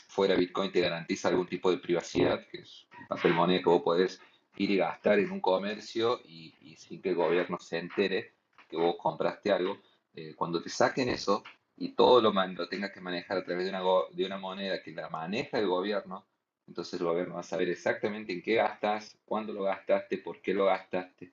fuera 0.09 0.35
Bitcoin 0.35 0.71
te 0.71 0.83
garantiza 0.83 1.29
algún 1.29 1.47
tipo 1.47 1.71
de 1.71 1.79
privacidad, 1.79 2.47
que 2.49 2.59
es 2.59 2.87
papel 3.09 3.33
moneda 3.33 3.61
que 3.61 3.71
vos 3.71 3.81
podés 3.81 4.21
ir 4.59 4.71
y 4.71 4.77
gastar 4.77 5.19
en 5.21 5.31
un 5.31 5.41
comercio 5.41 6.21
y, 6.27 6.77
sin 6.77 7.01
que 7.01 7.09
el 7.09 7.15
gobierno 7.15 7.59
se 7.59 7.79
entere 7.79 8.35
que 8.69 8.77
vos 8.77 8.97
compraste 8.99 9.51
algo. 9.51 9.79
Eh, 10.13 10.35
cuando 10.37 10.61
te 10.61 10.69
saquen 10.69 11.09
eso 11.09 11.43
y 11.81 11.95
todo 11.95 12.21
lo, 12.21 12.31
lo 12.31 12.69
tengas 12.69 12.93
que 12.93 13.01
manejar 13.01 13.39
a 13.39 13.45
través 13.45 13.65
de 13.65 13.71
una, 13.71 13.83
de 14.13 14.27
una 14.27 14.37
moneda 14.37 14.83
que 14.83 14.93
la 14.93 15.09
maneja 15.09 15.59
el 15.59 15.67
gobierno, 15.67 16.27
entonces 16.69 17.01
el 17.01 17.07
gobierno 17.07 17.35
va 17.35 17.41
a 17.41 17.43
saber 17.43 17.71
exactamente 17.71 18.35
en 18.35 18.43
qué 18.43 18.57
gastas, 18.57 19.19
cuándo 19.25 19.55
lo 19.55 19.63
gastaste, 19.63 20.19
por 20.19 20.43
qué 20.43 20.53
lo 20.53 20.67
gastaste. 20.67 21.33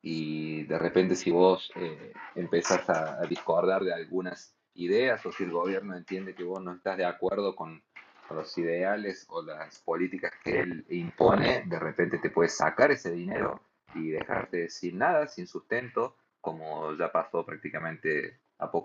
Y 0.00 0.64
de 0.64 0.78
repente 0.78 1.14
si 1.16 1.30
vos 1.30 1.70
eh, 1.76 2.14
empezás 2.34 2.88
a, 2.88 3.20
discordar 3.26 3.84
de 3.84 3.92
algunas 3.92 4.56
ideas 4.72 5.24
o 5.26 5.32
si 5.32 5.44
el 5.44 5.52
gobierno 5.52 5.94
entiende 5.94 6.34
que 6.34 6.44
vos 6.44 6.62
no 6.62 6.72
estás 6.72 6.96
de 6.96 7.04
acuerdo 7.04 7.54
con, 7.54 7.84
los 8.30 8.56
ideales 8.56 9.26
o 9.28 9.42
las 9.42 9.80
políticas 9.80 10.32
que 10.42 10.60
él 10.60 10.86
impone, 10.88 11.64
de 11.66 11.78
repente 11.78 12.16
te 12.16 12.30
puedes 12.30 12.56
sacar 12.56 12.90
ese 12.90 13.12
dinero 13.12 13.60
y 13.94 14.08
dejarte 14.08 14.70
sin 14.70 14.96
nada, 14.96 15.28
sin 15.28 15.46
sustento, 15.46 16.16
como 16.40 16.96
ya 16.96 17.12
pasó 17.12 17.44
prácticamente 17.44 18.40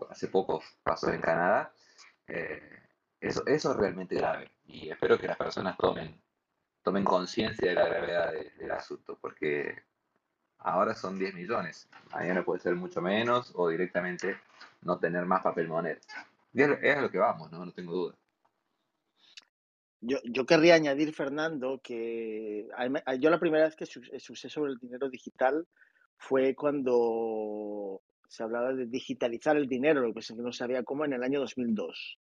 hace 0.09 0.27
poco 0.27 0.61
pasó 0.83 1.11
en 1.11 1.21
Canadá. 1.21 1.73
Eh, 2.27 2.61
eso, 3.19 3.45
eso 3.47 3.71
es 3.71 3.77
realmente 3.77 4.15
grave 4.15 4.51
y 4.65 4.89
espero 4.89 5.17
que 5.17 5.27
las 5.27 5.37
personas 5.37 5.77
tomen, 5.77 6.21
tomen 6.83 7.03
conciencia 7.03 7.69
de 7.69 7.75
la 7.75 7.87
gravedad 7.87 8.33
del 8.59 8.71
asunto, 8.71 9.17
porque 9.19 9.83
ahora 10.59 10.93
son 10.93 11.17
10 11.17 11.33
millones, 11.33 11.89
mañana 12.11 12.43
puede 12.43 12.59
ser 12.59 12.75
mucho 12.75 13.01
menos 13.01 13.51
o 13.55 13.69
directamente 13.69 14.37
no 14.81 14.99
tener 14.99 15.25
más 15.25 15.41
papel 15.41 15.67
moneda. 15.67 15.99
es, 16.53 16.97
a 16.97 17.01
lo 17.01 17.09
que 17.09 17.17
vamos, 17.17 17.51
¿no? 17.51 17.65
No 17.65 17.71
tengo 17.71 17.93
duda. 17.93 18.15
Yo, 19.99 20.19
yo 20.25 20.45
querría 20.45 20.75
añadir, 20.75 21.13
Fernando, 21.13 21.81
que 21.83 22.67
yo 23.19 23.29
la 23.31 23.39
primera 23.39 23.65
vez 23.65 23.75
que 23.75 23.85
usé 24.31 24.49
sobre 24.49 24.71
el 24.71 24.77
dinero 24.77 25.09
digital 25.09 25.67
fue 26.17 26.55
cuando 26.55 28.01
se 28.27 28.43
hablaba 28.43 28.73
de 28.73 28.85
digitalizar 28.85 29.57
el 29.57 29.67
dinero, 29.67 30.01
lo 30.01 30.13
que 30.13 30.21
no 30.35 30.51
sabía 30.51 30.83
cómo, 30.83 31.05
en 31.05 31.13
el 31.13 31.23
año 31.23 31.39
2002. 31.39 32.19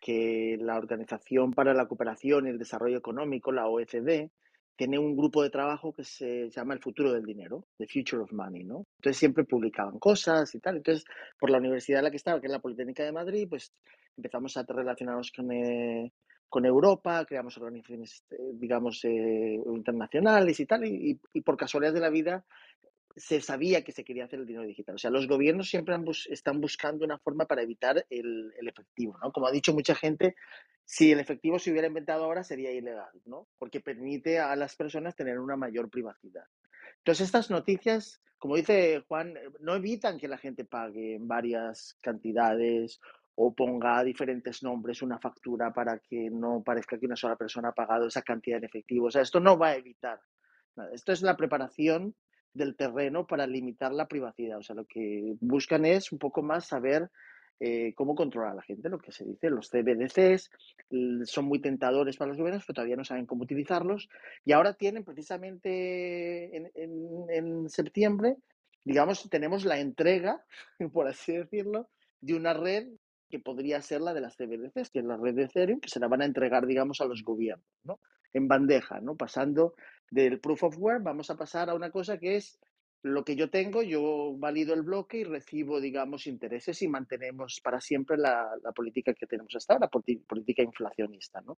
que 0.00 0.56
la 0.60 0.76
Organización 0.78 1.52
para 1.52 1.74
la 1.74 1.86
Cooperación 1.88 2.46
y 2.46 2.50
el 2.50 2.58
Desarrollo 2.58 2.98
Económico, 2.98 3.50
la 3.50 3.66
OECD, 3.66 4.30
tiene 4.76 4.96
un 4.96 5.16
grupo 5.16 5.42
de 5.42 5.50
trabajo 5.50 5.92
que 5.92 6.04
se 6.04 6.50
llama 6.50 6.72
El 6.72 6.80
futuro 6.80 7.12
del 7.12 7.24
dinero, 7.24 7.66
The 7.78 7.88
Future 7.88 8.22
of 8.22 8.32
Money, 8.32 8.62
¿no? 8.62 8.86
Entonces 8.98 9.18
siempre 9.18 9.42
publicaban 9.44 9.98
cosas 9.98 10.54
y 10.54 10.60
tal. 10.60 10.76
Entonces, 10.76 11.04
por 11.40 11.50
la 11.50 11.58
universidad 11.58 11.98
en 11.98 12.04
la 12.04 12.10
que 12.12 12.16
estaba, 12.16 12.40
que 12.40 12.46
es 12.46 12.52
la 12.52 12.60
Politécnica 12.60 13.02
de 13.02 13.10
Madrid, 13.10 13.48
pues 13.50 13.72
empezamos 14.16 14.56
a 14.56 14.62
relacionarnos 14.62 15.32
con, 15.32 15.50
eh, 15.50 16.12
con 16.48 16.64
Europa, 16.64 17.24
creamos 17.24 17.56
organizaciones, 17.58 18.22
eh, 18.30 18.36
digamos, 18.54 19.04
eh, 19.04 19.60
internacionales 19.66 20.60
y 20.60 20.66
tal, 20.66 20.84
y, 20.84 21.18
y, 21.32 21.40
por 21.40 21.56
casualidad 21.56 21.92
de 21.92 22.00
la 22.00 22.10
vida 22.10 22.44
se 23.18 23.40
sabía 23.40 23.82
que 23.82 23.92
se 23.92 24.04
quería 24.04 24.24
hacer 24.24 24.40
el 24.40 24.46
dinero 24.46 24.66
digital. 24.66 24.94
O 24.94 24.98
sea, 24.98 25.10
los 25.10 25.26
gobiernos 25.26 25.68
siempre 25.68 25.96
están 26.30 26.60
buscando 26.60 27.04
una 27.04 27.18
forma 27.18 27.46
para 27.46 27.62
evitar 27.62 28.04
el, 28.10 28.52
efectivo, 28.66 29.18
¿no? 29.22 29.32
Como 29.32 29.46
ha 29.46 29.52
dicho 29.52 29.72
mucha 29.72 29.94
gente, 29.94 30.34
si 30.84 31.12
el 31.12 31.20
efectivo 31.20 31.58
se 31.58 31.70
hubiera 31.70 31.88
inventado 31.88 32.24
ahora 32.24 32.44
sería 32.44 32.72
ilegal, 32.72 33.10
¿no? 33.24 33.48
Porque 33.58 33.80
permite 33.80 34.38
a 34.38 34.54
las 34.56 34.76
personas 34.76 35.16
tener 35.16 35.38
una 35.38 35.56
mayor 35.56 35.90
privacidad. 35.90 36.44
Entonces, 36.98 37.26
estas 37.26 37.50
noticias, 37.50 38.22
como 38.38 38.56
dice 38.56 39.04
Juan, 39.08 39.34
no 39.60 39.74
evitan 39.74 40.18
que 40.18 40.28
la 40.28 40.38
gente 40.38 40.64
pague 40.64 41.14
en 41.14 41.28
varias 41.28 41.96
cantidades 42.02 43.00
o 43.34 43.54
ponga 43.54 44.02
diferentes 44.02 44.62
nombres 44.62 45.00
una 45.00 45.18
factura 45.18 45.72
para 45.72 45.98
que 45.98 46.28
no 46.30 46.62
parezca 46.64 46.98
que 46.98 47.06
una 47.06 47.16
sola 47.16 47.36
persona 47.36 47.68
ha 47.68 47.72
pagado 47.72 48.06
esa 48.06 48.22
cantidad 48.22 48.58
en 48.58 48.64
efectivo. 48.64 49.06
O 49.06 49.10
sea, 49.10 49.22
esto 49.22 49.38
no 49.38 49.56
va 49.56 49.68
a 49.68 49.76
evitar. 49.76 50.20
Esto 50.92 51.12
es 51.12 51.22
la 51.22 51.36
preparación 51.36 52.14
del 52.54 52.76
terreno 52.76 53.26
para 53.26 53.46
limitar 53.46 53.92
la 53.92 54.08
privacidad. 54.08 54.58
O 54.58 54.62
sea, 54.62 54.76
lo 54.76 54.84
que 54.84 55.36
buscan 55.40 55.84
es 55.84 56.12
un 56.12 56.18
poco 56.18 56.42
más 56.42 56.66
saber 56.66 57.10
eh, 57.60 57.92
cómo 57.94 58.14
controlar 58.14 58.52
a 58.52 58.56
la 58.56 58.62
gente, 58.62 58.88
lo 58.88 58.98
que 58.98 59.12
se 59.12 59.24
dice. 59.24 59.50
Los 59.50 59.68
CBDCs 59.68 60.50
son 61.24 61.46
muy 61.46 61.60
tentadores 61.60 62.16
para 62.16 62.28
los 62.28 62.38
gobiernos, 62.38 62.64
pero 62.64 62.74
todavía 62.74 62.96
no 62.96 63.04
saben 63.04 63.26
cómo 63.26 63.42
utilizarlos. 63.42 64.08
Y 64.44 64.52
ahora 64.52 64.74
tienen 64.74 65.04
precisamente 65.04 66.56
en, 66.56 66.70
en 67.28 67.68
septiembre, 67.68 68.36
digamos, 68.84 69.28
tenemos 69.28 69.64
la 69.64 69.80
entrega, 69.80 70.44
por 70.92 71.08
así 71.08 71.36
decirlo, 71.36 71.88
de 72.20 72.34
una 72.34 72.54
red 72.54 72.88
que 73.28 73.38
podría 73.38 73.82
ser 73.82 74.00
la 74.00 74.14
de 74.14 74.20
las 74.20 74.36
CBDCs, 74.36 74.90
que 74.90 75.00
es 75.00 75.04
la 75.04 75.16
red 75.16 75.34
de 75.34 75.44
Ethereum, 75.44 75.80
que 75.80 75.90
se 75.90 76.00
la 76.00 76.08
van 76.08 76.22
a 76.22 76.24
entregar, 76.24 76.66
digamos, 76.66 77.00
a 77.00 77.04
los 77.04 77.22
gobiernos, 77.22 77.66
¿no? 77.84 78.00
En 78.32 78.48
bandeja, 78.48 79.00
¿no? 79.00 79.16
Pasando 79.16 79.74
del 80.10 80.40
proof 80.40 80.64
of 80.64 80.78
work, 80.78 81.02
vamos 81.02 81.30
a 81.30 81.36
pasar 81.36 81.70
a 81.70 81.74
una 81.74 81.90
cosa 81.90 82.18
que 82.18 82.36
es 82.36 82.58
lo 83.02 83.24
que 83.24 83.36
yo 83.36 83.48
tengo, 83.48 83.82
yo 83.82 84.34
valido 84.36 84.74
el 84.74 84.82
bloque 84.82 85.18
y 85.18 85.24
recibo, 85.24 85.80
digamos, 85.80 86.26
intereses 86.26 86.82
y 86.82 86.88
mantenemos 86.88 87.60
para 87.62 87.80
siempre 87.80 88.16
la, 88.16 88.50
política 88.74 89.14
que 89.14 89.26
tenemos 89.26 89.54
hasta 89.54 89.74
ahora, 89.74 89.88
política 89.88 90.62
inflacionista, 90.62 91.40
¿no? 91.42 91.58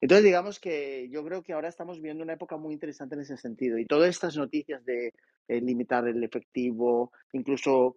Entonces, 0.00 0.24
digamos 0.24 0.58
que 0.60 1.08
yo 1.10 1.24
creo 1.24 1.42
que 1.42 1.52
ahora 1.52 1.68
estamos 1.68 2.00
viendo 2.00 2.22
una 2.22 2.34
época 2.34 2.56
muy 2.56 2.74
interesante 2.74 3.14
en 3.14 3.22
ese 3.22 3.36
sentido 3.36 3.78
y 3.78 3.86
todas 3.86 4.10
estas 4.10 4.36
noticias 4.36 4.84
de 4.84 5.12
eh, 5.48 5.60
limitar 5.60 6.06
el 6.06 6.22
efectivo, 6.22 7.12
incluso 7.32 7.96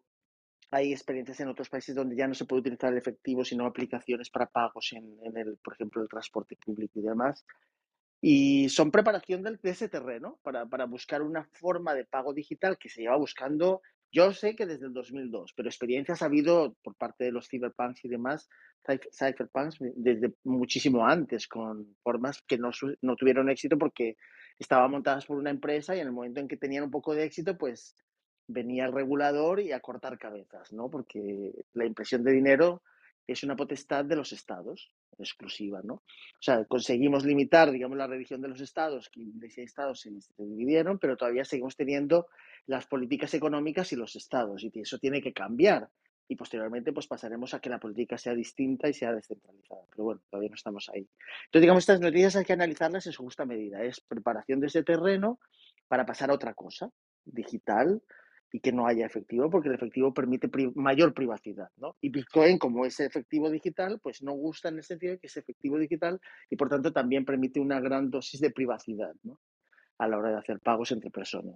hay 0.72 0.94
experiencias 0.94 1.40
en 1.42 1.50
otros 1.50 1.70
países 1.70 1.96
donde 1.96 2.16
ya 2.16 2.28
no 2.28 2.34
se 2.34 2.46
puede 2.46 2.62
utilizar 2.62 2.92
el 2.92 2.98
efectivo, 2.98 3.44
sino 3.44 3.66
aplicaciones 3.66 4.30
para 4.30 4.46
pagos 4.46 4.94
en, 4.94 5.18
en 5.24 5.38
el, 5.38 5.58
por 5.58 5.74
ejemplo, 5.74 6.02
el 6.02 6.08
transporte 6.08 6.56
público 6.56 7.00
y 7.00 7.04
demás. 7.04 7.44
Y 8.22 8.70
son 8.70 8.92
preparación 8.92 9.42
de, 9.42 9.58
ese 9.64 9.90
terreno 9.90 10.40
para, 10.44 10.68
para, 10.68 10.86
buscar 10.86 11.24
una 11.24 11.44
forma 11.54 11.96
de 11.96 12.06
pago 12.06 12.34
digital 12.34 12.78
que 12.78 12.88
se 12.88 13.02
lleva 13.02 13.18
buscando, 13.18 13.82
yo 14.12 14.32
sé 14.34 14.56
que 14.56 14.68
desde 14.68 14.86
el 14.86 14.94
2002, 14.94 15.54
pero 15.56 15.70
experiencias 15.70 16.22
ha 16.22 16.26
habido 16.26 16.76
por 16.84 16.96
parte 16.96 17.24
de 17.24 17.32
los 17.32 17.48
cyberpunks 17.48 18.06
y 18.06 18.10
demás, 18.10 18.48
cyberpunks, 18.86 19.78
desde 19.96 20.34
muchísimo 20.44 21.08
antes, 21.08 21.48
con 21.48 21.96
formas 22.04 22.44
que 22.48 22.58
no, 22.58 22.70
no 23.02 23.16
tuvieron 23.16 23.50
éxito 23.50 23.78
porque 23.78 24.18
estaban 24.60 24.92
montadas 24.92 25.26
por 25.26 25.38
una 25.38 25.50
empresa 25.50 25.96
y 25.96 26.00
en 26.00 26.08
el 26.08 26.14
momento 26.14 26.40
en 26.40 26.48
que 26.48 26.58
tenían 26.58 26.84
un 26.84 26.92
poco 26.92 27.16
de 27.16 27.24
éxito, 27.24 27.58
pues 27.58 27.96
venía 28.48 28.86
el 28.86 28.92
regulador 28.92 29.60
y 29.62 29.72
a 29.72 29.80
cortar 29.80 30.20
cabezas, 30.20 30.74
¿no? 30.74 30.90
Porque 30.90 31.54
la 31.74 31.86
impresión 31.86 32.24
de 32.24 32.34
dinero 32.34 32.84
es 33.26 33.44
una 33.44 33.56
potestad 33.56 34.06
de 34.06 34.16
los 34.16 34.34
estados 34.34 34.92
exclusiva, 35.20 35.82
¿no? 35.84 35.96
O 35.96 36.42
sea, 36.42 36.66
conseguimos 36.66 37.26
limitar, 37.26 37.72
digamos, 37.72 37.98
la 37.98 38.08
religión 38.08 38.42
de 38.42 38.48
los 38.48 38.62
estados, 38.62 39.10
que 39.10 39.22
seis 39.42 39.70
estados 39.70 40.02
se, 40.02 40.12
dividieron, 40.38 41.00
pero 41.00 41.18
todavía 41.18 41.46
seguimos 41.46 41.76
teniendo 41.76 42.28
las 42.66 42.86
políticas 42.88 43.34
económicas 43.34 43.92
y 43.92 43.96
los 43.96 44.16
estados, 44.16 44.64
y 44.64 44.72
eso 44.76 44.98
tiene 44.98 45.22
que 45.22 45.34
cambiar. 45.34 45.90
Y 46.28 46.36
posteriormente, 46.36 46.94
pues 46.94 47.08
pasaremos 47.08 47.54
a 47.54 47.60
que 47.60 47.70
la 47.70 47.80
política 47.80 48.18
sea 48.18 48.34
distinta 48.34 48.88
y 48.88 48.94
sea 48.94 49.14
descentralizada. 49.14 49.82
Pero 49.90 50.04
bueno, 50.06 50.22
todavía 50.30 50.50
no 50.50 50.56
estamos 50.56 50.90
ahí. 50.90 51.06
Entonces, 51.46 51.62
digamos, 51.62 51.84
estas 51.84 52.00
noticias 52.00 52.38
hay 52.38 52.46
que 52.46 52.54
analizarlas 52.54 53.06
en 53.06 53.12
su 53.12 53.24
justa 53.24 53.46
medida. 53.46 53.84
Es 53.84 54.00
preparación 54.00 54.62
de 54.62 54.68
ese 54.68 54.82
terreno 54.82 55.40
para 55.90 56.06
pasar 56.06 56.30
a 56.30 56.34
otra 56.34 56.54
cosa, 56.54 56.90
digital, 57.26 58.02
y 58.52 58.60
que 58.60 58.72
no 58.72 58.86
haya 58.86 59.06
efectivo, 59.06 59.50
porque 59.50 59.70
el 59.70 59.76
efectivo 59.76 60.14
permite 60.14 60.50
mayor 60.76 61.14
privacidad, 61.14 61.70
¿no? 61.78 61.96
Y 62.02 62.10
Bitcoin, 62.10 62.58
como 62.58 62.86
es 62.86 63.00
efectivo 63.00 63.50
digital, 63.50 64.00
pues 64.02 64.22
no 64.22 64.34
gusta 64.34 64.70
en 64.70 64.78
el 64.78 64.84
sentido 64.84 65.14
de 65.14 65.20
que 65.20 65.28
es 65.28 65.38
efectivo 65.38 65.78
digital 65.78 66.20
y 66.50 66.58
por 66.58 66.70
tanto 66.70 66.92
también 66.92 67.24
permite 67.24 67.60
una 67.60 67.80
gran 67.80 68.10
dosis 68.10 68.42
de 68.42 68.52
privacidad, 68.52 69.14
¿no? 69.24 69.40
A 70.00 70.08
la 70.08 70.18
hora 70.18 70.32
de 70.32 70.38
hacer 70.38 70.60
pagos 70.60 70.92
entre 70.92 71.10
personas. 71.10 71.56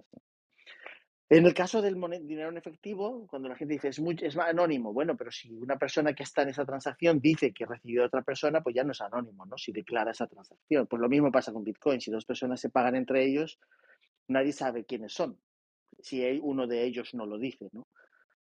En 1.28 1.44
el 1.44 1.52
caso 1.52 1.82
del 1.82 2.00
dinero 2.22 2.50
en 2.50 2.56
efectivo, 2.56 3.26
cuando 3.26 3.48
la 3.48 3.56
gente 3.56 3.74
dice 3.74 3.88
es, 3.88 3.98
muy, 3.98 4.16
es 4.22 4.38
anónimo, 4.38 4.92
bueno, 4.92 5.16
pero 5.16 5.32
si 5.32 5.52
una 5.52 5.76
persona 5.76 6.14
que 6.14 6.22
está 6.22 6.42
en 6.42 6.50
esa 6.50 6.64
transacción 6.64 7.20
dice 7.20 7.52
que 7.52 7.66
recibió 7.66 8.04
a 8.04 8.06
otra 8.06 8.22
persona, 8.22 8.62
pues 8.62 8.76
ya 8.76 8.84
no 8.84 8.92
es 8.92 9.00
anónimo, 9.00 9.44
¿no? 9.44 9.58
Si 9.58 9.72
declara 9.72 10.12
esa 10.12 10.28
transacción. 10.28 10.86
Pues 10.86 11.02
lo 11.02 11.08
mismo 11.08 11.32
pasa 11.32 11.52
con 11.52 11.64
Bitcoin. 11.64 12.00
Si 12.00 12.12
dos 12.12 12.24
personas 12.24 12.60
se 12.60 12.70
pagan 12.70 12.94
entre 12.94 13.24
ellos, 13.24 13.58
nadie 14.28 14.52
sabe 14.52 14.84
quiénes 14.84 15.12
son 15.12 15.36
si 16.00 16.40
uno 16.42 16.66
de 16.66 16.84
ellos 16.84 17.14
no 17.14 17.26
lo 17.26 17.38
dice, 17.38 17.68
¿no? 17.72 17.86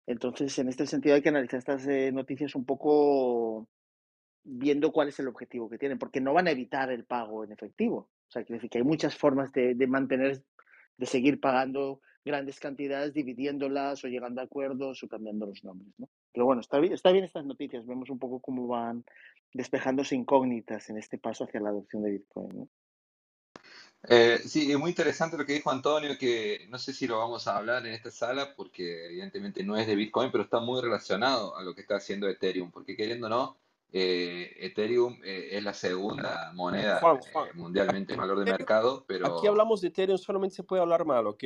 Entonces, 0.07 0.57
en 0.59 0.67
este 0.67 0.87
sentido 0.87 1.15
hay 1.15 1.21
que 1.21 1.29
analizar 1.29 1.59
estas 1.59 1.87
eh, 1.87 2.11
noticias 2.11 2.55
un 2.55 2.65
poco 2.65 3.67
viendo 4.43 4.91
cuál 4.91 5.09
es 5.09 5.19
el 5.19 5.27
objetivo 5.27 5.69
que 5.69 5.77
tienen, 5.77 5.99
porque 5.99 6.21
no 6.21 6.33
van 6.33 6.47
a 6.47 6.51
evitar 6.51 6.91
el 6.91 7.05
pago 7.05 7.43
en 7.43 7.51
efectivo. 7.51 8.09
O 8.27 8.31
sea, 8.31 8.43
quiere 8.43 8.57
decir 8.57 8.69
que 8.69 8.79
hay 8.79 8.83
muchas 8.83 9.15
formas 9.15 9.51
de, 9.51 9.75
mantener, 9.87 10.43
de 10.97 11.05
seguir 11.05 11.39
pagando 11.39 12.01
grandes 12.25 12.59
cantidades, 12.59 13.13
dividiéndolas 13.13 14.03
o 14.03 14.07
llegando 14.07 14.41
a 14.41 14.45
acuerdos 14.45 15.03
o 15.03 15.07
cambiando 15.07 15.45
los 15.45 15.63
nombres, 15.63 15.93
¿no? 15.97 16.09
Pero 16.33 16.45
bueno, 16.45 16.61
está 16.61 16.79
bien, 16.79 16.93
está 16.93 17.11
bien 17.11 17.25
estas 17.25 17.45
noticias, 17.45 17.85
vemos 17.85 18.09
un 18.09 18.19
poco 18.19 18.39
cómo 18.39 18.67
van 18.67 19.03
despejándose 19.53 20.15
incógnitas 20.15 20.89
en 20.89 20.97
este 20.97 21.17
paso 21.17 21.43
hacia 21.43 21.59
la 21.59 21.69
adopción 21.69 22.03
de 22.03 22.11
Bitcoin, 22.11 22.49
¿no? 22.57 22.69
Eh, 24.07 24.39
sí, 24.45 24.71
es 24.71 24.79
muy 24.79 24.89
interesante 24.89 25.37
lo 25.37 25.45
que 25.45 25.53
dijo 25.53 25.69
Antonio, 25.69 26.17
que 26.17 26.65
no 26.69 26.79
sé 26.79 26.93
si 26.93 27.07
lo 27.07 27.19
vamos 27.19 27.47
a 27.47 27.57
hablar 27.57 27.85
en 27.85 27.93
esta 27.93 28.09
sala, 28.09 28.53
porque 28.55 29.05
evidentemente 29.05 29.63
no 29.63 29.77
es 29.77 29.85
de 29.85 29.95
Bitcoin, 29.95 30.31
pero 30.31 30.43
está 30.43 30.59
muy 30.59 30.81
relacionado 30.81 31.55
a 31.55 31.61
lo 31.61 31.75
que 31.75 31.81
está 31.81 31.97
haciendo 31.97 32.27
Ethereum, 32.27 32.71
porque 32.71 32.95
queriendo 32.95 33.27
o 33.27 33.29
no, 33.29 33.57
eh, 33.93 34.55
Ethereum 34.59 35.19
eh, 35.23 35.49
es 35.51 35.63
la 35.63 35.73
segunda 35.73 36.51
moneda 36.53 37.01
mundialmente 37.53 38.13
en 38.13 38.19
valor 38.19 38.39
de 38.39 38.51
mercado, 38.51 39.05
pero... 39.07 39.37
Aquí 39.37 39.47
hablamos 39.47 39.81
de 39.81 39.89
Ethereum, 39.89 40.17
solamente 40.17 40.55
se 40.55 40.63
puede 40.63 40.81
hablar 40.81 41.05
mal, 41.05 41.27
¿ok? 41.27 41.43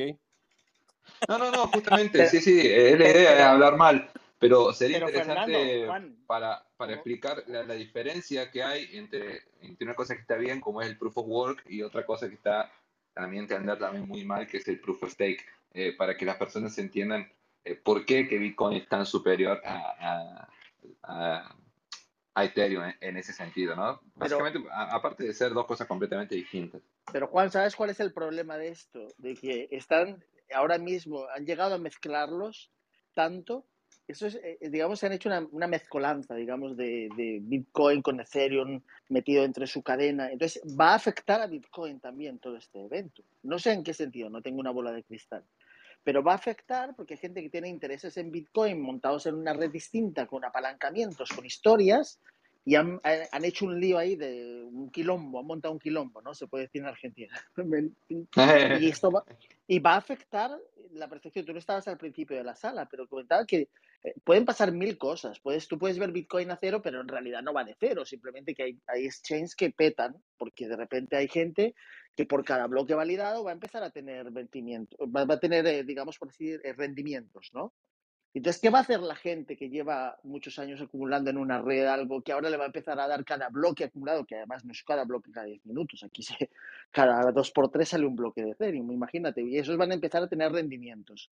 No, 1.28 1.38
no, 1.38 1.50
no, 1.50 1.66
justamente, 1.68 2.26
sí, 2.30 2.40
sí, 2.40 2.58
es 2.60 2.98
la 2.98 3.10
idea 3.10 3.34
de 3.34 3.42
hablar 3.42 3.76
mal. 3.76 4.10
Pero 4.38 4.72
sería 4.72 4.98
interesante 4.98 5.86
para, 6.26 6.62
para 6.76 6.92
explicar 6.94 7.42
la, 7.46 7.62
la, 7.62 7.74
diferencia 7.74 8.50
que 8.50 8.62
hay 8.62 8.88
entre, 8.92 9.44
entre, 9.62 9.86
una 9.86 9.94
cosa 9.94 10.14
que 10.14 10.20
está 10.20 10.36
bien, 10.36 10.60
como 10.60 10.82
es 10.82 10.88
el 10.88 10.98
proof 10.98 11.16
of 11.18 11.26
work, 11.26 11.64
y 11.68 11.82
otra 11.82 12.04
cosa 12.04 12.28
que 12.28 12.34
está 12.34 12.70
también 13.14 13.46
que 13.46 13.54
también 13.54 14.06
muy 14.06 14.24
mal, 14.24 14.46
que 14.46 14.58
es 14.58 14.68
el 14.68 14.78
proof 14.78 15.04
of 15.04 15.12
stake, 15.12 15.42
eh, 15.72 15.94
para 15.96 16.16
que 16.16 16.26
las 16.26 16.36
personas 16.36 16.76
entiendan 16.76 17.30
eh, 17.64 17.74
por 17.74 18.04
qué 18.04 18.28
que 18.28 18.38
Bitcoin 18.38 18.76
es 18.76 18.88
tan 18.88 19.06
superior 19.06 19.60
a, 19.64 20.48
a, 21.02 21.56
a 22.34 22.44
Ethereum 22.44 22.92
en, 23.00 23.16
ese 23.16 23.32
sentido, 23.32 23.74
¿no? 23.74 23.98
Básicamente, 24.14 24.60
aparte 24.70 25.24
de 25.24 25.32
ser 25.32 25.54
dos 25.54 25.64
cosas 25.64 25.88
completamente 25.88 26.34
distintas. 26.34 26.82
Pero 27.10 27.28
Juan, 27.28 27.50
¿sabes 27.50 27.74
cuál 27.74 27.88
es 27.88 28.00
el 28.00 28.12
problema 28.12 28.58
de 28.58 28.68
esto? 28.68 29.08
De 29.16 29.34
que 29.34 29.68
están 29.70 30.22
ahora 30.54 30.76
mismo, 30.76 31.26
han 31.34 31.46
llegado 31.46 31.74
a 31.74 31.78
mezclarlos 31.78 32.70
tanto 33.14 33.66
eso 34.08 34.26
es, 34.26 34.36
eh, 34.36 34.58
digamos, 34.70 35.00
se 35.00 35.06
han 35.06 35.12
hecho 35.12 35.30
una, 35.50 35.66
mezcolanza, 35.66 36.34
digamos, 36.34 36.76
de, 36.76 37.08
Bitcoin 37.42 38.02
con 38.02 38.20
Ethereum 38.20 38.80
metido 39.08 39.44
entre 39.44 39.66
su 39.66 39.82
cadena. 39.82 40.30
Entonces, 40.30 40.62
va 40.78 40.92
a 40.92 40.94
afectar 40.94 41.40
a 41.40 41.46
Bitcoin 41.46 41.98
también 41.98 42.38
todo 42.38 42.56
este 42.56 42.84
evento. 42.84 43.22
No 43.42 43.58
sé 43.58 43.72
en 43.72 43.82
qué 43.82 43.94
sentido, 43.94 44.30
no 44.30 44.42
tengo 44.42 44.60
una 44.60 44.70
bola 44.70 44.92
de 44.92 45.02
cristal. 45.02 45.44
Pero 46.04 46.22
va 46.22 46.32
a 46.32 46.36
afectar 46.36 46.94
porque 46.94 47.14
hay 47.14 47.18
gente 47.18 47.42
que 47.42 47.50
tiene 47.50 47.68
intereses 47.68 48.16
en 48.16 48.30
Bitcoin 48.30 48.80
montados 48.80 49.26
en 49.26 49.34
una 49.34 49.52
red 49.52 49.70
distinta, 49.70 50.26
con 50.26 50.44
apalancamientos, 50.44 51.30
con 51.30 51.44
historias, 51.44 52.20
y 52.66 52.74
han, 52.74 53.00
han, 53.04 53.44
hecho 53.44 53.64
un 53.64 53.78
lío 53.78 53.96
ahí 53.96 54.16
de 54.16 54.64
un 54.64 54.90
quilombo, 54.90 55.38
han 55.38 55.46
montado 55.46 55.72
un 55.72 55.78
quilombo, 55.78 56.20
¿no? 56.20 56.34
Se 56.34 56.48
puede 56.48 56.64
decir 56.64 56.82
en 56.82 56.88
Argentina. 56.88 57.32
y 58.80 58.88
esto 58.88 59.12
va, 59.12 59.24
y 59.68 59.78
va 59.78 59.92
a 59.92 59.98
afectar 59.98 60.50
la 60.90 61.08
percepción, 61.08 61.44
tú 61.46 61.52
no 61.52 61.60
estabas 61.60 61.86
al 61.86 61.96
principio 61.96 62.36
de 62.36 62.42
la 62.42 62.56
sala, 62.56 62.88
pero 62.90 63.06
comentaba 63.06 63.46
que 63.46 63.68
eh, 64.02 64.14
pueden 64.24 64.44
pasar 64.44 64.72
mil 64.72 64.98
cosas. 64.98 65.38
Puedes, 65.38 65.68
tú 65.68 65.78
puedes 65.78 65.96
ver 65.96 66.10
Bitcoin 66.10 66.50
a 66.50 66.56
cero, 66.56 66.80
pero 66.82 67.00
en 67.00 67.06
realidad 67.06 67.40
no 67.40 67.52
va 67.52 67.62
de 67.62 67.76
cero, 67.78 68.04
simplemente 68.04 68.52
que 68.52 68.64
hay, 68.64 68.80
hay 68.88 69.04
exchanges 69.04 69.54
que 69.54 69.70
petan, 69.70 70.16
porque 70.36 70.66
de 70.66 70.74
repente 70.74 71.14
hay 71.14 71.28
gente 71.28 71.76
que 72.16 72.26
por 72.26 72.44
cada 72.44 72.66
bloque 72.66 72.94
validado 72.94 73.44
va 73.44 73.50
a 73.50 73.54
empezar 73.54 73.84
a 73.84 73.90
tener 73.90 74.26
va, 74.36 75.34
a 75.34 75.38
tener, 75.38 75.66
eh, 75.68 75.84
digamos, 75.84 76.18
por 76.18 76.28
decir, 76.28 76.60
rendimientos, 76.76 77.50
¿no? 77.52 77.72
Entonces, 78.36 78.60
¿qué 78.60 78.68
va 78.68 78.80
a 78.80 78.82
hacer 78.82 79.00
la 79.00 79.14
gente 79.14 79.56
que 79.56 79.70
lleva 79.70 80.18
muchos 80.22 80.58
años 80.58 80.78
acumulando 80.82 81.30
en 81.30 81.38
una 81.38 81.62
red 81.62 81.86
algo 81.86 82.20
que 82.20 82.32
ahora 82.32 82.50
le 82.50 82.58
va 82.58 82.64
a 82.64 82.66
empezar 82.66 83.00
a 83.00 83.08
dar 83.08 83.24
cada 83.24 83.48
bloque 83.48 83.84
acumulado, 83.84 84.26
que 84.26 84.36
además 84.36 84.62
no 84.62 84.72
es 84.72 84.82
cada 84.82 85.04
bloque 85.04 85.32
cada 85.32 85.46
10 85.46 85.64
minutos, 85.64 86.04
aquí 86.04 86.22
se, 86.22 86.50
cada 86.92 87.32
2 87.32 87.50
por 87.52 87.70
3 87.70 87.88
sale 87.88 88.04
un 88.04 88.14
bloque 88.14 88.44
de 88.44 88.50
Ethereum, 88.50 88.92
imagínate, 88.92 89.40
y 89.40 89.56
esos 89.56 89.78
van 89.78 89.90
a 89.90 89.94
empezar 89.94 90.22
a 90.22 90.28
tener 90.28 90.52
rendimientos. 90.52 91.30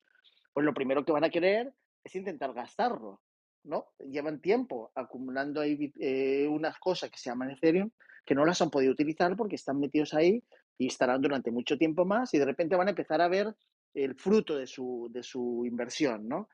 Pues 0.55 0.65
lo 0.65 0.73
primero 0.73 1.05
que 1.05 1.13
van 1.13 1.25
a 1.25 1.29
querer 1.29 1.75
es 2.03 2.15
intentar 2.15 2.55
gastarlo, 2.55 3.21
¿no? 3.65 3.89
Llevan 3.99 4.41
tiempo 4.41 4.91
acumulando 4.95 5.61
ahí 5.61 5.93
eh, 6.01 6.47
unas 6.49 6.79
cosas 6.79 7.11
que 7.11 7.19
se 7.19 7.29
llaman 7.29 7.51
Ethereum 7.51 7.91
que 8.25 8.35
no 8.35 8.47
las 8.47 8.63
han 8.63 8.71
podido 8.71 8.93
utilizar 8.93 9.37
porque 9.37 9.57
están 9.57 9.79
metidos 9.79 10.15
ahí 10.15 10.43
y 10.79 10.87
estarán 10.87 11.21
durante 11.21 11.51
mucho 11.51 11.77
tiempo 11.77 12.07
más 12.07 12.33
y 12.33 12.39
de 12.39 12.47
repente 12.47 12.77
van 12.77 12.87
a 12.87 12.93
empezar 12.93 13.21
a 13.21 13.29
ver 13.29 13.55
el 13.93 14.15
fruto 14.15 14.57
de 14.57 14.67
su, 14.67 15.09
de 15.13 15.23
su 15.23 15.67
inversión, 15.67 16.27
¿no? 16.27 16.49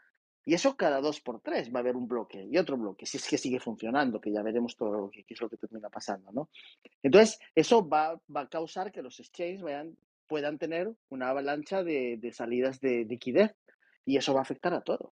Y 0.45 0.55
eso 0.55 0.77
cada 0.77 1.01
dos 1.01 1.21
por 1.21 1.41
tres 1.41 1.73
va 1.73 1.81
a 1.81 1.83
haber 1.83 1.97
un 1.97 2.09
bloque 2.09 2.47
y 2.51 2.57
otro 2.57 2.77
bloque, 2.77 3.07
si 3.07 3.19
es 3.19 3.29
que 3.29 3.39
sigue 3.39 3.61
funcionando, 3.61 4.21
que 4.21 4.33
ya 4.33 4.43
veremos 4.43 4.77
todo 4.77 4.93
lo 4.93 5.11
que, 5.11 5.25
es 5.29 5.41
lo 5.41 5.49
que 5.51 5.57
termina 5.57 5.91
pasando, 5.91 6.33
¿no? 6.33 6.49
Entonces, 7.03 7.39
eso 7.55 7.87
va, 7.87 8.21
va 8.35 8.43
a 8.43 8.49
causar 8.49 8.91
que 8.91 9.03
los 9.03 9.21
exchanges 9.21 9.63
vayan, 9.63 9.97
puedan 10.27 10.59
tener 10.59 10.91
una 11.11 11.29
avalancha 11.29 11.83
de, 11.83 12.17
de 12.17 12.33
salidas 12.33 12.81
de 12.81 13.05
liquidez 13.05 13.55
y 14.07 14.17
eso 14.17 14.33
va 14.33 14.41
a 14.41 14.43
afectar 14.43 14.73
a 14.73 14.81
todo. 14.81 15.13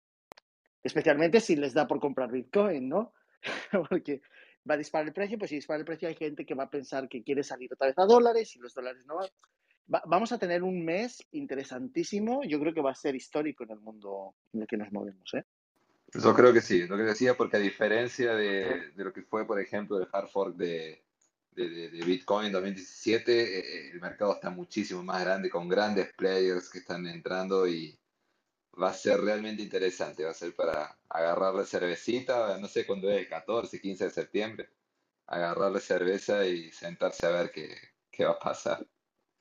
Especialmente 0.83 1.39
si 1.39 1.55
les 1.55 1.73
da 1.73 1.87
por 1.87 1.99
comprar 1.99 2.31
Bitcoin, 2.31 2.87
¿no? 2.87 3.13
Porque 3.89 4.21
va 4.69 4.75
a 4.75 4.77
disparar 4.77 5.07
el 5.07 5.13
precio, 5.13 5.37
pues 5.37 5.49
si 5.49 5.55
dispara 5.55 5.79
el 5.79 5.85
precio 5.85 6.07
hay 6.07 6.15
gente 6.15 6.45
que 6.45 6.55
va 6.55 6.65
a 6.65 6.69
pensar 6.69 7.07
que 7.07 7.23
quiere 7.23 7.43
salir 7.43 7.73
otra 7.73 7.87
vez 7.87 7.97
a 7.97 8.05
dólares 8.05 8.55
y 8.55 8.59
los 8.59 8.73
dólares 8.73 9.03
no 9.05 9.15
van 9.15 9.29
vamos 9.87 10.31
a 10.31 10.37
tener 10.37 10.63
un 10.63 10.83
mes 10.83 11.23
interesantísimo. 11.31 12.43
Yo 12.43 12.59
creo 12.59 12.73
que 12.73 12.81
va 12.81 12.91
a 12.91 12.95
ser 12.95 13.15
histórico 13.15 13.63
en 13.63 13.71
el 13.71 13.79
mundo 13.79 14.35
en 14.53 14.61
el 14.61 14.67
que 14.67 14.77
nos 14.77 14.91
movemos. 14.91 15.33
¿eh? 15.33 15.43
Yo 16.13 16.33
creo 16.33 16.53
que 16.53 16.61
sí, 16.61 16.87
lo 16.87 16.97
que 16.97 17.03
decía, 17.03 17.35
porque 17.35 17.57
a 17.57 17.59
diferencia 17.59 18.33
de, 18.35 18.91
de 18.91 19.03
lo 19.03 19.13
que 19.13 19.21
fue, 19.21 19.45
por 19.45 19.59
ejemplo, 19.59 19.97
el 19.99 20.07
hard 20.11 20.27
fork 20.27 20.55
de, 20.55 21.03
de, 21.51 21.89
de 21.89 22.05
Bitcoin 22.05 22.51
2017, 22.51 23.31
eh, 23.31 23.59
eh, 23.59 23.91
el 23.93 24.01
mercado 24.01 24.33
está 24.33 24.49
muchísimo 24.49 25.03
más 25.03 25.23
grande, 25.23 25.49
con 25.49 25.67
grandes 25.67 26.13
players 26.13 26.69
que 26.69 26.79
están 26.79 27.05
entrando 27.07 27.67
y 27.67 27.97
va 28.81 28.89
a 28.89 28.93
ser 28.93 29.19
realmente 29.21 29.61
interesante. 29.61 30.23
Va 30.23 30.31
a 30.31 30.35
ser 30.35 30.55
para 30.55 30.97
agarrarle 31.09 31.65
cervecita, 31.65 32.57
no 32.57 32.67
sé 32.67 32.85
cuándo 32.85 33.09
es, 33.11 33.19
el 33.19 33.29
14, 33.29 33.79
15 33.79 34.03
de 34.05 34.09
septiembre, 34.09 34.69
agarrarle 35.27 35.79
cerveza 35.79 36.45
y 36.45 36.71
sentarse 36.71 37.25
a 37.25 37.31
ver 37.31 37.51
qué, 37.51 37.75
qué 38.11 38.25
va 38.25 38.31
a 38.31 38.39
pasar 38.39 38.85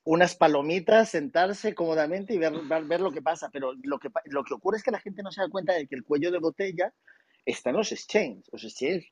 unas 0.05 0.36
palomitas, 0.36 1.10
sentarse 1.10 1.74
cómodamente 1.74 2.35
y 2.35 2.39
ver, 2.39 2.52
ver, 2.86 3.01
lo 3.01 3.10
que 3.10 3.22
pasa. 3.22 3.48
Pero 3.52 3.72
lo 3.82 3.98
que, 3.98 4.10
lo 4.26 4.44
que 4.44 4.55
ocurre 4.55 4.76
es 4.76 4.82
que 4.82 4.90
la 4.90 5.01
gente 5.01 5.22
no 5.22 5.32
se 5.32 5.40
da 5.40 5.48
cuenta 5.48 5.72
de 5.72 5.86
que 5.86 5.94
el 5.94 6.05
cuello 6.05 6.31
de 6.31 6.39
botella 6.39 6.93
está 7.44 7.70
en 7.70 7.76
los 7.76 7.90
exchanges. 7.90 8.48
Los 8.52 8.64
exchanges, 8.64 9.06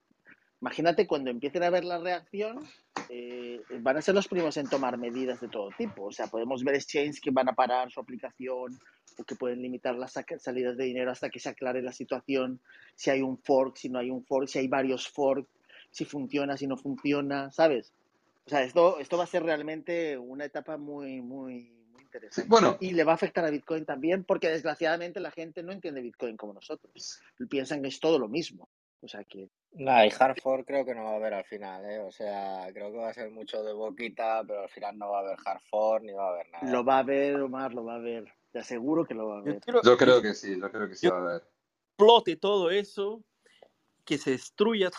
imagínate 0.61 1.07
cuando 1.07 1.31
empiecen 1.31 1.63
a 1.63 1.71
ver 1.71 1.85
la 1.85 1.99
reacción, 1.99 2.61
eh, 3.09 3.61
van 3.81 3.97
a 3.97 4.03
ser 4.03 4.15
los 4.15 4.29
primeros 4.29 4.57
en 4.59 4.69
tomar 4.69 4.99
medidas 4.99 5.41
de 5.41 5.49
todo 5.49 5.71
tipo. 5.77 6.05
O 6.05 6.13
sea, 6.13 6.27
podemos 6.27 6.63
ver 6.63 6.75
exchanges 6.75 7.21
que 7.21 7.31
van 7.31 7.49
a 7.49 7.55
parar 7.55 7.91
su 7.91 8.01
aplicación 8.01 8.79
o 9.19 9.25
que 9.25 9.35
pueden 9.35 9.63
limitar 9.63 9.95
las 9.95 10.15
salidas 10.39 10.77
de 10.77 10.85
dinero 10.85 11.11
hasta 11.11 11.31
que 11.31 11.39
se 11.39 11.49
aclare 11.49 11.83
la 11.83 11.93
situación, 11.93 12.61
si 12.95 13.11
hay 13.11 13.21
un 13.21 13.39
fork, 13.39 13.77
si 13.77 13.89
no 13.89 13.99
hay 13.99 14.11
un 14.11 14.25
fork, 14.25 14.49
si 14.49 14.59
hay 14.59 14.69
varios 14.69 15.09
forks, 15.09 15.49
si 15.91 16.05
funciona, 16.05 16.57
si 16.57 16.67
no 16.67 16.77
funciona, 16.77 17.51
¿sabes? 17.51 17.93
O 18.47 18.51
sea, 18.51 18.63
esto, 18.63 18.99
esto 18.99 19.17
va 19.17 19.25
a 19.25 19.29
ser 19.29 19.45
realmente 19.45 20.19
una 20.19 20.45
etapa 20.45 20.77
muy, 20.77 21.21
muy, 21.21 21.71
muy 21.91 22.03
interesante. 22.03 22.49
bueno. 22.49 22.77
Y 22.81 22.93
le 22.93 23.05
va 23.05 23.13
a 23.13 23.15
afectar 23.15 23.45
a 23.45 23.51
Bitcoin 23.51 23.85
también, 23.85 24.25
porque 24.25 24.49
desgraciadamente 24.49 25.21
la 25.21 25.31
gente 25.31 25.63
no 25.63 25.73
entiende 25.73 26.03
Bitcoin 26.03 26.37
como 26.37 26.53
nosotros. 26.53 27.21
Piensan 27.49 27.83
que 27.83 27.89
es 27.89 28.01
todo 28.01 28.19
lo 28.19 28.29
mismo. 28.29 28.69
O 29.03 29.09
sea 29.09 29.25
que. 29.25 29.49
Nah, 29.73 30.07
y 30.07 30.13
hard 30.17 30.41
fork 30.41 30.67
creo 30.67 30.85
que 30.85 30.95
no 30.95 31.05
va 31.05 31.13
a 31.13 31.17
haber 31.17 31.35
al 31.35 31.45
final, 31.45 31.85
¿eh? 31.85 31.99
O 31.99 32.13
sea, 32.13 32.69
creo 32.73 32.93
que 32.93 32.99
va 32.99 33.09
a 33.09 33.15
ser 33.15 33.31
mucho 33.31 33.63
de 33.63 33.73
boquita, 33.73 34.45
pero 34.47 34.63
al 34.63 34.69
final 34.69 34.97
no 34.97 35.11
va 35.11 35.19
a 35.19 35.23
haber 35.23 35.37
hard 35.45 35.61
fork 35.69 36.05
ni 36.05 36.13
va 36.13 36.27
a 36.27 36.33
haber 36.33 36.51
nada. 36.51 36.71
Lo 36.71 36.85
va 36.85 36.97
a 36.97 36.99
haber, 37.01 37.41
Omar, 37.41 37.75
lo 37.75 37.85
va 37.85 37.97
a 37.97 37.99
ver. 37.99 38.33
Te 38.53 38.61
aseguro 38.61 39.05
que 39.05 39.15
lo 39.15 39.29
va 39.29 39.39
a 39.39 39.43
ver. 39.43 39.61
Yo, 39.83 39.97
creo 39.97 40.23
que 40.23 40.35
sí, 40.35 40.59
yo 40.59 40.71
creo 40.71 40.89
que 40.89 40.95
sí 40.95 41.09
va 41.09 41.17
a 41.17 41.21
haber. 41.21 41.43
Explote 41.89 42.37
todo 42.37 42.71
eso, 42.71 43.25
que 44.05 44.19
se 44.19 44.33
destruya. 44.33 44.91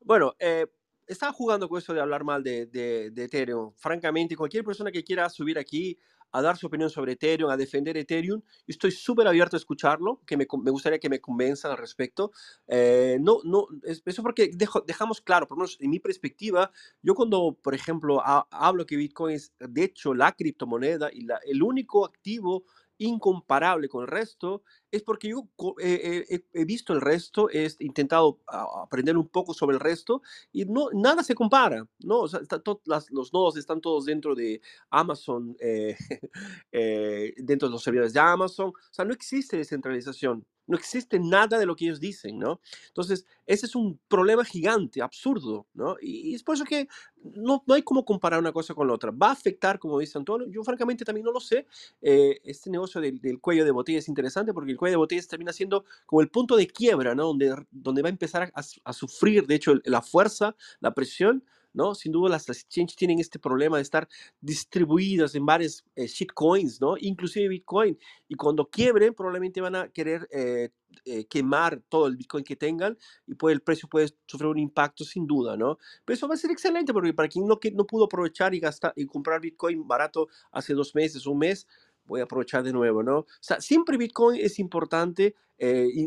bueno, 0.00 0.34
eh, 0.38 0.66
estaba 1.06 1.32
jugando 1.32 1.68
con 1.68 1.78
eso 1.78 1.94
de 1.94 2.00
hablar 2.00 2.24
mal 2.24 2.42
de, 2.42 2.66
de, 2.66 3.10
de, 3.10 3.24
Ethereum. 3.24 3.72
Francamente, 3.76 4.36
cualquier 4.36 4.64
persona 4.64 4.90
que 4.90 5.04
quiera 5.04 5.28
subir 5.28 5.58
aquí 5.58 5.98
a 6.32 6.42
dar 6.42 6.56
su 6.56 6.66
opinión 6.66 6.90
sobre 6.90 7.12
Ethereum, 7.12 7.50
a 7.50 7.56
defender 7.56 7.96
Ethereum, 7.96 8.42
estoy 8.66 8.90
súper 8.90 9.26
abierto 9.26 9.56
a 9.56 9.58
escucharlo, 9.58 10.20
que 10.26 10.36
me, 10.36 10.46
me, 10.62 10.70
gustaría 10.70 10.98
que 10.98 11.08
me 11.08 11.20
convenzan 11.20 11.70
al 11.70 11.78
respecto. 11.78 12.32
Eh, 12.66 13.18
no, 13.20 13.38
no, 13.44 13.68
eso 13.84 14.22
porque 14.22 14.50
dejo, 14.52 14.80
dejamos 14.80 15.20
claro, 15.20 15.46
por 15.46 15.56
lo 15.56 15.62
menos 15.62 15.78
en 15.80 15.90
mi 15.90 15.98
perspectiva, 15.98 16.70
yo 17.02 17.14
cuando, 17.14 17.56
por 17.62 17.74
ejemplo, 17.74 18.22
hablo 18.50 18.84
que 18.84 18.96
Bitcoin 18.96 19.36
es, 19.36 19.52
de 19.58 19.84
hecho, 19.84 20.14
la 20.14 20.32
criptomoneda 20.32 21.10
y 21.12 21.22
la, 21.22 21.38
el 21.46 21.62
único 21.62 22.04
activo 22.04 22.64
incomparable 22.98 23.88
con 23.88 24.02
el 24.02 24.08
resto, 24.08 24.62
es 24.90 25.02
porque 25.02 25.28
yo 25.28 25.48
he 25.78 26.64
visto 26.64 26.92
el 26.92 27.00
resto, 27.00 27.48
he 27.50 27.68
intentado 27.80 28.40
aprender 28.46 29.16
un 29.16 29.28
poco 29.28 29.54
sobre 29.54 29.74
el 29.74 29.80
resto 29.80 30.22
y 30.52 30.64
no, 30.64 30.88
nada 30.92 31.22
se 31.22 31.34
compara, 31.34 31.86
¿no? 32.00 32.20
O 32.20 32.28
sea, 32.28 32.40
las, 32.84 33.10
los 33.10 33.32
nodos 33.32 33.56
están 33.56 33.80
todos 33.80 34.06
dentro 34.06 34.34
de 34.34 34.60
Amazon, 34.90 35.56
eh, 35.60 35.96
eh, 36.72 37.34
dentro 37.36 37.68
de 37.68 37.72
los 37.72 37.82
servidores 37.82 38.12
de 38.12 38.20
Amazon, 38.20 38.68
o 38.68 38.92
sea, 38.92 39.04
no 39.04 39.12
existe 39.12 39.56
descentralización. 39.56 40.46
No 40.66 40.76
existe 40.76 41.18
nada 41.18 41.58
de 41.58 41.66
lo 41.66 41.76
que 41.76 41.84
ellos 41.84 42.00
dicen, 42.00 42.38
¿no? 42.38 42.60
Entonces, 42.88 43.24
ese 43.46 43.66
es 43.66 43.74
un 43.74 43.98
problema 44.08 44.44
gigante, 44.44 45.00
absurdo, 45.02 45.66
¿no? 45.74 45.96
Y, 46.00 46.34
es 46.34 46.42
por 46.42 46.56
eso 46.56 46.64
que 46.64 46.88
no, 47.22 47.62
no, 47.66 47.74
hay 47.74 47.82
como 47.82 48.04
comparar 48.04 48.40
una 48.40 48.52
cosa 48.52 48.74
con 48.74 48.86
la 48.86 48.94
otra. 48.94 49.10
Va 49.10 49.28
a 49.28 49.32
afectar, 49.32 49.78
como 49.78 49.98
dice 49.98 50.18
Antonio, 50.18 50.46
yo 50.48 50.62
francamente 50.64 51.04
también 51.04 51.24
no 51.24 51.32
lo 51.32 51.40
sé. 51.40 51.66
Eh, 52.02 52.40
este 52.44 52.70
negocio 52.70 53.00
del, 53.00 53.20
cuello 53.40 53.64
de 53.64 53.70
botella 53.70 53.98
es 53.98 54.08
interesante 54.08 54.52
porque 54.52 54.72
el 54.72 54.76
cuello 54.76 54.94
de 54.94 54.96
botella 54.96 55.22
termina 55.28 55.52
siendo 55.52 55.84
como 56.06 56.20
el 56.20 56.28
punto 56.28 56.56
de 56.56 56.66
quiebra, 56.66 57.14
¿no? 57.14 57.26
Donde, 57.26 57.54
donde 57.70 58.02
va 58.02 58.08
a 58.08 58.10
empezar 58.10 58.52
a 58.54 58.92
sufrir, 58.92 59.46
de 59.46 59.54
hecho, 59.54 59.74
la 59.84 60.02
fuerza, 60.02 60.56
la 60.80 60.94
presión 60.94 61.44
¿no? 61.76 61.94
Sin 61.94 62.10
duda 62.10 62.30
las 62.30 62.48
exchanges 62.48 62.96
tienen 62.96 63.20
este 63.20 63.38
problema 63.38 63.76
de 63.76 63.82
estar 63.82 64.08
distribuidas 64.40 65.34
en 65.34 65.44
varias 65.44 65.84
eh, 65.94 66.06
shitcoins, 66.06 66.80
¿no? 66.80 66.96
Inclusive 66.98 67.48
Bitcoin. 67.48 67.98
Y 68.28 68.34
cuando 68.34 68.68
quiebren, 68.68 69.14
probablemente 69.14 69.60
van 69.60 69.76
a 69.76 69.88
querer 69.88 70.26
eh, 70.32 70.70
eh, 71.04 71.26
quemar 71.26 71.82
todo 71.88 72.06
el 72.06 72.16
Bitcoin 72.16 72.42
que 72.42 72.56
tengan 72.56 72.96
y 73.26 73.34
pues 73.34 73.52
el 73.52 73.60
precio 73.60 73.88
puede 73.88 74.08
sufrir 74.26 74.48
un 74.48 74.58
impacto 74.58 75.04
sin 75.04 75.26
duda, 75.26 75.56
¿no? 75.56 75.78
Pero 76.04 76.14
eso 76.14 76.26
va 76.26 76.34
a 76.34 76.38
ser 76.38 76.50
excelente 76.50 76.92
porque 76.94 77.12
para 77.12 77.28
quien 77.28 77.46
no, 77.46 77.60
que 77.60 77.70
no 77.70 77.86
pudo 77.86 78.06
aprovechar 78.06 78.54
y 78.54 78.60
gastar 78.60 78.94
y 78.96 79.04
comprar 79.04 79.40
Bitcoin 79.40 79.86
barato 79.86 80.28
hace 80.50 80.72
dos 80.72 80.94
meses, 80.94 81.26
un 81.26 81.38
mes, 81.38 81.68
voy 82.06 82.20
a 82.20 82.24
aprovechar 82.24 82.62
de 82.62 82.72
nuevo, 82.72 83.02
¿no? 83.02 83.18
O 83.18 83.26
sea, 83.40 83.60
siempre 83.60 83.98
Bitcoin 83.98 84.40
es 84.40 84.58
importante 84.58 85.34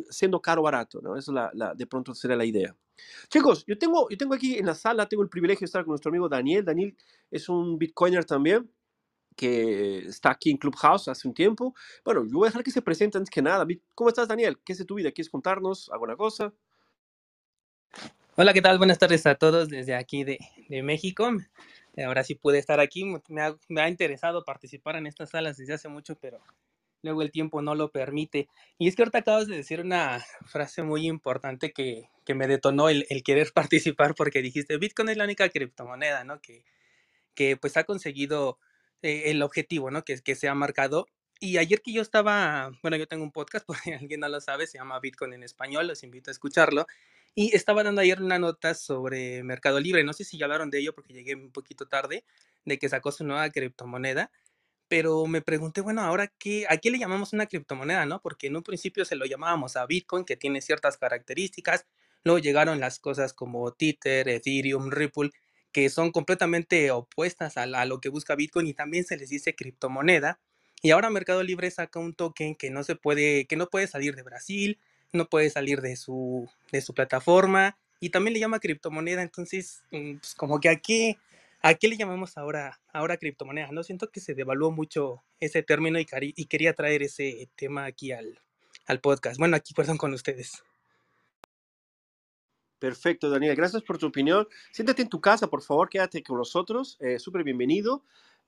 siendo 0.10 0.40
caro 0.42 0.62
barato, 0.62 1.02
¿no? 1.02 1.18
Eso 1.18 1.34
de 1.76 1.88
pronto 1.88 2.14
será 2.14 2.36
la 2.36 2.46
idea. 2.46 2.76
Chicos, 3.30 3.66
yo 3.68 3.78
tengo, 3.78 4.10
yo 4.10 4.18
tengo 4.18 4.34
aquí 4.34 4.58
en 4.58 4.66
la 4.66 4.76
sala, 4.76 5.08
tengo 5.08 5.24
el 5.24 5.30
privilegio 5.30 5.62
de 5.62 5.66
estar 5.66 5.84
con 5.84 5.92
nuestro 5.92 6.10
amigo 6.10 6.30
Daniel. 6.30 6.66
Daniel 6.66 6.96
es 7.32 7.50
un 7.50 7.78
Bitcoiner 7.78 8.26
también 8.26 8.70
que 9.36 10.00
está 10.00 10.32
aquí 10.32 10.52
en 10.52 10.58
Clubhouse 10.58 11.08
hace 11.08 11.28
un 11.28 11.34
tiempo. 11.34 11.74
Bueno, 12.04 12.26
yo 12.26 12.38
voy 12.38 12.48
a 12.48 12.50
dejar 12.50 12.64
que 12.64 12.72
se 12.72 12.82
presente 12.82 13.18
antes 13.18 13.32
que 13.32 13.42
nada. 13.42 13.66
¿Cómo 13.96 14.10
estás, 14.10 14.28
Daniel? 14.28 14.60
¿Qué 14.66 14.74
es 14.74 14.80
de 14.80 14.86
tu 14.86 14.96
vida? 14.96 15.12
¿Quieres 15.12 15.30
contarnos 15.30 15.90
alguna 15.92 16.18
cosa? 16.18 16.54
Hola, 18.36 18.54
¿qué 18.54 18.62
tal? 18.62 18.78
Buenas 18.78 19.00
tardes 19.00 19.26
a 19.28 19.36
todos 19.36 19.70
desde 19.70 19.96
aquí 19.96 20.24
de, 20.24 20.40
de 20.70 20.84
México. 20.84 21.30
Ahora 22.06 22.24
sí 22.24 22.36
pude 22.36 22.58
estar 22.58 22.80
aquí. 22.80 23.06
Me 23.30 23.42
ha, 23.42 23.56
me 23.70 23.82
ha 23.82 23.90
interesado 23.90 24.44
participar 24.46 24.96
en 24.98 25.08
estas 25.08 25.30
salas 25.32 25.58
desde 25.58 25.74
hace 25.74 25.90
mucho, 25.90 26.16
pero 26.16 26.40
luego 27.02 27.22
el 27.22 27.32
tiempo 27.32 27.62
no 27.62 27.76
lo 27.76 27.92
permite. 27.92 28.48
Y 28.78 28.88
es 28.88 28.96
que 28.96 29.04
ahorita 29.04 29.20
acabas 29.20 29.48
de 29.48 29.58
decir 29.58 29.82
una 29.82 30.24
frase 30.46 30.84
muy 30.84 31.08
importante 31.08 31.72
que, 31.72 32.10
que 32.26 32.36
me 32.36 32.48
detonó 32.48 32.90
el, 32.90 33.06
el, 33.10 33.24
querer 33.24 33.52
participar 33.54 34.16
porque 34.16 34.42
dijiste, 34.42 34.78
Bitcoin 34.78 35.10
es 35.10 35.18
la 35.18 35.24
única 35.26 35.50
criptomoneda, 35.50 36.24
¿no? 36.24 36.42
Que, 36.42 36.64
que 37.36 37.58
pues 37.58 37.78
ha 37.78 37.84
conseguido 37.84 38.60
eh, 39.02 39.32
el 39.32 39.42
objetivo, 39.42 39.92
¿no? 39.92 40.04
Que, 40.04 40.20
que 40.20 40.36
se 40.36 40.48
ha 40.48 40.56
marcado. 40.56 41.08
Y 41.40 41.58
ayer 41.58 41.82
que 41.82 41.94
yo 41.94 42.02
estaba, 42.02 42.72
bueno, 42.82 42.98
yo 42.98 43.08
tengo 43.08 43.24
un 43.24 43.32
podcast, 43.32 43.66
por 43.68 43.78
si 43.78 43.94
alguien 43.94 44.20
no 44.20 44.30
lo 44.30 44.42
sabe, 44.42 44.68
se 44.68 44.78
llama 44.78 45.00
Bitcoin 45.00 45.34
en 45.34 45.44
español, 45.44 45.88
los 45.88 46.04
invito 46.04 46.30
a 46.30 46.34
escucharlo. 46.34 46.86
Y 47.36 47.56
estaba 47.56 47.84
dando 47.84 48.02
ayer 48.02 48.22
una 48.22 48.40
nota 48.40 48.74
sobre 48.74 49.44
Mercado 49.44 49.80
Libre, 49.80 50.04
no 50.04 50.14
sé 50.14 50.24
si 50.26 50.38
ya 50.38 50.46
hablaron 50.46 50.70
de 50.72 50.80
ello 50.80 50.94
porque 50.94 51.14
llegué 51.14 51.36
un 51.36 51.52
poquito 51.52 51.88
tarde, 51.88 52.26
de 52.66 52.80
que 52.80 52.90
sacó 52.90 53.12
su 53.12 53.24
nueva 53.24 53.50
criptomoneda 53.50 54.32
pero 54.90 55.26
me 55.28 55.42
pregunté, 55.42 55.82
bueno, 55.82 56.02
ahora 56.02 56.28
qué, 56.28 56.66
¿a 56.68 56.78
qué 56.78 56.92
le 56.92 57.00
llamamos 57.00 57.32
una 57.32 57.46
criptomoneda, 57.46 58.06
no? 58.06 58.22
Porque 58.22 58.48
en 58.48 58.58
un 58.58 58.64
principio 58.64 59.06
se 59.06 59.16
lo 59.16 59.26
llamábamos 59.26 59.78
a 59.78 59.86
Bitcoin, 59.86 60.26
que 60.26 60.36
tiene 60.36 60.62
ciertas 60.62 60.98
características, 60.98 61.86
luego 62.24 62.40
llegaron 62.40 62.80
las 62.80 63.00
cosas 63.00 63.34
como 63.34 63.72
Tether, 63.72 64.28
Ethereum, 64.28 64.90
Ripple, 64.92 65.30
que 65.72 65.90
son 65.90 66.12
completamente 66.12 66.90
opuestas 66.92 67.56
a, 67.58 67.64
a 67.64 67.86
lo 67.86 68.02
que 68.02 68.10
busca 68.10 68.36
Bitcoin 68.36 68.68
y 68.68 68.74
también 68.74 69.06
se 69.06 69.16
les 69.16 69.30
dice 69.30 69.56
criptomoneda. 69.56 70.40
Y 70.82 70.92
ahora 70.92 71.10
Mercado 71.10 71.44
Libre 71.44 71.70
saca 71.70 72.00
un 72.00 72.14
token 72.14 72.56
que 72.56 72.72
no 72.72 72.84
se 72.84 72.96
puede, 72.96 73.46
que 73.46 73.56
no 73.56 73.70
puede 73.70 73.88
salir 73.88 74.16
de 74.16 74.24
Brasil, 74.24 74.80
no 75.14 75.30
puede 75.30 75.50
salir 75.50 75.82
de 75.82 75.96
su, 75.96 76.50
de 76.72 76.82
su 76.82 76.94
plataforma 76.94 77.78
y 78.00 78.10
también 78.10 78.34
le 78.34 78.40
llama 78.40 78.60
criptomoneda. 78.60 79.22
Entonces, 79.22 79.84
mm, 79.92 80.18
pues 80.18 80.36
como 80.36 80.60
que 80.60 80.70
a 80.70 80.78
qué, 80.78 81.18
a 81.62 81.74
qué 81.76 81.88
le 81.88 81.98
llamamos 81.98 82.38
ahora, 82.38 82.80
ahora 82.94 83.18
criptomoneda. 83.18 83.72
No 83.72 83.84
siento 83.84 84.10
que 84.10 84.20
se 84.20 84.34
devaluó 84.34 84.72
mucho 84.72 85.24
ese 85.40 85.64
término 85.64 86.00
y, 86.00 86.08
y 86.22 86.46
quería 86.46 86.74
traer 86.74 87.04
ese 87.04 87.50
tema 87.56 87.86
aquí 87.86 88.12
al, 88.12 88.40
al 88.86 89.00
podcast. 89.02 89.38
Bueno, 89.38 89.56
aquí 89.56 89.74
perdón 89.74 89.98
con 89.98 90.14
ustedes. 90.14 90.64
Perfecto, 92.80 93.30
Daniel. 93.30 93.56
Gracias 93.56 93.84
por 93.84 93.98
tu 93.98 94.08
opinión. 94.08 94.48
Siéntate 94.72 95.02
en 95.02 95.10
tu 95.10 95.20
casa, 95.20 95.48
por 95.48 95.62
favor, 95.62 95.90
quédate 95.90 96.24
con 96.24 96.38
nosotros. 96.38 96.98
Eh, 97.02 97.20
Súper 97.20 97.44
bienvenido. 97.44 98.04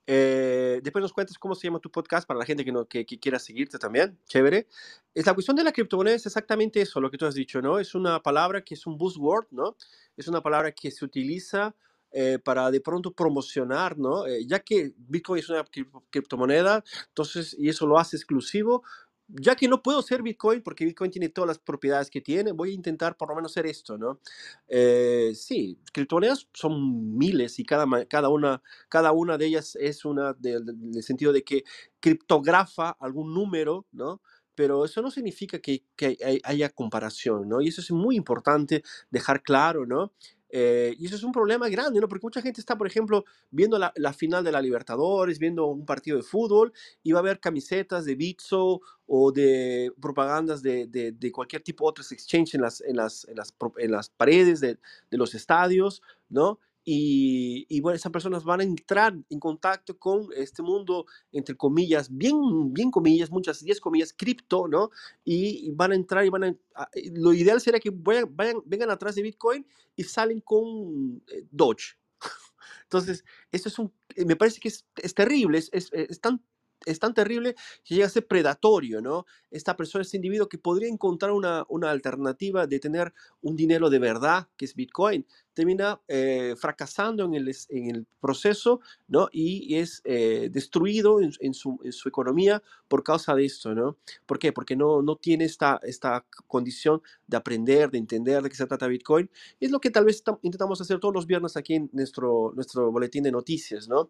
Eh, 0.08 0.80
después 0.82 1.02
nos 1.02 1.14
cuentas 1.14 1.38
cómo 1.38 1.54
se 1.54 1.68
llama 1.68 1.80
tu 1.80 1.92
podcast 1.92 2.28
para 2.28 2.40
la 2.40 2.46
gente 2.46 2.66
que, 2.66 2.72
no, 2.72 2.86
que, 2.86 3.06
quiera 3.06 3.40
seguirte 3.40 3.78
también. 3.78 4.18
Chévere. 4.26 4.68
Es 5.14 5.26
la 5.26 5.34
cuestión 5.34 5.58
de 5.58 5.64
la 5.64 5.72
criptomoneda 5.74 6.16
es 6.16 6.26
exactamente 6.26 6.82
eso, 6.82 7.02
lo 7.02 7.12
que 7.12 7.18
tú 7.18 7.26
has 7.26 7.36
dicho, 7.36 7.62
¿no? 7.62 7.78
Es 7.78 7.94
una 7.94 8.22
palabra 8.22 8.62
que 8.64 8.74
es 8.74 8.88
un 8.88 8.98
buzzword, 8.98 9.48
¿no? 9.52 9.76
Es 10.18 10.28
una 10.28 10.42
palabra 10.42 10.72
que 10.72 10.90
se 10.92 11.06
utiliza 11.06 11.76
eh, 12.12 12.40
para 12.44 12.72
de 12.72 12.82
pronto 12.82 13.14
promocionar, 13.14 13.98
¿no? 13.98 14.26
Eh, 14.28 14.46
ya 14.46 14.60
que 14.60 14.94
Bitcoin 14.98 15.40
es 15.40 15.50
una 15.50 15.66
criptomoneda, 16.10 16.84
entonces, 17.10 17.56
y 17.58 17.70
eso 17.70 17.88
lo 17.88 17.98
hace 17.98 18.18
exclusivo, 18.18 18.84
ya 19.28 19.56
que 19.56 19.68
no 19.68 19.82
puedo 19.82 20.02
ser 20.02 20.22
Bitcoin, 20.22 20.62
porque 20.62 20.86
Bitcoin 20.86 21.10
tiene 21.12 21.30
todas 21.30 21.48
las 21.48 21.60
propiedades 21.60 22.10
que 22.10 22.22
tiene, 22.22 22.52
voy 22.52 22.72
a 22.72 22.74
intentar 22.74 23.16
por 23.16 23.30
lo 23.30 23.36
menos 23.36 23.52
hacer 23.54 23.66
esto, 23.66 23.98
¿no? 23.98 24.20
Eh, 24.68 25.32
sí, 25.36 25.80
criptomonedas 25.94 26.48
son 26.54 27.18
miles 27.18 27.60
y 27.60 27.64
cada, 27.64 27.86
cada, 28.06 28.30
una, 28.30 28.62
cada 28.90 29.12
una 29.14 29.38
de 29.38 29.46
ellas 29.46 29.78
es 29.80 30.06
una, 30.06 30.34
del 30.34 30.66
sentido 31.02 31.32
de 31.34 31.44
que 31.44 31.64
criptografa 32.00 32.90
algún 33.00 33.34
número, 33.34 33.86
¿no? 33.92 34.22
Pero 34.54 34.84
eso 34.84 35.02
no 35.02 35.10
significa 35.12 35.60
que, 35.60 35.86
que 35.96 36.18
haya 36.44 36.70
comparación, 36.70 37.48
¿no? 37.48 37.62
Y 37.62 37.70
eso 37.70 37.80
es 37.82 37.92
muy 37.92 38.16
importante 38.18 38.84
dejar 39.10 39.44
claro, 39.44 39.86
¿no? 39.86 40.12
Eh, 40.54 40.96
y 41.00 41.06
eso 41.06 41.16
es 41.16 41.24
un 41.24 41.32
problema 41.32 41.70
grande, 41.70 42.00
¿no? 42.02 42.10
Porque 42.10 42.26
mucha 42.26 42.42
gente 42.42 42.60
está, 42.60 42.78
por 42.78 42.86
ejemplo, 42.86 43.24
viendo 43.50 43.80
la, 43.80 44.14
final 44.14 44.44
de 44.44 44.52
la 44.52 44.62
Libertadores, 44.62 45.40
viendo 45.40 45.68
un 45.68 45.86
partido 45.86 46.18
de 46.18 46.24
fútbol 46.24 46.74
y 47.02 47.14
va 47.14 47.20
a 47.20 47.24
ver 47.24 47.40
camisetas 47.40 48.04
de 48.04 48.16
Bitso 48.16 48.82
o 49.06 49.32
de 49.32 49.94
propagandas 50.02 50.62
de, 50.62 50.88
de, 50.88 51.32
cualquier 51.32 51.62
tipo 51.62 51.86
de 51.86 51.90
otros 51.90 52.12
en 52.12 52.62
las, 52.62 52.82
en 52.82 52.98
las, 52.98 53.26
en 53.28 53.36
las, 53.38 53.56
en 53.78 53.92
las 53.92 54.10
paredes 54.10 54.60
de, 54.60 54.78
de 55.10 55.18
los 55.18 55.34
estadios, 55.34 56.02
¿no? 56.30 56.60
Y, 56.84 57.80
bueno, 57.82 57.96
esas 57.96 58.12
personas 58.12 58.44
van 58.44 58.62
a 58.62 58.64
entrar 58.64 59.16
en 59.30 59.40
contacto 59.40 59.98
con 60.00 60.30
este 60.36 60.64
mundo, 60.64 61.06
entre 61.32 61.56
comillas, 61.56 62.10
bien, 62.10 62.74
bien 62.74 62.90
comillas, 62.90 63.30
muchas, 63.30 63.64
10 63.64 63.80
comillas, 63.80 64.14
cripto, 64.14 64.68
¿no? 64.68 64.90
Y, 65.24 65.72
van 65.72 65.92
a 65.92 65.96
entrar 65.96 66.26
y 66.26 66.30
van 66.30 66.44
a... 66.44 66.90
lo 67.14 67.34
ideal 67.34 67.62
sería 67.62 67.80
que 67.80 67.92
vayan, 67.92 68.62
vengan 68.66 68.90
atrás 68.90 69.16
de 69.16 69.22
Bitcoin 69.22 69.66
y 69.96 70.04
salen 70.04 70.42
con 70.42 71.22
eh, 71.28 71.46
Doge. 71.52 71.98
Entonces, 72.84 73.24
esto 73.52 73.70
es 73.70 73.78
un, 73.78 73.94
me 74.26 74.36
parece 74.36 74.60
que 74.60 74.70
es, 74.70 74.86
es 74.98 75.14
terrible, 75.14 75.60
es, 75.60 75.70
es, 75.72 75.90
es, 75.94 76.20
tan 76.20 76.42
es 76.86 77.00
tan 77.00 77.14
terrible 77.14 77.56
que 77.84 77.96
llega 77.96 78.08
a 78.08 78.10
ser 78.10 78.28
predatorio, 78.28 79.02
¿no? 79.02 79.26
Esta 79.50 79.76
persona, 79.76 80.02
este 80.02 80.18
individuo 80.18 80.50
que 80.50 80.58
podría 80.58 80.90
encontrar 80.90 81.32
una, 81.32 81.64
una 81.70 81.92
alternativa 81.92 82.68
de 82.68 82.80
tener 82.80 83.14
un 83.42 83.56
dinero 83.56 83.90
de 83.90 84.00
verdad, 84.00 84.50
que 84.58 84.66
es 84.66 84.76
Bitcoin, 84.76 85.26
termina 85.54 86.00
eh, 86.08 86.56
fracasando 86.58 87.26
en 87.26 87.34
el, 87.34 87.56
en 87.70 87.96
el 87.96 88.06
proceso, 88.20 88.80
¿no? 89.08 89.30
Y 89.32 89.76
es 89.76 90.02
eh, 90.06 90.50
destruido 90.52 91.22
en, 91.22 91.32
su, 91.54 91.80
en, 91.84 91.92
su, 91.92 92.08
economía 92.08 92.62
por 92.88 93.04
causa 93.04 93.36
de 93.36 93.46
esto, 93.46 93.74
¿no? 93.76 93.98
¿Por 94.26 94.40
qué? 94.40 94.54
Porque 94.54 94.76
no, 94.76 95.02
no 95.02 95.16
tiene 95.16 95.46
esta, 95.46 95.80
esta 95.84 96.26
condición 96.48 97.02
de 97.28 97.38
aprender, 97.38 97.92
de 97.92 97.98
entender 97.98 98.42
de 98.42 98.50
qué 98.50 98.56
se 98.56 98.66
trata 98.66 98.88
Bitcoin. 98.88 99.30
Es 99.60 99.72
lo 99.72 99.80
que 99.80 99.92
tal 99.92 100.06
vez 100.06 100.24
intentamos 100.42 100.80
hacer 100.82 101.00
todos 101.00 101.14
los 101.14 101.28
viernes 101.28 101.58
aquí 101.58 101.76
en 101.76 101.90
nuestro, 101.94 102.52
nuestro 102.56 102.92
boletín 102.92 103.24
de 103.24 103.32
noticias, 103.32 103.88
¿no? 103.88 104.10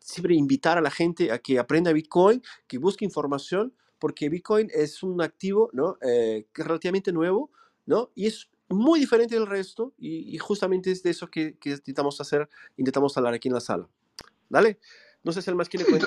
Siempre 0.00 0.34
invitar 0.34 0.78
a 0.78 0.80
la 0.80 0.90
gente 0.90 1.32
a 1.32 1.38
que 1.38 1.58
aprenda 1.58 1.92
Bitcoin 1.92 2.42
que 2.66 2.78
busque 2.78 3.04
información, 3.04 3.72
porque 3.98 4.28
Bitcoin 4.28 4.68
es 4.72 5.02
un 5.02 5.22
activo 5.22 5.70
¿no? 5.72 5.98
Eh, 6.00 6.46
relativamente 6.54 7.12
nuevo 7.12 7.50
¿no? 7.86 8.10
y 8.14 8.26
es 8.26 8.48
muy 8.68 9.00
diferente 9.00 9.34
del 9.34 9.46
resto 9.46 9.94
y, 9.98 10.36
justamente 10.38 10.90
es 10.90 11.02
de 11.02 11.10
eso 11.10 11.30
que, 11.30 11.56
que, 11.58 11.70
intentamos 11.70 12.20
hacer, 12.20 12.48
intentamos 12.76 13.16
hablar 13.16 13.34
aquí 13.34 13.48
en 13.48 13.54
la 13.54 13.60
sala. 13.60 13.88
Dale, 14.48 14.78
no 15.22 15.32
sé 15.32 15.42
si 15.42 15.50
el 15.50 15.56
más 15.56 15.68
quiere 15.68 15.84
sí, 15.86 15.98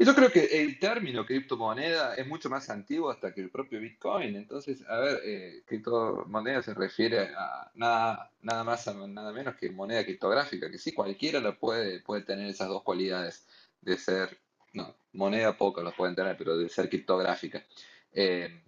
Yo 0.00 0.14
creo 0.14 0.30
que 0.30 0.62
el 0.62 0.78
término 0.78 1.24
criptomoneda 1.24 2.14
es 2.14 2.26
mucho 2.26 2.50
más 2.50 2.68
antiguo 2.68 3.10
hasta 3.10 3.32
que 3.32 3.40
el 3.40 3.50
propio 3.50 3.80
Bitcoin. 3.80 4.34
Entonces, 4.34 4.84
a 4.88 4.98
ver, 4.98 5.20
eh, 5.24 5.62
criptomoneda 5.66 6.62
se 6.62 6.74
refiere 6.74 7.30
a 7.36 7.70
nada, 7.74 8.32
nada 8.42 8.64
más, 8.64 8.88
a, 8.88 8.94
nada 8.94 9.32
menos 9.32 9.54
que 9.56 9.70
moneda 9.70 10.04
criptográfica, 10.04 10.70
que 10.70 10.78
sí, 10.78 10.92
cualquiera 10.92 11.40
la 11.40 11.56
puede, 11.56 12.00
puede 12.00 12.22
tener 12.22 12.48
esas 12.48 12.68
dos 12.68 12.82
cualidades 12.82 13.46
de 13.82 13.96
ser 13.96 14.38
no, 14.76 14.94
moneda 15.12 15.56
poco 15.56 15.82
lo 15.82 15.92
pueden 15.92 16.14
tener, 16.14 16.36
pero 16.36 16.56
de 16.56 16.68
ser 16.68 16.88
criptográfica. 16.88 17.64
Eh, 18.12 18.62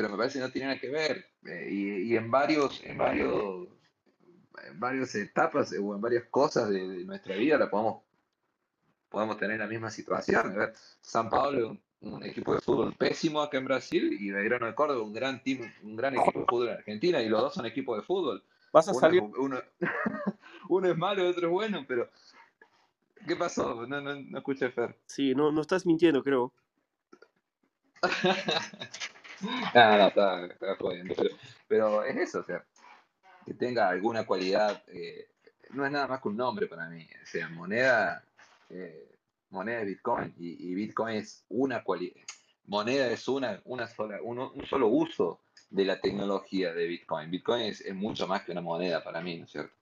pero 0.00 0.12
me 0.12 0.16
parece 0.16 0.38
que 0.38 0.44
no 0.46 0.50
tiene 0.50 0.68
nada 0.68 0.80
que 0.80 0.88
ver. 0.88 1.26
Eh, 1.44 1.68
y, 1.70 2.16
en 2.16 2.30
varios, 2.30 2.82
en 2.84 2.96
varios, 2.96 3.68
en 4.66 4.80
varias 4.80 5.14
etapas 5.14 5.72
o 5.72 5.94
en 5.94 6.00
varias 6.00 6.24
cosas 6.30 6.70
de, 6.70 7.04
nuestra 7.04 7.36
vida 7.36 7.58
la 7.58 7.68
podemos, 7.68 8.02
podemos 9.10 9.36
tener 9.36 9.58
la 9.58 9.66
misma 9.66 9.90
situación. 9.90 10.52
A 10.52 10.54
ver, 10.54 10.72
San 11.02 11.28
Pablo 11.28 11.76
un 12.02 12.24
equipo 12.24 12.54
de 12.54 12.62
fútbol 12.62 12.94
pésimo 12.94 13.42
acá 13.42 13.58
en 13.58 13.66
Brasil 13.66 14.16
y 14.18 14.30
Belgrano 14.30 14.64
de 14.64 14.74
Córdoba 14.74 15.02
un 15.02 15.12
gran 15.12 15.42
team, 15.42 15.70
un 15.82 15.96
gran 15.96 16.14
equipo 16.14 16.40
de 16.40 16.46
fútbol 16.46 16.68
en 16.68 16.74
Argentina 16.76 17.20
y 17.20 17.28
los 17.28 17.42
dos 17.42 17.52
son 17.52 17.66
equipos 17.66 17.98
de 17.98 18.02
fútbol. 18.02 18.42
Vas 18.72 18.88
a 18.88 18.94
salir. 18.94 19.20
Uno, 19.20 19.60
uno, 20.70 20.88
es 20.88 20.96
malo 20.96 21.22
y 21.22 21.26
otro 21.26 21.48
es 21.48 21.52
bueno, 21.52 21.84
pero 21.86 22.08
¿Qué 23.28 23.36
pasó? 23.36 23.86
No, 23.86 24.00
no, 24.00 24.14
no 24.14 24.38
escuché 24.38 24.70
Fer. 24.70 24.96
Sí, 25.04 25.34
no, 25.34 25.52
no 25.52 25.60
estás 25.60 25.84
mintiendo, 25.84 26.22
creo. 26.22 26.54
no, 29.74 29.98
no, 29.98 30.06
está 30.06 30.76
jodiendo. 30.78 31.14
Pero, 31.68 32.04
es 32.04 32.16
eso, 32.16 32.40
o 32.40 32.44
sea, 32.44 32.64
que 33.44 33.54
tenga 33.54 33.88
alguna 33.88 34.24
cualidad. 34.24 34.82
Eh, 34.88 35.28
no 35.70 35.86
es 35.86 35.92
nada 35.92 36.06
más 36.06 36.20
que 36.20 36.28
un 36.28 36.36
nombre 36.36 36.66
para 36.66 36.88
mí. 36.88 37.06
O 37.22 37.26
sea, 37.26 37.48
moneda, 37.48 38.24
eh, 38.68 39.08
moneda 39.50 39.78
de 39.78 39.84
Bitcoin. 39.84 40.34
Y, 40.38 40.74
Bitcoin 40.74 41.16
es 41.16 41.44
una 41.48 41.82
cualidad. 41.82 42.20
Moneda 42.66 43.08
es 43.08 43.26
una, 43.28 43.60
una 43.64 43.86
sola, 43.86 44.18
uno, 44.22 44.52
un 44.54 44.66
solo 44.66 44.88
uso 44.88 45.40
de 45.70 45.84
la 45.84 46.00
tecnología 46.00 46.72
de 46.72 46.86
Bitcoin. 46.86 47.30
Bitcoin 47.30 47.62
es 47.62 47.94
mucho 47.94 48.26
más 48.26 48.42
que 48.42 48.52
una 48.52 48.60
moneda 48.60 49.02
para 49.02 49.20
mí, 49.20 49.38
¿no 49.38 49.44
es 49.44 49.50
cierto? 49.50 49.79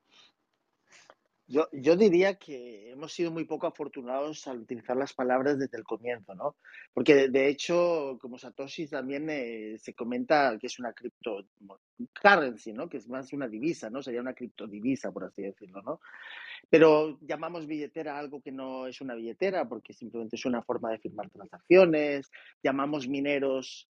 Yo, 1.51 1.67
yo 1.73 1.97
diría 1.97 2.35
que 2.35 2.91
hemos 2.91 3.15
sido 3.15 3.31
muy 3.31 3.47
poco 3.47 3.67
afortunados 3.67 4.47
al 4.47 4.59
utilizar 4.59 4.99
las 4.99 5.15
palabras 5.15 5.59
desde 5.59 5.79
el 5.79 5.83
comienzo, 5.83 6.35
¿no? 6.35 6.57
Porque 6.93 7.29
de, 7.29 7.49
hecho, 7.49 8.19
como 8.21 8.37
Satoshi 8.37 8.87
también 8.87 9.31
eh, 9.31 9.79
se 9.79 9.95
comenta 9.95 10.59
que 10.61 10.67
es 10.67 10.79
una 10.79 10.93
criptocurrency, 10.93 12.75
¿no? 12.75 12.91
Que 12.91 12.99
es 12.99 13.09
más 13.09 13.33
una 13.33 13.49
divisa, 13.49 13.89
¿no? 13.89 14.03
Sería 14.03 14.21
una 14.21 14.35
criptodivisa, 14.35 15.11
por 15.11 15.25
así 15.25 15.41
decirlo, 15.41 15.81
¿no? 15.81 16.01
Pero 16.69 17.19
llamamos 17.23 17.67
billetera 17.67 18.19
algo 18.19 18.43
que 18.43 18.53
no 18.53 18.87
es 18.87 19.01
una 19.01 19.15
billetera 19.15 19.67
porque 19.67 19.95
simplemente 19.95 20.37
es 20.37 20.45
una 20.45 20.63
forma 20.63 20.91
de 20.91 20.99
firmar 20.99 21.31
transacciones, 21.31 22.31
llamamos 22.63 23.09
mineros 23.09 23.89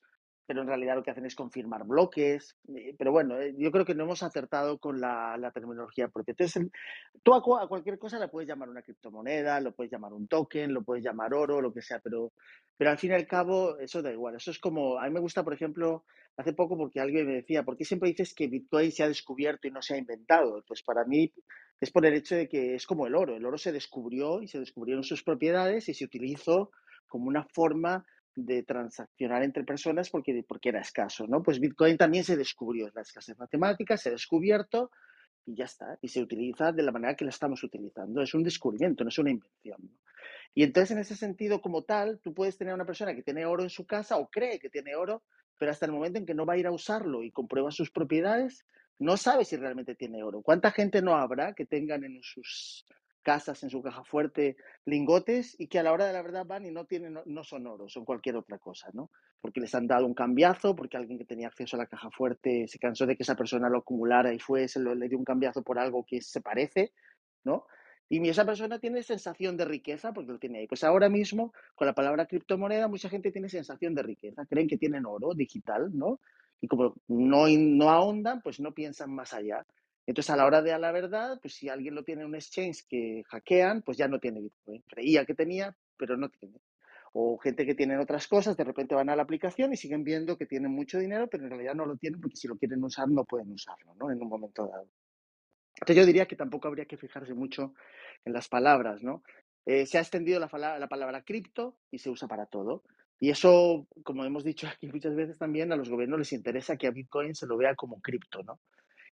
pero 0.48 0.62
en 0.62 0.66
realidad 0.66 0.96
lo 0.96 1.02
que 1.02 1.10
hacen 1.10 1.26
es 1.26 1.34
confirmar 1.34 1.84
bloques. 1.84 2.56
Eh, 2.74 2.94
pero 2.96 3.12
bueno, 3.12 3.38
eh, 3.38 3.54
yo 3.58 3.70
creo 3.70 3.84
que 3.84 3.94
no 3.94 4.04
hemos 4.04 4.22
acertado 4.22 4.78
con 4.78 4.98
la, 4.98 5.36
la 5.36 5.50
terminología 5.50 6.08
propia. 6.08 6.32
Entonces, 6.32 6.70
tú 7.22 7.34
a, 7.34 7.62
a, 7.62 7.68
cualquier 7.68 7.98
cosa 7.98 8.18
le 8.18 8.28
puedes 8.28 8.48
llamar 8.48 8.70
una 8.70 8.80
criptomoneda, 8.80 9.60
lo 9.60 9.72
puedes 9.72 9.92
llamar 9.92 10.14
un 10.14 10.26
token, 10.26 10.72
lo 10.72 10.84
puedes 10.84 11.04
llamar 11.04 11.34
oro, 11.34 11.60
lo 11.60 11.70
que 11.70 11.82
sea, 11.82 11.98
pero, 11.98 12.32
pero 12.78 12.90
al 12.90 12.96
fin 12.96 13.10
y 13.10 13.14
al 13.14 13.26
cabo 13.26 13.78
eso 13.78 14.00
da 14.00 14.10
igual. 14.10 14.36
Eso 14.36 14.50
es 14.50 14.58
como, 14.58 14.98
a 14.98 15.04
mí 15.04 15.10
me 15.10 15.20
gusta, 15.20 15.44
por 15.44 15.52
ejemplo, 15.52 16.06
hace 16.38 16.54
poco 16.54 16.78
porque 16.78 16.98
alguien 16.98 17.26
me 17.26 17.34
decía, 17.34 17.62
¿por 17.62 17.76
qué 17.76 17.84
siempre 17.84 18.08
dices 18.08 18.32
que 18.34 18.46
Bitcoin 18.46 18.90
se 18.90 19.02
ha 19.02 19.08
descubierto 19.08 19.68
y 19.68 19.70
no 19.70 19.82
se 19.82 19.96
ha 19.96 19.98
inventado? 19.98 20.64
Pues 20.66 20.82
para 20.82 21.04
mí 21.04 21.30
es 21.78 21.90
por 21.90 22.06
el 22.06 22.14
hecho 22.14 22.36
de 22.36 22.48
que 22.48 22.74
es 22.74 22.86
como 22.86 23.06
el 23.06 23.14
oro. 23.14 23.36
El 23.36 23.44
oro 23.44 23.58
se 23.58 23.70
descubrió 23.70 24.40
y 24.40 24.48
se 24.48 24.60
descubrieron 24.60 25.04
sus 25.04 25.22
propiedades 25.22 25.90
y 25.90 25.94
se 25.94 26.06
utilizó 26.06 26.70
como 27.06 27.28
una 27.28 27.44
forma 27.44 28.06
de 28.44 28.62
transaccionar 28.62 29.42
entre 29.42 29.64
personas 29.64 30.10
porque, 30.10 30.44
porque 30.46 30.68
era 30.68 30.80
escaso, 30.80 31.26
¿no? 31.26 31.42
Pues 31.42 31.58
Bitcoin 31.58 31.96
también 31.96 32.22
se 32.22 32.36
descubrió, 32.36 32.88
la 32.94 33.02
escasez 33.02 33.36
matemática 33.36 33.96
se 33.96 34.10
ha 34.10 34.12
descubierto 34.12 34.90
y 35.44 35.56
ya 35.56 35.64
está. 35.64 35.98
Y 36.00 36.08
se 36.08 36.22
utiliza 36.22 36.70
de 36.70 36.82
la 36.82 36.92
manera 36.92 37.16
que 37.16 37.24
la 37.24 37.30
estamos 37.30 37.64
utilizando. 37.64 38.22
Es 38.22 38.34
un 38.34 38.44
descubrimiento, 38.44 39.02
no 39.02 39.08
es 39.08 39.18
una 39.18 39.30
invención. 39.30 39.90
Y 40.54 40.62
entonces, 40.62 40.92
en 40.92 40.98
ese 40.98 41.16
sentido, 41.16 41.60
como 41.60 41.82
tal, 41.82 42.20
tú 42.20 42.32
puedes 42.32 42.56
tener 42.56 42.74
una 42.74 42.86
persona 42.86 43.14
que 43.14 43.22
tiene 43.22 43.44
oro 43.44 43.64
en 43.64 43.70
su 43.70 43.86
casa 43.86 44.18
o 44.18 44.28
cree 44.28 44.60
que 44.60 44.70
tiene 44.70 44.94
oro, 44.94 45.24
pero 45.58 45.72
hasta 45.72 45.86
el 45.86 45.92
momento 45.92 46.18
en 46.18 46.26
que 46.26 46.34
no 46.34 46.46
va 46.46 46.54
a 46.54 46.58
ir 46.58 46.66
a 46.66 46.72
usarlo 46.72 47.24
y 47.24 47.32
comprueba 47.32 47.72
sus 47.72 47.90
propiedades, 47.90 48.64
no 49.00 49.16
sabe 49.16 49.44
si 49.44 49.56
realmente 49.56 49.96
tiene 49.96 50.22
oro. 50.22 50.42
¿Cuánta 50.42 50.70
gente 50.70 51.02
no 51.02 51.16
habrá 51.16 51.54
que 51.54 51.66
tengan 51.66 52.04
en 52.04 52.22
sus 52.22 52.84
casas, 53.28 53.62
en 53.62 53.68
su 53.68 53.82
caja 53.82 54.04
fuerte, 54.04 54.56
lingotes 54.86 55.54
y 55.60 55.66
que 55.66 55.78
a 55.78 55.82
la 55.82 55.92
hora 55.92 56.06
de 56.06 56.14
la 56.14 56.22
verdad 56.22 56.46
van 56.46 56.64
y 56.64 56.70
no, 56.70 56.86
tienen, 56.86 57.18
no, 57.26 57.44
son 57.44 57.66
oro, 57.66 57.86
son 57.86 58.06
cualquier 58.06 58.36
otra 58.36 58.56
cosa, 58.56 58.88
¿no? 58.94 59.10
Porque 59.42 59.60
les 59.60 59.74
han 59.74 59.86
dado 59.86 60.06
un 60.06 60.14
cambiazo, 60.14 60.74
porque 60.74 60.96
alguien 60.96 61.18
que 61.18 61.26
tenía 61.26 61.48
acceso 61.48 61.76
a 61.76 61.80
la 61.80 61.86
caja 61.86 62.10
fuerte 62.10 62.66
se 62.68 62.78
cansó 62.78 63.04
de 63.04 63.16
que 63.16 63.24
esa 63.24 63.34
persona 63.34 63.68
lo 63.68 63.80
acumulara 63.80 64.32
y 64.32 64.38
fue, 64.38 64.66
se 64.66 64.80
lo, 64.80 64.94
le 64.94 65.10
dio 65.10 65.18
un 65.18 65.26
cambiazo 65.26 65.62
por 65.62 65.78
algo 65.78 66.06
que 66.06 66.22
se 66.22 66.40
parece, 66.40 66.94
¿no? 67.44 67.66
Y 68.08 68.26
esa 68.26 68.46
persona 68.46 68.78
tiene 68.78 69.02
sensación 69.02 69.58
de 69.58 69.66
riqueza 69.66 70.14
porque 70.14 70.32
lo 70.32 70.38
tiene 70.38 70.60
ahí. 70.60 70.66
Pues 70.66 70.82
ahora 70.82 71.10
mismo, 71.10 71.52
con 71.74 71.86
la 71.86 71.92
palabra 71.92 72.24
criptomoneda, 72.24 72.88
mucha 72.88 73.10
gente 73.10 73.30
tiene 73.30 73.50
sensación 73.50 73.94
de 73.94 74.04
riqueza. 74.04 74.46
Creen 74.46 74.68
que 74.68 74.78
tienen 74.78 75.04
oro 75.04 75.34
digital, 75.34 75.90
¿no? 75.92 76.18
Y 76.62 76.66
como 76.66 76.94
no, 77.08 77.46
no 77.46 77.90
ahondan, 77.90 78.40
pues 78.40 78.58
no 78.58 78.72
piensan 78.72 79.14
más 79.14 79.34
allá. 79.34 79.66
Entonces, 80.08 80.30
a 80.30 80.36
la 80.36 80.46
hora 80.46 80.62
de 80.62 80.72
a 80.72 80.78
la 80.78 80.90
verdad, 80.90 81.38
pues 81.42 81.52
si 81.52 81.68
alguien 81.68 81.94
lo 81.94 82.02
tiene 82.02 82.22
en 82.22 82.28
un 82.28 82.34
exchange 82.34 82.86
que 82.88 83.22
hackean, 83.26 83.82
pues 83.82 83.98
ya 83.98 84.08
no 84.08 84.18
tiene 84.18 84.40
Bitcoin. 84.40 84.82
Creía 84.88 85.26
que 85.26 85.34
tenía, 85.34 85.76
pero 85.98 86.16
no 86.16 86.30
tiene. 86.30 86.62
O 87.12 87.36
gente 87.36 87.66
que 87.66 87.74
tiene 87.74 87.98
otras 87.98 88.26
cosas, 88.26 88.56
de 88.56 88.64
repente 88.64 88.94
van 88.94 89.10
a 89.10 89.16
la 89.16 89.22
aplicación 89.22 89.70
y 89.74 89.76
siguen 89.76 90.04
viendo 90.04 90.38
que 90.38 90.46
tienen 90.46 90.72
mucho 90.72 90.98
dinero, 90.98 91.28
pero 91.28 91.44
en 91.44 91.50
realidad 91.50 91.74
no 91.74 91.84
lo 91.84 91.96
tienen 91.98 92.22
porque 92.22 92.36
si 92.36 92.48
lo 92.48 92.56
quieren 92.56 92.82
usar 92.82 93.06
no 93.10 93.26
pueden 93.26 93.52
usarlo, 93.52 93.94
¿no? 93.96 94.10
En 94.10 94.22
un 94.22 94.30
momento 94.30 94.66
dado. 94.66 94.88
Entonces 95.74 95.96
yo 95.96 96.06
diría 96.06 96.24
que 96.24 96.36
tampoco 96.36 96.68
habría 96.68 96.86
que 96.86 96.96
fijarse 96.96 97.34
mucho 97.34 97.74
en 98.24 98.32
las 98.32 98.48
palabras, 98.48 99.02
¿no? 99.02 99.22
Eh, 99.66 99.84
se 99.84 99.98
ha 99.98 100.00
extendido 100.00 100.40
la, 100.40 100.78
la 100.78 100.88
palabra 100.88 101.22
cripto 101.22 101.76
y 101.90 101.98
se 101.98 102.08
usa 102.08 102.26
para 102.28 102.46
todo. 102.46 102.82
Y 103.20 103.28
eso, 103.28 103.86
como 104.04 104.24
hemos 104.24 104.42
dicho 104.42 104.66
aquí 104.68 104.86
muchas 104.86 105.14
veces 105.14 105.36
también, 105.36 105.70
a 105.70 105.76
los 105.76 105.90
gobiernos 105.90 106.18
les 106.18 106.32
interesa 106.32 106.78
que 106.78 106.86
a 106.86 106.92
Bitcoin 106.92 107.34
se 107.34 107.46
lo 107.46 107.58
vea 107.58 107.74
como 107.74 108.00
cripto, 108.00 108.42
¿no? 108.42 108.58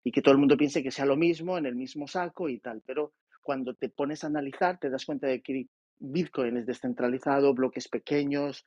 Y 0.06 0.12
que 0.12 0.22
todo 0.22 0.34
el 0.34 0.38
mundo 0.38 0.56
piense 0.56 0.84
que 0.84 0.92
sea 0.92 1.04
lo 1.04 1.16
mismo, 1.16 1.58
en 1.58 1.66
el 1.66 1.74
mismo 1.74 2.06
saco 2.06 2.48
y 2.48 2.60
tal. 2.60 2.80
Pero 2.86 3.12
cuando 3.42 3.74
te 3.74 3.88
pones 3.88 4.22
a 4.22 4.28
analizar, 4.28 4.78
te 4.78 4.88
das 4.88 5.04
cuenta 5.04 5.26
de 5.26 5.42
que 5.42 5.66
Bitcoin 5.98 6.56
es 6.58 6.64
descentralizado, 6.64 7.54
bloques 7.54 7.88
pequeños, 7.88 8.64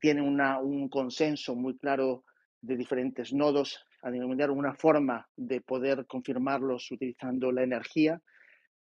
tiene 0.00 0.22
una, 0.22 0.58
un 0.60 0.88
consenso 0.88 1.54
muy 1.54 1.76
claro 1.76 2.24
de 2.62 2.78
diferentes 2.78 3.34
nodos 3.34 3.84
a 4.00 4.10
nivel 4.10 4.50
una 4.50 4.74
forma 4.74 5.28
de 5.36 5.60
poder 5.60 6.06
confirmarlos 6.06 6.90
utilizando 6.90 7.52
la 7.52 7.64
energía. 7.64 8.22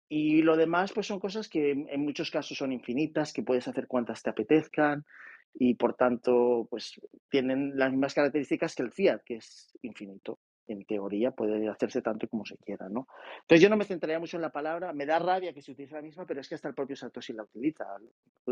Y 0.08 0.40
lo 0.40 0.56
demás, 0.56 0.92
pues 0.94 1.06
son 1.06 1.20
cosas 1.20 1.50
que 1.50 1.72
en 1.72 2.00
muchos 2.00 2.30
casos 2.30 2.56
son 2.56 2.72
infinitas, 2.72 3.34
que 3.34 3.42
puedes 3.42 3.68
hacer 3.68 3.86
cuantas 3.86 4.22
te 4.22 4.30
apetezcan 4.30 5.04
y 5.52 5.74
por 5.74 5.96
tanto, 5.96 6.66
pues 6.70 6.98
tienen 7.28 7.76
las 7.76 7.90
mismas 7.90 8.14
características 8.14 8.74
que 8.74 8.84
el 8.84 8.92
fiat, 8.92 9.20
que 9.22 9.36
es 9.36 9.76
infinito. 9.82 10.38
En 10.70 10.84
teoría 10.84 11.32
puede 11.32 11.68
hacerse 11.68 12.00
tanto 12.00 12.28
como 12.28 12.44
se 12.46 12.56
quiera, 12.58 12.88
¿no? 12.88 13.08
Entonces 13.40 13.60
yo 13.60 13.68
no 13.68 13.76
me 13.76 13.84
centraría 13.84 14.20
mucho 14.20 14.36
en 14.36 14.42
la 14.42 14.52
palabra, 14.52 14.92
me 14.92 15.04
da 15.04 15.18
rabia 15.18 15.52
que 15.52 15.62
se 15.62 15.72
utilice 15.72 15.96
la 15.96 16.02
misma, 16.02 16.26
pero 16.26 16.40
es 16.40 16.48
que 16.48 16.54
hasta 16.54 16.68
el 16.68 16.74
propio 16.74 16.94
Satoshi 16.94 17.32
la 17.32 17.42
utiliza. 17.42 17.86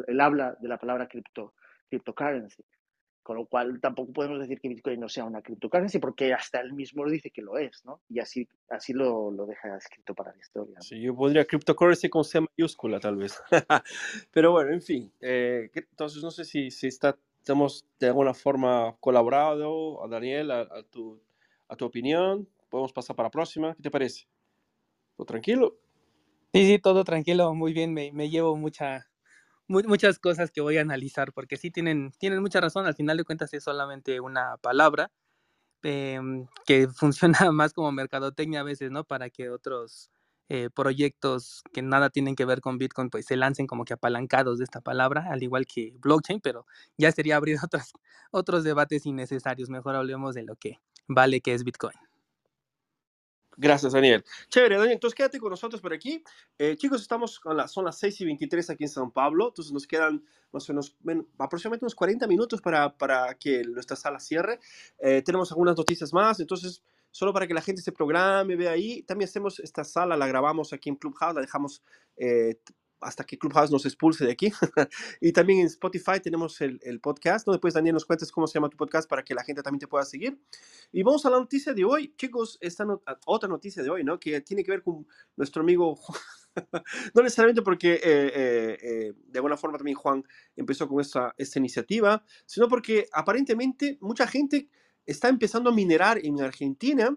Él 0.07 0.20
habla 0.20 0.57
de 0.61 0.69
la 0.69 0.78
palabra 0.78 1.07
cripto, 1.07 1.55
cryptocurrency. 1.89 2.65
Con 3.23 3.36
lo 3.36 3.47
cual 3.47 3.78
tampoco 3.81 4.12
podemos 4.12 4.40
decir 4.40 4.59
que 4.59 4.69
Bitcoin 4.69 4.99
no 4.99 5.09
sea 5.09 5.24
una 5.27 5.43
cryptocurrency 5.43 5.99
porque 5.99 6.32
hasta 6.32 6.61
él 6.61 6.73
mismo 6.73 7.05
lo 7.05 7.11
dice 7.11 7.31
que 7.31 7.43
lo 7.43 7.59
es, 7.59 7.85
¿no? 7.85 8.01
Y 8.09 8.20
así, 8.20 8.49
así 8.70 8.95
lo, 8.95 9.31
lo 9.31 9.45
deja 9.45 9.77
escrito 9.77 10.15
para 10.15 10.32
la 10.32 10.39
historia. 10.39 10.81
Sí, 10.81 11.01
yo 11.01 11.15
pondría 11.15 11.45
cryptocurrency 11.45 12.09
con 12.09 12.24
C 12.24 12.40
mayúscula 12.40 12.99
tal 12.99 13.16
vez. 13.16 13.39
Pero 14.32 14.53
bueno, 14.53 14.73
en 14.73 14.81
fin. 14.81 15.12
Eh, 15.20 15.70
entonces 15.74 16.23
no 16.23 16.31
sé 16.31 16.47
si, 16.47 16.70
si 16.70 16.86
está, 16.86 17.19
estamos 17.39 17.86
de 17.99 18.07
alguna 18.07 18.35
forma 18.35 18.97
colaborado, 19.01 20.05
a 20.05 20.09
Daniel, 20.09 20.51
a, 20.51 20.82
tu, 20.90 21.20
a 21.69 21.77
tu 21.77 21.85
opinión. 21.86 22.49
Podemos 22.70 22.93
pasar 22.93 23.16
para 23.16 23.28
la 23.28 23.31
próxima. 23.31 23.74
¿Qué 23.74 23.82
te 23.82 23.90
parece? 23.90 24.28
¿Todo 25.16 25.27
tranquilo? 25.27 25.78
Sí, 26.55 26.66
sí, 26.66 26.78
todo 26.78 27.05
tranquilo, 27.05 27.55
muy 27.55 27.73
bien, 27.74 27.93
me, 27.93 28.11
me 28.12 28.31
llevo 28.31 28.57
mucha, 28.57 29.07
muchas 29.69 30.19
cosas 30.19 30.51
que 30.51 30.61
voy 30.62 30.78
a 30.78 30.82
analizar, 30.82 31.32
porque 31.32 31.57
sí 31.59 31.70
tienen, 31.70 32.12
tienen 32.19 32.40
mucha 32.43 32.61
razón, 32.61 32.86
al 32.86 32.95
final 32.95 33.16
de 33.19 33.24
cuentas 33.24 33.53
es 33.55 33.65
solamente 33.65 34.20
una 34.20 34.57
palabra 34.59 35.12
em, 35.82 36.47
que 36.66 36.89
funciona 36.97 37.53
más 37.53 37.73
como 37.74 37.93
mercadotecnia 37.93 38.61
a 38.61 38.65
veces, 38.65 38.90
¿no? 38.90 39.05
Para 39.05 39.31
que 39.31 39.51
otros 39.51 40.11
eh, 40.49 40.70
proyectos 40.74 41.62
que 41.73 41.82
nada 41.82 42.11
tienen 42.11 42.36
que 42.36 42.45
ver 42.47 42.61
con 42.62 42.78
Bitcoin, 42.78 43.11
pues 43.11 43.27
se 43.27 43.36
lancen 43.36 43.66
como 43.66 43.85
que 43.85 43.95
apalancados 43.95 44.59
de 44.59 44.65
esta 44.65 44.81
palabra, 44.81 45.27
al 45.31 45.43
igual 45.43 45.66
que 45.66 45.95
blockchain, 46.01 46.40
pero 46.40 46.66
ya 46.99 47.12
sería 47.12 47.36
abrir 47.36 47.59
otros, 47.65 47.93
otros 48.32 48.65
debates 48.65 49.07
innecesarios. 49.07 49.70
Mejor 49.70 49.97
hablemos 49.97 50.35
de 50.35 50.45
lo 50.45 50.57
que 50.57 50.81
vale 51.09 51.40
que 51.40 51.55
es 51.55 51.64
Bitcoin. 51.64 51.97
Gracias, 53.60 53.93
Daniel. 53.93 54.24
Chévere, 54.48 54.76
Daniel. 54.76 54.93
Entonces 54.93 55.16
quédate 55.16 55.40
con 55.40 55.51
nosotros 55.51 55.82
por 55.82 55.93
aquí. 55.93 56.22
Eh, 56.59 56.76
chicos, 56.76 57.02
estamos 57.02 57.40
con 57.40 57.56
la, 57.56 57.66
son 57.66 57.86
las 57.86 57.98
6 57.98 58.20
y 58.20 58.24
23 58.26 58.70
aquí 58.70 58.85
en 58.85 58.89
San 58.89 59.10
Pablo. 59.10 59.48
Entonces 59.48 59.72
nos 59.72 59.85
quedan 59.85 60.24
más 60.52 60.70
o 60.70 60.72
menos, 60.72 60.97
aproximadamente 61.39 61.85
unos 61.85 61.97
40 61.97 62.28
minutos 62.28 62.60
para, 62.60 62.97
para 62.97 63.35
que 63.35 63.64
nuestra 63.64 63.97
sala 63.97 64.20
cierre. 64.20 64.60
Eh, 65.01 65.22
tenemos 65.22 65.51
algunas 65.51 65.76
noticias 65.76 66.12
más. 66.12 66.39
Entonces, 66.39 66.85
solo 67.10 67.32
para 67.32 67.48
que 67.48 67.55
la 67.55 67.60
gente 67.60 67.82
se 67.82 67.90
programe, 67.90 68.55
vea 68.55 68.70
ahí. 68.70 69.02
También 69.02 69.28
hacemos 69.28 69.59
esta 69.59 69.82
sala, 69.82 70.16
la 70.16 70.28
grabamos 70.28 70.72
aquí 70.72 70.89
en 70.89 70.94
Clubhouse, 70.94 71.35
la 71.35 71.40
dejamos 71.40 71.82
eh, 72.16 72.60
hasta 73.01 73.25
que 73.25 73.39
Clubhouse 73.39 73.70
nos 73.70 73.87
expulse 73.87 74.25
de 74.25 74.33
aquí. 74.33 74.53
y 75.20 75.33
también 75.33 75.61
en 75.61 75.66
Spotify 75.66 76.20
tenemos 76.23 76.61
el, 76.61 77.01
podcast, 77.01 77.47
¿no? 77.47 77.53
Después, 77.53 77.75
Daniel, 77.75 77.95
nos 77.95 78.05
cuentes 78.05 78.33
cómo 78.33 78.47
se 78.47 78.55
llama 78.55 78.69
tu 78.69 78.77
podcast 78.77 79.09
para 79.09 79.23
que 79.23 79.35
la 79.35 79.45
gente 79.45 79.62
también 79.62 79.81
te 79.81 79.87
pueda 79.87 80.05
seguir. 80.05 80.41
Y 80.93 81.03
vamos 81.03 81.25
a 81.27 81.31
la 81.31 81.39
noticia 81.39 81.73
de 81.73 81.85
hoy, 81.85 82.15
chicos, 82.16 82.59
esta 82.61 82.87
otra 83.27 83.49
noticia 83.49 83.83
de 83.83 83.91
hoy, 83.91 84.05
¿no? 84.05 84.19
Que 84.19 84.41
tiene 84.41 84.65
que 84.65 84.70
ver 84.70 84.83
con 84.83 85.07
nuestro 85.37 85.62
amigo, 85.62 85.99
no 87.15 87.23
necesariamente 87.23 87.62
porque 87.62 87.95
eh, 87.95 88.01
eh, 88.03 88.79
eh, 88.83 89.12
de 89.27 89.39
alguna 89.39 89.57
forma 89.57 89.79
también 89.79 89.97
Juan 89.97 90.25
empezó 90.57 90.89
con 90.89 91.01
esta, 91.01 91.35
esta 91.37 91.59
iniciativa, 91.59 92.25
sino 92.47 92.69
porque 92.69 93.07
aparentemente 93.12 93.99
mucha 94.01 94.27
gente 94.27 94.69
está 95.09 95.29
empezando 95.29 95.70
a 95.70 95.75
minerar 95.75 96.20
en 96.23 96.41
Argentina 96.41 97.16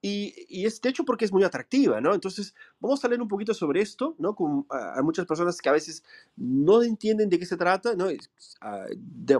y, 0.00 0.64
es 0.64 0.80
de 0.80 0.88
hecho 0.88 1.04
porque 1.04 1.24
es 1.24 1.32
muy 1.32 1.44
atractiva, 1.44 2.00
¿no? 2.00 2.14
Entonces, 2.14 2.54
vamos 2.82 3.04
a 3.04 3.08
leer 3.08 3.22
un 3.22 3.28
poquito 3.28 3.54
sobre 3.54 3.80
esto, 3.80 4.16
¿no? 4.18 4.34
Con, 4.34 4.66
hay 4.68 5.02
muchas 5.02 5.24
personas 5.24 5.60
que 5.60 5.68
a 5.68 5.72
veces 5.72 6.02
no 6.36 6.82
entienden 6.82 7.30
de 7.30 7.38
qué 7.38 7.46
se 7.46 7.56
trata, 7.56 7.94
¿no? 7.94 8.08
Ah, 8.60 8.86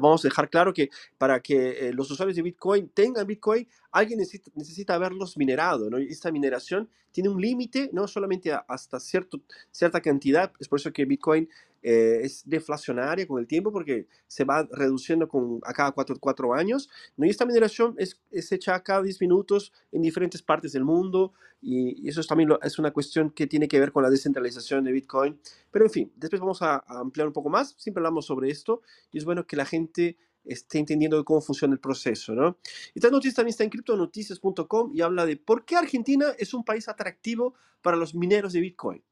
vamos 0.01 0.25
a 0.25 0.29
dejar 0.29 0.49
claro 0.49 0.73
que 0.73 0.89
para 1.19 1.41
que 1.41 1.89
eh, 1.89 1.93
los 1.93 2.11
usuarios 2.11 2.37
de 2.37 2.43
Bitcoin 2.43 2.89
tengan 2.89 3.27
Bitcoin, 3.27 3.69
alguien 3.91 4.21
necesita, 4.21 4.51
necesita 4.55 4.95
haberlos 4.95 5.37
minerado, 5.37 5.91
¿no? 5.91 5.99
Esta 5.99 6.31
mineración 6.31 6.89
tiene 7.11 7.29
un 7.29 7.41
límite, 7.41 7.91
¿no? 7.93 8.07
Solamente 8.07 8.53
hasta 8.69 9.01
cierto, 9.01 9.41
cierta 9.73 10.01
cantidad, 10.01 10.53
es 10.61 10.69
por 10.69 10.79
eso 10.79 10.93
que 10.93 11.05
Bitcoin 11.05 11.49
eh, 11.83 12.21
es 12.23 12.49
deflacionaria 12.49 13.27
con 13.27 13.41
el 13.41 13.49
tiempo 13.49 13.73
porque 13.73 14.07
se 14.29 14.45
va 14.45 14.69
reduciendo 14.71 15.29
con, 15.29 15.61
a 15.65 15.73
cada 15.73 15.91
cuatro 15.93 16.55
años. 16.55 16.89
¿no? 17.17 17.27
Y 17.27 17.31
esta 17.31 17.45
mineración 17.45 17.97
es, 17.99 18.21
es 18.31 18.53
hecha 18.53 18.81
cada 18.85 19.03
10 19.03 19.21
minutos 19.21 19.73
en 19.91 20.03
diferentes 20.03 20.43
partes 20.43 20.73
del 20.73 20.85
mundo 20.85 21.33
y, 21.63 22.09
eso 22.09 22.21
es 22.21 22.27
también 22.27 22.51
es 22.63 22.79
una 22.79 22.91
cuestión 22.91 23.31
que 23.31 23.47
tiene 23.47 23.69
que 23.69 23.79
ver 23.79 23.93
con 23.93 24.03
la 24.03 24.11
descentralización 24.11 24.85
de 24.85 24.93
Bitcoin. 24.93 25.39
Pero 25.71 25.85
en 25.85 25.91
fin, 25.91 26.13
después 26.17 26.41
vamos 26.41 26.61
a, 26.61 26.85
ampliar 26.89 27.29
un 27.29 27.33
poco 27.33 27.49
más. 27.49 27.75
Siempre 27.79 28.01
hablamos 28.01 28.27
sobre 28.27 28.51
esto 28.51 28.83
y 29.13 29.19
es 29.19 29.25
bueno 29.25 29.47
que 29.47 29.57
la 29.57 29.65
gente 29.65 30.19
esté 30.45 30.81
entendiendo 30.81 31.25
cómo 31.25 31.41
funciona 31.41 31.73
el 31.73 31.81
proceso, 31.81 32.35
¿no? 32.35 32.59
Esta 32.95 33.11
noticia 33.11 33.37
también 33.37 33.53
está 33.53 33.63
en 33.63 33.71
criptonoticias.com 33.71 34.91
y 34.93 35.01
habla 35.01 35.25
de 35.25 35.37
por 35.37 35.65
qué 35.65 35.77
Argentina 35.77 36.35
es 36.37 36.53
un 36.53 36.65
país 36.65 36.89
atractivo 36.89 37.55
para 37.81 37.97
los 37.97 38.13
mineros 38.13 38.53
de 38.53 38.61
Bitcoin. 38.61 39.03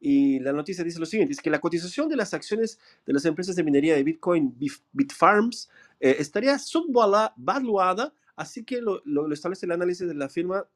Y 0.00 0.40
la 0.40 0.52
noticia 0.52 0.84
dice 0.84 0.98
lo 0.98 1.06
siguiente, 1.06 1.32
es 1.32 1.40
que 1.40 1.50
la 1.50 1.60
cotización 1.60 2.08
de 2.08 2.16
las 2.16 2.34
acciones 2.34 2.78
de 3.06 3.12
las 3.12 3.24
empresas 3.24 3.56
de 3.56 3.62
minería 3.62 3.94
de 3.94 4.02
Bitcoin, 4.02 4.56
Bitfarms, 4.92 5.70
eh, 6.00 6.16
estaría 6.18 6.58
subvaluada, 6.58 8.12
así 8.36 8.64
que 8.64 8.80
lo, 8.80 9.02
establece 9.32 9.66
el 9.66 9.72
análisis 9.72 10.06
de 10.06 10.14
la 10.14 10.28
firma 10.28 10.66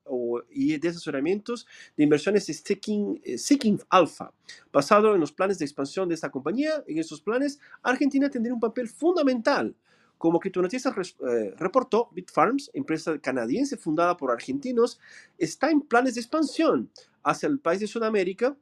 y 0.50 0.76
de 0.78 0.88
asesoramientos 0.88 1.66
de 1.96 2.04
inversiones 2.04 2.44
Seeking, 2.44 3.20
eh, 3.24 3.38
Seeking 3.38 3.80
Alpha. 3.88 4.32
Basado 4.72 5.14
en 5.14 5.20
los 5.20 5.32
planes 5.32 5.58
de 5.58 5.64
expansión 5.64 6.08
de 6.08 6.14
esta 6.14 6.30
compañía, 6.30 6.84
en 6.86 6.98
estos 6.98 7.20
planes, 7.20 7.58
Argentina 7.82 8.30
tendría 8.30 8.54
un 8.54 8.60
papel 8.60 8.88
fundamental. 8.88 9.74
Como 10.18 10.40
noticia 10.62 10.94
eh, 10.96 11.54
reportó, 11.58 12.08
Bitfarms, 12.12 12.70
empresa 12.72 13.18
canadiense 13.18 13.76
fundada 13.76 14.16
por 14.16 14.30
argentinos, 14.30 14.98
está 15.36 15.70
en 15.70 15.82
planes 15.82 16.14
de 16.14 16.22
expansión 16.22 16.90
hacia 17.22 17.48
el 17.48 17.58
país 17.58 17.80
de 17.80 17.86
Sudamérica 17.86 18.56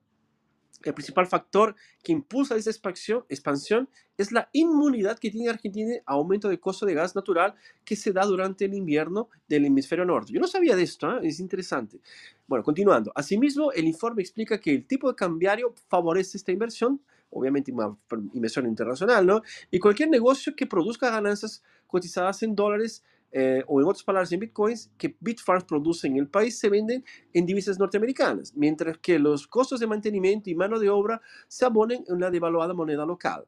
el 0.91 0.95
principal 0.95 1.27
factor 1.27 1.75
que 2.03 2.13
impulsa 2.13 2.57
esa 2.57 2.71
expansión, 2.71 3.89
es 4.17 4.33
la 4.33 4.49
inmunidad 4.53 5.19
que 5.19 5.31
tiene 5.31 5.49
Argentina 5.49 5.95
a 6.07 6.13
aumento 6.13 6.49
de 6.49 6.61
costo 6.61 6.87
de 6.87 6.95
gas 6.95 7.17
natural 7.17 7.55
que 7.85 7.97
se 7.97 8.13
da 8.13 8.25
durante 8.25 8.65
el 8.65 8.75
invierno 8.75 9.29
del 9.49 9.65
hemisferio 9.65 10.05
norte. 10.05 10.33
Yo 10.33 10.41
no 10.41 10.47
sabía 10.47 10.77
de 10.77 10.83
esto, 10.83 11.19
¿eh? 11.19 11.27
es 11.27 11.41
interesante. 11.41 12.01
Bueno, 12.47 12.63
continuando. 12.63 13.13
Asimismo, 13.15 13.73
el 13.73 13.87
informe 13.87 14.23
explica 14.23 14.59
que 14.59 14.75
el 14.75 14.87
tipo 14.87 15.09
de 15.09 15.17
cambiario 15.17 15.75
favorece 15.89 16.37
esta 16.37 16.53
inversión, 16.53 17.01
obviamente 17.31 17.73
una 17.73 17.97
inversión 18.33 18.67
internacional, 18.67 19.27
¿no? 19.27 19.43
Y 19.71 19.81
cualquier 19.81 20.11
negocio 20.11 20.55
que 20.55 20.67
produzca 20.67 21.11
ganancias 21.11 21.63
cotizadas 21.87 22.43
en 22.43 22.55
dólares 22.55 23.03
eh, 23.37 23.65
o 23.67 23.81
en 23.81 23.89
otras 23.89 24.05
palabras, 24.05 24.31
en 24.31 24.39
bitcoins 24.39 24.93
que 24.97 25.17
Bitfarms 25.19 25.65
produce 25.65 26.07
en 26.07 26.19
el 26.19 26.29
país 26.29 26.57
se 26.57 26.69
venden 26.69 27.05
en 27.33 27.45
divisas 27.45 27.81
norteamericanas, 27.81 28.55
mientras 28.55 28.97
que 28.99 29.19
los 29.19 29.49
costos 29.49 29.81
de 29.81 29.89
mantenimiento 29.89 30.51
y 30.51 30.55
mano 30.55 30.79
de 30.79 30.89
obra 30.89 31.21
se 31.49 31.65
abonen 31.65 32.05
en 32.07 32.21
la 32.21 32.31
devaluada 32.31 32.75
moneda 32.75 33.05
local. 33.05 33.45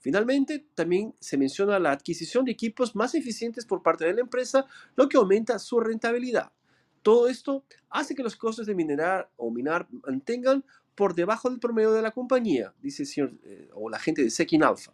Finalmente, 0.00 0.66
también 0.74 1.14
se 1.20 1.38
menciona 1.38 1.78
la 1.78 1.92
adquisición 1.92 2.44
de 2.44 2.50
equipos 2.50 2.96
más 2.96 3.14
eficientes 3.14 3.64
por 3.64 3.84
parte 3.84 4.04
de 4.04 4.14
la 4.14 4.22
empresa, 4.22 4.66
lo 4.96 5.08
que 5.08 5.16
aumenta 5.16 5.60
su 5.60 5.78
rentabilidad. 5.78 6.50
Todo 7.02 7.28
esto 7.28 7.62
hace 7.88 8.16
que 8.16 8.24
los 8.24 8.34
costos 8.34 8.66
de 8.66 8.74
minerar 8.74 9.30
o 9.36 9.52
minar 9.52 9.86
mantengan 10.08 10.64
por 10.96 11.14
debajo 11.14 11.48
del 11.48 11.60
promedio 11.60 11.92
de 11.92 12.02
la 12.02 12.10
compañía, 12.10 12.74
dice 12.82 13.04
el 13.04 13.08
señor 13.08 13.32
eh, 13.44 13.70
o 13.74 13.88
la 13.88 14.00
gente 14.00 14.24
de 14.24 14.30
Sekin 14.30 14.64
Alpha. 14.64 14.92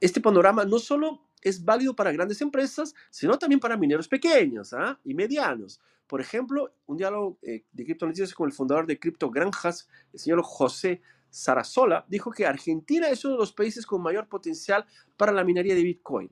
Este 0.00 0.20
panorama 0.20 0.66
no 0.66 0.78
solo 0.78 1.22
es 1.44 1.64
válido 1.64 1.94
para 1.94 2.10
grandes 2.10 2.40
empresas, 2.40 2.94
sino 3.10 3.38
también 3.38 3.60
para 3.60 3.76
mineros 3.76 4.08
pequeños 4.08 4.72
¿ah? 4.72 4.98
y 5.04 5.14
medianos. 5.14 5.80
Por 6.06 6.20
ejemplo, 6.20 6.74
un 6.86 6.96
diálogo 6.96 7.38
eh, 7.42 7.64
de 7.70 7.84
criptonoticias 7.84 8.34
con 8.34 8.48
el 8.48 8.52
fundador 8.52 8.86
de 8.86 8.98
Cripto 8.98 9.30
Granjas, 9.30 9.88
el 10.12 10.18
señor 10.18 10.42
José 10.42 11.00
Sarasola, 11.30 12.04
dijo 12.08 12.30
que 12.30 12.46
Argentina 12.46 13.08
es 13.08 13.24
uno 13.24 13.34
de 13.34 13.40
los 13.40 13.52
países 13.52 13.86
con 13.86 14.02
mayor 14.02 14.28
potencial 14.28 14.84
para 15.16 15.32
la 15.32 15.44
minería 15.44 15.74
de 15.74 15.82
Bitcoin. 15.82 16.30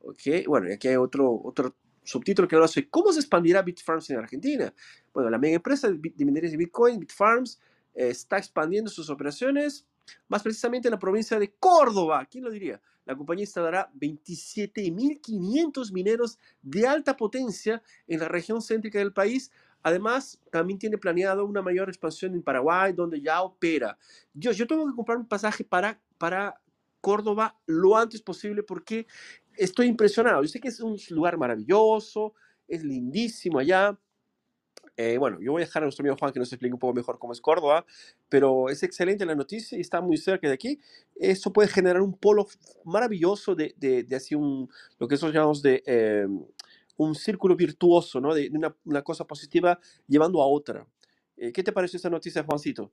Okay. 0.00 0.44
Bueno, 0.46 0.68
aquí 0.72 0.88
hay 0.88 0.96
otro, 0.96 1.40
otro 1.42 1.74
subtítulo 2.02 2.46
que 2.46 2.54
habla 2.54 2.68
sobre 2.68 2.90
cómo 2.90 3.12
se 3.12 3.20
expandirá 3.20 3.62
Bitfarms 3.62 4.10
en 4.10 4.18
Argentina. 4.18 4.72
Bueno, 5.12 5.30
la 5.30 5.38
mega 5.38 5.56
empresa 5.56 5.90
de 5.90 6.24
minería 6.24 6.50
de 6.50 6.56
Bitcoin, 6.56 7.00
Bitfarms, 7.00 7.60
eh, 7.94 8.08
está 8.08 8.36
expandiendo 8.36 8.90
sus 8.90 9.08
operaciones, 9.08 9.86
más 10.28 10.42
precisamente 10.42 10.88
en 10.88 10.92
la 10.92 10.98
provincia 10.98 11.38
de 11.38 11.54
Córdoba. 11.54 12.26
¿Quién 12.30 12.44
lo 12.44 12.50
diría? 12.50 12.80
La 13.04 13.16
compañía 13.16 13.44
instalará 13.44 13.90
27.500 13.94 15.92
mineros 15.92 16.38
de 16.62 16.86
alta 16.86 17.16
potencia 17.16 17.82
en 18.06 18.20
la 18.20 18.28
región 18.28 18.62
céntrica 18.62 18.98
del 18.98 19.12
país. 19.12 19.50
Además, 19.82 20.40
también 20.50 20.78
tiene 20.78 20.96
planeado 20.96 21.44
una 21.44 21.60
mayor 21.60 21.88
expansión 21.88 22.34
en 22.34 22.42
Paraguay, 22.42 22.92
donde 22.92 23.20
ya 23.20 23.42
opera. 23.42 23.98
Yo, 24.32 24.52
yo 24.52 24.66
tengo 24.66 24.86
que 24.86 24.94
comprar 24.94 25.18
un 25.18 25.28
pasaje 25.28 25.64
para, 25.64 26.00
para 26.16 26.60
Córdoba 27.00 27.58
lo 27.66 27.96
antes 27.96 28.22
posible 28.22 28.62
porque 28.62 29.06
estoy 29.56 29.86
impresionado. 29.88 30.42
Yo 30.42 30.48
sé 30.48 30.60
que 30.60 30.68
es 30.68 30.80
un 30.80 30.96
lugar 31.10 31.36
maravilloso, 31.36 32.32
es 32.66 32.82
lindísimo 32.82 33.58
allá, 33.58 33.98
eh, 34.96 35.18
bueno, 35.18 35.40
yo 35.40 35.52
voy 35.52 35.62
a 35.62 35.64
dejar 35.64 35.82
a 35.82 35.86
nuestro 35.86 36.02
amigo 36.02 36.16
Juan 36.18 36.32
que 36.32 36.38
nos 36.38 36.52
explique 36.52 36.72
un 36.72 36.78
poco 36.78 36.94
mejor 36.94 37.18
cómo 37.18 37.32
es 37.32 37.40
Córdoba, 37.40 37.84
pero 38.28 38.68
es 38.68 38.82
excelente 38.82 39.26
la 39.26 39.34
noticia 39.34 39.76
y 39.76 39.80
está 39.80 40.00
muy 40.00 40.16
cerca 40.16 40.46
de 40.46 40.54
aquí. 40.54 40.80
Eso 41.16 41.52
puede 41.52 41.68
generar 41.68 42.00
un 42.00 42.16
polo 42.16 42.46
maravilloso 42.84 43.54
de, 43.54 43.74
de, 43.76 44.04
de 44.04 44.16
así 44.16 44.34
un, 44.34 44.70
lo 44.98 45.08
que 45.08 45.14
nosotros 45.14 45.34
llamamos 45.34 45.62
de 45.62 45.82
eh, 45.86 46.26
un 46.96 47.14
círculo 47.14 47.56
virtuoso, 47.56 48.20
¿no? 48.20 48.34
De, 48.34 48.48
una, 48.52 48.74
una, 48.84 49.02
cosa 49.02 49.26
positiva 49.26 49.78
llevando 50.06 50.40
a 50.40 50.46
otra. 50.46 50.86
Eh, 51.36 51.52
¿Qué 51.52 51.62
te 51.62 51.72
parece 51.72 51.96
esa 51.96 52.10
noticia, 52.10 52.44
Juancito? 52.44 52.92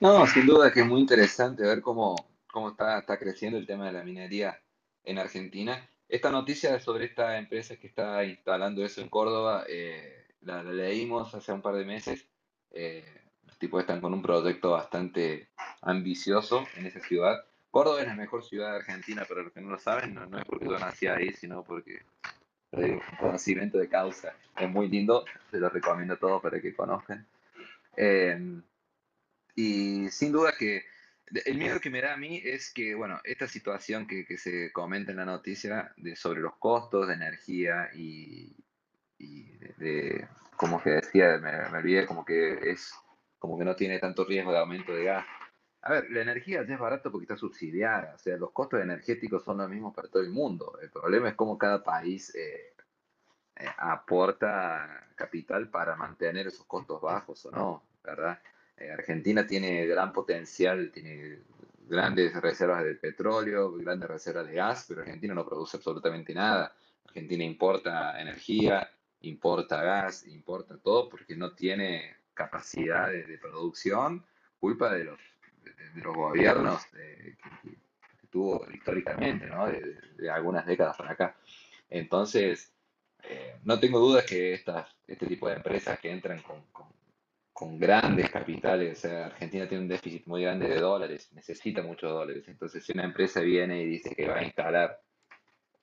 No, 0.00 0.26
sin 0.26 0.46
duda 0.46 0.72
que 0.72 0.80
es 0.80 0.86
muy 0.86 1.00
interesante 1.00 1.62
ver 1.62 1.80
cómo, 1.82 2.16
cómo 2.50 2.70
está, 2.70 2.98
está 2.98 3.18
creciendo 3.18 3.58
el 3.58 3.66
tema 3.66 3.86
de 3.86 3.92
la 3.92 4.02
minería 4.02 4.58
en 5.04 5.18
Argentina. 5.18 5.88
Esta 6.08 6.30
noticia 6.30 6.80
sobre 6.80 7.06
esta 7.06 7.38
empresa 7.38 7.76
que 7.76 7.86
está 7.86 8.24
instalando 8.24 8.84
eso 8.84 9.00
en 9.00 9.08
Córdoba, 9.08 9.64
eh, 9.68 10.21
la, 10.42 10.62
leímos 10.62 11.34
hace 11.34 11.52
un 11.52 11.62
par 11.62 11.74
de 11.74 11.84
meses. 11.84 12.26
Eh, 12.70 13.04
los 13.46 13.58
tipos 13.58 13.80
están 13.80 14.00
con 14.00 14.14
un 14.14 14.22
proyecto 14.22 14.70
bastante 14.70 15.48
ambicioso 15.82 16.66
en 16.76 16.86
esa 16.86 17.00
ciudad. 17.00 17.44
Córdoba 17.70 18.02
es 18.02 18.06
la 18.06 18.14
mejor 18.14 18.44
ciudad 18.44 18.70
de 18.70 18.76
Argentina, 18.76 19.24
pero 19.26 19.42
los 19.42 19.52
que 19.52 19.60
no 19.60 19.70
lo 19.70 19.78
saben, 19.78 20.14
no, 20.14 20.38
es 20.38 20.44
porque 20.44 20.66
yo 20.66 20.78
nací 20.78 21.06
ahí, 21.06 21.32
sino 21.32 21.64
porque 21.64 22.02
un 22.72 23.00
conocimiento 23.18 23.78
de 23.78 23.88
causa. 23.88 24.34
Es 24.58 24.68
muy 24.68 24.88
lindo, 24.88 25.24
se 25.50 25.58
lo 25.58 25.68
recomiendo 25.68 26.14
a 26.14 26.18
todos 26.18 26.42
para 26.42 26.60
que 26.60 26.74
conozcan. 26.74 27.26
Eh, 27.96 28.60
y 29.54 30.08
sin 30.10 30.32
duda 30.32 30.52
que 30.58 30.84
el 31.46 31.56
miedo 31.56 31.80
que 31.80 31.90
me 31.90 32.02
da 32.02 32.14
a 32.14 32.16
mí 32.18 32.42
es 32.44 32.72
que, 32.72 32.94
bueno, 32.94 33.20
esta 33.24 33.48
situación 33.48 34.06
que, 34.06 34.26
que 34.26 34.36
se 34.36 34.70
comenta 34.72 35.12
en 35.12 35.18
la 35.18 35.24
noticia 35.24 35.92
de, 35.96 36.14
sobre 36.16 36.40
los 36.40 36.56
costos 36.56 37.08
de 37.08 37.14
energía 37.14 37.90
y, 37.94 38.54
y 39.22 39.44
de, 39.78 40.28
como 40.56 40.82
que 40.82 40.90
decía, 40.90 41.38
me, 41.38 41.70
me, 41.70 41.78
olvidé, 41.78 42.06
como 42.06 42.24
que 42.24 42.70
es 42.70 42.92
como 43.38 43.58
que 43.58 43.64
no 43.64 43.74
tiene 43.74 43.98
tanto 43.98 44.24
riesgo 44.24 44.52
de 44.52 44.58
aumento 44.58 44.92
de 44.92 45.04
gas. 45.04 45.26
A 45.82 45.92
ver, 45.92 46.10
la 46.10 46.22
energía 46.22 46.64
ya 46.64 46.74
es 46.74 46.80
barato 46.80 47.10
porque 47.10 47.24
está 47.24 47.36
subsidiada, 47.36 48.14
o 48.14 48.18
sea, 48.18 48.36
los 48.36 48.52
costos 48.52 48.80
energéticos 48.80 49.42
son 49.42 49.58
los 49.58 49.68
mismos 49.68 49.92
para 49.94 50.08
todo 50.08 50.22
el 50.22 50.30
mundo. 50.30 50.78
El 50.80 50.90
problema 50.90 51.28
es 51.28 51.34
cómo 51.34 51.58
cada 51.58 51.82
país 51.82 52.32
eh, 52.36 52.74
eh, 53.56 53.66
aporta 53.78 55.08
capital 55.16 55.68
para 55.70 55.96
mantener 55.96 56.46
esos 56.46 56.66
costos 56.66 57.00
bajos 57.00 57.44
o 57.46 57.50
no, 57.50 57.82
¿verdad? 58.04 58.38
Eh, 58.76 58.92
Argentina 58.92 59.44
tiene 59.46 59.86
gran 59.86 60.12
potencial, 60.12 60.92
tiene 60.92 61.40
grandes 61.88 62.40
reservas 62.40 62.84
de 62.84 62.94
petróleo, 62.94 63.72
grandes 63.72 64.08
reservas 64.08 64.46
de 64.46 64.54
gas, 64.54 64.84
pero 64.88 65.02
Argentina 65.02 65.34
no 65.34 65.44
produce 65.44 65.76
absolutamente 65.76 66.32
nada. 66.32 66.72
Argentina 67.06 67.44
importa 67.44 68.20
energía, 68.20 68.88
importa 69.22 69.82
gas, 69.82 70.26
importa 70.26 70.78
todo, 70.78 71.08
porque 71.08 71.36
no 71.36 71.52
tiene 71.54 72.16
capacidad 72.34 73.08
de, 73.08 73.38
producción, 73.38 74.24
culpa 74.58 74.92
de 74.92 75.04
los, 75.04 75.20
de, 75.94 76.02
los 76.02 76.14
gobiernos 76.14 76.84
que, 76.86 77.36
tuvo 78.30 78.66
históricamente, 78.72 79.46
¿no? 79.46 79.66
de, 79.66 80.30
algunas 80.30 80.64
décadas 80.64 80.96
para 80.96 81.12
acá. 81.12 81.36
Entonces, 81.90 82.72
eh, 83.24 83.56
no 83.64 83.78
tengo 83.78 83.98
dudas 83.98 84.24
que 84.24 84.54
estas, 84.54 84.88
este 85.06 85.26
tipo 85.26 85.48
de 85.48 85.56
empresas 85.56 85.98
que 86.00 86.10
entran 86.10 86.40
con, 86.40 86.62
con, 86.72 86.86
con 87.52 87.78
grandes 87.78 88.30
capitales, 88.30 88.98
o 88.98 89.00
sea, 89.02 89.26
Argentina 89.26 89.68
tiene 89.68 89.84
un 89.84 89.88
déficit 89.88 90.26
muy 90.26 90.42
grande 90.42 90.68
de 90.68 90.80
dólares, 90.80 91.30
necesita 91.32 91.82
muchos 91.82 92.10
dólares. 92.10 92.44
Entonces, 92.48 92.84
si 92.84 92.92
una 92.92 93.04
empresa 93.04 93.40
viene 93.40 93.82
y 93.82 93.86
dice 93.86 94.14
que 94.16 94.26
va 94.26 94.38
a 94.38 94.44
instalar, 94.44 95.00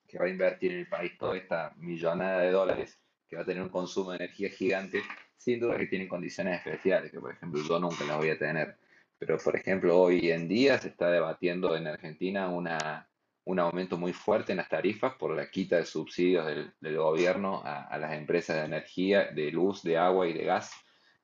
que 0.07 0.17
va 0.17 0.25
a 0.25 0.29
invertir 0.29 0.71
en 0.71 0.79
el 0.79 0.87
país 0.87 1.17
toda 1.17 1.37
esta 1.37 1.73
millonada 1.77 2.41
de 2.41 2.51
dólares, 2.51 2.99
que 3.29 3.35
va 3.35 3.43
a 3.43 3.45
tener 3.45 3.61
un 3.61 3.69
consumo 3.69 4.11
de 4.11 4.17
energía 4.17 4.49
gigante, 4.49 5.03
sin 5.37 5.59
duda 5.59 5.77
que 5.77 5.85
tienen 5.85 6.07
condiciones 6.07 6.57
especiales, 6.57 7.11
que 7.11 7.19
por 7.19 7.31
ejemplo 7.31 7.61
yo 7.61 7.79
nunca 7.79 8.03
las 8.05 8.17
voy 8.17 8.29
a 8.29 8.39
tener. 8.39 8.75
Pero 9.17 9.37
por 9.37 9.55
ejemplo 9.55 9.99
hoy 9.99 10.31
en 10.31 10.47
día 10.47 10.77
se 10.79 10.89
está 10.89 11.11
debatiendo 11.11 11.75
en 11.75 11.87
Argentina 11.87 12.49
una, 12.49 13.07
un 13.45 13.59
aumento 13.59 13.97
muy 13.97 14.13
fuerte 14.13 14.53
en 14.53 14.57
las 14.57 14.69
tarifas 14.69 15.13
por 15.15 15.35
la 15.35 15.49
quita 15.49 15.77
de 15.77 15.85
subsidios 15.85 16.45
del, 16.45 16.73
del 16.79 16.97
gobierno 16.97 17.61
a, 17.63 17.83
a, 17.83 17.97
las 17.97 18.13
empresas 18.13 18.57
de 18.57 18.65
energía, 18.65 19.25
de 19.31 19.51
luz, 19.51 19.83
de 19.83 19.97
agua 19.97 20.27
y 20.27 20.33
de 20.33 20.45
gas. 20.45 20.71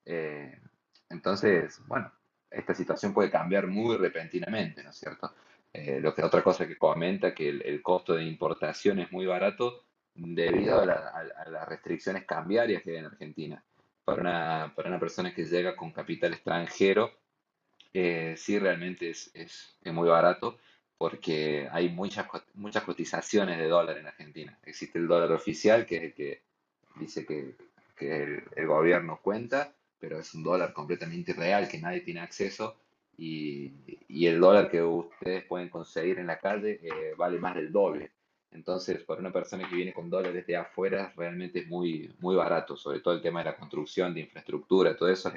Eh, 0.06 0.60
entonces, 1.10 1.82
bueno, 1.88 2.12
esta 2.52 2.74
situación 2.74 3.14
puede 3.14 3.32
cambiar 3.32 3.68
muy 3.68 3.98
repentinamente, 3.98 4.84
¿no 4.84 4.92
es 4.92 4.98
cierto? 4.98 5.34
Eh, 5.74 6.00
lo 6.00 6.14
que 6.14 6.24
otra 6.24 6.42
cosa 6.42 6.68
que 6.68 6.78
comenta 6.78 7.34
que 7.34 7.50
el, 7.50 7.62
el, 7.64 7.82
costo 7.82 8.14
de 8.14 8.24
importación 8.24 9.00
es 9.00 9.12
muy 9.12 9.26
barato 9.26 9.85
debido 10.16 10.82
a, 10.82 10.86
las 10.86 11.68
restricciones 11.68 12.26
cambiarias 12.26 12.82
que 12.82 12.92
hay 12.92 12.98
en 12.98 13.06
Argentina. 13.06 13.64
Para 14.04 14.22
una, 14.22 14.74
para 14.76 14.90
una 14.90 15.00
persona 15.00 15.34
que 15.34 15.46
llega 15.46 15.76
con 15.76 15.92
capital 15.92 16.34
extranjero, 16.34 17.12
eh, 17.94 18.36
sí 18.38 18.60
realmente 18.60 19.10
es, 19.10 19.32
es, 19.34 19.78
es, 19.82 19.94
muy 19.94 20.08
barato 20.08 20.58
porque 20.98 21.68
hay 21.72 21.90
muchas, 21.90 22.28
muchas 22.54 22.84
cotizaciones 22.84 23.58
de 23.58 23.68
dólar 23.68 23.98
en 23.98 24.08
Argentina. 24.08 24.58
Existe 24.64 25.00
el 25.00 25.08
dólar 25.08 25.32
oficial 25.32 25.86
que, 25.86 26.14
que 26.14 26.42
dice 26.98 27.26
que, 27.26 27.56
que 27.96 28.24
el, 28.24 28.44
el, 28.56 28.68
gobierno 28.68 29.20
cuenta, 29.22 29.74
pero 30.00 30.20
es 30.20 30.34
un 30.34 30.44
dólar 30.44 30.74
completamente 30.74 31.34
real 31.34 31.68
que 31.68 31.80
nadie 31.80 32.02
tiene 32.02 32.22
acceso 32.22 32.78
y, 33.18 33.74
y 34.08 34.28
el 34.28 34.40
dólar 34.40 34.70
que 34.70 34.82
ustedes 34.82 35.44
pueden 35.46 35.70
conseguir 35.70 36.20
en 36.20 36.28
la 36.28 36.40
calle 36.40 36.80
eh, 36.84 37.14
vale 37.18 37.40
más 37.40 37.56
del 37.56 37.72
doble. 37.72 38.12
Entonces, 38.56 39.04
para 39.04 39.20
una 39.20 39.32
persona 39.32 39.68
que 39.70 39.76
viene 39.76 39.94
con 39.94 40.10
dólares 40.10 40.48
de 40.48 40.56
afuera, 40.56 41.14
realmente 41.16 41.60
es 41.60 41.68
muy, 41.68 42.16
muy 42.20 42.36
barato, 42.36 42.76
sobre 42.76 43.02
todo 43.02 43.14
el 43.14 43.22
tema 43.22 43.40
de 43.40 43.52
la 43.52 43.58
construcción, 43.58 44.14
de 44.14 44.22
infraestructura, 44.22 44.98
todo 44.98 45.10
eso 45.10 45.32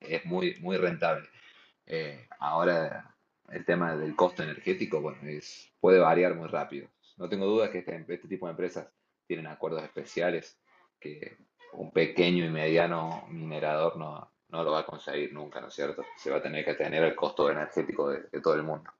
es, 0.00 0.24
muy, 0.24 0.56
muy 0.60 0.76
rentable. 0.76 1.28
Eh, 1.86 2.28
ahora, 2.38 3.16
el 3.50 3.64
tema 3.64 3.96
del 3.96 4.14
costo 4.14 4.42
energético, 4.42 5.00
bueno, 5.00 5.18
es, 5.24 5.72
puede 5.80 5.98
variar 5.98 6.34
muy 6.34 6.48
rápido. 6.48 6.88
No 7.16 7.28
tengo 7.28 7.46
dudas 7.46 7.70
que 7.70 7.78
este, 7.78 8.04
este 8.08 8.28
tipo 8.28 8.46
de 8.46 8.50
empresas 8.50 8.88
tienen 9.26 9.46
acuerdos 9.46 9.82
especiales 9.82 10.58
que 11.00 11.36
un 11.72 11.90
pequeño 11.90 12.44
y 12.44 12.50
mediano 12.50 13.24
minerador 13.28 13.96
no, 13.96 14.30
no 14.52 14.62
lo 14.62 14.72
va 14.72 14.80
a 14.80 14.86
conseguir 14.86 15.32
nunca, 15.32 15.60
¿no 15.60 15.68
es 15.68 15.74
cierto? 15.74 16.04
Se 16.16 16.30
va 16.30 16.36
a 16.36 16.42
tener 16.42 16.64
que 16.64 16.74
tener 16.74 17.02
el 17.02 17.16
costo 17.16 17.50
energético 17.50 18.10
de, 18.10 18.40
todo 18.40 18.54
el 18.54 18.62
mundo. 18.62 18.90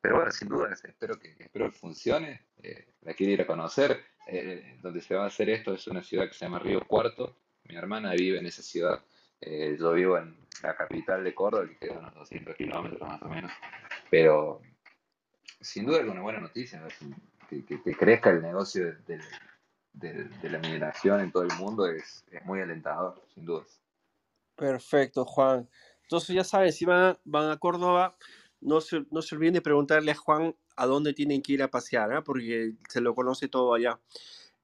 Pero 0.00 0.16
bueno, 0.16 0.30
sin 0.30 0.48
duda, 0.48 0.72
espero 0.72 1.18
que, 1.18 1.36
espero 1.38 1.70
que 1.70 1.76
funcione. 1.76 2.46
Eh, 2.62 2.94
la 3.02 3.14
quiero 3.14 3.32
ir 3.32 3.42
a 3.42 3.46
conocer. 3.46 4.02
Eh, 4.26 4.78
donde 4.80 5.00
se 5.00 5.14
va 5.14 5.24
a 5.24 5.26
hacer 5.26 5.50
esto 5.50 5.74
es 5.74 5.86
una 5.88 6.02
ciudad 6.02 6.28
que 6.28 6.34
se 6.34 6.44
llama 6.44 6.58
Río 6.58 6.86
Cuarto. 6.86 7.36
Mi 7.64 7.76
hermana 7.76 8.12
vive 8.12 8.38
en 8.38 8.46
esa 8.46 8.62
ciudad. 8.62 9.02
Eh, 9.40 9.76
yo 9.78 9.92
vivo 9.92 10.18
en 10.18 10.36
la 10.62 10.76
capital 10.76 11.24
de 11.24 11.34
Córdoba, 11.34 11.66
que 11.66 11.76
queda 11.76 11.98
unos 11.98 12.14
200 12.14 12.56
kilómetros 12.56 13.00
más 13.00 13.22
o 13.22 13.28
menos. 13.28 13.52
Pero 14.10 14.62
sin 15.60 15.86
duda 15.86 16.00
es 16.00 16.08
una 16.08 16.22
buena 16.22 16.40
noticia. 16.40 16.82
Que, 17.48 17.64
que, 17.64 17.96
crezca 17.96 18.30
el 18.30 18.42
negocio 18.42 18.94
de, 19.06 19.20
de, 19.92 20.50
la 20.50 20.58
mineración 20.58 21.20
en 21.20 21.32
todo 21.32 21.42
el 21.42 21.52
mundo 21.58 21.86
es, 21.86 22.24
es 22.30 22.44
muy 22.44 22.60
alentador, 22.60 23.20
sin 23.34 23.44
duda. 23.44 23.64
Perfecto, 24.54 25.24
Juan. 25.24 25.68
Entonces 26.02 26.36
ya 26.36 26.44
saben, 26.44 26.72
si 26.72 26.84
van, 26.84 27.18
van 27.24 27.50
a 27.50 27.56
Córdoba, 27.56 28.16
no 28.60 28.80
se, 28.80 29.04
no 29.10 29.22
se 29.22 29.34
olviden 29.34 29.54
de 29.54 29.62
preguntarle 29.62 30.12
a 30.12 30.14
Juan 30.14 30.54
a 30.76 30.86
dónde 30.86 31.12
tienen 31.12 31.42
que 31.42 31.52
ir 31.52 31.62
a 31.62 31.70
pasear, 31.70 32.12
¿eh? 32.12 32.22
porque 32.22 32.74
se 32.88 33.00
lo 33.00 33.14
conoce 33.14 33.48
todo 33.48 33.74
allá. 33.74 33.98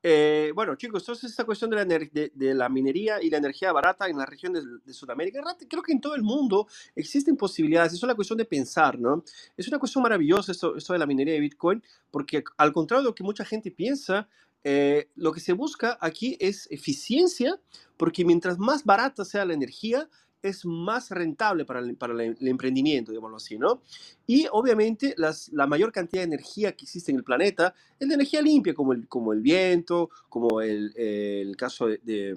Eh, 0.02 0.52
bueno, 0.54 0.76
chicos, 0.76 1.02
entonces 1.02 1.30
esta 1.30 1.44
cuestión 1.44 1.68
de 1.70 1.76
la, 1.76 1.84
de, 1.84 2.54
la, 2.54 2.68
minería 2.68 3.20
y 3.20 3.28
la 3.28 3.38
energía 3.38 3.72
barata 3.72 4.06
en 4.08 4.16
la 4.16 4.26
región 4.26 4.52
de, 4.52 4.92
Sudamérica, 4.92 5.42
creo 5.68 5.82
que 5.82 5.92
en 5.92 6.00
todo 6.00 6.14
el 6.14 6.22
mundo 6.22 6.68
existen 6.94 7.36
posibilidades, 7.36 7.94
es 7.94 8.02
una 8.04 8.14
cuestión 8.14 8.36
de 8.36 8.44
pensar, 8.44 9.00
¿no? 9.00 9.24
Es 9.56 9.66
una 9.66 9.80
cuestión 9.80 10.02
maravillosa 10.02 10.52
esto, 10.52 10.76
esto 10.76 10.92
de 10.92 11.00
la 11.00 11.06
minería 11.06 11.34
de 11.34 11.40
Bitcoin, 11.40 11.82
porque 12.12 12.44
al 12.56 12.72
contrario 12.72 13.02
de 13.02 13.08
lo 13.08 13.14
que 13.16 13.24
mucha 13.24 13.44
gente 13.44 13.72
piensa, 13.72 14.28
eh, 14.62 15.10
lo 15.16 15.32
que 15.32 15.40
se 15.40 15.52
busca 15.52 15.96
aquí 16.00 16.36
es 16.40 16.68
eficiencia, 16.70 17.60
porque 17.96 18.24
mientras 18.24 18.58
más 18.58 18.84
barata 18.84 19.24
sea 19.24 19.44
la 19.44 19.54
energía, 19.54 20.08
es 20.48 20.64
más 20.64 21.10
rentable 21.10 21.64
para 21.64 21.80
el, 21.80 21.96
para 21.96 22.12
el, 22.12 22.36
emprendimiento, 22.40 23.12
digámoslo 23.12 23.36
así, 23.36 23.58
¿no? 23.58 23.82
Y 24.26 24.46
obviamente 24.50 25.14
las, 25.16 25.48
la 25.52 25.66
mayor 25.66 25.92
cantidad 25.92 26.22
de 26.22 26.26
energía 26.26 26.72
que 26.72 26.84
existe 26.84 27.10
en 27.10 27.18
el 27.18 27.24
planeta 27.24 27.74
es 27.98 28.08
de 28.08 28.14
energía 28.14 28.42
limpia, 28.42 28.74
como 28.74 28.92
el, 28.92 29.08
como 29.08 29.32
el 29.32 29.40
viento, 29.40 30.10
como 30.28 30.60
el, 30.60 30.92
el 30.96 31.56
caso 31.56 31.86
de, 31.86 32.36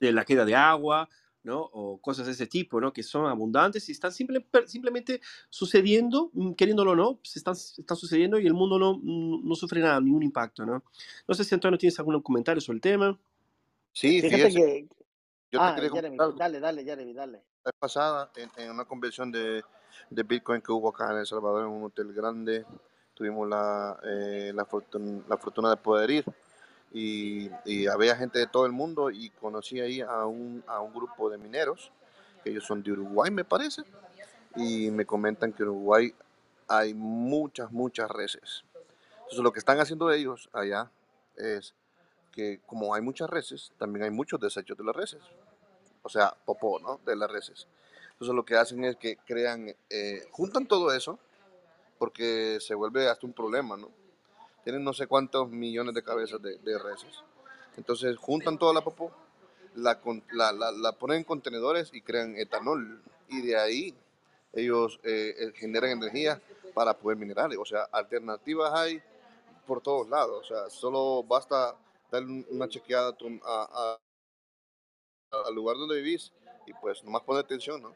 de, 0.00 0.12
la 0.12 0.24
queda 0.24 0.44
de 0.44 0.54
agua, 0.54 1.08
¿no? 1.42 1.60
O 1.72 1.98
cosas 1.98 2.26
de 2.26 2.32
ese 2.32 2.46
tipo, 2.46 2.80
¿no? 2.80 2.92
Que 2.92 3.02
son 3.02 3.26
abundantes 3.26 3.88
y 3.88 3.92
están 3.92 4.12
simple, 4.12 4.44
simplemente 4.66 5.20
sucediendo, 5.48 6.30
mm, 6.34 6.52
queriéndolo 6.52 6.92
o 6.92 6.96
no, 6.96 7.20
se 7.22 7.38
están, 7.38 7.54
están 7.54 7.96
sucediendo 7.96 8.38
y 8.38 8.46
el 8.46 8.54
mundo 8.54 8.78
no, 8.78 9.00
no 9.02 9.54
sufre 9.54 9.80
nada, 9.80 10.00
ningún 10.00 10.22
impacto, 10.22 10.64
¿no? 10.64 10.82
No 11.26 11.34
sé 11.34 11.44
si 11.44 11.54
Antonio 11.54 11.78
tienes 11.78 11.98
algún 11.98 12.20
comentario 12.22 12.60
sobre 12.60 12.76
el 12.76 12.82
tema. 12.82 13.18
Sí, 13.92 14.20
Fíjate 14.20 14.54
que, 14.54 14.88
yo 15.50 15.60
ah, 15.60 15.74
te 15.74 15.82
quería 15.82 15.96
Jeremy, 15.96 16.16
dale, 16.36 16.60
dale, 16.60 16.84
Jeremy, 16.84 17.12
dale. 17.12 17.42
La 17.64 17.72
pasada, 17.72 18.30
en, 18.36 18.70
una 18.70 18.84
convención 18.84 19.32
de, 19.32 19.62
de, 20.08 20.22
Bitcoin 20.22 20.62
que 20.62 20.72
hubo 20.72 20.90
acá 20.90 21.10
en 21.10 21.18
El 21.18 21.26
Salvador, 21.26 21.62
en 21.62 21.70
un 21.70 21.84
hotel 21.84 22.12
grande, 22.12 22.64
tuvimos 23.14 23.48
la, 23.48 23.98
eh, 24.04 24.52
la, 24.54 24.64
fortuna, 24.64 25.22
la, 25.28 25.36
fortuna, 25.36 25.70
de 25.70 25.76
poder 25.76 26.10
ir. 26.10 26.24
Y, 26.92 27.50
y, 27.64 27.86
había 27.86 28.16
gente 28.16 28.38
de 28.38 28.46
todo 28.46 28.66
el 28.66 28.72
mundo 28.72 29.10
y 29.10 29.30
conocí 29.30 29.80
ahí 29.80 30.00
a 30.00 30.24
un, 30.26 30.62
a 30.66 30.80
un 30.80 30.92
grupo 30.92 31.30
de 31.30 31.38
mineros, 31.38 31.90
que 32.42 32.50
ellos 32.50 32.64
son 32.64 32.82
de 32.82 32.92
Uruguay, 32.92 33.30
me 33.30 33.44
parece, 33.44 33.82
y 34.56 34.90
me 34.90 35.04
comentan 35.04 35.52
que 35.52 35.62
en 35.62 35.68
Uruguay 35.70 36.14
hay 36.68 36.94
muchas, 36.94 37.72
muchas 37.72 38.08
reses. 38.10 38.64
Entonces 39.18 39.40
lo 39.40 39.52
que 39.52 39.58
están 39.58 39.78
haciendo 39.80 40.10
ellos 40.10 40.48
allá 40.52 40.90
es 41.36 41.74
que 42.30 42.60
como 42.66 42.94
hay 42.94 43.02
muchas 43.02 43.28
reses, 43.28 43.72
también 43.78 44.04
hay 44.04 44.10
muchos 44.10 44.40
desechos 44.40 44.76
de 44.76 44.84
las 44.84 44.96
reses. 44.96 45.20
O 46.02 46.08
sea, 46.08 46.34
popó, 46.44 46.78
¿no? 46.78 47.00
De 47.04 47.14
las 47.16 47.30
reses. 47.30 47.66
Entonces 48.12 48.34
lo 48.34 48.44
que 48.44 48.56
hacen 48.56 48.84
es 48.84 48.96
que 48.96 49.16
crean, 49.16 49.74
eh, 49.88 50.26
juntan 50.30 50.66
todo 50.66 50.92
eso, 50.92 51.18
porque 51.98 52.58
se 52.60 52.74
vuelve 52.74 53.08
hasta 53.08 53.26
un 53.26 53.32
problema, 53.32 53.76
¿no? 53.76 53.90
Tienen 54.64 54.84
no 54.84 54.92
sé 54.92 55.06
cuántos 55.06 55.50
millones 55.50 55.94
de 55.94 56.02
cabezas 56.02 56.40
de, 56.42 56.78
reses. 56.78 57.22
Entonces 57.76 58.16
juntan 58.18 58.58
toda 58.58 58.74
la 58.74 58.82
popó, 58.82 59.10
la, 59.74 60.00
la, 60.32 60.52
la, 60.52 60.92
ponen 60.92 61.18
en 61.18 61.24
contenedores 61.24 61.90
y 61.92 62.02
crean 62.02 62.36
etanol. 62.36 63.02
Y 63.28 63.42
de 63.42 63.56
ahí 63.56 63.94
ellos 64.52 65.00
eh, 65.04 65.34
eh, 65.38 65.52
generan 65.54 65.90
energía 65.90 66.40
para 66.74 66.94
poder 66.94 67.18
minerar. 67.18 67.50
O 67.58 67.64
sea, 67.64 67.84
alternativas 67.92 68.72
hay 68.74 69.02
por 69.66 69.80
todos 69.80 70.08
lados. 70.08 70.40
O 70.42 70.54
sea, 70.54 70.70
solo 70.70 71.22
basta 71.22 71.74
darle 72.10 72.44
una 72.50 72.68
chequeada 72.68 73.16
a, 73.44 73.98
al 75.30 75.54
lugar 75.54 75.76
donde 75.76 76.00
vivís 76.00 76.32
y 76.66 76.72
pues 76.74 77.02
nomás 77.04 77.22
poner 77.22 77.44
atención, 77.44 77.82
¿no? 77.82 77.94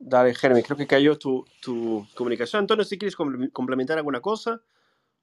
Dale, 0.00 0.34
Jeremy, 0.34 0.62
creo 0.62 0.76
que 0.76 0.86
cayó 0.86 1.18
tu, 1.18 1.44
tu 1.60 2.06
comunicación. 2.14 2.60
Antonio, 2.60 2.84
si 2.84 2.96
quieres 2.96 3.16
complementar 3.16 3.98
alguna 3.98 4.20
cosa 4.20 4.62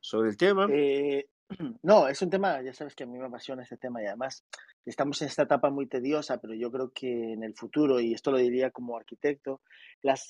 sobre 0.02 0.30
el 0.30 0.38
tema. 0.38 0.68
Eh, 0.70 1.28
no, 1.84 2.08
es 2.08 2.22
un 2.22 2.30
tema, 2.30 2.62
ya 2.64 2.74
sabes 2.74 2.96
que 2.96 3.04
a 3.04 3.08
mí 3.08 3.20
me 3.20 3.26
apasiona 3.26 3.62
este 3.62 3.78
tema 3.78 4.02
y 4.02 4.08
además 4.08 4.44
estamos 4.86 5.22
en 5.22 5.28
esta 5.28 5.44
etapa 5.44 5.70
muy 5.70 5.88
tediosa, 5.88 6.40
pero 6.40 6.56
yo 6.56 6.72
creo 6.72 6.92
que 6.92 7.34
en 7.34 7.44
el 7.44 7.54
futuro, 7.54 8.00
y 8.00 8.14
esto 8.14 8.32
lo 8.32 8.38
diría 8.38 8.72
como 8.72 8.98
arquitecto, 8.98 9.62
las, 10.02 10.28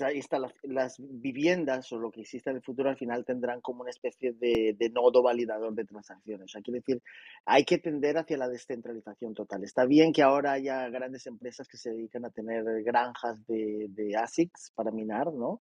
las 0.63 0.95
viviendas 0.99 1.91
o 1.93 1.99
lo 1.99 2.11
que 2.11 2.21
exista 2.21 2.49
en 2.49 2.57
el 2.57 2.63
futuro 2.63 2.89
al 2.89 2.97
final 2.97 3.23
tendrán 3.23 3.61
como 3.61 3.81
una 3.81 3.91
especie 3.91 4.33
de, 4.33 4.75
nodo 4.93 5.23
validador 5.23 5.73
de 5.73 5.85
transacciones. 5.85 6.45
O 6.45 6.49
sea, 6.49 6.61
quiero 6.61 6.79
decir, 6.79 7.01
hay 7.45 7.63
que 7.63 7.77
tender 7.77 8.17
hacia 8.17 8.37
la 8.37 8.49
descentralización 8.49 9.33
total. 9.33 9.63
Está 9.63 9.85
bien 9.85 10.11
que 10.11 10.21
ahora 10.21 10.53
haya 10.53 10.87
grandes 10.89 11.27
empresas 11.27 11.67
que 11.67 11.77
se 11.77 11.91
dedican 11.91 12.25
a 12.25 12.29
tener 12.29 12.63
granjas 12.83 13.45
de, 13.47 13.87
de 13.89 14.15
ASICs 14.15 14.71
para 14.75 14.91
minar, 14.91 15.33
¿no? 15.33 15.61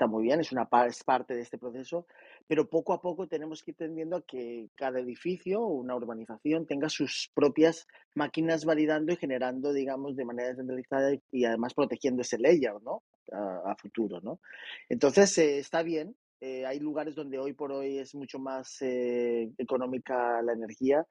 está 0.00 0.06
muy 0.06 0.22
bien, 0.22 0.40
es, 0.40 0.50
una, 0.50 0.66
es 0.88 1.04
parte 1.04 1.34
de 1.34 1.42
este 1.42 1.58
proceso, 1.58 2.06
pero 2.50 2.68
poco 2.68 2.92
a 2.92 3.00
poco 3.00 3.28
tenemos 3.28 3.62
que 3.62 3.70
ir 3.70 3.76
tendiendo 3.76 4.16
a 4.16 4.22
que 4.22 4.70
cada 4.74 4.98
edificio 4.98 5.62
o 5.62 5.68
una 5.68 5.94
urbanización 5.94 6.66
tenga 6.66 6.88
sus 6.88 7.30
propias 7.32 7.86
máquinas 8.16 8.64
validando 8.64 9.12
y 9.12 9.16
generando, 9.16 9.72
digamos, 9.72 10.16
de 10.16 10.24
manera 10.24 10.48
descentralizada 10.48 11.12
y 11.30 11.44
además 11.44 11.74
protegiendo 11.74 12.22
ese 12.22 12.38
layer, 12.38 12.74
¿no? 12.82 13.04
A, 13.32 13.76
futuro, 13.76 14.20
¿no? 14.20 14.40
Entonces, 14.88 15.38
eh, 15.38 15.60
está 15.60 15.84
bien. 15.84 16.16
Eh, 16.40 16.66
hay 16.66 16.80
lugares 16.80 17.14
donde 17.14 17.38
hoy 17.38 17.52
por 17.52 17.70
hoy 17.70 17.98
es 17.98 18.16
mucho 18.16 18.40
más 18.40 18.82
eh, 18.82 19.48
económica 19.56 20.42
la 20.42 20.52
energía, 20.52 21.06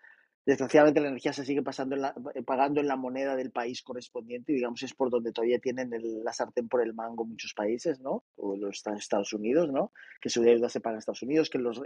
Desgraciadamente 0.49 0.99
la 0.99 1.09
energía 1.09 1.31
se 1.31 1.45
sigue 1.45 1.61
pasando 1.61 1.95
eh, 1.95 2.41
pagando 2.41 2.81
en 2.81 2.87
la 2.87 2.95
moneda 2.95 3.35
del 3.35 3.51
país 3.51 3.83
correspondiente 3.83 4.51
y 4.51 4.55
digamos 4.55 4.81
es 4.81 4.95
por 4.95 5.11
donde 5.11 5.31
todavía 5.31 5.59
tienen 5.59 5.91
la 6.23 6.33
sartén 6.33 6.67
por 6.67 6.81
el 6.81 6.95
mango 6.95 7.23
muchos 7.23 7.53
países, 7.53 7.99
¿no? 7.99 8.23
O 8.35 8.55
los 8.55 8.83
Estados 8.97 9.31
Unidos, 9.31 9.71
¿no? 9.71 9.91
Que 10.19 10.29
su 10.29 10.41
deuda 10.41 10.67
se 10.67 10.81
paga 10.81 10.95
en 10.95 10.99
Estados 10.99 11.21
Unidos, 11.21 11.51
que 11.51 11.59
los, 11.59 11.83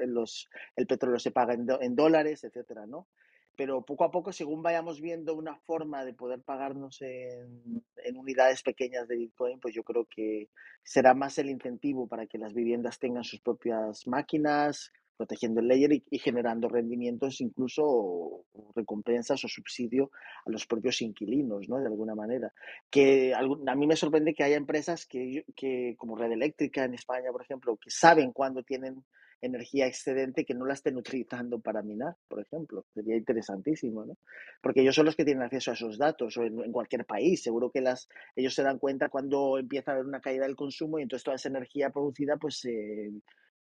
el 0.77 0.87
petróleo 0.87 1.19
se 1.19 1.31
paga 1.31 1.55
en, 1.55 1.67
en 1.81 1.93
dólares, 1.93 2.45
etcétera, 2.45 2.85
¿no? 2.85 3.09
pero 3.57 3.83
poco 3.85 4.05
a 4.05 4.11
poco, 4.11 4.31
según 4.31 4.63
vayamos 4.63 4.99
viendo 4.99 5.35
una 5.35 5.57
forma 5.57 6.05
de 6.05 6.13
poder 6.13 6.41
pagarnos 6.41 6.99
en, 7.03 7.83
en, 7.97 8.17
unidades 8.17 8.63
pequeñas 8.63 9.07
de 9.07 9.17
Bitcoin, 9.17 9.59
pues 9.59 9.75
yo 9.75 9.83
creo 9.83 10.07
que 10.07 10.49
será 10.81 11.13
más 11.13 11.37
el 11.37 11.51
incentivo 11.51 12.07
para 12.07 12.25
que 12.25 12.39
las 12.39 12.55
viviendas 12.55 12.97
tengan 12.97 13.23
sus 13.23 13.41
propias 13.41 14.07
máquinas, 14.07 14.91
protegiendo 15.23 15.61
el 15.61 15.69
layer 15.69 16.03
y, 16.09 16.19
generando 16.19 16.67
rendimientos, 16.67 17.39
incluso 17.39 18.43
recompensas 18.75 19.43
o 19.45 19.47
subsidio 19.47 20.11
a 20.45 20.51
los 20.51 20.67
propios 20.67 21.01
inquilinos, 21.01 21.69
¿no? 21.69 21.79
De 21.79 21.87
alguna 21.87 22.13
manera. 22.13 22.51
Que 22.89 23.33
a 23.33 23.75
mí 23.75 23.87
me 23.87 23.95
sorprende 23.95 24.33
que 24.33 24.43
haya 24.43 24.57
empresas 24.57 25.05
que, 25.05 25.45
que, 25.55 25.95
como 25.97 26.17
Red 26.17 26.33
Eléctrica 26.33 26.83
en 26.83 26.93
España, 26.93 27.31
por 27.31 27.41
ejemplo, 27.41 27.77
que 27.77 27.89
saben 27.89 28.33
cuándo 28.33 28.63
tienen 28.63 29.01
energía 29.39 29.87
excedente 29.87 30.45
que 30.45 30.53
no 30.53 30.65
la 30.65 30.73
estén 30.73 30.97
utilizando 30.97 31.59
para 31.59 31.81
minar, 31.81 32.15
por 32.27 32.41
ejemplo. 32.41 32.85
Sería 32.93 33.15
interesantísimo, 33.15 34.05
¿no? 34.05 34.17
Porque 34.61 34.81
ellos 34.81 34.95
son 34.95 35.05
los 35.05 35.15
que 35.15 35.23
tienen 35.23 35.43
acceso 35.43 35.71
a 35.71 35.75
esos 35.75 35.97
datos, 35.97 36.35
o 36.37 36.43
en, 36.43 36.71
cualquier 36.73 37.05
país. 37.05 37.43
Seguro 37.43 37.69
que 37.71 37.79
las, 37.79 38.09
ellos 38.35 38.53
se 38.53 38.63
dan 38.63 38.77
cuenta 38.77 39.07
cuando 39.07 39.57
empieza 39.57 39.91
a 39.91 39.93
haber 39.95 40.05
una 40.05 40.19
caída 40.19 40.45
del 40.45 40.57
consumo 40.57 40.99
y 40.99 41.03
entonces 41.03 41.23
toda 41.23 41.35
esa 41.35 41.49
energía 41.49 41.91
producida 41.91 42.35
pues 42.35 42.65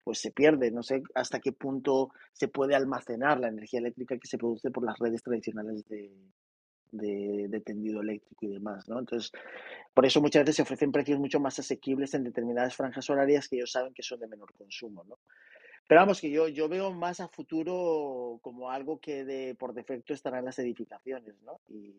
pues 0.04 0.20
se 0.20 0.32
pierde. 0.32 0.72
No 0.72 0.84
sé 0.84 1.04
hasta 1.16 1.40
qué 1.40 1.52
punto 1.52 2.10
se 2.34 2.48
puede 2.48 2.76
almacenar 2.76 3.40
la 3.40 3.48
energía 3.48 3.80
eléctrica 3.80 4.18
que 4.18 4.28
se 4.28 4.38
produce 4.38 4.72
por 4.72 4.86
las 4.86 4.98
redes 5.00 5.24
tradicionales 5.24 5.86
de, 5.88 6.12
de, 6.92 7.62
tendido 7.62 8.02
eléctrico 8.02 8.46
y 8.46 8.50
demás, 8.50 8.88
¿no? 8.90 9.00
Entonces, 9.00 9.32
por 9.94 10.06
eso 10.06 10.22
muchas 10.22 10.44
veces 10.44 10.58
se 10.58 10.62
ofrecen 10.64 10.92
precios 10.92 11.20
mucho 11.20 11.40
más 11.40 11.58
asequibles 11.60 12.14
en 12.14 12.24
determinadas 12.24 12.76
franjas 12.76 13.10
horarias 13.10 13.48
que 13.48 13.58
ellos 13.58 13.72
saben 13.72 13.94
que 13.94 14.04
son 14.04 14.20
de 14.20 14.28
menor 14.28 14.54
consumo, 14.54 15.04
¿no? 15.06 15.20
Pero 15.88 16.02
vamos, 16.02 16.22
que 16.22 16.30
yo, 16.30 16.48
yo 16.48 16.70
veo 16.70 16.92
más 16.94 17.20
a 17.20 17.28
futuro 17.28 18.40
como 18.42 18.70
algo 18.70 19.00
que 19.00 19.26
de, 19.26 19.56
por 19.56 19.74
defecto 19.74 20.14
estará 20.14 20.40
en 20.40 20.46
las 20.46 20.60
edificaciones, 20.60 21.42
¿no? 21.44 21.60
Y, 21.68 21.94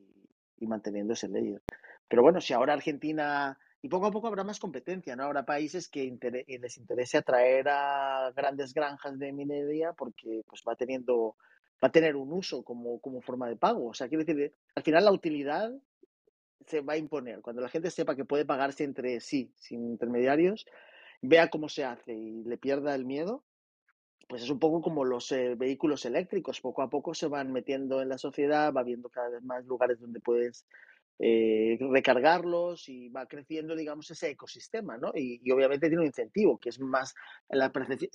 y 0.59 0.67
manteniendo 0.67 1.13
ese 1.13 1.29
layer. 1.29 1.61
Pero 2.09 2.23
bueno, 2.23 2.41
si 2.41 2.53
ahora 2.53 2.75
Argentina 2.75 3.59
y 3.83 3.89
poco 3.89 4.07
a 4.07 4.11
poco 4.13 4.29
habrá 4.29 4.45
más 4.45 4.61
competencia, 4.61 5.17
¿no? 5.17 5.25
Habrá 5.25 5.45
países 5.45 5.89
que 5.89 6.17
les 6.47 6.79
interese 6.79 7.19
atraer 7.19 7.69
a 7.69 8.33
grandes 8.35 8.73
granjas 8.73 9.19
de 9.19 9.33
minería 9.33 9.93
porque 9.93 10.43
pues 10.49 10.63
va 10.67 10.77
teniendo 10.77 11.37
va 11.83 11.89
a 11.89 11.93
tener 11.93 12.15
un 12.15 12.33
uso 12.33 12.63
como, 12.63 13.01
como 13.01 13.21
forma 13.21 13.49
de 13.49 13.57
pago. 13.57 13.89
O 13.89 13.95
sea, 13.95 14.09
quiere 14.09 14.25
decir, 14.25 14.55
al 14.77 14.83
final 14.85 15.05
la 15.05 15.13
utilidad 15.13 15.73
se 16.67 16.81
va 16.81 16.93
a 16.93 16.97
imponer. 16.97 17.41
Cuando 17.41 17.61
la 17.61 17.69
gente 17.69 17.91
sepa 17.91 18.15
que 18.15 18.25
puede 18.25 18.45
pagarse 18.45 18.85
entre 18.85 19.19
sí, 19.21 19.53
sin 19.57 19.85
intermediarios, 19.91 20.65
vea 21.21 21.51
cómo 21.51 21.69
se 21.69 21.85
hace 21.85 22.15
y 22.15 22.45
le 22.45 22.57
pierda 22.57 22.95
el 22.95 23.05
miedo, 23.05 23.43
pues 24.29 24.45
es 24.45 24.51
un 24.51 24.61
poco 24.61 24.81
como 24.81 25.05
los 25.05 25.33
eh, 25.33 25.57
vehículos 25.57 26.05
eléctricos. 26.05 26.61
Poco 26.61 26.83
a 26.83 26.89
poco 26.89 27.15
se 27.15 27.27
van 27.27 27.51
metiendo 27.51 28.01
en 28.01 28.09
la 28.09 28.19
sociedad, 28.19 28.73
va 28.73 28.85
viendo 28.85 29.09
cada 29.09 29.31
vez 29.31 29.43
más 29.43 29.67
lugares 29.67 29.99
donde 29.99 30.21
puedes 30.21 30.65
eh, 31.19 31.79
recargarlos 31.81 32.89
y 32.89 33.09
va 33.09 33.27
creciendo, 33.27 33.77
digamos, 33.77 34.11
ese 34.11 34.31
ecosistema, 34.31 34.97
¿no? 34.97 35.13
Y, 35.15 35.51
obviamente 35.53 35.89
tiene 35.89 36.01
un 36.01 36.07
incentivo, 36.07 36.59
que 36.59 36.71
es 36.71 36.81
más 36.81 37.15
la 37.49 37.71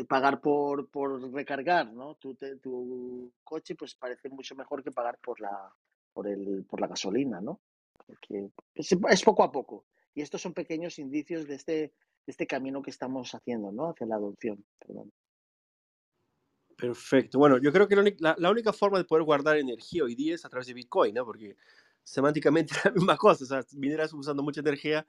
pagar 0.07 0.41
por, 0.41 0.89
por 0.89 1.31
recargar, 1.33 1.93
¿no? 1.93 2.15
Tu, 2.15 2.35
tu 2.61 3.31
coche, 3.43 3.75
pues 3.75 3.95
parece 3.95 4.29
mucho 4.29 4.55
mejor 4.55 4.83
que 4.83 4.91
pagar 4.91 5.19
por 5.19 5.39
la, 5.39 5.71
por 6.11 6.27
el, 6.27 6.65
por 6.65 6.81
la 6.81 6.87
gasolina, 6.87 7.39
¿no? 7.39 7.61
Porque 8.05 8.49
es, 8.73 9.23
poco 9.23 9.43
a 9.43 9.51
poco. 9.51 9.85
Y 10.13 10.21
estos 10.21 10.41
son 10.41 10.53
pequeños 10.53 10.97
indicios 10.99 11.47
de 11.47 11.55
este, 11.55 11.93
este 12.25 12.47
camino 12.47 12.81
que 12.81 12.89
estamos 12.89 13.33
haciendo, 13.33 13.71
¿no? 13.71 13.89
Hacia 13.89 14.07
la 14.07 14.15
adopción. 14.15 14.65
Perfecto. 16.75 17.39
Bueno, 17.39 17.59
yo 17.59 17.71
creo 17.71 17.87
que 17.87 17.95
la, 18.19 18.35
la, 18.37 18.51
única 18.51 18.73
forma 18.73 18.97
de 18.97 19.05
poder 19.05 19.23
guardar 19.23 19.57
energía 19.57 20.03
hoy 20.03 20.15
día 20.15 20.35
es 20.35 20.43
a 20.43 20.49
través 20.49 20.67
de 20.67 20.73
Bitcoin, 20.73 21.13
¿no? 21.13 21.25
Porque 21.25 21.55
semánticamente 22.07 22.73
la 22.85 22.91
misma 22.91 23.17
cosa, 23.17 23.43
o 23.43 23.47
sea, 23.47 23.65
mineras 23.73 24.13
usando 24.13 24.41
mucha 24.41 24.61
energía, 24.61 25.05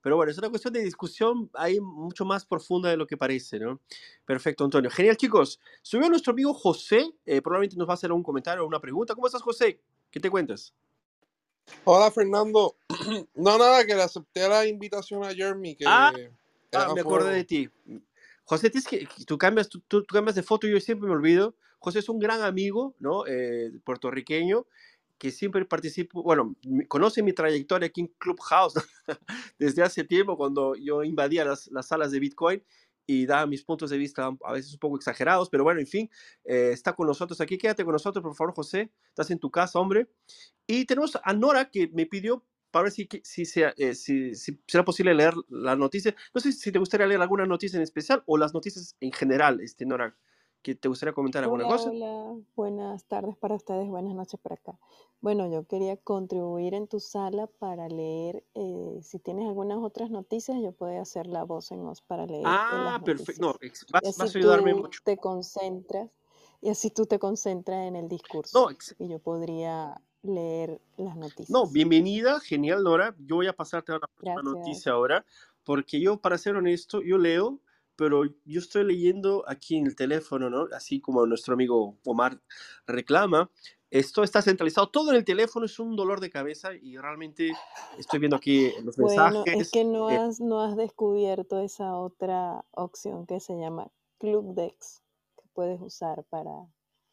pero 0.00 0.16
bueno, 0.16 0.32
es 0.32 0.38
una 0.38 0.50
cuestión 0.50 0.74
de 0.74 0.82
discusión 0.82 1.48
ahí 1.54 1.80
mucho 1.80 2.24
más 2.24 2.44
profunda 2.44 2.90
de 2.90 2.96
lo 2.96 3.06
que 3.06 3.16
parece, 3.16 3.60
¿no? 3.60 3.80
Perfecto, 4.24 4.64
Antonio. 4.64 4.90
Genial, 4.90 5.16
chicos. 5.16 5.60
Subió 5.80 6.08
nuestro 6.08 6.32
amigo 6.32 6.52
José, 6.52 7.12
eh, 7.24 7.40
probablemente 7.40 7.76
nos 7.76 7.86
va 7.86 7.92
a 7.92 7.94
hacer 7.94 8.10
un 8.10 8.22
comentario 8.22 8.64
o 8.64 8.66
una 8.66 8.80
pregunta. 8.80 9.14
¿Cómo 9.14 9.28
estás, 9.28 9.42
José? 9.42 9.80
¿Qué 10.10 10.18
te 10.18 10.28
cuentas? 10.28 10.74
Hola, 11.84 12.10
Fernando. 12.10 12.76
No, 13.34 13.56
nada, 13.56 13.86
que 13.86 13.94
le 13.94 14.02
acepté 14.02 14.48
la 14.48 14.66
invitación 14.66 15.22
a 15.24 15.32
Jeremy. 15.32 15.76
Que 15.76 15.84
ah, 15.86 16.12
ah 16.72 16.92
me 16.94 17.00
acordé 17.00 17.32
de 17.32 17.44
ti. 17.44 17.70
José, 18.44 18.70
que, 18.70 19.06
tú, 19.24 19.38
cambias, 19.38 19.68
tú, 19.68 19.80
tú, 19.86 20.04
cambias 20.04 20.34
de 20.34 20.42
foto, 20.42 20.66
yo 20.66 20.80
siempre 20.80 21.08
me 21.08 21.14
olvido. 21.14 21.54
José 21.78 22.00
es 22.00 22.08
un 22.08 22.18
gran 22.18 22.42
amigo, 22.42 22.94
¿no? 22.98 23.26
Eh, 23.26 23.70
puertorriqueño 23.84 24.66
que 25.20 25.30
siempre 25.30 25.66
participo, 25.66 26.22
bueno, 26.22 26.56
conoce 26.88 27.22
mi 27.22 27.34
trayectoria 27.34 27.88
aquí 27.88 28.00
en 28.00 28.06
Clubhouse 28.16 28.72
desde 29.58 29.82
hace 29.82 30.02
tiempo 30.02 30.34
cuando 30.34 30.74
yo 30.76 31.04
invadía 31.04 31.44
las, 31.44 31.66
las, 31.66 31.88
salas 31.88 32.10
de 32.10 32.18
Bitcoin 32.18 32.64
y 33.06 33.26
daba 33.26 33.44
mis 33.46 33.62
puntos 33.62 33.90
de 33.90 33.98
vista 33.98 34.34
a 34.42 34.52
veces 34.52 34.72
un 34.72 34.78
poco 34.78 34.96
exagerados, 34.96 35.50
pero 35.50 35.62
bueno, 35.62 35.78
en 35.78 35.86
fin, 35.86 36.10
eh, 36.44 36.70
está 36.72 36.94
con 36.94 37.06
nosotros 37.06 37.38
aquí. 37.42 37.58
Quédate 37.58 37.84
con 37.84 37.92
nosotros, 37.92 38.22
por 38.22 38.34
favor, 38.34 38.54
José. 38.54 38.90
Estás 39.08 39.30
en 39.30 39.38
tu 39.38 39.50
casa, 39.50 39.78
hombre. 39.78 40.08
Y 40.66 40.86
tenemos 40.86 41.18
a 41.22 41.32
Nora 41.34 41.70
que 41.70 41.88
me 41.88 42.06
pidió 42.06 42.42
para 42.70 42.84
ver 42.84 42.92
si, 42.92 43.06
si, 43.22 43.44
sea, 43.44 43.74
eh, 43.76 43.94
si, 43.94 44.34
si, 44.34 44.58
será 44.66 44.86
posible 44.86 45.12
leer 45.12 45.34
la 45.48 45.76
noticia. 45.76 46.14
No 46.32 46.40
sé 46.40 46.52
si 46.52 46.72
te 46.72 46.78
gustaría 46.78 47.06
leer 47.06 47.20
alguna 47.20 47.44
noticia 47.44 47.76
en 47.76 47.82
especial 47.82 48.22
o 48.24 48.38
las 48.38 48.54
noticias 48.54 48.96
en 49.00 49.12
general, 49.12 49.60
este, 49.60 49.84
Nora 49.84 50.16
que 50.62 50.74
te 50.74 50.88
gustaría 50.88 51.12
comentar 51.12 51.42
alguna 51.42 51.64
hola, 51.64 51.76
cosa. 51.76 51.90
Hola, 51.90 52.36
buenas 52.54 53.04
tardes 53.04 53.36
para 53.36 53.54
ustedes, 53.54 53.88
buenas 53.88 54.14
noches 54.14 54.38
para 54.40 54.56
acá. 54.56 54.78
Bueno, 55.20 55.50
yo 55.50 55.64
quería 55.64 55.96
contribuir 55.96 56.74
en 56.74 56.86
tu 56.86 57.00
sala 57.00 57.46
para 57.46 57.88
leer, 57.88 58.44
eh, 58.54 59.00
si 59.02 59.18
tienes 59.18 59.46
algunas 59.46 59.78
otras 59.78 60.10
noticias, 60.10 60.58
yo 60.60 60.72
puedo 60.72 61.00
hacer 61.00 61.26
la 61.26 61.44
voz 61.44 61.70
en 61.72 61.82
voz 61.82 62.02
para 62.02 62.26
leer. 62.26 62.44
Ah, 62.46 63.00
perfecto. 63.04 63.40
No, 63.40 63.54
vas, 63.90 64.20
a 64.20 64.38
ayudarme 64.38 64.74
mucho. 64.74 65.00
Te 65.04 65.16
concentras 65.16 66.10
y 66.60 66.68
así 66.68 66.90
tú 66.90 67.06
te 67.06 67.18
concentras 67.18 67.86
en 67.86 67.96
el 67.96 68.08
discurso. 68.08 68.70
No, 68.70 68.76
y 68.98 69.08
yo 69.08 69.18
podría 69.18 70.00
leer 70.22 70.80
las 70.98 71.16
noticias. 71.16 71.50
No, 71.50 71.66
bienvenida, 71.66 72.38
genial, 72.40 72.82
Nora. 72.82 73.14
Yo 73.18 73.36
voy 73.36 73.46
a 73.46 73.54
pasarte 73.54 73.92
a 73.92 73.98
la 73.98 74.06
próxima 74.06 74.42
noticia 74.42 74.92
ahora, 74.92 75.24
porque 75.64 76.00
yo, 76.00 76.18
para 76.18 76.36
ser 76.36 76.56
honesto, 76.56 77.00
yo 77.02 77.16
leo 77.16 77.60
pero 78.00 78.22
yo 78.46 78.60
estoy 78.60 78.82
leyendo 78.84 79.44
aquí 79.46 79.76
en 79.76 79.86
el 79.86 79.94
teléfono, 79.94 80.48
¿no? 80.48 80.68
Así 80.74 81.02
como 81.02 81.26
nuestro 81.26 81.52
amigo 81.52 81.98
Omar 82.06 82.40
reclama, 82.86 83.50
esto 83.90 84.22
está 84.22 84.40
centralizado 84.40 84.88
todo 84.88 85.10
en 85.10 85.18
el 85.18 85.24
teléfono, 85.26 85.66
es 85.66 85.78
un 85.78 85.94
dolor 85.96 86.18
de 86.18 86.30
cabeza 86.30 86.70
y 86.72 86.96
realmente 86.96 87.52
estoy 87.98 88.20
viendo 88.20 88.36
aquí 88.36 88.72
los 88.82 88.96
mensajes. 88.96 89.42
Bueno, 89.44 89.60
es 89.60 89.70
que 89.70 89.84
no 89.84 90.08
has, 90.08 90.40
no 90.40 90.62
has 90.62 90.78
descubierto 90.78 91.60
esa 91.60 91.94
otra 91.94 92.64
opción 92.70 93.26
que 93.26 93.38
se 93.38 93.58
llama 93.58 93.90
Club 94.16 94.54
Dex, 94.54 95.02
que 95.36 95.46
puedes 95.52 95.78
usar 95.82 96.24
para, 96.30 96.52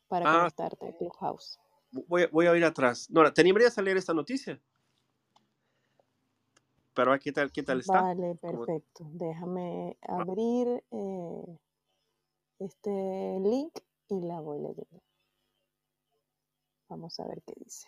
para 0.07 0.31
ah, 0.31 0.37
conectarte 0.37 0.87
a 0.87 0.95
Clubhouse. 0.95 1.59
Voy, 1.91 2.29
voy 2.31 2.45
a 2.45 2.55
ir 2.55 2.63
atrás. 2.63 3.09
Nora, 3.09 3.33
¿te 3.33 3.41
animarías 3.41 3.77
a 3.77 3.81
leer 3.81 3.97
esta 3.97 4.13
noticia? 4.13 4.57
Pero 6.97 7.19
¿qué 7.19 7.31
tal, 7.31 7.51
qué 7.51 7.61
tal 7.61 7.81
está? 7.81 8.01
Vale, 8.01 8.33
perfecto. 8.33 9.05
Déjame 9.11 9.99
ah. 10.01 10.19
abrir 10.19 10.83
eh, 10.89 11.59
este 12.57 13.39
link 13.39 13.71
y 14.09 14.19
la 14.21 14.39
voy 14.39 14.57
leyendo. 14.57 15.03
Vamos 16.89 17.19
a 17.19 17.27
ver 17.27 17.43
qué 17.43 17.53
dice. 17.55 17.87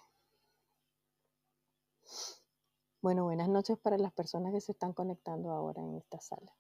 Bueno, 3.02 3.24
buenas 3.24 3.50
noches 3.50 3.80
para 3.80 3.98
las 3.98 4.14
personas 4.14 4.54
que 4.54 4.62
se 4.62 4.74
están 4.74 4.94
conectando 4.94 5.50
ahora 5.50 5.82
en 5.82 5.96
esta 5.96 6.20
sala. 6.20 6.56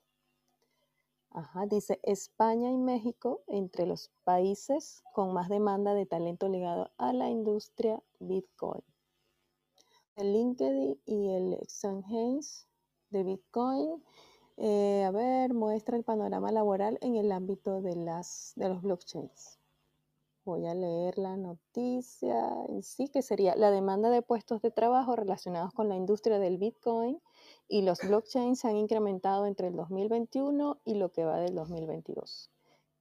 Ajá, 1.29 1.67
dice 1.67 1.99
España 2.01 2.71
y 2.71 2.77
México 2.77 3.43
entre 3.45 3.85
los 3.85 4.09
países 4.23 5.03
con 5.13 5.33
más 5.33 5.49
demanda 5.49 5.93
de 5.93 6.07
talento 6.07 6.49
ligado 6.49 6.89
a 6.97 7.13
la 7.13 7.29
industria 7.29 8.01
Bitcoin 8.19 8.81
el 10.19 10.33
LinkedIn 10.33 10.99
y 11.05 11.29
el 11.29 11.53
Exchange 11.53 12.67
de 13.09 13.23
Bitcoin. 13.23 14.03
Eh, 14.57 15.05
a 15.05 15.11
ver, 15.11 15.53
muestra 15.53 15.95
el 15.95 16.03
panorama 16.03 16.51
laboral 16.51 16.97
en 17.01 17.15
el 17.15 17.31
ámbito 17.31 17.81
de, 17.81 17.95
las, 17.95 18.51
de 18.57 18.67
los 18.67 18.81
blockchains. 18.81 19.57
Voy 20.43 20.65
a 20.65 20.73
leer 20.73 21.17
la 21.17 21.37
noticia 21.37 22.49
en 22.67 22.83
sí, 22.83 23.07
que 23.07 23.21
sería 23.21 23.55
la 23.55 23.71
demanda 23.71 24.09
de 24.09 24.21
puestos 24.21 24.61
de 24.61 24.71
trabajo 24.71 25.15
relacionados 25.15 25.71
con 25.73 25.87
la 25.87 25.95
industria 25.95 26.39
del 26.39 26.57
Bitcoin 26.57 27.21
y 27.69 27.83
los 27.83 27.99
blockchains 28.01 28.59
se 28.59 28.67
han 28.67 28.75
incrementado 28.75 29.45
entre 29.45 29.67
el 29.67 29.75
2021 29.75 30.81
y 30.83 30.95
lo 30.95 31.11
que 31.11 31.23
va 31.23 31.39
del 31.39 31.55
2022. 31.55 32.51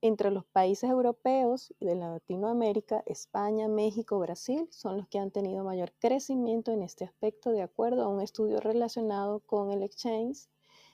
Entre 0.01 0.31
los 0.31 0.45
países 0.45 0.89
europeos 0.89 1.75
y 1.81 1.87
de 1.87 1.97
Latinoamérica, 1.97 3.03
España, 3.05 3.67
México, 3.67 4.21
Brasil 4.21 4.69
son 4.71 4.97
los 4.97 5.09
que 5.09 5.19
han 5.19 5.33
tenido 5.33 5.65
mayor 5.65 5.93
crecimiento 5.99 6.71
en 6.71 6.83
este 6.83 7.05
aspecto 7.05 7.51
de 7.51 7.63
acuerdo 7.63 8.05
a 8.05 8.09
un 8.09 8.21
estudio 8.21 8.61
relacionado 8.61 9.41
con 9.41 9.73
el 9.73 9.83
exchange 9.83 10.49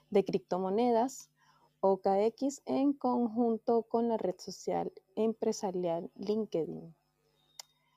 de 0.09 0.25
criptomonedas 0.25 1.29
OKX 1.81 2.63
en 2.65 2.95
conjunto 2.95 3.83
con 3.83 4.09
la 4.09 4.17
red 4.17 4.37
social 4.39 4.91
empresarial 5.17 6.11
LinkedIn. 6.15 6.95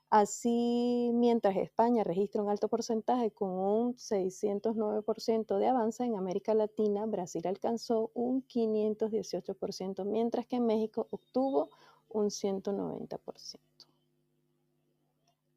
Así, 0.09 1.11
mientras 1.13 1.57
España 1.57 2.05
registra 2.05 2.41
un 2.41 2.49
alto 2.49 2.69
porcentaje 2.69 3.31
con 3.31 3.49
un 3.49 3.95
609% 3.97 5.57
de 5.57 5.67
avance, 5.67 6.05
en 6.05 6.15
América 6.15 6.53
Latina 6.53 7.05
Brasil 7.05 7.45
alcanzó 7.45 8.11
un 8.13 8.41
518%, 8.47 10.05
mientras 10.05 10.45
que 10.45 10.61
México 10.61 11.07
obtuvo 11.11 11.69
un 12.07 12.27
190%. 12.29 13.59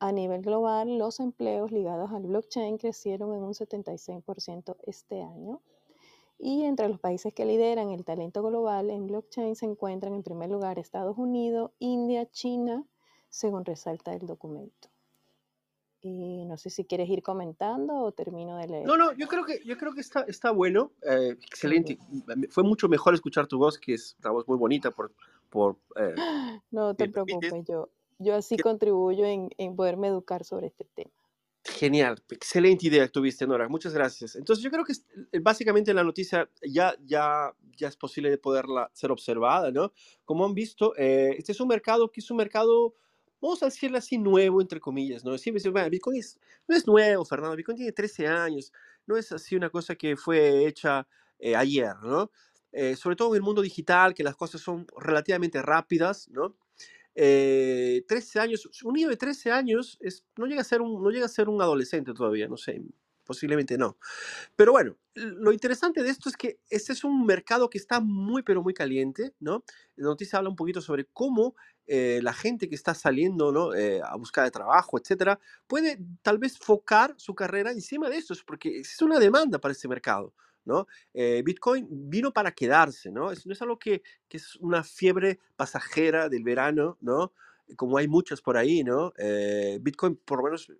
A 0.00 0.10
nivel 0.10 0.42
global, 0.42 0.98
los 0.98 1.20
empleos 1.20 1.70
ligados 1.70 2.10
al 2.10 2.26
blockchain 2.26 2.76
crecieron 2.78 3.34
en 3.34 3.42
un 3.44 3.52
76% 3.54 4.76
este 4.82 5.22
año. 5.22 5.60
Y 6.38 6.64
entre 6.64 6.88
los 6.88 6.98
países 6.98 7.34
que 7.34 7.44
lideran 7.44 7.90
el 7.90 8.04
talento 8.04 8.42
global 8.42 8.90
en 8.90 9.06
blockchain 9.06 9.54
se 9.54 9.66
encuentran 9.66 10.14
en 10.14 10.22
primer 10.24 10.50
lugar 10.50 10.78
Estados 10.78 11.18
Unidos, 11.18 11.70
India, 11.78 12.28
China, 12.30 12.86
según 13.30 13.64
resalta 13.64 14.12
el 14.12 14.26
documento. 14.26 14.88
Y 16.02 16.46
no 16.46 16.56
sé 16.56 16.70
si 16.70 16.84
quieres 16.84 17.08
ir 17.10 17.22
comentando 17.22 17.94
o 17.94 18.12
termino 18.12 18.56
de 18.56 18.68
leer. 18.68 18.86
No, 18.86 18.96
no, 18.96 19.12
yo 19.12 19.28
creo 19.28 19.44
que, 19.44 19.62
yo 19.64 19.76
creo 19.76 19.92
que 19.92 20.00
está, 20.00 20.22
está 20.22 20.50
bueno, 20.50 20.92
eh, 21.02 21.36
excelente. 21.42 21.98
Fue 22.48 22.64
mucho 22.64 22.88
mejor 22.88 23.12
escuchar 23.12 23.46
tu 23.46 23.58
voz, 23.58 23.78
que 23.78 23.94
es 23.94 24.16
una 24.22 24.30
voz 24.30 24.48
muy 24.48 24.56
bonita 24.56 24.90
por... 24.90 25.12
por 25.50 25.76
eh, 25.96 26.14
no 26.70 26.94
te 26.94 27.08
preocupes, 27.10 27.52
yo, 27.68 27.90
yo 28.18 28.34
así 28.34 28.56
contribuyo 28.56 29.26
en, 29.26 29.50
en 29.58 29.76
poderme 29.76 30.08
educar 30.08 30.42
sobre 30.44 30.68
este 30.68 30.86
tema. 30.94 31.10
Genial, 31.64 32.16
excelente 32.30 32.86
idea 32.86 33.04
que 33.04 33.10
tuviste, 33.10 33.46
Nora. 33.46 33.68
Muchas 33.68 33.92
gracias. 33.92 34.36
Entonces, 34.36 34.64
yo 34.64 34.70
creo 34.70 34.84
que 34.86 34.94
eh, 35.32 35.40
básicamente 35.40 35.92
la 35.92 36.02
noticia 36.02 36.48
ya, 36.62 36.96
ya, 37.04 37.54
ya 37.76 37.88
es 37.88 37.96
posible 37.98 38.30
de 38.30 38.38
poderla 38.38 38.90
ser 38.94 39.12
observada, 39.12 39.70
¿no? 39.70 39.92
Como 40.24 40.46
han 40.46 40.54
visto, 40.54 40.96
este 40.96 41.52
es 41.52 41.60
un 41.60 41.68
mercado 41.68 42.10
que 42.10 42.20
es 42.20 42.30
un 42.30 42.38
mercado 42.38 42.94
vamos 43.40 43.62
a 43.62 43.66
decirle 43.66 43.98
así, 43.98 44.18
nuevo, 44.18 44.60
entre 44.60 44.80
comillas, 44.80 45.24
¿no? 45.24 45.36
Siempre 45.38 45.58
dicen, 45.58 45.72
bueno, 45.72 45.88
Bitcoin 45.90 46.22
no 46.68 46.76
es 46.76 46.86
nuevo, 46.86 47.24
Fernando, 47.24 47.56
Bitcoin 47.56 47.76
tiene 47.76 47.92
13 47.92 48.26
años, 48.26 48.72
no 49.06 49.16
es 49.16 49.32
así 49.32 49.56
una 49.56 49.70
cosa 49.70 49.94
que 49.94 50.16
fue 50.16 50.66
hecha 50.66 51.06
eh, 51.38 51.56
ayer, 51.56 51.94
¿no? 52.02 52.30
Eh, 52.72 52.94
sobre 52.96 53.16
todo 53.16 53.30
en 53.30 53.36
el 53.36 53.42
mundo 53.42 53.62
digital, 53.62 54.14
que 54.14 54.22
las 54.22 54.36
cosas 54.36 54.60
son 54.60 54.86
relativamente 54.96 55.60
rápidas, 55.62 56.28
¿no? 56.28 56.56
13 57.14 58.04
eh, 58.08 58.40
años, 58.40 58.68
un 58.84 58.94
niño 58.94 59.08
de 59.08 59.16
13 59.16 59.50
años 59.50 59.98
es, 60.00 60.24
no, 60.36 60.46
llega 60.46 60.60
a 60.60 60.64
ser 60.64 60.80
un, 60.80 61.02
no 61.02 61.10
llega 61.10 61.26
a 61.26 61.28
ser 61.28 61.48
un 61.48 61.60
adolescente 61.60 62.14
todavía, 62.14 62.46
no 62.46 62.56
sé, 62.56 62.80
posiblemente 63.24 63.78
no. 63.78 63.96
Pero 64.56 64.72
bueno, 64.72 64.96
lo 65.14 65.52
interesante 65.52 66.02
de 66.02 66.10
esto 66.10 66.28
es 66.28 66.36
que 66.36 66.58
este 66.68 66.92
es 66.92 67.04
un 67.04 67.26
mercado 67.26 67.68
que 67.68 67.78
está 67.78 68.00
muy, 68.00 68.42
pero 68.42 68.62
muy 68.62 68.74
caliente, 68.74 69.34
¿no? 69.40 69.64
La 69.96 70.06
noticia 70.06 70.38
habla 70.38 70.50
un 70.50 70.56
poquito 70.56 70.80
sobre 70.80 71.06
cómo 71.06 71.54
eh, 71.86 72.20
la 72.22 72.32
gente 72.32 72.68
que 72.68 72.76
está 72.76 72.94
saliendo 72.94 73.50
¿no? 73.50 73.74
Eh, 73.74 74.00
a 74.02 74.14
buscar 74.16 74.48
trabajo, 74.50 74.98
etcétera, 74.98 75.40
puede 75.66 75.98
tal 76.22 76.38
vez 76.38 76.56
focar 76.58 77.14
su 77.16 77.34
carrera 77.34 77.72
encima 77.72 78.08
de 78.08 78.16
esto, 78.16 78.34
porque 78.46 78.78
existe 78.78 79.04
una 79.04 79.18
demanda 79.18 79.58
para 79.58 79.72
este 79.72 79.88
mercado. 79.88 80.32
¿no? 80.64 80.86
Eh, 81.14 81.42
Bitcoin 81.44 81.88
vino 81.90 82.32
para 82.32 82.52
quedarse, 82.52 83.10
¿no? 83.10 83.32
Es, 83.32 83.46
no 83.46 83.54
es 83.54 83.62
algo 83.62 83.78
que, 83.78 84.02
que, 84.28 84.36
es 84.36 84.56
una 84.56 84.84
fiebre 84.84 85.40
pasajera 85.56 86.28
del 86.28 86.44
verano, 86.44 86.98
¿no? 87.00 87.32
Como 87.76 87.96
hay 87.98 88.08
muchas 88.08 88.40
por 88.40 88.56
ahí, 88.56 88.82
¿no? 88.82 89.12
Bitcoin, 89.80 90.16
por 90.16 90.38
lo 90.38 90.44
menos, 90.44 90.72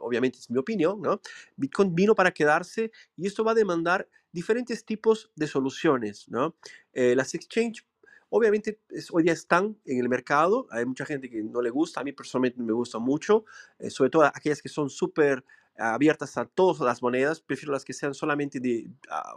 obviamente 0.00 0.38
es 0.38 0.50
mi 0.50 0.58
opinión, 0.58 1.00
¿no? 1.00 1.20
Bitcoin 1.56 1.94
vino 1.94 2.14
para 2.14 2.30
quedarse 2.30 2.90
y 3.16 3.26
esto 3.26 3.44
va 3.44 3.52
a 3.52 3.54
demandar 3.54 4.08
diferentes 4.32 4.84
tipos 4.84 5.30
de 5.34 5.46
soluciones, 5.46 6.28
¿no? 6.28 6.56
las 6.92 7.34
exchange 7.34 7.84
Obviamente 8.32 8.78
hoy 9.10 9.24
día 9.24 9.32
están 9.32 9.76
en 9.84 9.98
el 9.98 10.08
mercado, 10.08 10.68
hay 10.70 10.86
mucha 10.86 11.04
gente 11.04 11.28
que 11.28 11.42
no 11.42 11.60
le 11.60 11.70
gusta, 11.70 12.00
a 12.00 12.04
mí 12.04 12.12
personalmente 12.12 12.62
me 12.62 12.72
gusta 12.72 13.00
mucho, 13.00 13.44
eh, 13.80 13.90
sobre 13.90 14.08
todo 14.08 14.22
aquellas 14.24 14.62
que 14.62 14.68
son 14.68 14.88
súper 14.88 15.44
abiertas 15.76 16.36
a 16.36 16.44
todas 16.44 16.80
las 16.80 17.02
monedas, 17.02 17.40
prefiero 17.40 17.72
las 17.72 17.84
que 17.84 17.92
sean 17.92 18.14
solamente 18.14 18.60
de, 18.60 18.88
ah, 19.10 19.36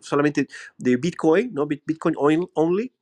solamente 0.00 0.48
de 0.76 0.96
Bitcoin, 0.96 1.54
¿no? 1.54 1.66
Bitcoin 1.66 2.16
only. 2.54 2.92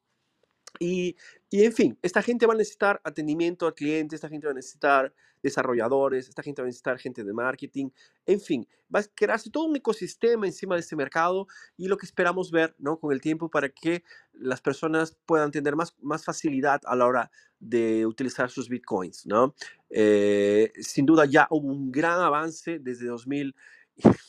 Y, 0.79 1.17
y, 1.51 1.65
en 1.65 1.73
fin, 1.73 1.99
esta 2.03 2.23
gente 2.23 2.47
va 2.47 2.55
a 2.55 2.57
necesitar 2.57 3.01
atendimiento 3.05 3.67
al 3.67 3.75
cliente, 3.75 4.15
esta 4.15 4.29
gente 4.29 4.47
va 4.47 4.53
a 4.53 4.55
necesitar 4.55 5.13
desarrolladores, 5.43 6.29
esta 6.29 6.43
gente 6.43 6.63
va 6.63 6.67
a 6.67 6.69
necesitar 6.69 6.99
gente 6.99 7.25
de 7.25 7.33
marketing, 7.33 7.91
en 8.27 8.41
fin, 8.41 8.69
va 8.95 9.01
a 9.01 9.05
crearse 9.15 9.51
todo 9.51 9.65
un 9.65 9.77
ecosistema 9.77 10.47
encima 10.47 10.75
de 10.75 10.81
este 10.81 10.97
mercado 10.97 11.47
y 11.77 11.89
lo 11.89 11.97
que 11.97 12.07
esperamos 12.07 12.51
ver 12.51 12.75
¿no? 12.79 12.99
con 12.99 13.13
el 13.13 13.21
tiempo 13.21 13.49
para 13.49 13.69
que 13.69 14.03
las 14.33 14.61
personas 14.61 15.17
puedan 15.27 15.51
tener 15.51 15.77
más, 15.77 15.95
más 16.01 16.25
facilidad 16.25 16.81
a 16.85 16.97
la 16.97 17.07
hora 17.07 17.31
de 17.59 18.07
utilizar 18.07 18.51
sus 18.51 18.69
bitcoins. 18.69 19.27
¿no? 19.27 19.55
Eh, 19.89 20.73
sin 20.81 21.07
duda 21.07 21.25
ya 21.25 21.47
hubo 21.51 21.69
un 21.69 21.91
gran 21.91 22.21
avance 22.21 22.79
desde 22.79 23.07
2000. 23.07 23.55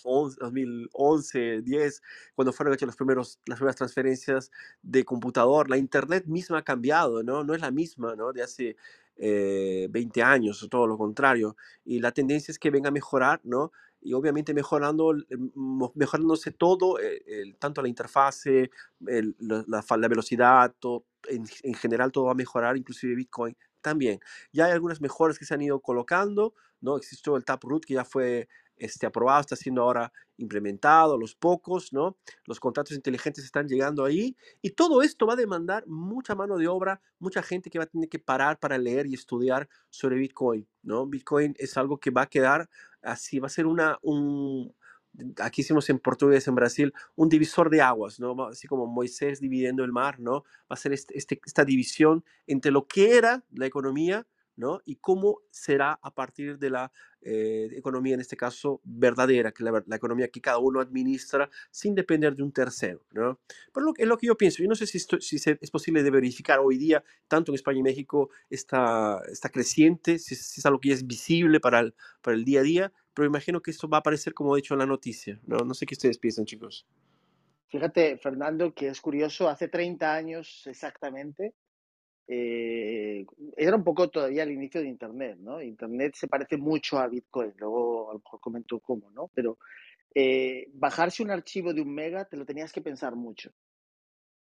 2011, 0.04 1.62
10, 1.62 2.02
cuando 2.36 2.54
fueron 2.54 2.74
hechas 2.74 2.88
las 2.88 2.96
primeras 2.96 3.76
transferencias 3.76 4.52
de 4.82 5.04
computador, 5.06 5.70
la 5.70 5.78
Internet 5.78 6.26
misma 6.26 6.60
ha 6.60 6.64
cambiado, 6.64 7.24
¿no? 7.24 7.44
No 7.44 7.54
es 7.54 7.62
la 7.62 7.72
misma, 7.72 8.16
¿no? 8.16 8.34
De 8.34 8.44
hace 8.44 8.76
20 9.18 10.20
eh, 10.20 10.24
años, 10.24 10.64
o 10.64 10.68
todo 10.68 10.88
lo 10.88 10.98
contrario. 10.98 11.56
Y 11.86 12.00
la 12.00 12.12
tendencia 12.12 12.52
es 12.52 12.60
que 12.60 12.72
venga 12.72 12.90
a 12.90 12.92
mejorar, 12.92 13.42
¿no? 13.44 13.72
Y 14.02 14.14
obviamente 14.14 14.54
mejorando, 14.54 15.14
mejorándose 15.94 16.52
todo, 16.52 17.00
eh, 17.00 17.22
el, 17.28 17.56
tanto 17.58 17.82
la 17.84 17.88
interfase, 17.88 18.72
la, 19.00 19.64
la, 19.68 20.08
velocidad, 20.08 20.74
todo, 20.80 21.06
en, 21.30 21.46
en, 21.62 21.74
general 21.76 22.12
todo 22.12 22.26
va 22.26 22.32
a 22.32 22.36
mejorar, 22.36 22.78
inclusive 22.78 23.14
Bitcoin 23.14 23.56
también. 23.82 24.20
Ya 24.52 24.66
hay 24.66 24.72
algunas 24.72 25.02
mejoras 25.02 25.38
que 25.38 25.46
se 25.46 25.54
han 25.54 25.62
ido 25.62 25.80
colocando, 25.82 26.56
¿no? 26.80 26.98
Existió 26.98 27.36
el 27.38 27.46
Taproot 27.46 27.86
que 27.86 27.96
ya 27.96 28.06
fue 28.06 28.48
este, 28.78 29.06
aprobado, 29.06 29.42
está 29.42 29.56
siendo 29.56 29.82
ahora 29.84 30.12
implementado, 30.38 31.18
los 31.18 31.36
pocos, 31.36 31.94
¿no? 31.94 32.18
Los 32.46 32.60
contratos 32.60 32.94
inteligentes 32.96 33.44
están 33.46 33.68
llegando 33.68 34.04
ahí 34.04 34.36
y 34.62 34.72
todo 34.72 35.02
esto 35.02 35.28
va 35.28 35.34
a 35.34 35.38
demandar 35.38 35.86
mucha 35.88 36.36
mano 36.36 36.58
de 36.58 36.68
obra, 36.68 37.02
mucha 37.20 37.44
gente 37.44 37.70
que 37.70 37.78
va 37.78 37.86
a 37.86 37.88
tener 37.88 38.10
que 38.10 38.20
parar 38.20 38.60
para 38.60 38.78
leer 38.78 39.06
y 39.08 39.14
estudiar 39.14 39.70
sobre 39.90 40.18
Bitcoin, 40.18 40.68
¿no? 40.84 41.06
Bitcoin 41.06 41.56
es 41.58 41.78
algo 41.78 42.00
que 42.00 42.10
va 42.10 42.24
a 42.24 42.28
quedar 42.28 42.70
así, 43.02 43.40
va 43.40 43.48
a 43.48 43.52
ser 43.52 43.68
una, 43.68 44.00
un, 44.02 44.74
aquí 45.40 45.62
hicimos 45.62 45.90
en 45.90 46.00
portugués, 46.00 46.48
en 46.48 46.56
Brasil, 46.56 46.94
un 47.16 47.30
divisor 47.30 47.70
de 47.70 47.82
aguas, 47.82 48.20
¿no? 48.20 48.46
Así 48.46 48.68
como 48.68 48.88
Moisés 48.88 49.40
dividiendo 49.40 49.84
el 49.84 49.92
mar, 49.92 50.20
¿no? 50.20 50.44
Va 50.72 50.76
a 50.76 50.78
ser 50.78 50.94
este, 50.94 51.18
este 51.18 51.40
esta 51.46 51.66
división 51.66 52.24
entre 52.48 52.72
lo 52.72 52.88
que 52.88 53.18
era 53.18 53.44
la 53.52 53.66
economía, 53.66 54.26
¿no? 54.56 54.82
Y 54.86 54.98
cómo 54.98 55.40
será 55.50 56.00
a 56.02 56.14
partir 56.14 56.58
de 56.58 56.70
la 56.70 56.92
eh, 57.22 57.70
economía, 57.76 58.16
en 58.16 58.22
este 58.22 58.38
caso, 58.38 58.82
verdadera, 58.84 59.52
que 59.52 59.64
la, 59.64 59.84
economía 59.96 60.28
que 60.30 60.42
cada 60.42 60.58
uno 60.58 60.80
administra 60.80 61.50
sin 61.70 61.96
depender 61.96 62.36
de 62.36 62.44
un 62.44 62.52
tercero, 62.52 63.06
¿no? 63.12 63.40
Pero 63.74 63.86
lo, 63.86 63.94
es 63.98 64.08
lo 64.08 64.18
que 64.18 64.28
yo 64.28 64.38
pienso. 64.38 64.62
Yo 64.62 64.70
no 64.70 64.76
sé 64.76 64.88
si, 64.88 64.98
es 64.98 65.72
posible 65.72 66.04
de 66.04 66.12
verificar 66.12 66.60
hoy 66.60 66.78
día, 66.78 67.04
tanto 67.28 67.52
en 67.52 67.56
España 67.56 67.80
y 67.80 67.84
México, 67.84 68.30
está, 68.50 69.22
está 69.32 69.50
creciente, 69.50 70.20
si, 70.20 70.34
es 70.34 70.66
algo 70.66 70.80
que 70.80 70.92
es 70.92 71.06
visible 71.06 71.60
para 71.60 71.80
el, 71.80 71.96
para 72.22 72.36
el 72.36 72.46
día 72.46 72.62
a 72.62 72.64
día, 72.64 72.94
pero 73.14 73.28
imagino 73.28 73.62
que 73.62 73.72
esto 73.72 73.88
va 73.90 73.98
a 73.98 74.00
aparecer 74.00 74.34
como 74.34 74.56
he 74.56 74.62
dicho 74.62 74.74
en 74.74 74.80
la 74.80 74.86
noticia, 74.86 75.40
¿no? 75.46 75.58
No 75.58 75.74
sé 75.74 75.86
qué 75.86 75.96
ustedes 75.96 76.18
piensan, 76.18 76.46
chicos. 76.46 76.86
Fíjate, 77.68 78.18
Fernando, 78.18 78.74
que 78.74 78.88
es 78.88 79.00
curioso, 79.00 79.48
hace 79.48 79.70
30 79.70 80.14
años 80.14 80.68
exactamente, 80.68 81.54
eh, 82.34 83.26
era 83.58 83.76
un 83.76 83.84
poco 83.84 84.10
todavía 84.10 84.44
el 84.44 84.52
inicio 84.52 84.80
de 84.80 84.88
Internet, 84.88 85.38
¿no? 85.40 85.62
Internet 85.62 86.14
se 86.16 86.30
parece 86.30 86.56
mucho 86.56 86.98
a 86.98 87.10
Bitcoin, 87.10 87.54
luego 87.58 88.10
a 88.10 88.14
lo 88.14 88.20
mejor 88.20 88.40
comento 88.40 88.80
cómo, 88.80 89.12
¿no? 89.12 89.30
Pero 89.34 89.58
eh, 90.16 90.70
bajarse 90.72 91.24
un 91.24 91.32
archivo 91.32 91.74
de 91.74 91.82
un 91.82 91.94
mega 91.94 92.24
te 92.24 92.38
lo 92.38 92.46
tenías 92.46 92.72
que 92.72 92.82
pensar 92.82 93.18
mucho, 93.18 93.52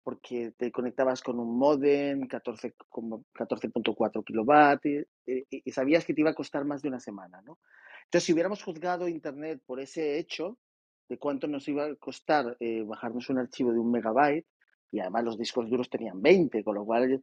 porque 0.03 0.53
te 0.55 0.71
conectabas 0.71 1.23
con 1.23 1.39
un 1.39 1.57
modem 1.57 2.27
14.4 2.27 4.23
kilovatios 4.23 5.07
y, 5.25 5.43
y, 5.49 5.71
sabías 5.71 6.05
que 6.05 6.13
te 6.13 6.21
iba 6.21 6.29
a 6.29 6.35
costar 6.35 6.63
más 6.65 6.83
de 6.83 6.89
una 6.89 6.99
semana, 6.99 7.41
¿no? 7.41 7.57
Entonces, 8.03 8.25
si 8.27 8.33
hubiéramos 8.33 8.61
juzgado 8.61 9.07
Internet 9.07 9.59
por 9.65 9.79
ese 9.79 10.19
hecho 10.19 10.59
de 11.09 11.17
cuánto 11.17 11.47
nos 11.47 11.67
iba 11.67 11.85
a 11.85 11.95
costar 11.95 12.57
eh, 12.59 12.83
bajarnos 12.83 13.27
un 13.31 13.39
archivo 13.39 13.73
de 13.73 13.79
un 13.79 13.89
megabyte, 13.89 14.45
y 14.91 14.99
además 14.99 15.23
los 15.23 15.37
discos 15.37 15.69
duros 15.69 15.89
tenían 15.89 16.21
20, 16.21 16.63
con 16.63 16.75
lo 16.75 16.85
cual, 16.85 17.21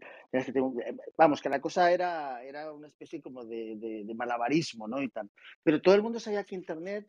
vamos, 1.16 1.42
que 1.42 1.48
la 1.50 1.60
cosa 1.60 1.92
era, 1.92 2.42
era 2.42 2.72
una 2.72 2.88
especie 2.88 3.20
como 3.20 3.44
de, 3.44 3.76
de, 3.76 4.14
malabarismo, 4.14 4.88
¿no? 4.88 5.02
Y 5.02 5.08
tal. 5.10 5.30
Pero 5.62 5.82
todo 5.82 5.94
el 5.94 6.02
mundo 6.02 6.18
sabía 6.18 6.44
que 6.44 6.54
Internet 6.54 7.06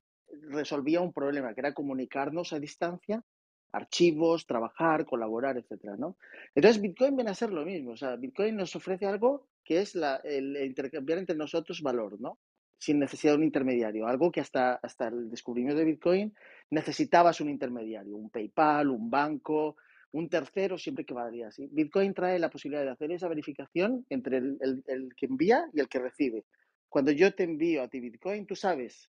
resolvía 0.50 1.00
un 1.00 1.14
problema, 1.14 1.54
que 1.54 1.62
era 1.62 1.74
comunicarnos 1.74 2.52
a 2.52 2.60
distancia, 2.60 3.24
archivos, 3.72 4.46
trabajar, 4.46 5.06
colaborar, 5.06 5.58
etcétera, 5.58 5.96
¿no? 5.98 6.18
Entonces 6.54 6.82
Bitcoin 6.82 7.16
viene 7.16 7.32
a 7.32 7.36
ser 7.36 7.52
lo 7.52 7.64
mismo, 7.64 7.92
o 7.92 7.98
sea, 7.98 8.16
Bitcoin 8.18 8.58
nos 8.58 8.76
ofrece 8.76 9.06
algo 9.06 9.48
que 9.64 9.80
es 9.80 9.96
la, 9.96 10.18
el 10.18 10.58
intercambiar 10.58 11.20
entre 11.20 11.36
nosotros 11.36 11.82
valor, 11.82 12.20
¿no? 12.20 12.40
Sin 12.78 13.00
necesidad 13.00 13.34
de 13.34 13.38
un 13.40 13.44
intermediario, 13.44 14.08
algo 14.08 14.32
que 14.32 14.42
hasta, 14.42 14.74
hasta 14.76 15.08
el 15.08 15.30
descubrimiento 15.30 15.80
de 15.80 15.86
Bitcoin 15.86 16.34
necesitabas 16.72 17.40
un 17.40 17.50
intermediario, 17.50 18.16
un 18.16 18.30
PayPal, 18.30 18.90
un 18.90 19.10
banco, 19.10 19.78
un 20.12 20.30
tercero 20.30 20.78
siempre 20.78 21.06
que 21.06 21.14
valdría 21.14 21.50
así. 21.50 21.68
Bitcoin 21.72 22.14
trae 22.14 22.40
la 22.40 22.50
posibilidad 22.50 22.84
de 22.84 22.92
hacer 22.92 23.12
esa 23.12 23.28
verificación 23.28 24.06
entre 24.10 24.38
el, 24.38 25.14
que 25.16 25.26
envía 25.28 25.70
y 25.74 25.80
el 25.80 25.88
que 25.88 26.00
recibe. 26.00 26.46
Cuando 26.88 27.12
yo 27.12 27.34
te 27.34 27.44
envío 27.44 27.84
a 27.84 27.88
ti 27.88 28.00
Bitcoin, 28.00 28.48
tú 28.48 28.56
sabes 28.56 29.10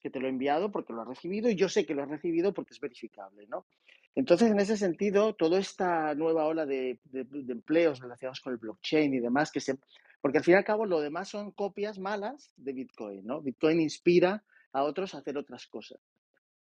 que 0.00 0.10
te 0.10 0.20
lo 0.20 0.26
he 0.26 0.30
enviado 0.30 0.70
porque 0.70 0.92
lo 0.92 1.02
has 1.02 1.08
recibido 1.08 1.50
y 1.50 1.56
yo 1.56 1.68
sé 1.68 1.84
que 1.84 1.94
lo 1.94 2.04
has 2.04 2.08
recibido 2.08 2.54
porque 2.54 2.72
es 2.72 2.80
verificable, 2.80 3.46
¿no? 3.48 3.66
Entonces, 4.14 4.50
en 4.50 4.58
ese 4.58 4.76
sentido, 4.76 5.34
toda 5.34 5.58
esta 5.58 6.14
nueva 6.14 6.46
ola 6.46 6.66
de, 6.66 6.98
empleos 7.12 8.00
relacionados 8.00 8.40
con 8.40 8.52
el 8.52 8.58
blockchain 8.58 9.14
y 9.14 9.20
demás, 9.20 9.50
que 9.50 9.60
se, 9.60 9.78
porque 10.20 10.38
al 10.38 10.44
fin 10.44 10.54
y 10.54 10.56
al 10.56 10.64
cabo 10.64 10.86
lo 10.86 11.00
demás 11.00 11.28
son 11.28 11.52
copias 11.52 11.98
malas 11.98 12.52
de 12.56 12.72
Bitcoin, 12.72 13.24
¿no? 13.24 13.40
Bitcoin 13.40 13.80
inspira 13.80 14.44
a 14.72 14.84
otros 14.84 15.14
a 15.14 15.18
hacer 15.18 15.36
otras 15.36 15.66
cosas. 15.66 16.00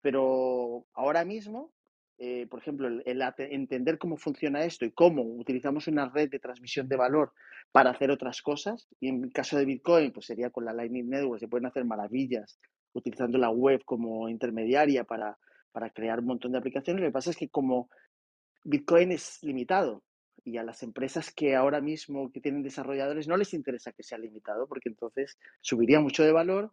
Pero 0.00 0.86
ahora 0.94 1.24
mismo 1.24 1.72
eh, 2.18 2.46
por 2.48 2.60
ejemplo, 2.60 2.88
el, 2.88 3.22
entender 3.38 3.98
cómo 3.98 4.16
funciona 4.16 4.64
esto 4.64 4.84
y 4.84 4.92
cómo 4.92 5.22
utilizamos 5.22 5.86
una 5.86 6.08
red 6.08 6.30
de 6.30 6.38
transmisión 6.38 6.88
de 6.88 6.96
valor 6.96 7.32
para 7.72 7.90
hacer 7.90 8.10
otras 8.10 8.40
cosas, 8.42 8.88
y 9.00 9.08
en 9.08 9.24
el 9.24 9.32
caso 9.32 9.58
de 9.58 9.66
Bitcoin, 9.66 10.12
pues 10.12 10.26
sería 10.26 10.50
con 10.50 10.64
la 10.64 10.72
Lightning 10.72 11.08
Network, 11.08 11.40
se 11.40 11.48
pueden 11.48 11.66
hacer 11.66 11.84
maravillas 11.84 12.58
utilizando 12.94 13.36
la 13.36 13.50
web 13.50 13.82
como 13.84 14.28
intermediaria 14.28 15.04
para, 15.04 15.36
para 15.72 15.90
crear 15.90 16.20
un 16.20 16.26
montón 16.26 16.52
de 16.52 16.58
aplicaciones. 16.58 17.02
Lo 17.02 17.08
que 17.08 17.12
pasa 17.12 17.30
es 17.30 17.36
que 17.36 17.50
como 17.50 17.90
Bitcoin 18.64 19.12
es 19.12 19.38
limitado 19.42 20.02
y 20.44 20.56
a 20.56 20.62
las 20.62 20.82
empresas 20.82 21.30
que 21.32 21.54
ahora 21.54 21.80
mismo 21.80 22.30
que 22.32 22.40
tienen 22.40 22.62
desarrolladores 22.62 23.28
no 23.28 23.36
les 23.36 23.52
interesa 23.52 23.92
que 23.92 24.02
sea 24.02 24.16
limitado 24.16 24.66
porque 24.66 24.88
entonces 24.88 25.36
subiría 25.60 26.00
mucho 26.00 26.22
de 26.22 26.32
valor 26.32 26.72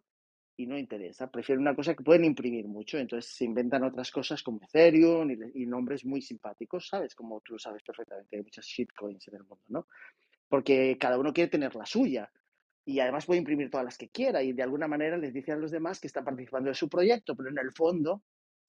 y 0.56 0.66
no 0.66 0.78
interesa. 0.78 1.30
Prefieren 1.30 1.62
una 1.62 1.74
cosa 1.74 1.94
que 1.94 2.04
pueden 2.04 2.24
imprimir 2.24 2.66
mucho. 2.66 2.98
Entonces 2.98 3.32
se 3.32 3.44
inventan 3.44 3.84
otras 3.84 4.10
cosas 4.10 4.42
como 4.42 4.60
Ethereum 4.62 5.30
y, 5.54 5.66
nombres 5.66 6.04
muy 6.04 6.22
simpáticos, 6.22 6.88
¿sabes? 6.88 7.14
Como 7.14 7.40
tú 7.40 7.58
sabes 7.58 7.82
perfectamente, 7.82 8.36
hay 8.36 8.42
muchas 8.42 8.66
shitcoins 8.66 9.28
en 9.28 9.36
el 9.36 9.42
mundo, 9.42 9.64
¿no? 9.68 9.86
Porque 10.48 10.96
cada 10.98 11.18
uno 11.18 11.32
quiere 11.32 11.50
tener 11.50 11.74
la 11.74 11.86
suya. 11.86 12.30
Y 12.86 13.00
además 13.00 13.24
puede 13.24 13.38
imprimir 13.38 13.70
todas 13.70 13.84
las 13.84 13.96
que 13.96 14.10
quiera 14.10 14.42
y 14.42 14.52
de 14.52 14.62
alguna 14.62 14.86
manera 14.86 15.16
les 15.16 15.32
dice 15.32 15.52
a 15.52 15.56
los 15.56 15.70
demás 15.70 16.00
que 16.00 16.06
está 16.06 16.22
participando 16.22 16.68
de 16.68 16.74
su 16.74 16.88
proyecto, 16.88 17.34
pero 17.34 17.48
en 17.48 17.58
el 17.58 17.72
fondo 17.72 18.22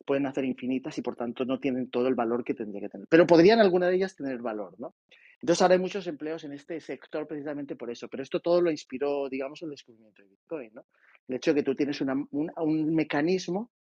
pueden 0.06 0.24
nacer 0.24 0.45
infinitas 0.45 0.98
y 0.98 1.02
por 1.02 1.18
tanto 1.18 1.44
no 1.44 1.60
tienen 1.60 1.90
todo 1.90 2.07
el 2.07 2.16
valor 2.16 2.45
que 2.45 2.53
tendría 2.53 2.82
que 2.82 2.90
tener. 2.90 3.07
Pero 3.10 3.28
podrían 3.28 3.60
alguna 3.60 3.90
de 3.90 3.95
ellas 3.98 4.16
tener 4.16 4.38
valor, 4.38 4.80
¿no? 4.80 4.95
Entonces 5.41 5.62
ahora 5.62 5.74
hay 5.76 5.82
muchos 5.82 6.07
empleos 6.07 6.44
en 6.45 6.53
este 6.53 6.80
sector 6.80 7.28
precisamente 7.28 7.76
por 7.76 7.91
eso. 7.91 8.07
Pero 8.07 8.24
esto 8.24 8.40
todo 8.40 8.62
lo 8.62 8.72
inspiró, 8.72 9.28
digamos, 9.30 9.62
el 9.62 9.70
descubrimiento 9.70 10.22
de 10.22 10.30
Bitcoin, 10.30 10.72
¿no? 10.74 10.86
El 11.27 11.35
hecho 11.35 11.53
de 11.53 11.61
que 11.61 11.64
tú 11.64 11.76
tienes 11.76 11.99
un 12.02 12.95
mecanismo 12.95 13.72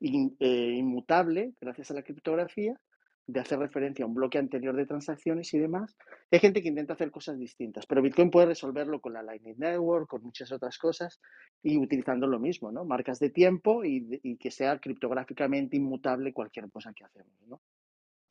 eh, 0.00 0.74
inmutable, 0.78 1.52
gracias 1.60 1.90
a 1.90 1.94
la 1.94 2.02
criptografía, 2.02 2.80
de 3.26 3.40
hacer 3.40 3.58
referencia 3.58 4.04
a 4.04 4.08
un 4.08 4.14
bloque 4.14 4.38
anterior 4.38 4.74
de 4.74 4.86
transacciones 4.86 5.52
y 5.54 5.58
demás. 5.58 5.96
Hay 6.30 6.40
gente 6.40 6.62
que 6.62 6.68
intenta 6.68 6.94
hacer 6.94 7.10
cosas 7.10 7.38
distintas, 7.38 7.86
pero 7.86 8.02
Bitcoin 8.02 8.30
puede 8.30 8.46
resolverlo 8.46 9.00
con 9.00 9.12
la 9.12 9.22
Lightning 9.22 9.58
Network, 9.58 10.08
con 10.08 10.22
muchas 10.22 10.50
otras 10.52 10.78
cosas 10.78 11.20
y 11.62 11.76
utilizando 11.78 12.26
lo 12.26 12.38
mismo, 12.38 12.72
¿no? 12.72 12.84
Marcas 12.84 13.18
de 13.18 13.30
tiempo 13.30 13.84
y, 13.84 14.36
que 14.38 14.50
sea 14.50 14.78
criptográficamente 14.78 15.76
inmutable 15.76 16.32
cualquier 16.32 16.70
cosa 16.70 16.92
que 16.92 17.04
hacemos, 17.04 17.34
¿no? 17.46 17.60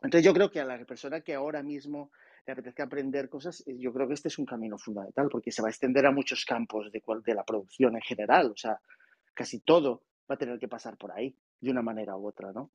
Entonces 0.02 0.26
yo 0.26 0.34
creo 0.34 0.50
que 0.50 0.60
a 0.60 0.66
la 0.66 0.84
persona 0.86 1.22
que 1.22 1.34
ahora 1.34 1.62
mismo 1.62 2.12
le 2.46 2.54
apetezca 2.54 2.84
aprender 2.84 3.30
cosas, 3.30 3.64
eh, 3.68 3.78
yo 3.78 3.94
creo 3.94 4.08
que 4.08 4.14
este 4.14 4.28
es 4.28 4.38
un 4.40 4.46
camino 4.46 4.78
fundamental 4.78 5.28
porque 5.30 5.52
se 5.52 5.62
va 5.62 5.68
a 5.68 5.72
extender 5.72 6.06
a 6.06 6.12
muchos 6.12 6.46
campos 6.46 6.92
de, 6.92 7.02
de 7.26 7.34
la 7.34 7.44
producción 7.44 7.96
en 7.96 8.02
general, 8.02 8.52
o 8.52 8.58
sea, 8.58 8.80
casi 9.34 9.60
todo 9.62 10.04
va 10.30 10.36
a 10.36 10.38
tener 10.38 10.60
que 10.60 10.68
pasar 10.68 10.98
por 10.98 11.12
ahí 11.12 11.36
de 11.60 11.72
una 11.72 11.82
manera 11.82 12.16
u 12.16 12.28
otra, 12.28 12.52
¿no? 12.52 12.72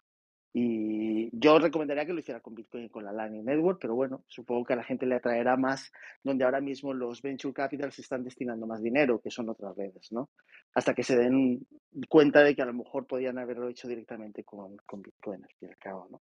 Y 0.57 1.37
yo 1.37 1.59
recomendaría 1.59 2.07
que 2.07 2.13
lo 2.13 2.21
hiciera 2.21 2.39
con 2.39 2.55
Bitcoin 2.55 2.85
y 2.85 2.89
con 2.89 3.05
la 3.05 3.13
Lightning 3.13 3.45
Network, 3.45 3.81
pero 3.81 3.97
bueno, 3.97 4.23
supongo 4.29 4.65
que 4.65 4.75
a 4.75 4.77
la 4.77 4.85
gente 4.85 5.05
le 5.05 5.17
atraerá 5.17 5.57
más 5.57 5.91
donde 6.23 6.45
ahora 6.45 6.61
mismo 6.61 6.95
los 6.95 7.23
venture 7.23 7.53
capitals 7.53 7.99
están 7.99 8.23
destinando 8.23 8.65
más 8.65 8.81
dinero, 8.81 9.21
que 9.21 9.33
son 9.33 9.49
otras 9.49 9.77
redes, 9.77 10.13
¿no? 10.13 10.31
Hasta 10.73 10.95
que 10.95 11.03
se 11.03 11.17
den 11.17 11.67
cuenta 12.09 12.45
de 12.45 12.55
que 12.55 12.63
a 12.63 12.67
lo 12.67 12.73
mejor 12.73 13.05
podían 13.05 13.39
haberlo 13.39 13.69
hecho 13.69 13.89
directamente 13.89 14.45
con, 14.45 14.77
con 14.87 15.03
Bitcoin, 15.03 15.43
al 15.43 15.51
fin 15.59 15.69
y 15.71 15.73
al 15.73 15.79
cabo, 15.79 16.07
¿no? 16.09 16.23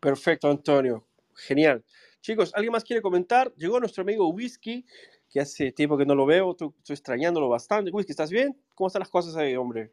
Perfecto, 0.00 0.50
Antonio. 0.50 1.06
Genial. 1.34 1.84
Chicos, 2.20 2.52
¿alguien 2.54 2.72
más 2.72 2.84
quiere 2.84 3.02
comentar? 3.02 3.54
Llegó 3.54 3.78
nuestro 3.78 4.02
amigo 4.02 4.28
Whisky, 4.28 4.84
que 5.30 5.40
hace 5.40 5.72
tiempo 5.72 5.96
que 5.96 6.04
no 6.06 6.14
lo 6.14 6.26
veo, 6.26 6.50
estoy, 6.50 6.70
estoy 6.78 6.94
extrañándolo 6.94 7.48
bastante. 7.48 7.90
Whisky, 7.90 8.12
¿estás 8.12 8.30
bien? 8.30 8.58
¿Cómo 8.74 8.88
están 8.88 9.00
las 9.00 9.10
cosas 9.10 9.36
ahí, 9.36 9.56
hombre? 9.56 9.92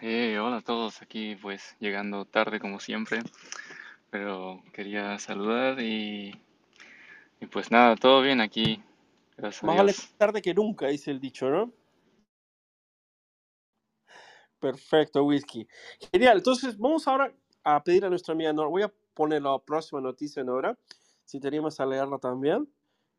Eh, 0.00 0.38
hola 0.38 0.58
a 0.58 0.60
todos, 0.60 1.00
aquí 1.02 1.36
pues 1.36 1.76
llegando 1.78 2.26
tarde 2.26 2.60
como 2.60 2.80
siempre, 2.80 3.20
pero 4.10 4.62
quería 4.72 5.18
saludar 5.18 5.80
y, 5.80 6.38
y 7.40 7.46
pues 7.46 7.70
nada, 7.70 7.96
todo 7.96 8.20
bien 8.20 8.40
aquí, 8.40 8.82
gracias 9.36 9.62
Más 9.62 9.76
vale 9.76 9.94
tarde 10.18 10.42
que 10.42 10.52
nunca, 10.52 10.88
dice 10.88 11.10
el 11.10 11.20
dicho, 11.20 11.48
¿no? 11.48 11.72
Perfecto, 14.58 15.24
Whisky. 15.24 15.66
Genial, 16.12 16.38
entonces 16.38 16.76
vamos 16.76 17.06
ahora 17.06 17.32
a 17.62 17.82
pedir 17.82 18.04
a 18.04 18.10
nuestra 18.10 18.34
amiga 18.34 18.52
Nora, 18.52 18.68
voy 18.68 18.82
a 18.82 18.92
poner 19.14 19.42
la 19.42 19.58
próxima 19.58 20.00
noticia, 20.00 20.44
Nora, 20.44 20.78
si 21.24 21.40
tenemos 21.40 21.80
a 21.80 21.86
leerla 21.86 22.18
también. 22.18 22.68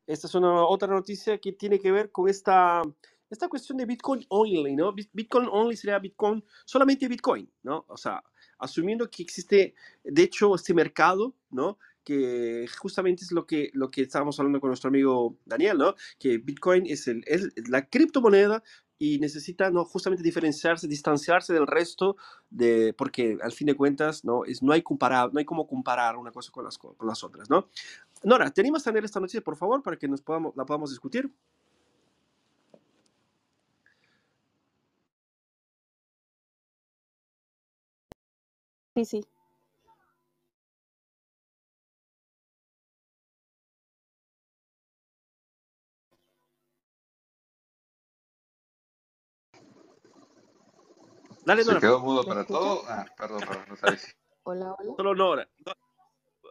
Esta 0.06 0.26
es 0.28 0.34
una 0.34 0.64
otra 0.64 0.88
noticia 0.88 1.38
que 1.38 1.52
tiene 1.52 1.80
que 1.80 1.90
ver 1.90 2.12
con 2.12 2.28
esta 2.28 2.82
esta 3.30 3.48
cuestión 3.48 3.78
de 3.78 3.86
Bitcoin 3.86 4.24
only, 4.28 4.76
¿no? 4.76 4.92
Bitcoin 4.92 5.48
only 5.50 5.76
sería 5.76 5.98
Bitcoin, 5.98 6.44
solamente 6.64 7.08
Bitcoin, 7.08 7.50
¿no? 7.62 7.84
O 7.88 7.96
sea, 7.96 8.22
asumiendo 8.58 9.10
que 9.10 9.22
existe, 9.22 9.74
de 10.04 10.22
hecho, 10.22 10.54
este 10.54 10.74
mercado, 10.74 11.34
¿no? 11.50 11.78
Que 12.04 12.66
justamente 12.78 13.24
es 13.24 13.32
lo 13.32 13.46
que, 13.46 13.70
lo 13.74 13.90
que 13.90 14.02
estábamos 14.02 14.38
hablando 14.38 14.60
con 14.60 14.68
nuestro 14.70 14.88
amigo 14.88 15.36
Daniel, 15.44 15.78
¿no? 15.78 15.94
Que 16.18 16.38
Bitcoin 16.38 16.86
es, 16.86 17.08
el, 17.08 17.24
es 17.26 17.48
la 17.68 17.88
criptomoneda 17.88 18.62
y 18.98 19.18
necesita 19.18 19.70
no 19.70 19.84
justamente 19.84 20.22
diferenciarse, 20.22 20.88
distanciarse 20.88 21.52
del 21.52 21.66
resto 21.66 22.16
de 22.50 22.94
porque 22.96 23.38
al 23.42 23.52
fin 23.52 23.66
de 23.68 23.74
cuentas 23.76 24.24
no 24.24 24.44
es 24.44 24.62
no 24.62 24.72
hay 24.72 24.82
comparar, 24.82 25.32
no 25.32 25.38
hay 25.38 25.44
como 25.44 25.66
comparar 25.66 26.16
una 26.16 26.32
cosa 26.32 26.50
con 26.52 26.64
las 26.64 26.78
con 26.78 26.94
las 27.06 27.22
otras, 27.24 27.50
¿no? 27.50 27.68
Nora, 28.24 28.50
¿te 28.50 28.60
animas 28.62 28.86
a 28.86 28.90
tener 28.90 29.04
esta 29.04 29.20
noticia, 29.20 29.40
por 29.42 29.56
favor, 29.56 29.82
para 29.82 29.96
que 29.98 30.08
nos 30.08 30.22
podamos 30.22 30.56
la 30.56 30.66
podamos 30.66 30.90
discutir? 30.90 31.32
Sí, 38.94 39.04
sí. 39.04 39.26
Dale, 51.46 51.62
¿Se 51.64 51.78
quedó 51.78 52.00
mudo 52.00 52.24
para 52.24 52.44
todo? 52.44 52.82
Ah, 52.88 53.06
perdón, 53.16 53.38
perdón, 53.46 53.64
no 53.68 53.76
sabes. 53.76 54.16
Hola, 54.42 54.74
hola. 54.76 54.94
Solo 54.96 55.14
Nora. 55.14 55.48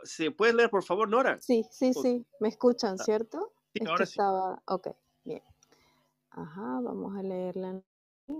¿Se 0.04 0.32
puede 0.32 0.54
leer, 0.54 0.70
por 0.70 0.84
favor, 0.84 1.10
Nora? 1.10 1.38
Sí, 1.42 1.66
sí, 1.70 1.94
sí. 1.94 2.26
¿Me 2.40 2.48
escuchan, 2.48 2.96
Ah, 2.98 3.04
cierto? 3.04 3.52
Sí, 3.74 3.80
Es 3.80 3.82
que 3.84 3.90
ahora 3.90 4.06
sí. 4.06 4.12
estaba... 4.14 4.64
Ok, 4.68 4.88
bien. 5.26 5.44
Ajá, 6.32 6.80
vamos 6.82 7.18
a 7.18 7.24
leerla. 7.24 7.82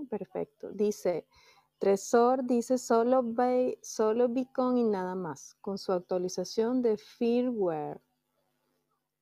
Perfecto. 0.08 0.70
Dice, 0.72 1.26
Tresor 1.78 2.44
dice 2.44 2.78
solo, 2.78 3.22
Bi- 3.22 3.78
solo 3.82 4.28
Bitcoin 4.30 4.78
y 4.78 4.84
nada 4.84 5.14
más, 5.14 5.56
con 5.60 5.76
su 5.78 5.92
actualización 5.92 6.80
de 6.82 6.96
firmware. 6.96 8.00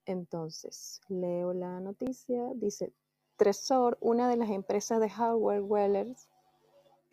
Entonces, 0.06 1.00
leo 1.08 1.52
la 1.52 1.80
noticia. 1.80 2.52
Dice, 2.54 2.92
Tresor, 3.36 3.98
una 4.00 4.28
de 4.28 4.36
las 4.36 4.50
empresas 4.50 5.00
de 5.00 5.10
hardware 5.10 5.62
wallets 5.62 6.28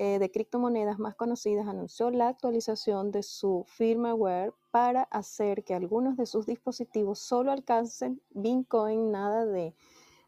eh, 0.03 0.17
de 0.17 0.31
criptomonedas 0.31 0.97
más 0.97 1.13
conocidas, 1.13 1.67
anunció 1.67 2.09
la 2.09 2.27
actualización 2.27 3.11
de 3.11 3.21
su 3.21 3.65
firmware 3.67 4.51
para 4.71 5.03
hacer 5.03 5.63
que 5.63 5.75
algunos 5.75 6.17
de 6.17 6.25
sus 6.25 6.47
dispositivos 6.47 7.19
solo 7.19 7.51
alcancen 7.51 8.19
Bitcoin, 8.31 9.11
nada 9.11 9.45
de, 9.45 9.75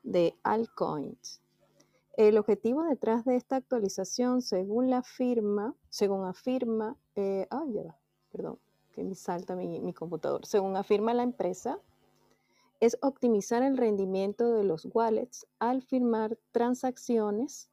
de 0.03 0.37
altcoins. 0.43 1.41
El 2.15 2.37
objetivo 2.37 2.83
detrás 2.83 3.25
de 3.25 3.35
esta 3.35 3.55
actualización, 3.55 4.43
según 4.43 4.91
la 4.91 5.01
firma, 5.01 5.73
según 5.89 6.23
afirma, 6.27 6.95
eh, 7.15 7.47
ya 7.49 7.83
va, 7.83 7.97
perdón, 8.31 8.59
que 8.91 9.03
me 9.03 9.15
salta 9.15 9.55
mi, 9.55 9.79
mi 9.79 9.91
computador. 9.91 10.45
Según 10.45 10.77
afirma 10.77 11.15
la 11.15 11.23
empresa, 11.23 11.79
es 12.79 12.95
optimizar 13.01 13.63
el 13.63 13.75
rendimiento 13.77 14.53
de 14.53 14.65
los 14.65 14.87
wallets 14.93 15.47
al 15.57 15.81
firmar 15.81 16.37
transacciones 16.51 17.71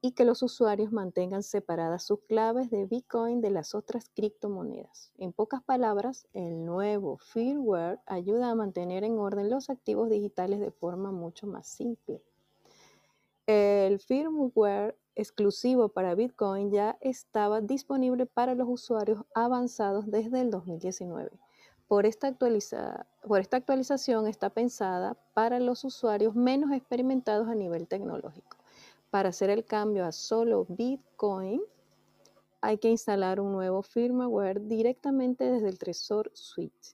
y 0.00 0.12
que 0.12 0.24
los 0.24 0.42
usuarios 0.42 0.92
mantengan 0.92 1.42
separadas 1.42 2.04
sus 2.04 2.20
claves 2.20 2.70
de 2.70 2.86
Bitcoin 2.86 3.40
de 3.40 3.50
las 3.50 3.74
otras 3.74 4.08
criptomonedas. 4.14 5.12
En 5.18 5.32
pocas 5.32 5.62
palabras, 5.62 6.28
el 6.32 6.64
nuevo 6.64 7.18
firmware 7.18 7.98
ayuda 8.06 8.50
a 8.50 8.54
mantener 8.54 9.02
en 9.02 9.18
orden 9.18 9.50
los 9.50 9.70
activos 9.70 10.08
digitales 10.08 10.60
de 10.60 10.70
forma 10.70 11.10
mucho 11.10 11.46
más 11.46 11.66
simple. 11.66 12.22
El 13.46 13.98
firmware 13.98 14.96
exclusivo 15.16 15.88
para 15.88 16.14
Bitcoin 16.14 16.70
ya 16.70 16.96
estaba 17.00 17.60
disponible 17.60 18.26
para 18.26 18.54
los 18.54 18.68
usuarios 18.68 19.24
avanzados 19.34 20.08
desde 20.08 20.40
el 20.40 20.50
2019. 20.50 21.30
Por 21.88 22.06
esta, 22.06 22.28
actualiza- 22.28 23.06
por 23.26 23.40
esta 23.40 23.56
actualización 23.56 24.28
está 24.28 24.50
pensada 24.50 25.16
para 25.34 25.58
los 25.58 25.82
usuarios 25.84 26.36
menos 26.36 26.70
experimentados 26.70 27.48
a 27.48 27.54
nivel 27.54 27.88
tecnológico. 27.88 28.58
Para 29.10 29.30
hacer 29.30 29.48
el 29.48 29.64
cambio 29.64 30.04
a 30.04 30.12
solo 30.12 30.66
Bitcoin, 30.68 31.62
hay 32.60 32.76
que 32.76 32.90
instalar 32.90 33.40
un 33.40 33.52
nuevo 33.52 33.82
firmware 33.82 34.60
directamente 34.66 35.50
desde 35.50 35.68
el 35.68 35.78
Trezor 35.78 36.30
Suite. 36.34 36.88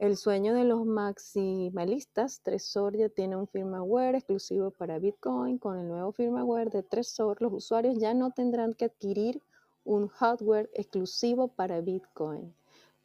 El 0.00 0.16
sueño 0.16 0.54
de 0.54 0.64
los 0.64 0.84
maximalistas, 0.84 2.40
Trezor 2.40 2.96
ya 2.96 3.08
tiene 3.08 3.36
un 3.36 3.46
firmware 3.46 4.16
exclusivo 4.16 4.72
para 4.72 4.98
Bitcoin. 4.98 5.58
Con 5.58 5.78
el 5.78 5.86
nuevo 5.86 6.10
firmware 6.10 6.70
de 6.70 6.82
Trezor, 6.82 7.40
los 7.40 7.52
usuarios 7.52 7.98
ya 7.98 8.12
no 8.12 8.32
tendrán 8.32 8.74
que 8.74 8.86
adquirir 8.86 9.40
un 9.84 10.08
hardware 10.08 10.68
exclusivo 10.74 11.46
para 11.46 11.80
Bitcoin. 11.80 12.52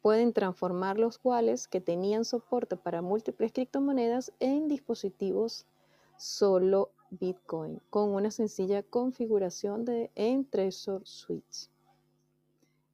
Pueden 0.02 0.32
transformar 0.32 0.98
los 0.98 1.20
wallets 1.22 1.68
que 1.68 1.80
tenían 1.80 2.24
soporte 2.24 2.76
para 2.76 3.02
múltiples 3.02 3.52
criptomonedas 3.52 4.32
en 4.40 4.66
dispositivos 4.66 5.64
solo 6.16 6.90
Bitcoin 7.10 7.80
con 7.90 8.14
una 8.14 8.30
sencilla 8.30 8.82
configuración 8.82 9.84
de 9.84 10.10
en 10.14 10.48
Trezor 10.48 11.06
Suite. 11.06 11.68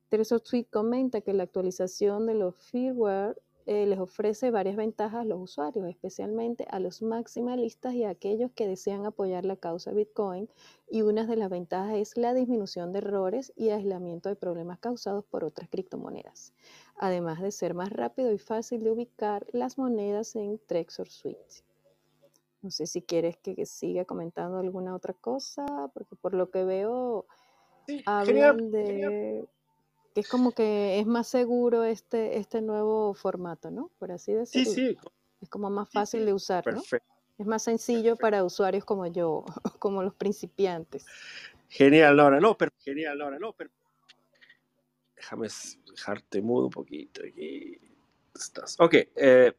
Trezor 0.08 0.42
Suite 0.44 0.70
comenta 0.70 1.20
que 1.20 1.32
la 1.32 1.42
actualización 1.42 2.26
de 2.26 2.34
los 2.34 2.54
firmware 2.56 3.36
eh, 3.66 3.86
les 3.86 3.98
ofrece 3.98 4.50
varias 4.50 4.76
ventajas 4.76 5.22
a 5.22 5.24
los 5.24 5.40
usuarios, 5.40 5.88
especialmente 5.88 6.66
a 6.70 6.80
los 6.80 7.00
maximalistas 7.00 7.94
y 7.94 8.04
a 8.04 8.10
aquellos 8.10 8.52
que 8.52 8.68
desean 8.68 9.06
apoyar 9.06 9.46
la 9.46 9.56
causa 9.56 9.92
Bitcoin. 9.92 10.50
Y 10.90 11.00
una 11.00 11.24
de 11.26 11.36
las 11.36 11.48
ventajas 11.48 11.96
es 11.96 12.16
la 12.18 12.34
disminución 12.34 12.92
de 12.92 12.98
errores 12.98 13.52
y 13.56 13.70
aislamiento 13.70 14.28
de 14.28 14.36
problemas 14.36 14.78
causados 14.80 15.24
por 15.24 15.44
otras 15.44 15.70
criptomonedas, 15.70 16.52
además 16.96 17.40
de 17.40 17.50
ser 17.50 17.72
más 17.72 17.90
rápido 17.90 18.32
y 18.32 18.38
fácil 18.38 18.84
de 18.84 18.90
ubicar 18.90 19.46
las 19.52 19.78
monedas 19.78 20.36
en 20.36 20.60
Trezor 20.66 21.08
Suite. 21.08 21.64
No 22.64 22.70
sé 22.70 22.86
si 22.86 23.02
quieres 23.02 23.36
que, 23.36 23.54
que 23.54 23.66
siga 23.66 24.06
comentando 24.06 24.58
alguna 24.58 24.94
otra 24.94 25.12
cosa, 25.12 25.66
porque 25.92 26.16
por 26.16 26.32
lo 26.32 26.50
que 26.50 26.64
veo 26.64 27.26
hablan 28.06 28.70
de 28.70 29.46
que 30.14 30.20
es 30.20 30.28
como 30.28 30.52
que 30.52 30.98
es 30.98 31.06
más 31.06 31.26
seguro 31.26 31.84
este, 31.84 32.38
este 32.38 32.62
nuevo 32.62 33.12
formato, 33.12 33.70
¿no? 33.70 33.90
Por 33.98 34.12
así 34.12 34.32
decirlo. 34.32 34.72
Sí, 34.72 34.92
sí. 34.92 34.98
Es 35.42 35.50
como 35.50 35.68
más 35.68 35.90
fácil 35.90 36.24
de 36.24 36.32
usar, 36.32 36.64
¿no? 36.72 36.80
Es 37.36 37.46
más 37.46 37.64
sencillo 37.64 38.16
para 38.16 38.44
usuarios 38.44 38.86
como 38.86 39.06
yo, 39.08 39.44
como 39.78 40.02
los 40.02 40.14
principiantes. 40.14 41.04
Genial, 41.68 42.16
Laura. 42.16 42.40
No, 42.40 42.56
pero 42.56 42.72
genial, 42.78 43.18
Laura. 43.18 43.38
No, 43.38 43.52
pero 43.52 43.68
déjame 45.16 45.48
dejarte 45.90 46.40
mudo 46.40 46.66
un 46.66 46.72
poquito 46.72 47.20
aquí. 47.28 47.78
Estás. 48.34 48.76
Ok. 48.78 48.94
Eh, 49.16 49.52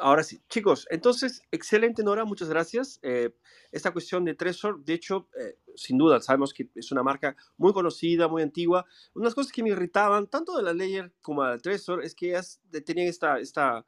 ahora 0.00 0.22
sí, 0.22 0.40
chicos, 0.48 0.86
entonces, 0.90 1.42
excelente 1.50 2.02
Nora, 2.02 2.24
muchas 2.24 2.48
gracias. 2.48 2.98
Eh, 3.02 3.30
esta 3.72 3.92
cuestión 3.92 4.24
de 4.24 4.34
Tresor, 4.34 4.84
de 4.84 4.94
hecho, 4.94 5.28
eh, 5.38 5.56
sin 5.74 5.98
duda, 5.98 6.20
sabemos 6.20 6.52
que 6.52 6.68
es 6.74 6.90
una 6.92 7.02
marca 7.02 7.36
muy 7.56 7.72
conocida, 7.72 8.28
muy 8.28 8.42
antigua. 8.42 8.86
Unas 9.14 9.34
cosas 9.34 9.52
que 9.52 9.62
me 9.62 9.70
irritaban, 9.70 10.26
tanto 10.26 10.56
de 10.56 10.62
la 10.62 10.72
Layer 10.72 11.12
como 11.22 11.44
de 11.44 11.50
la 11.50 11.58
Tresor, 11.58 12.04
es 12.04 12.14
que 12.14 12.28
ellas 12.30 12.60
tenían 12.84 13.08
esta, 13.08 13.38
esta, 13.38 13.84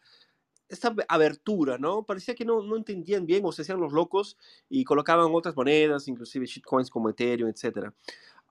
esta 0.69 0.95
abertura, 1.09 1.79
¿no? 1.79 2.05
Parecía 2.05 2.35
que 2.35 2.45
no, 2.45 2.63
no 2.63 2.77
entendían 2.77 3.27
bien 3.27 3.45
o 3.45 3.53
se 3.53 3.63
hacían 3.63 3.81
los 3.81 3.93
locos 3.93 4.37
y 4.69 4.85
colocaban 4.85 5.35
otras 5.35 5.57
monedas, 5.57 6.09
inclusive 6.09 6.47
shitcoins 6.47 6.91
como 6.91 7.11
Ethereum, 7.11 7.51
etc. 7.51 7.91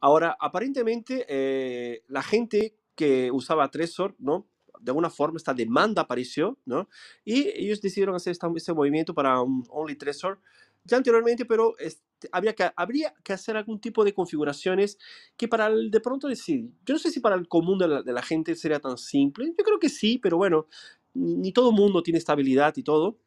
Ahora, 0.01 0.37
aparentemente, 0.39 1.25
eh, 1.29 2.03
la 2.07 2.23
gente 2.23 2.75
que 2.95 3.31
usaba 3.31 3.71
Tresor, 3.71 4.15
¿no? 4.19 4.45
De 4.79 4.91
alguna 4.91 5.09
forma 5.09 5.37
esta 5.37 5.53
demanda 5.53 6.03
apareció, 6.03 6.57
¿no? 6.65 6.89
Y 7.25 7.49
ellos 7.49 7.81
decidieron 7.81 8.15
hacer 8.15 8.35
este 8.55 8.73
movimiento 8.73 9.13
para 9.13 9.41
un 9.41 9.63
Only 9.69 9.95
Trezor 9.95 10.39
ya 10.85 10.97
anteriormente, 10.97 11.45
pero 11.45 11.77
este, 11.77 12.29
habría, 12.31 12.53
que, 12.53 12.71
habría 12.75 13.13
que 13.23 13.33
hacer 13.33 13.57
algún 13.57 13.79
tipo 13.79 14.03
de 14.03 14.13
configuraciones 14.13 14.97
que 15.37 15.47
para 15.47 15.67
el, 15.67 15.91
de 15.91 15.99
pronto 15.99 16.27
decir, 16.27 16.69
yo 16.85 16.93
no 16.93 16.99
sé 16.99 17.11
si 17.11 17.19
para 17.19 17.35
el 17.35 17.47
común 17.47 17.77
de 17.77 17.87
la, 17.87 18.01
de 18.01 18.13
la 18.13 18.21
gente 18.21 18.55
sería 18.55 18.79
tan 18.79 18.97
simple, 18.97 19.53
yo 19.57 19.63
creo 19.63 19.79
que 19.79 19.89
sí, 19.89 20.17
pero 20.17 20.37
bueno, 20.37 20.67
ni, 21.13 21.35
ni 21.35 21.51
todo 21.51 21.71
mundo 21.71 22.01
tiene 22.01 22.17
estabilidad 22.17 22.75
y 22.77 22.83
todo 22.83 23.19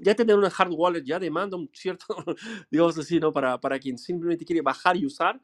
ya 0.00 0.14
tener 0.14 0.36
una 0.36 0.52
hard 0.56 0.72
wallet 0.72 1.02
ya 1.04 1.18
demanda 1.18 1.56
un 1.56 1.68
cierto, 1.72 2.06
digamos 2.70 2.96
así, 2.98 3.18
¿no? 3.18 3.32
Para, 3.32 3.60
para 3.60 3.78
quien 3.78 3.98
simplemente 3.98 4.44
quiere 4.44 4.62
bajar 4.62 4.96
y 4.96 5.06
usar, 5.06 5.40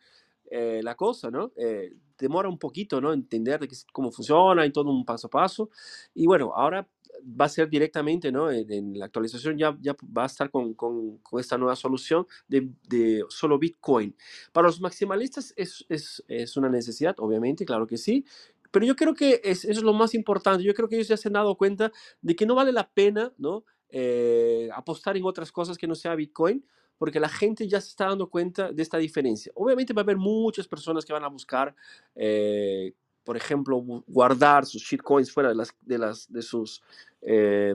eh, 0.51 0.81
la 0.83 0.95
cosa, 0.95 1.31
¿no? 1.31 1.53
Eh, 1.57 1.93
demora 2.19 2.49
un 2.49 2.59
poquito, 2.59 3.01
¿no? 3.01 3.13
Entender 3.13 3.61
de 3.61 3.69
cómo 3.93 4.11
funciona 4.11 4.65
y 4.67 4.73
todo 4.73 4.91
un 4.91 5.05
paso 5.05 5.27
a 5.27 5.31
paso. 5.31 5.71
Y 6.15 6.27
bueno, 6.27 6.53
ahora 6.55 6.87
va 7.25 7.47
a 7.47 7.49
ser 7.49 7.69
directamente, 7.69 8.31
¿no? 8.33 8.51
En, 8.51 8.99
la 8.99 9.07
actualización 9.07 9.57
ya, 9.59 9.77
ya 9.81 9.97
va 10.17 10.25
a 10.25 10.27
estar 10.27 10.51
con, 10.51 10.75
con, 10.75 11.19
con 11.19 11.41
esta 11.41 11.59
nueva 11.59 11.77
solución 11.77 12.27
de, 12.49 12.69
de, 12.89 13.25
solo 13.29 13.59
Bitcoin. 13.59 14.15
Para 14.53 14.67
los 14.67 14.81
maximalistas 14.81 15.53
es, 15.57 15.85
es, 15.89 16.25
es, 16.29 16.57
una 16.57 16.69
necesidad, 16.69 17.15
obviamente, 17.19 17.65
claro 17.65 17.87
que 17.87 17.97
sí. 17.97 18.25
Pero 18.71 18.87
yo 18.87 18.97
creo 18.97 19.15
que 19.15 19.41
es, 19.45 19.65
eso 19.65 19.81
es 19.81 19.83
lo 19.83 19.93
más 19.93 20.15
importante. 20.15 20.65
Yo 20.65 20.75
creo 20.75 20.89
que 20.89 20.97
ellos 20.97 21.09
ya 21.09 21.17
se 21.17 21.29
han 21.29 21.35
dado 21.35 21.57
cuenta 21.57 21.93
de 22.21 22.35
que 22.35 22.47
no 22.47 22.55
vale 22.55 22.73
la 22.73 22.91
pena, 22.91 23.33
¿no? 23.39 23.65
Eh, 23.89 24.69
apostar 24.75 25.17
en 25.17 25.25
otras 25.25 25.53
cosas 25.53 25.79
que 25.79 25.87
no 25.87 25.95
sea 25.95 26.17
Bitcoin, 26.17 26.65
porque 26.99 27.21
la 27.21 27.29
gente 27.29 27.67
ya 27.69 27.81
se 27.81 27.89
está 27.89 28.07
dando 28.07 28.29
cuenta 28.29 28.73
de 28.73 28.83
esta 28.83 28.99
diferencia. 28.99 29.53
Obviamente 29.55 29.93
va 29.93 30.03
a 30.03 30.05
haber 30.05 30.17
muchas 30.17 30.69
personas 30.69 31.05
que 31.05 31.13
van 31.13 31.25
a 31.25 31.29
buscar, 31.29 31.75
eh, 32.15 32.93
por 33.25 33.37
ejemplo, 33.37 33.83
guardar 34.07 34.67
sus 34.67 34.83
shitcoins 34.83 35.33
fuera 35.33 35.49
de, 35.49 35.55
las, 35.55 35.75
de, 35.81 35.99
las, 35.99 36.33
de 36.33 36.43
sus 36.43 36.83
eh, 37.23 37.75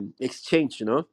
¿no? 0.80 1.08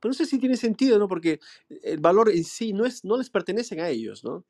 Pero 0.00 0.10
no 0.10 0.14
sé 0.14 0.26
si 0.26 0.38
tiene 0.38 0.56
sentido, 0.56 0.98
¿no? 0.98 1.08
Porque 1.08 1.40
el 1.82 1.98
valor 1.98 2.30
en 2.30 2.44
sí 2.44 2.72
no, 2.72 2.86
es, 2.86 3.04
no 3.04 3.16
les 3.16 3.30
pertenece 3.30 3.80
a 3.80 3.88
ellos, 3.88 4.24
¿no? 4.24 4.44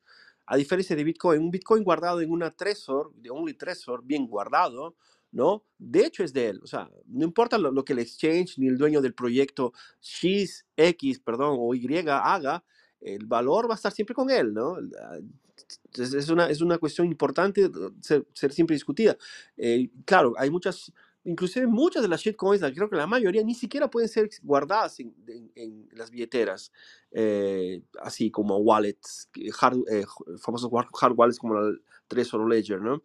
A 0.45 0.57
diferencia 0.57 0.95
de 0.95 1.03
Bitcoin, 1.03 1.41
un 1.41 1.51
Bitcoin 1.51 1.83
guardado 1.83 2.21
en 2.21 2.31
una 2.31 2.51
Trezor, 2.51 3.13
de 3.15 3.29
Only 3.29 3.53
Trezor, 3.53 4.03
bien 4.03 4.27
guardado, 4.27 4.95
¿no? 5.31 5.63
De 5.77 6.05
hecho 6.05 6.23
es 6.23 6.33
de 6.33 6.49
él, 6.49 6.59
o 6.63 6.67
sea, 6.67 6.89
no 7.05 7.23
importa 7.23 7.57
lo, 7.57 7.71
lo, 7.71 7.85
que 7.85 7.93
el 7.93 7.99
exchange 7.99 8.57
ni 8.57 8.67
el 8.67 8.77
dueño 8.77 9.01
del 9.01 9.13
proyecto 9.13 9.73
X, 10.01 10.65
X, 10.75 11.19
perdón, 11.19 11.57
o 11.59 11.75
Y 11.75 11.87
haga, 12.07 12.63
el 13.01 13.25
valor 13.25 13.69
va 13.69 13.73
a 13.73 13.75
estar 13.75 13.91
siempre 13.91 14.15
con 14.15 14.29
él, 14.29 14.53
¿no? 14.53 14.77
Ah, 15.01 15.17
es 15.97 16.29
una, 16.29 16.49
es 16.49 16.61
una 16.61 16.77
cuestión 16.77 17.07
importante 17.07 17.69
ser, 18.01 18.25
ser 18.33 18.53
siempre 18.53 18.75
discutida. 18.75 19.17
Eh, 19.57 19.89
claro, 20.05 20.33
hay 20.37 20.49
muchas, 20.49 20.91
inclusive 21.23 21.67
muchas 21.67 22.01
de 22.01 22.07
las 22.07 22.21
shitcoins, 22.21 22.61
creo 22.73 22.89
que 22.89 22.95
la 22.95 23.07
mayoría 23.07 23.43
ni 23.43 23.55
siquiera 23.55 23.89
pueden 23.89 24.09
ser 24.09 24.29
guardadas 24.43 24.99
en, 24.99 25.89
las 25.91 26.11
billeteras, 26.11 26.71
eh, 27.11 27.81
así 28.01 28.31
como 28.31 28.57
wallets, 28.57 29.29
hard, 29.59 29.79
eh, 29.89 30.05
famosos 30.39 30.71
hard 31.01 31.13
wallets 31.15 31.39
como 31.39 31.59
el 31.59 31.81
Trezor 32.07 32.47
Ledger, 32.49 32.81
¿no? 32.81 33.03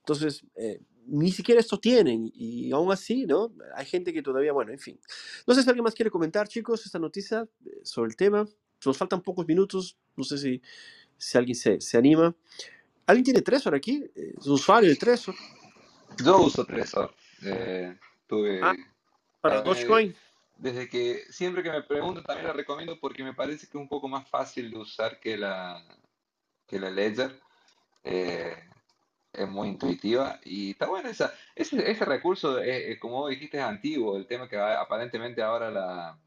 Entonces, 0.00 0.44
eh, 0.56 0.80
ni 1.06 1.30
siquiera 1.30 1.60
esto 1.60 1.78
tienen 1.78 2.30
y 2.34 2.70
aún 2.72 2.92
así, 2.92 3.26
¿no? 3.26 3.52
Hay 3.74 3.86
gente 3.86 4.12
que 4.12 4.22
todavía, 4.22 4.52
bueno, 4.52 4.72
en 4.72 4.78
fin. 4.78 4.98
No 5.46 5.54
sé 5.54 5.62
si 5.62 5.68
alguien 5.68 5.84
más 5.84 5.94
quiere 5.94 6.10
comentar, 6.10 6.48
chicos, 6.48 6.84
esta 6.84 6.98
noticia 6.98 7.48
sobre 7.82 8.10
el 8.10 8.16
tema. 8.16 8.46
Nos 8.86 8.96
faltan 8.96 9.20
pocos 9.20 9.46
minutos. 9.46 9.96
No 10.16 10.24
sé 10.24 10.38
si, 10.38 10.62
si 11.16 11.38
alguien 11.38 11.54
se, 11.54 11.80
se 11.80 11.96
anima. 11.96 12.34
¿Alguien 13.06 13.24
tiene 13.24 13.42
Trezor 13.42 13.74
aquí? 13.74 14.04
¿Es 14.14 14.46
usuario 14.46 14.90
de? 14.90 15.34
Yo 16.24 16.38
uso 16.40 16.64
Trezor. 16.64 17.14
Eh, 17.42 17.96
tuve. 18.26 18.60
Ah, 18.62 18.74
para 19.40 19.62
Dogecoin. 19.62 20.14
Desde 20.56 20.88
que 20.88 21.24
siempre 21.30 21.62
que 21.62 21.70
me 21.70 21.82
pregunto 21.82 22.22
también 22.22 22.46
la 22.46 22.52
recomiendo 22.52 22.98
porque 23.00 23.24
me 23.24 23.34
parece 23.34 23.66
que 23.66 23.76
es 23.76 23.82
un 23.82 23.88
poco 23.88 24.08
más 24.08 24.28
fácil 24.28 24.70
de 24.70 24.78
usar 24.78 25.18
que 25.18 25.36
la, 25.36 25.84
que 26.66 26.78
la 26.78 26.90
Ledger. 26.90 27.40
Eh, 28.04 28.54
es 29.34 29.48
muy 29.48 29.68
intuitiva 29.68 30.38
y 30.44 30.70
está 30.70 30.86
bueno 30.86 31.08
esa, 31.08 31.34
ese, 31.56 31.90
ese 31.90 32.04
recurso, 32.04 32.62
eh, 32.62 32.96
como 33.00 33.28
dijiste, 33.28 33.58
es 33.58 33.64
antiguo. 33.64 34.16
El 34.16 34.26
tema 34.26 34.48
que 34.48 34.56
aparentemente 34.56 35.42
ahora 35.42 35.70
la, 35.70 36.18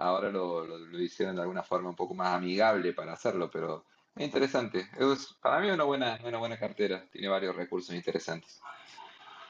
Ahora 0.00 0.30
lo, 0.30 0.64
lo, 0.64 1.00
hicieron 1.00 1.34
de 1.34 1.42
alguna 1.42 1.64
forma 1.64 1.90
un 1.90 1.96
poco 1.96 2.14
más 2.14 2.28
amigable 2.28 2.92
para 2.92 3.14
hacerlo, 3.14 3.50
pero 3.50 3.84
es 4.14 4.24
interesante. 4.24 4.88
Es, 4.96 5.34
para 5.42 5.58
mí 5.58 5.68
es 5.68 5.74
una 5.74 5.84
buena, 5.84 6.18
una 6.24 6.38
buena 6.38 6.56
cartera. 6.56 7.04
Tiene 7.10 7.26
varios 7.26 7.56
recursos 7.56 7.92
interesantes. 7.94 8.60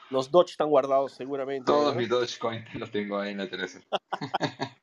Los 0.09 0.31
Doge 0.31 0.51
están 0.51 0.69
guardados 0.69 1.11
seguramente. 1.11 1.65
Todos 1.65 1.95
mis 1.95 2.09
Dogecoin 2.09 2.65
los 2.79 2.89
tengo 2.89 3.19
ahí 3.19 3.31
en 3.31 3.37
la 3.37 3.47
Teresa. 3.47 3.79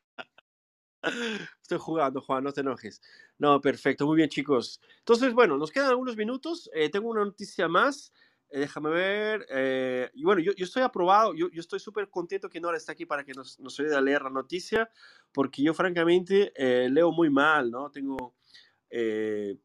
Estoy 1.61 1.77
jugando, 1.77 2.21
Juan, 2.21 2.45
no 2.45 2.53
te 2.53 2.61
enojes. 2.61 3.01
No, 3.37 3.59
perfecto, 3.59 4.05
muy 4.05 4.15
bien, 4.15 4.29
chicos. 4.29 4.79
Entonces, 4.99 5.33
bueno, 5.33 5.57
nos 5.57 5.71
quedan 5.71 5.89
algunos 5.89 6.15
minutos. 6.15 6.69
Eh, 6.73 6.89
tengo 6.89 7.09
una 7.09 7.25
noticia 7.25 7.67
más. 7.67 8.13
Eh, 8.49 8.59
déjame 8.59 8.89
ver. 8.89 9.45
Eh, 9.49 10.09
y 10.13 10.23
bueno, 10.23 10.41
yo, 10.41 10.53
yo, 10.53 10.65
estoy 10.65 10.83
aprobado, 10.83 11.33
yo, 11.33 11.49
yo 11.49 11.59
estoy 11.59 11.79
súper 11.79 12.09
contento 12.09 12.49
que 12.49 12.61
Nora 12.61 12.77
está 12.77 12.91
aquí 12.91 13.05
para 13.05 13.23
que 13.23 13.33
nos, 13.33 13.59
nos 13.59 13.79
ayude 13.79 13.95
a 13.95 14.01
leer 14.01 14.21
la 14.21 14.29
noticia, 14.29 14.89
porque 15.31 15.63
yo 15.63 15.73
francamente 15.73 16.51
eh, 16.55 16.89
leo 16.89 17.11
muy 17.11 17.29
mal, 17.29 17.69
¿no? 17.71 17.89
Tengo, 17.91 18.35
eh, 18.89 19.57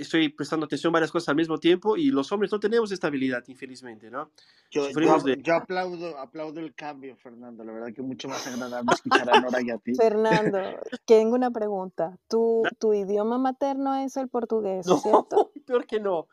estoy 0.00 0.28
prestando 0.28 0.66
atención 0.66 0.90
a 0.90 0.94
varias 0.94 1.10
cosas 1.10 1.28
al 1.30 1.36
mismo 1.36 1.58
tiempo 1.58 1.96
y 1.96 2.10
los 2.10 2.30
hombres 2.32 2.50
no 2.52 2.60
tenemos 2.60 2.90
estabilidad, 2.92 3.44
infelizmente, 3.48 4.10
¿no? 4.10 4.30
Yo, 4.70 4.90
yo, 4.90 5.18
de... 5.20 5.40
yo 5.42 5.54
aplaudo, 5.54 6.18
aplaudo 6.18 6.60
el 6.60 6.74
cambio, 6.74 7.16
Fernando, 7.16 7.64
la 7.64 7.72
verdad 7.72 7.86
que 7.94 8.00
es 8.00 8.06
mucho 8.06 8.28
más 8.28 8.46
agradable 8.46 8.90
escuchar 8.92 9.30
a 9.30 9.40
Nora 9.40 9.62
y 9.62 9.70
a 9.70 9.78
ti. 9.84 9.94
Fernando, 9.94 10.58
tengo 11.04 11.34
una 11.34 11.50
pregunta. 11.50 12.18
¿Tu, 12.28 12.62
tu 12.80 12.92
idioma 12.92 13.38
materno 13.38 13.94
es 13.94 14.16
el 14.16 14.28
portugués, 14.28 14.86
no, 14.86 14.98
¿cierto? 14.98 15.52
peor 15.66 15.86
que 15.86 16.00
no. 16.00 16.28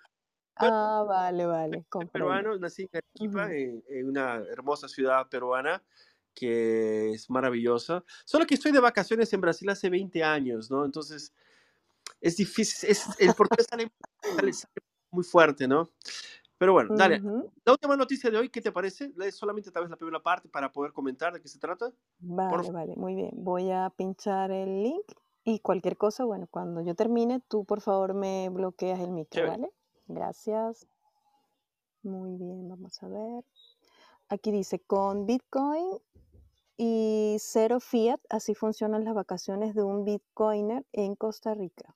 Ah, 0.62 1.04
vale, 1.08 1.46
vale. 1.46 1.86
Soy 1.92 2.06
peruano, 2.08 2.58
nací 2.58 2.84
en 2.84 2.90
Arequipa, 2.94 3.46
uh 3.46 3.50
-huh. 3.50 3.56
en, 3.56 3.84
en, 3.88 4.10
una 4.10 4.36
hermosa 4.52 4.88
ciudad 4.88 5.28
peruana 5.30 5.84
que 6.34 7.12
es 7.12 7.30
maravillosa. 7.30 8.04
Solo 8.26 8.46
que 8.46 8.56
estoy 8.56 8.72
de 8.72 8.80
vacaciones 8.80 9.32
en 9.34 9.42
Brasil 9.42 9.70
hace 9.70 9.90
20 9.90 10.24
años, 10.24 10.72
¿no? 10.72 10.86
Entonces 10.86 11.34
es 12.20 12.38
difícil, 12.38 12.90
es, 12.90 13.08
el 13.20 13.34
portugués 13.34 13.68
sale, 13.70 13.92
sale, 14.22 14.54
sale, 14.54 14.74
muy 15.12 15.24
fuerte, 15.24 15.68
¿no? 15.68 15.90
Pero 16.58 16.74
bueno, 16.74 16.96
dale. 16.96 17.20
Uh 17.20 17.24
-huh. 17.24 17.52
La 17.66 17.72
última 17.74 17.98
noticia 17.98 18.30
de 18.30 18.38
hoy, 18.38 18.50
¿qué 18.50 18.62
te 18.62 18.72
parece? 18.72 19.12
Solamente 19.32 19.72
tal 19.72 19.84
vez 19.84 19.90
la 19.90 19.98
primera 19.98 20.22
parte 20.22 20.48
para 20.48 20.72
poder 20.72 20.94
comentar 20.94 21.34
de 21.34 21.42
qué 21.42 21.48
se 21.48 21.58
trata. 21.58 21.92
Vale, 22.20 22.50
Por... 22.50 22.72
vale, 22.72 22.96
muy 22.96 23.16
bien. 23.16 23.32
Voy 23.34 23.72
a 23.72 23.90
pinchar 23.90 24.52
el 24.52 24.84
link 24.84 25.06
y 25.44 25.60
cualquier 25.60 25.98
cosa, 25.98 26.24
bueno, 26.24 26.48
cuando 26.52 26.82
yo 26.82 26.94
termine, 26.94 27.42
tú 27.48 27.66
por 27.66 27.82
favor 27.82 28.14
me 28.14 28.50
bloqueas 28.50 29.00
el 29.00 29.10
micro, 29.10 29.42
Chévere. 29.42 29.52
¿vale? 29.52 29.72
Gracias. 30.14 30.88
Muy 32.04 32.36
bien, 32.36 32.68
vamos 32.68 33.02
a 33.04 33.08
ver. 33.08 33.46
Aquí 34.28 34.52
dice, 34.52 34.80
con 34.80 35.26
Bitcoin 35.26 36.00
y 36.78 37.38
cero 37.40 37.80
fiat, 37.80 38.20
así 38.30 38.56
funcionan 38.56 39.04
las 39.04 39.14
vacaciones 39.14 39.76
de 39.76 39.84
un 39.84 40.04
Bitcoiner 40.04 40.86
en 40.94 41.16
Costa 41.16 41.54
Rica. 41.54 41.96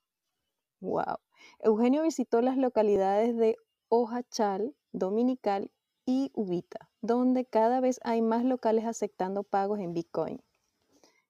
Wow. 0.80 1.18
Eugenio 1.60 2.02
visitó 2.02 2.40
las 2.40 2.56
localidades 2.56 3.36
de 3.36 3.56
Ojachal, 3.88 4.74
Dominical 4.92 5.70
y 6.04 6.30
Ubita, 6.34 6.90
donde 7.00 7.44
cada 7.44 7.80
vez 7.80 7.98
hay 8.04 8.22
más 8.22 8.44
locales 8.44 8.84
aceptando 8.84 9.42
pagos 9.42 9.80
en 9.80 9.92
Bitcoin. 9.92 10.42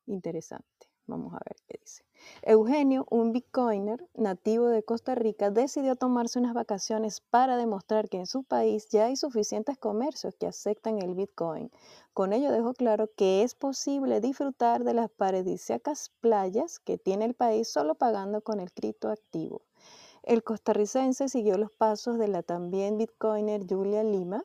Interesante. 0.06 0.85
Vamos 1.06 1.32
a 1.34 1.40
ver 1.46 1.56
qué 1.68 1.78
dice. 1.80 2.02
Eugenio, 2.42 3.06
un 3.10 3.32
bitcoiner 3.32 4.04
nativo 4.14 4.66
de 4.66 4.82
Costa 4.82 5.14
Rica, 5.14 5.50
decidió 5.50 5.94
tomarse 5.94 6.40
unas 6.40 6.52
vacaciones 6.52 7.20
para 7.20 7.56
demostrar 7.56 8.08
que 8.08 8.16
en 8.18 8.26
su 8.26 8.42
país 8.42 8.88
ya 8.88 9.06
hay 9.06 9.16
suficientes 9.16 9.78
comercios 9.78 10.34
que 10.34 10.48
aceptan 10.48 11.00
el 11.00 11.14
bitcoin. 11.14 11.70
Con 12.12 12.32
ello 12.32 12.50
dejó 12.50 12.74
claro 12.74 13.08
que 13.14 13.44
es 13.44 13.54
posible 13.54 14.20
disfrutar 14.20 14.82
de 14.82 14.94
las 14.94 15.08
paradisíacas 15.08 16.10
playas 16.20 16.80
que 16.80 16.98
tiene 16.98 17.24
el 17.24 17.34
país 17.34 17.68
solo 17.68 17.94
pagando 17.94 18.40
con 18.40 18.58
el 18.58 18.72
criptoactivo. 18.72 19.62
El 20.24 20.42
costarricense 20.42 21.28
siguió 21.28 21.56
los 21.56 21.70
pasos 21.70 22.18
de 22.18 22.26
la 22.26 22.42
también 22.42 22.98
bitcoiner 22.98 23.64
Julia 23.64 24.02
Lima, 24.02 24.42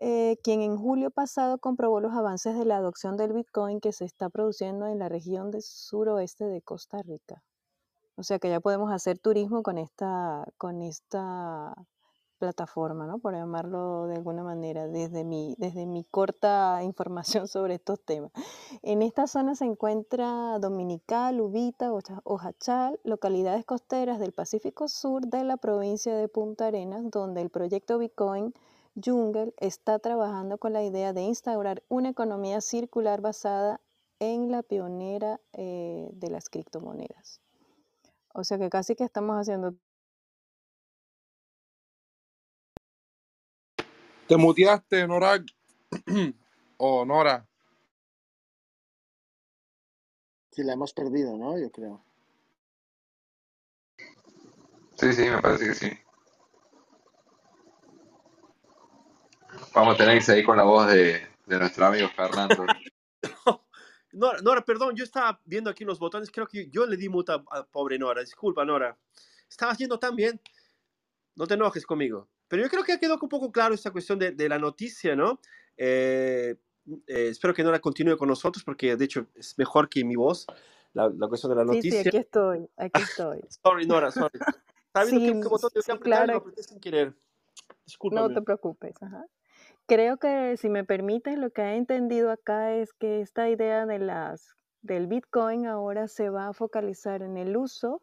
eh, 0.00 0.38
quien 0.42 0.62
en 0.62 0.78
julio 0.78 1.10
pasado 1.10 1.58
comprobó 1.58 2.00
los 2.00 2.14
avances 2.14 2.56
de 2.58 2.64
la 2.64 2.78
adopción 2.78 3.18
del 3.18 3.34
Bitcoin 3.34 3.80
que 3.80 3.92
se 3.92 4.06
está 4.06 4.30
produciendo 4.30 4.86
en 4.86 4.98
la 4.98 5.10
región 5.10 5.50
del 5.50 5.62
suroeste 5.62 6.46
de 6.46 6.62
Costa 6.62 7.02
Rica. 7.02 7.42
O 8.16 8.22
sea 8.22 8.38
que 8.38 8.48
ya 8.48 8.60
podemos 8.60 8.90
hacer 8.92 9.18
turismo 9.18 9.62
con 9.62 9.78
esta, 9.78 10.46
con 10.56 10.80
esta 10.80 11.74
plataforma, 12.38 13.06
¿no? 13.06 13.18
Por 13.18 13.34
llamarlo 13.34 14.06
de 14.06 14.16
alguna 14.16 14.42
manera, 14.42 14.88
desde 14.88 15.22
mi, 15.22 15.54
desde 15.58 15.86
mi 15.86 16.04
corta 16.04 16.80
información 16.82 17.46
sobre 17.46 17.74
estos 17.74 18.00
temas. 18.00 18.32
En 18.82 19.02
esta 19.02 19.26
zona 19.26 19.54
se 19.54 19.66
encuentra 19.66 20.58
Dominical, 20.58 21.40
Ubita, 21.40 21.92
Ojachal, 22.24 22.98
localidades 23.04 23.64
costeras 23.66 24.18
del 24.18 24.32
Pacífico 24.32 24.88
Sur 24.88 25.26
de 25.26 25.44
la 25.44 25.58
provincia 25.58 26.16
de 26.16 26.26
Punta 26.28 26.66
Arenas, 26.68 27.10
donde 27.10 27.42
el 27.42 27.50
proyecto 27.50 27.98
Bitcoin 27.98 28.54
Jungle 28.94 29.54
está 29.58 29.98
trabajando 29.98 30.58
con 30.58 30.72
la 30.72 30.82
idea 30.82 31.12
de 31.12 31.22
instaurar 31.22 31.82
una 31.88 32.10
economía 32.10 32.60
circular 32.60 33.20
basada 33.20 33.80
en 34.18 34.50
la 34.50 34.62
pionera 34.62 35.40
eh, 35.52 36.08
de 36.12 36.30
las 36.30 36.48
criptomonedas. 36.48 37.40
O 38.34 38.44
sea 38.44 38.58
que 38.58 38.68
casi 38.68 38.94
que 38.94 39.04
estamos 39.04 39.36
haciendo... 39.36 39.74
Te 44.28 44.36
muteaste, 44.36 45.06
Nora. 45.08 45.42
o 46.76 47.04
Nora. 47.04 47.48
Sí, 50.52 50.62
la 50.62 50.74
hemos 50.74 50.92
perdido, 50.92 51.36
¿no? 51.36 51.58
Yo 51.58 51.70
creo. 51.70 52.04
Sí, 54.96 55.12
sí, 55.12 55.22
me 55.22 55.40
parece 55.40 55.66
que 55.66 55.74
sí. 55.74 55.90
Vamos 59.74 59.94
a 59.94 59.98
tener 59.98 60.18
que 60.18 60.24
seguir 60.24 60.44
con 60.44 60.56
la 60.56 60.64
voz 60.64 60.88
de, 60.88 61.20
de 61.46 61.58
nuestro 61.58 61.86
amigo 61.86 62.08
Fernando. 62.08 62.66
Nora, 64.12 64.64
perdón, 64.64 64.96
yo 64.96 65.04
estaba 65.04 65.40
viendo 65.44 65.70
aquí 65.70 65.84
los 65.84 65.98
botones, 65.98 66.30
creo 66.30 66.46
que 66.46 66.68
yo 66.68 66.86
le 66.86 66.96
di 66.96 67.08
muta 67.08 67.44
a 67.50 67.64
pobre 67.64 67.98
Nora, 67.98 68.20
disculpa 68.22 68.64
Nora. 68.64 68.98
Estaba 69.48 69.72
haciendo 69.72 69.98
tan 69.98 70.16
bien, 70.16 70.40
no 71.36 71.46
te 71.46 71.54
enojes 71.54 71.86
conmigo. 71.86 72.28
Pero 72.48 72.64
yo 72.64 72.68
creo 72.68 72.82
que 72.82 72.92
ha 72.92 72.98
quedado 72.98 73.18
un 73.22 73.28
poco 73.28 73.52
claro 73.52 73.74
esta 73.74 73.92
cuestión 73.92 74.18
de, 74.18 74.32
de 74.32 74.48
la 74.48 74.58
noticia, 74.58 75.14
¿no? 75.14 75.40
Eh, 75.76 76.56
eh, 77.06 77.28
espero 77.28 77.54
que 77.54 77.62
Nora 77.62 77.78
continúe 77.78 78.16
con 78.16 78.28
nosotros 78.28 78.64
porque 78.64 78.96
de 78.96 79.04
hecho 79.04 79.26
es 79.36 79.56
mejor 79.56 79.88
que 79.88 80.04
mi 80.04 80.16
voz, 80.16 80.46
la, 80.92 81.08
la 81.16 81.28
cuestión 81.28 81.50
de 81.50 81.56
la 81.56 81.64
noticia. 81.64 82.02
Sí, 82.02 82.02
sí, 82.02 82.08
aquí 82.08 82.16
estoy, 82.16 82.68
aquí 82.76 83.02
estoy. 83.02 83.40
sorry 83.62 83.86
Nora, 83.86 84.10
sorry. 84.10 84.40
Estaba 84.86 85.06
viendo 85.06 85.20
Sí, 85.20 85.32
qué, 85.34 85.40
qué 85.40 85.48
botón 85.48 85.70
sí, 85.72 85.92
claro. 86.00 86.44
sin 86.56 86.80
querer. 86.80 87.14
Discúlpame. 87.86 88.28
No 88.28 88.34
te 88.34 88.42
preocupes. 88.42 89.00
Ajá. 89.00 89.24
Creo 89.90 90.18
que 90.18 90.56
si 90.56 90.68
me 90.68 90.84
permites, 90.84 91.36
lo 91.36 91.50
que 91.50 91.62
he 91.62 91.76
entendido 91.76 92.30
acá 92.30 92.74
es 92.74 92.92
que 92.92 93.20
esta 93.20 93.50
idea 93.50 93.86
de 93.86 93.98
las, 93.98 94.54
del 94.82 95.08
Bitcoin 95.08 95.66
ahora 95.66 96.06
se 96.06 96.30
va 96.30 96.46
a 96.46 96.52
focalizar 96.52 97.22
en 97.22 97.36
el 97.36 97.56
uso 97.56 98.00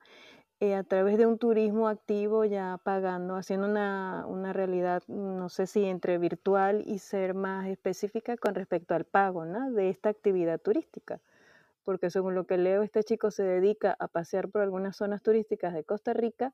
eh, 0.59 0.76
a 0.76 0.84
través 0.84 1.18
de 1.18 1.26
un 1.26 1.38
turismo 1.38 1.88
activo 1.88 2.43
ya 2.43 2.77
pagando, 2.84 3.38
haciendo 3.38 3.68
una, 3.68 4.26
una 4.27 4.51
realidad, 4.51 5.01
no 5.07 5.47
sé 5.47 5.65
si 5.65 5.85
entre 5.85 6.18
virtual 6.18 6.84
y 6.85 6.99
ser 6.99 7.34
más 7.35 7.68
específica 7.68 8.35
con 8.35 8.53
respecto 8.53 8.93
al 8.93 9.05
pago 9.05 9.45
de 9.45 9.89
esta 9.89 10.09
actividad 10.09 10.59
turística. 10.59 11.22
Porque 11.85 12.09
según 12.09 12.35
lo 12.35 12.45
que 12.45 12.57
leo, 12.57 12.84
este 12.84 13.01
chico 13.05 13.31
se 13.31 13.43
dedica 13.43 13.95
a 13.97 14.09
pasear 14.09 14.49
por 14.49 14.61
algunas 14.61 14.97
zonas 14.97 15.23
turísticas 15.23 15.73
de 15.73 15.85
Costa 15.85 16.11
Rica, 16.11 16.53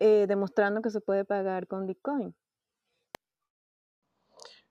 eh, 0.00 0.26
demostrando 0.26 0.82
que 0.82 0.90
se 0.90 1.00
puede 1.00 1.24
pagar 1.24 1.68
con 1.68 1.86
Bitcoin. 1.86 2.34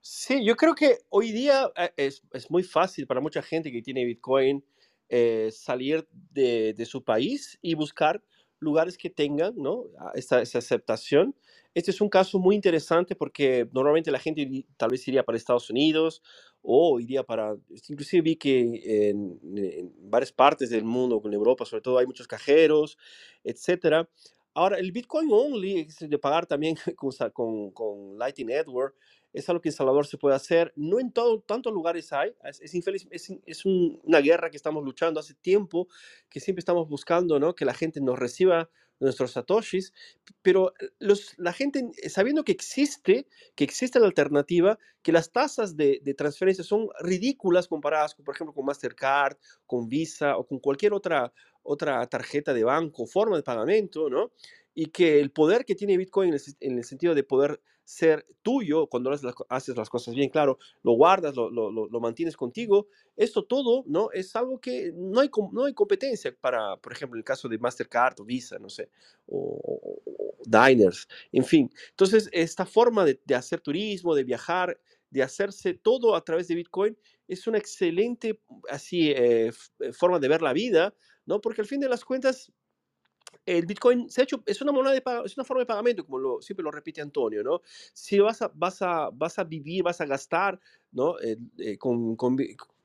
Sí, 0.09 0.45
yo 0.45 0.55
creo 0.55 0.73
que 0.73 0.99
hoy 1.09 1.31
día 1.34 1.69
eh, 1.75 1.91
es, 1.97 2.23
es 2.31 2.49
muy 2.49 2.63
fácil 2.63 3.05
para 3.07 3.19
mucha 3.19 3.41
gente 3.41 3.71
que 3.71 3.81
tiene 3.81 4.05
Bitcoin 4.05 4.63
eh, 5.09 5.49
salir 5.51 6.07
de, 6.31 6.73
de 6.73 6.85
su 6.85 7.03
país 7.03 7.59
y 7.61 7.73
buscar 7.75 8.23
lugares 8.59 8.97
que 8.97 9.09
tengan 9.09 9.53
¿no? 9.57 9.84
a- 9.99 10.11
esa, 10.15 10.41
esa 10.41 10.59
aceptación. 10.59 11.35
Este 11.73 11.91
es 11.91 11.99
un 12.01 12.07
caso 12.09 12.39
muy 12.39 12.55
interesante 12.55 13.15
porque 13.15 13.67
normalmente 13.73 14.09
la 14.11 14.19
gente 14.19 14.65
tal 14.77 14.91
vez 14.91 15.05
iría 15.09 15.23
para 15.25 15.38
Estados 15.38 15.69
Unidos 15.69 16.21
o 16.61 16.99
iría 17.01 17.23
para, 17.23 17.55
inclusive 17.89 18.21
vi 18.21 18.35
que 18.38 19.09
en, 19.09 19.39
varias 20.09 20.31
partes 20.31 20.69
del 20.69 20.85
mundo, 20.85 21.21
en 21.25 21.34
Europa 21.34 21.65
sobre 21.65 21.81
todo, 21.81 21.97
hay 21.97 22.05
muchos 22.05 22.27
cajeros, 22.27 22.97
etcétera. 23.43 24.09
Ahora, 24.53 24.79
el 24.79 24.91
Bitcoin 24.91 25.29
Only, 25.31 25.88
de 25.99 26.17
pagar 26.17 26.45
también 26.47 26.75
con, 26.95 27.11
con, 27.34 27.71
con 27.71 28.17
Lightning 28.17 28.47
Network, 28.47 28.95
es 29.33 29.47
algo 29.49 29.61
que 29.61 29.69
en 29.69 29.73
Salvador 29.73 30.07
se 30.07 30.17
puede 30.17 30.35
hacer. 30.35 30.73
No 30.75 30.99
en 30.99 31.11
todo, 31.11 31.41
tantos 31.41 31.73
lugares 31.73 32.11
hay. 32.13 32.33
Es, 32.61 32.73
infeliz, 32.73 33.07
es, 33.11 33.31
es 33.45 33.65
un- 33.65 33.99
una 34.03 34.19
guerra 34.19 34.49
que 34.49 34.57
estamos 34.57 34.83
luchando 34.83 35.19
hace 35.19 35.33
tiempo, 35.35 35.87
que 36.29 36.39
siempre 36.39 36.59
estamos 36.59 36.87
buscando, 36.87 37.39
¿no? 37.39 37.55
Que 37.55 37.65
la 37.65 37.73
gente 37.73 38.01
nos 38.01 38.17
reciba 38.17 38.69
nuestros 38.99 39.31
satoshis, 39.33 39.93
pero 40.41 40.73
eh, 40.79 40.89
los, 40.97 41.37
la 41.37 41.53
gente, 41.53 41.87
eh, 42.01 42.09
sabiendo 42.09 42.43
que 42.43 42.51
existe, 42.51 43.27
que 43.55 43.63
existe 43.63 43.99
la 43.99 44.07
alternativa, 44.07 44.79
que 45.03 45.11
las 45.11 45.31
tasas 45.31 45.77
de, 45.77 45.99
de 46.03 46.13
transferencia 46.15 46.63
son 46.63 46.89
ridículas 47.01 47.67
comparadas, 47.67 48.15
con, 48.15 48.25
por 48.25 48.33
ejemplo, 48.33 48.55
con 48.55 48.65
Mastercard, 48.65 49.37
con 49.67 49.87
Visa 49.87 50.35
o 50.37 50.47
con 50.47 50.57
cualquier 50.59 50.93
otra, 50.93 51.31
otra 51.61 52.07
tarjeta 52.07 52.55
de 52.55 52.63
banco, 52.63 53.05
forma 53.05 53.35
de 53.37 53.43
pagamento. 53.43 54.09
Y 54.73 54.87
que 54.87 55.19
el 55.19 55.31
poder 55.31 55.65
que 55.65 55.75
tiene 55.75 55.97
Bitcoin 55.97 56.35
en 56.59 56.77
el 56.77 56.83
sentido 56.83 57.13
de 57.15 57.23
poder 57.23 57.61
ser 57.88 58.26
tuyo, 58.41 58.88
cuando 58.88 59.09
haces 59.47 59.77
las, 59.77 59.89
cosas 59.89 60.14
bien, 60.14 60.30
claro, 60.30 60.59
lo 60.84 60.91
guardas, 60.91 61.34
lo, 61.38 61.99
mantienes 62.01 62.35
contigo, 62.35 62.89
esto 63.15 63.45
todo, 63.45 63.85
¿no? 63.88 64.11
Es 64.11 64.35
algo 64.35 64.59
que 64.59 64.91
no 64.93 65.22
hay, 65.22 65.31
no 65.53 65.64
hay 65.64 65.73
competencia 65.73 66.35
para, 66.38 66.76
por 66.76 66.91
ejemplo, 66.91 67.18
el 67.18 67.23
caso 67.23 67.47
de 67.47 67.57
Mastercard 67.57 68.19
o 68.19 68.26
Visa, 68.26 68.59
no 68.59 68.69
sé, 68.69 68.89
o, 69.27 70.01
Diners, 70.45 71.07
en 71.31 71.45
fin. 71.45 71.72
Entonces, 71.91 72.27
esta 72.34 72.65
forma 72.65 73.05
de, 73.05 73.22
hacer 73.34 73.61
turismo, 73.61 74.15
de 74.15 74.26
viajar, 74.26 74.77
de 75.09 75.23
hacerse 75.23 75.73
todo 75.73 76.14
a 76.14 76.26
través 76.26 76.49
de 76.49 76.55
Bitcoin, 76.55 76.97
es 77.26 77.47
una 77.47 77.57
excelente, 77.57 78.41
así, 78.69 79.11
eh, 79.11 79.53
eh, 79.80 79.93
forma 79.93 80.19
de 80.19 80.27
ver 80.27 80.41
la 80.41 80.51
vida, 80.51 80.93
¿no? 81.26 81.39
Porque 81.39 81.61
al 81.61 81.68
fin 81.68 81.80
de 81.80 81.88
las 81.88 82.03
cuentas, 82.03 82.51
el 83.45 83.65
Bitcoin 83.65 84.09
se 84.09 84.21
ha 84.21 84.23
hecho, 84.25 84.43
es 84.45 84.61
una 84.61 84.71
moneda 84.71 84.93
de 84.93 85.01
es 85.25 85.37
una 85.37 85.45
forma 85.45 85.61
de 85.61 85.65
pagamento, 85.65 86.05
como 86.05 86.19
lo, 86.19 86.41
siempre 86.41 86.63
lo 86.63 86.71
repite 86.71 87.01
Antonio, 87.01 87.43
¿no? 87.43 87.61
Si 87.93 88.19
vas 88.19 88.41
a, 88.41 88.51
vas 88.53 88.81
a, 88.81 89.09
vas 89.13 89.39
a 89.39 89.43
vivir, 89.43 89.83
vas 89.83 90.01
a 90.01 90.05
gastar, 90.05 90.59
¿no? 90.91 91.19
Eh, 91.19 91.37
eh, 91.57 91.77
con, 91.77 92.15
con 92.15 92.35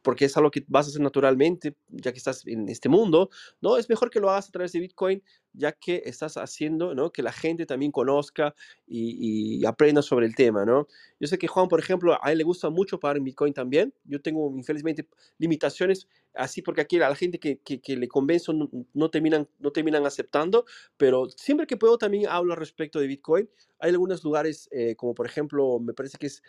porque 0.02 0.26
es 0.26 0.36
algo 0.36 0.50
que 0.50 0.64
vas 0.68 0.86
a 0.86 0.90
hacer 0.90 1.00
naturalmente, 1.00 1.74
ya 1.88 2.12
que 2.12 2.18
estás 2.18 2.46
en 2.46 2.68
este 2.68 2.88
mundo, 2.88 3.30
¿no? 3.60 3.76
Es 3.76 3.88
mejor 3.88 4.10
que 4.10 4.20
lo 4.20 4.30
hagas 4.30 4.48
a 4.48 4.52
través 4.52 4.72
de 4.72 4.80
Bitcoin, 4.80 5.22
ya 5.52 5.72
que 5.72 6.02
estás 6.04 6.36
haciendo, 6.36 6.94
¿no? 6.94 7.10
Que 7.10 7.22
la 7.22 7.32
gente 7.32 7.66
también 7.66 7.92
conozca 7.92 8.54
y, 8.86 9.60
y 9.60 9.66
aprenda 9.66 10.02
sobre 10.02 10.26
el 10.26 10.34
tema, 10.34 10.64
¿no? 10.64 10.86
Yo 11.20 11.28
sé 11.28 11.38
que 11.38 11.46
Juan, 11.46 11.68
por 11.68 11.78
ejemplo, 11.80 12.18
a 12.22 12.32
él 12.32 12.38
le 12.38 12.44
gusta 12.44 12.70
mucho 12.70 12.98
pagar 12.98 13.18
en 13.18 13.24
Bitcoin 13.24 13.52
también. 13.52 13.94
Yo 14.04 14.20
tengo, 14.20 14.52
infelizmente, 14.56 15.06
limitaciones, 15.38 16.08
así 16.34 16.62
porque 16.62 16.80
aquí 16.80 16.96
a 16.96 17.08
la 17.08 17.14
gente 17.14 17.38
que, 17.38 17.58
que, 17.58 17.80
que 17.80 17.96
le 17.96 18.08
convenzo 18.08 18.52
no, 18.52 18.68
no 18.94 19.10
terminan, 19.10 19.48
no 19.58 19.70
terminan 19.70 20.06
aceptando, 20.06 20.64
pero 20.96 21.28
siempre 21.30 21.66
que 21.66 21.76
puedo 21.76 21.98
también 21.98 22.26
hablo 22.28 22.52
al 22.52 22.58
respecto 22.58 22.98
de 22.98 23.06
Bitcoin. 23.06 23.48
Hay 23.78 23.90
algunos 23.90 24.22
lugares, 24.22 24.68
eh, 24.72 24.94
como 24.96 25.14
por 25.14 25.26
ejemplo, 25.26 25.78
me 25.80 25.92
parece 25.92 26.16
que 26.18 26.26
es 26.26 26.42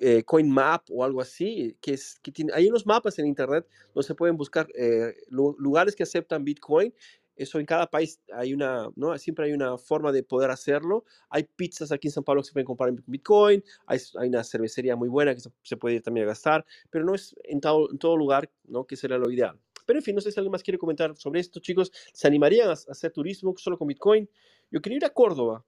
eh, 0.00 0.22
CoinMap 0.24 0.84
o 0.90 1.04
algo 1.04 1.20
así, 1.20 1.76
que, 1.80 1.94
es, 1.94 2.18
que 2.22 2.32
tiene, 2.32 2.52
hay 2.54 2.68
unos 2.68 2.86
mapas 2.86 3.18
en 3.18 3.26
Internet 3.26 3.66
donde 3.94 4.06
se 4.06 4.14
pueden 4.14 4.36
buscar 4.36 4.68
eh, 4.74 5.14
lu- 5.28 5.56
lugares 5.58 5.94
que 5.94 6.02
aceptan 6.02 6.44
Bitcoin. 6.44 6.92
Eso 7.34 7.58
en 7.58 7.64
cada 7.64 7.88
país 7.88 8.20
hay 8.34 8.52
una, 8.52 8.90
¿no? 8.94 9.16
Siempre 9.16 9.46
hay 9.46 9.52
una 9.52 9.78
forma 9.78 10.12
de 10.12 10.22
poder 10.22 10.50
hacerlo. 10.50 11.04
Hay 11.30 11.44
pizzas 11.44 11.90
aquí 11.90 12.08
en 12.08 12.12
San 12.12 12.24
Pablo 12.24 12.42
que 12.42 12.48
se 12.48 12.52
pueden 12.52 12.66
comprar 12.66 12.90
en 12.90 13.02
Bitcoin. 13.06 13.64
Hay, 13.86 13.98
hay 14.18 14.28
una 14.28 14.44
cervecería 14.44 14.96
muy 14.96 15.08
buena 15.08 15.34
que 15.34 15.40
se, 15.40 15.50
se 15.62 15.76
puede 15.78 15.96
ir 15.96 16.02
también 16.02 16.24
a 16.26 16.28
gastar, 16.28 16.64
pero 16.90 17.04
no 17.06 17.14
es 17.14 17.34
en 17.44 17.60
todo, 17.60 17.90
en 17.90 17.98
todo 17.98 18.16
lugar, 18.18 18.50
¿no? 18.64 18.86
Que 18.86 18.96
sería 18.96 19.16
lo 19.16 19.30
ideal. 19.30 19.58
Pero 19.86 19.98
en 19.98 20.04
fin, 20.04 20.14
no 20.14 20.20
sé 20.20 20.30
si 20.30 20.38
alguien 20.38 20.52
más 20.52 20.62
quiere 20.62 20.78
comentar 20.78 21.16
sobre 21.16 21.40
esto, 21.40 21.58
chicos. 21.58 21.90
¿Se 22.12 22.28
animarían 22.28 22.68
a, 22.68 22.72
a 22.72 22.74
hacer 22.74 23.10
turismo 23.12 23.54
solo 23.56 23.78
con 23.78 23.88
Bitcoin? 23.88 24.28
Yo 24.70 24.80
quería 24.80 24.98
ir 24.98 25.04
a 25.06 25.10
Córdoba. 25.10 25.64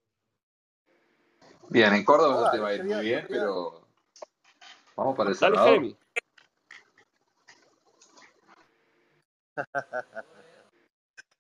Bien, 1.71 1.93
en 1.95 2.05
Córdoba 2.05 2.43
no 2.43 2.51
te 2.51 2.59
va 2.59 2.69
a 2.69 2.75
ir 2.75 2.81
quería, 2.83 2.97
muy 2.97 3.07
bien, 3.07 3.27
quería, 3.27 3.41
pero 3.41 3.84
vamos 4.97 5.17
para 5.17 5.31
El 5.31 5.37
Dale, 5.37 5.57
Salvador. 5.57 5.97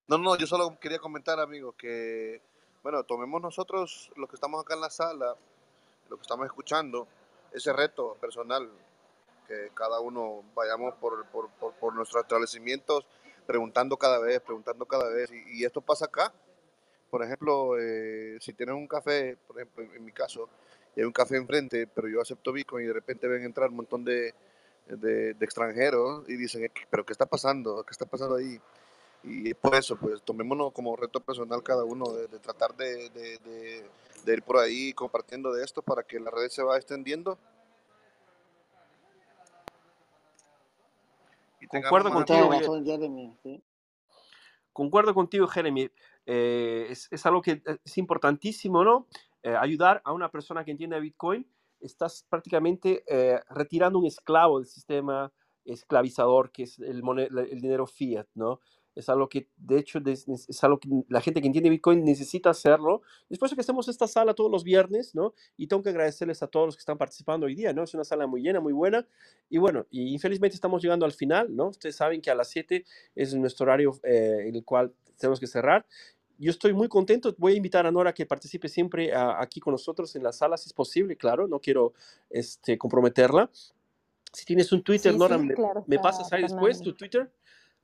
No, 0.06 0.18
no, 0.18 0.36
yo 0.36 0.47
solo 0.47 0.78
quería 0.78 0.98
comentar, 0.98 1.40
amigos, 1.40 1.74
que, 1.78 2.43
bueno, 2.82 3.05
tomemos 3.05 3.40
nosotros, 3.40 4.12
los 4.16 4.28
que 4.28 4.36
estamos 4.36 4.62
acá 4.62 4.74
en 4.74 4.82
la 4.82 4.90
sala, 4.90 5.35
los 6.10 6.18
que 6.18 6.22
estamos 6.22 6.44
escuchando, 6.44 7.09
ese 7.52 7.72
reto 7.72 8.14
personal, 8.20 8.70
que 9.48 9.70
cada 9.74 10.01
uno 10.01 10.43
vayamos 10.55 10.94
por, 10.97 11.24
por, 11.26 11.48
por, 11.48 11.94
nuestros 11.94 12.22
establecimientos 12.22 13.06
preguntando 13.47 13.97
cada 13.97 14.18
vez, 14.18 14.40
preguntando 14.40 14.85
cada 14.85 15.09
vez, 15.09 15.31
y, 15.32 15.64
esto 15.64 15.81
pasa 15.81 16.05
acá. 16.05 16.32
Por 17.10 17.22
ejemplo, 17.22 17.78
eh, 17.78 18.36
si 18.40 18.52
tienes 18.52 18.74
un 18.74 18.86
café, 18.86 19.39
por 19.47 19.56
ejemplo, 19.56 19.85
en, 19.85 20.05
mi 20.05 20.12
caso, 20.12 20.51
y 20.97 21.01
hay 21.01 21.07
un 21.07 21.12
café 21.12 21.37
enfrente, 21.37 21.87
pero 21.87 22.09
yo 22.09 22.21
acepto 22.21 22.53
Bitcoin 22.53 22.85
y 22.85 22.89
de 22.89 22.95
repente 22.95 23.27
ven 23.27 23.45
entrar 23.45 23.71
un 23.71 23.77
montón 23.77 24.05
de, 24.05 24.35
de, 24.87 25.37
extranjeros 25.41 26.29
y 26.29 26.37
dicen, 26.37 26.71
pero 26.91 27.05
¿qué 27.05 27.12
está 27.12 27.27
pasando? 27.27 27.85
¿Qué 27.85 27.93
está 27.93 28.07
pasando 28.07 28.37
ahí? 28.37 28.61
Y 29.23 29.55
por 29.55 29.75
eso, 29.75 29.97
pues 29.97 30.23
tomémonos 30.23 30.73
como 30.73 30.95
reto 30.97 31.21
personal 31.21 31.62
cada 31.62 31.85
uno 31.85 32.12
de, 32.12 32.29
tratar 32.39 32.77
de, 32.77 33.09
de, 33.11 34.33
ir 34.33 34.43
por 34.43 34.59
ahí 34.59 34.93
compartiendo 34.93 35.53
de 35.53 35.65
esto 35.65 35.83
para 35.83 36.03
que 36.03 36.21
la 36.21 36.31
red 36.31 36.49
se 36.49 36.62
vaya 36.62 36.79
extendiendo 36.79 37.39
Concuerdo 41.69 42.11
contigo, 42.11 42.51
Jeremy. 42.85 43.37
Concuerdo 44.73 45.15
contigo, 45.15 45.47
Jeremy. 45.47 45.91
Eh, 46.27 46.89
es, 46.91 47.27
algo 47.27 47.43
que 47.43 47.62
eh, 47.65 47.79
es 47.85 47.99
importantísimo, 47.99 48.85
¿no? 48.85 49.07
Eh, 49.45 49.55
ayudar 49.55 50.03
a 50.05 50.12
una 50.12 50.31
persona 50.31 50.65
que 50.65 50.73
entiende 50.73 50.99
Bitcoin. 50.99 51.47
Estás 51.81 52.27
prácticamente 52.29 53.05
retirando 53.51 53.99
un 53.99 54.07
esclavo 54.07 54.59
del 54.59 54.66
sistema 54.66 55.31
esclavizador 55.65 56.51
que 56.51 56.65
es 56.65 56.79
el, 56.79 57.03
el 57.19 57.61
dinero 57.61 57.87
fiat, 57.87 58.27
¿no? 58.35 58.61
es 58.95 59.09
algo 59.09 59.29
que, 59.29 59.49
de 59.57 59.79
hecho, 59.79 60.01
es 60.07 60.65
algo 60.65 60.79
que 60.79 60.89
la 61.09 61.21
gente 61.21 61.41
que 61.41 61.47
entiende 61.47 61.71
Bitcoin 61.71 62.05
necesita 62.05 62.51
hacerlo. 62.51 63.03
Después 63.29 63.51
de 63.51 63.57
que 63.57 63.61
hacemos 63.62 63.89
esta 63.89 64.07
sala 64.07 64.35
todos 64.35 64.51
los 64.51 64.62
viernes, 64.62 65.15
¿no? 65.15 65.35
Y 65.57 65.66
tengo 65.66 65.83
que 65.83 65.89
agradecerles 65.89 66.43
a 66.43 66.47
todos 66.47 66.66
los 66.66 66.77
que 66.77 66.81
están 66.81 66.99
participando 66.99 67.47
hoy 67.47 67.55
día, 67.55 67.73
¿no? 67.73 67.83
Es 67.83 67.95
una 67.95 68.05
sala 68.05 68.27
muy 68.27 68.43
llena, 68.43 68.61
muy 68.61 68.73
buena. 68.73 69.07
Y 69.49 69.59
bueno, 69.59 69.87
y 69.91 70.12
infelizmente 70.12 70.55
estamos 70.55 70.83
llegando 70.83 71.07
al 71.07 71.12
final, 71.12 71.55
¿no? 71.55 71.69
Ustedes 71.69 71.97
saben 71.97 72.21
que 72.21 72.31
a 72.31 72.35
las 72.35 72.49
7 72.51 72.85
es 73.15 73.35
nuestro 73.35 73.65
horario 73.65 73.99
eh, 74.05 74.45
en 74.47 74.55
el 74.55 74.65
cual 74.65 74.95
tenemos 75.19 75.41
que 75.41 75.47
cerrar. 75.47 75.87
Yo 76.39 76.51
estoy 76.51 76.73
muy 76.73 76.89
contento. 76.89 77.35
Voy 77.39 77.55
a 77.55 77.56
invitar 77.56 77.86
a 77.86 77.90
Nora 77.90 78.12
que 78.12 78.27
participe 78.27 78.69
siempre 78.69 79.12
aquí 79.15 79.61
con 79.61 79.73
nosotros 79.73 80.15
en 80.16 80.23
las 80.23 80.39
salas, 80.39 80.62
si 80.62 80.69
es 80.69 80.73
posible, 80.73 81.16
claro. 81.16 81.47
No 81.47 81.61
quiero 81.61 81.94
este, 82.31 82.77
comprometerla. 82.77 83.51
Si 84.32 84.44
tienes 84.44 84.73
un 84.73 84.82
Twitter, 84.82 85.16
Nora, 85.16 85.39
me, 85.39 85.98
pasas 85.98 86.32
ahí 86.32 86.43
después 86.43 86.81
tu 86.81 86.93
Twitter 86.93 87.31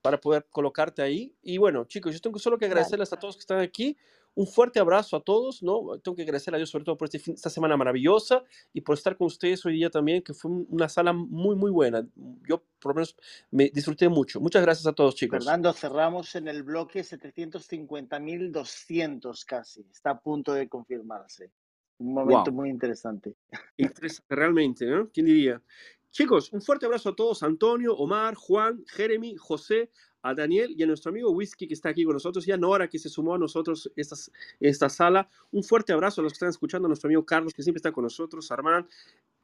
para 0.02 0.20
poder 0.20 0.46
colocarte 0.50 1.02
ahí. 1.02 1.32
Y 1.42 1.58
bueno, 1.58 1.84
chicos, 1.84 2.12
yo 2.12 2.20
tengo 2.20 2.38
solo 2.38 2.58
que 2.58 2.64
agradecerles 2.64 3.12
a 3.12 3.18
todos 3.18 3.36
que 3.36 3.40
están 3.40 3.60
aquí. 3.60 3.96
Un 4.34 4.46
fuerte 4.46 4.78
abrazo 4.78 5.16
a 5.16 5.22
todos, 5.22 5.62
¿no? 5.62 5.98
Tengo 5.98 6.16
que 6.16 6.22
agradecer 6.22 6.54
a 6.54 6.56
Dios 6.56 6.70
sobre 6.70 6.84
todo 6.84 6.96
por 6.96 7.08
este 7.12 7.32
esta 7.32 7.50
semana 7.50 7.76
maravillosa 7.76 8.44
y 8.72 8.80
por 8.80 8.96
estar 8.96 9.16
con 9.16 9.26
ustedes 9.26 9.66
hoy 9.66 9.74
día 9.74 9.90
también, 9.90 10.22
que 10.22 10.34
fue 10.34 10.50
una 10.68 10.88
sala 10.88 11.12
muy, 11.12 11.56
muy 11.56 11.70
buena. 11.70 12.06
Yo 12.48 12.62
por 12.80 12.92
lo 12.92 12.94
menos 12.94 13.16
me 13.50 13.70
disfruté 13.70 14.08
mucho. 14.08 14.40
Muchas 14.40 14.62
gracias 14.62 14.86
a 14.86 14.92
todos, 14.92 15.14
chicos. 15.14 15.44
Fernando, 15.44 15.72
cerramos 15.72 16.34
en 16.36 16.48
el 16.48 16.62
bloque 16.62 17.00
750.200 17.00 19.44
casi. 19.44 19.86
Está 19.90 20.10
a 20.10 20.20
punto 20.20 20.52
de 20.52 20.68
confirmarse. 20.68 21.50
Un 21.98 22.14
momento 22.14 22.50
muy 22.50 22.70
interesante. 22.70 23.36
Interesante, 23.76 24.34
realmente, 24.34 24.86
¿no? 24.86 25.10
¿Quién 25.10 25.26
diría? 25.26 25.62
Chicos, 26.10 26.52
un 26.52 26.60
fuerte 26.60 26.86
abrazo 26.86 27.10
a 27.10 27.14
todos, 27.14 27.44
Antonio, 27.44 27.94
Omar, 27.94 28.34
Juan, 28.34 28.84
Jeremy, 28.88 29.36
José, 29.36 29.92
a 30.22 30.34
Daniel 30.34 30.74
y 30.76 30.82
a 30.82 30.86
nuestro 30.86 31.10
amigo 31.10 31.30
Whisky 31.30 31.66
que 31.66 31.74
está 31.74 31.88
aquí 31.90 32.04
con 32.04 32.14
nosotros 32.14 32.46
y 32.46 32.52
a 32.52 32.56
Nora 32.56 32.88
que 32.88 32.98
se 32.98 33.08
sumó 33.08 33.34
a 33.34 33.38
nosotros 33.38 33.90
esta, 33.96 34.16
esta 34.58 34.88
sala. 34.88 35.28
Un 35.50 35.62
fuerte 35.62 35.92
abrazo 35.92 36.20
a 36.20 36.24
los 36.24 36.32
que 36.32 36.36
están 36.36 36.50
escuchando, 36.50 36.86
a 36.86 36.88
nuestro 36.88 37.08
amigo 37.08 37.24
Carlos 37.24 37.52
que 37.54 37.62
siempre 37.62 37.78
está 37.78 37.92
con 37.92 38.04
nosotros, 38.04 38.50
Armán, 38.50 38.88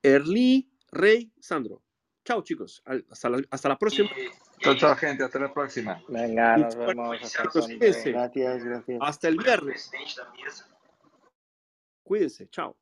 Erli, 0.02 0.68
Rey, 0.90 1.30
Sandro. 1.40 1.82
Chao 2.24 2.42
chicos, 2.42 2.82
hasta 3.08 3.30
la, 3.30 3.40
hasta 3.50 3.68
la 3.68 3.78
próxima. 3.78 4.10
Chao, 4.58 4.74
chao 4.74 4.96
gente, 4.96 5.22
hasta 5.22 5.38
la 5.38 5.52
próxima. 5.52 6.02
Venga, 6.08 6.56
nos 6.56 6.74
vemos. 6.74 7.22
Hasta, 7.22 7.44
gracias, 7.44 8.64
gracias. 8.64 8.98
Hasta 9.00 9.28
el 9.28 9.36
viernes. 9.36 9.90
Cuídense, 12.02 12.48
chao. 12.48 12.76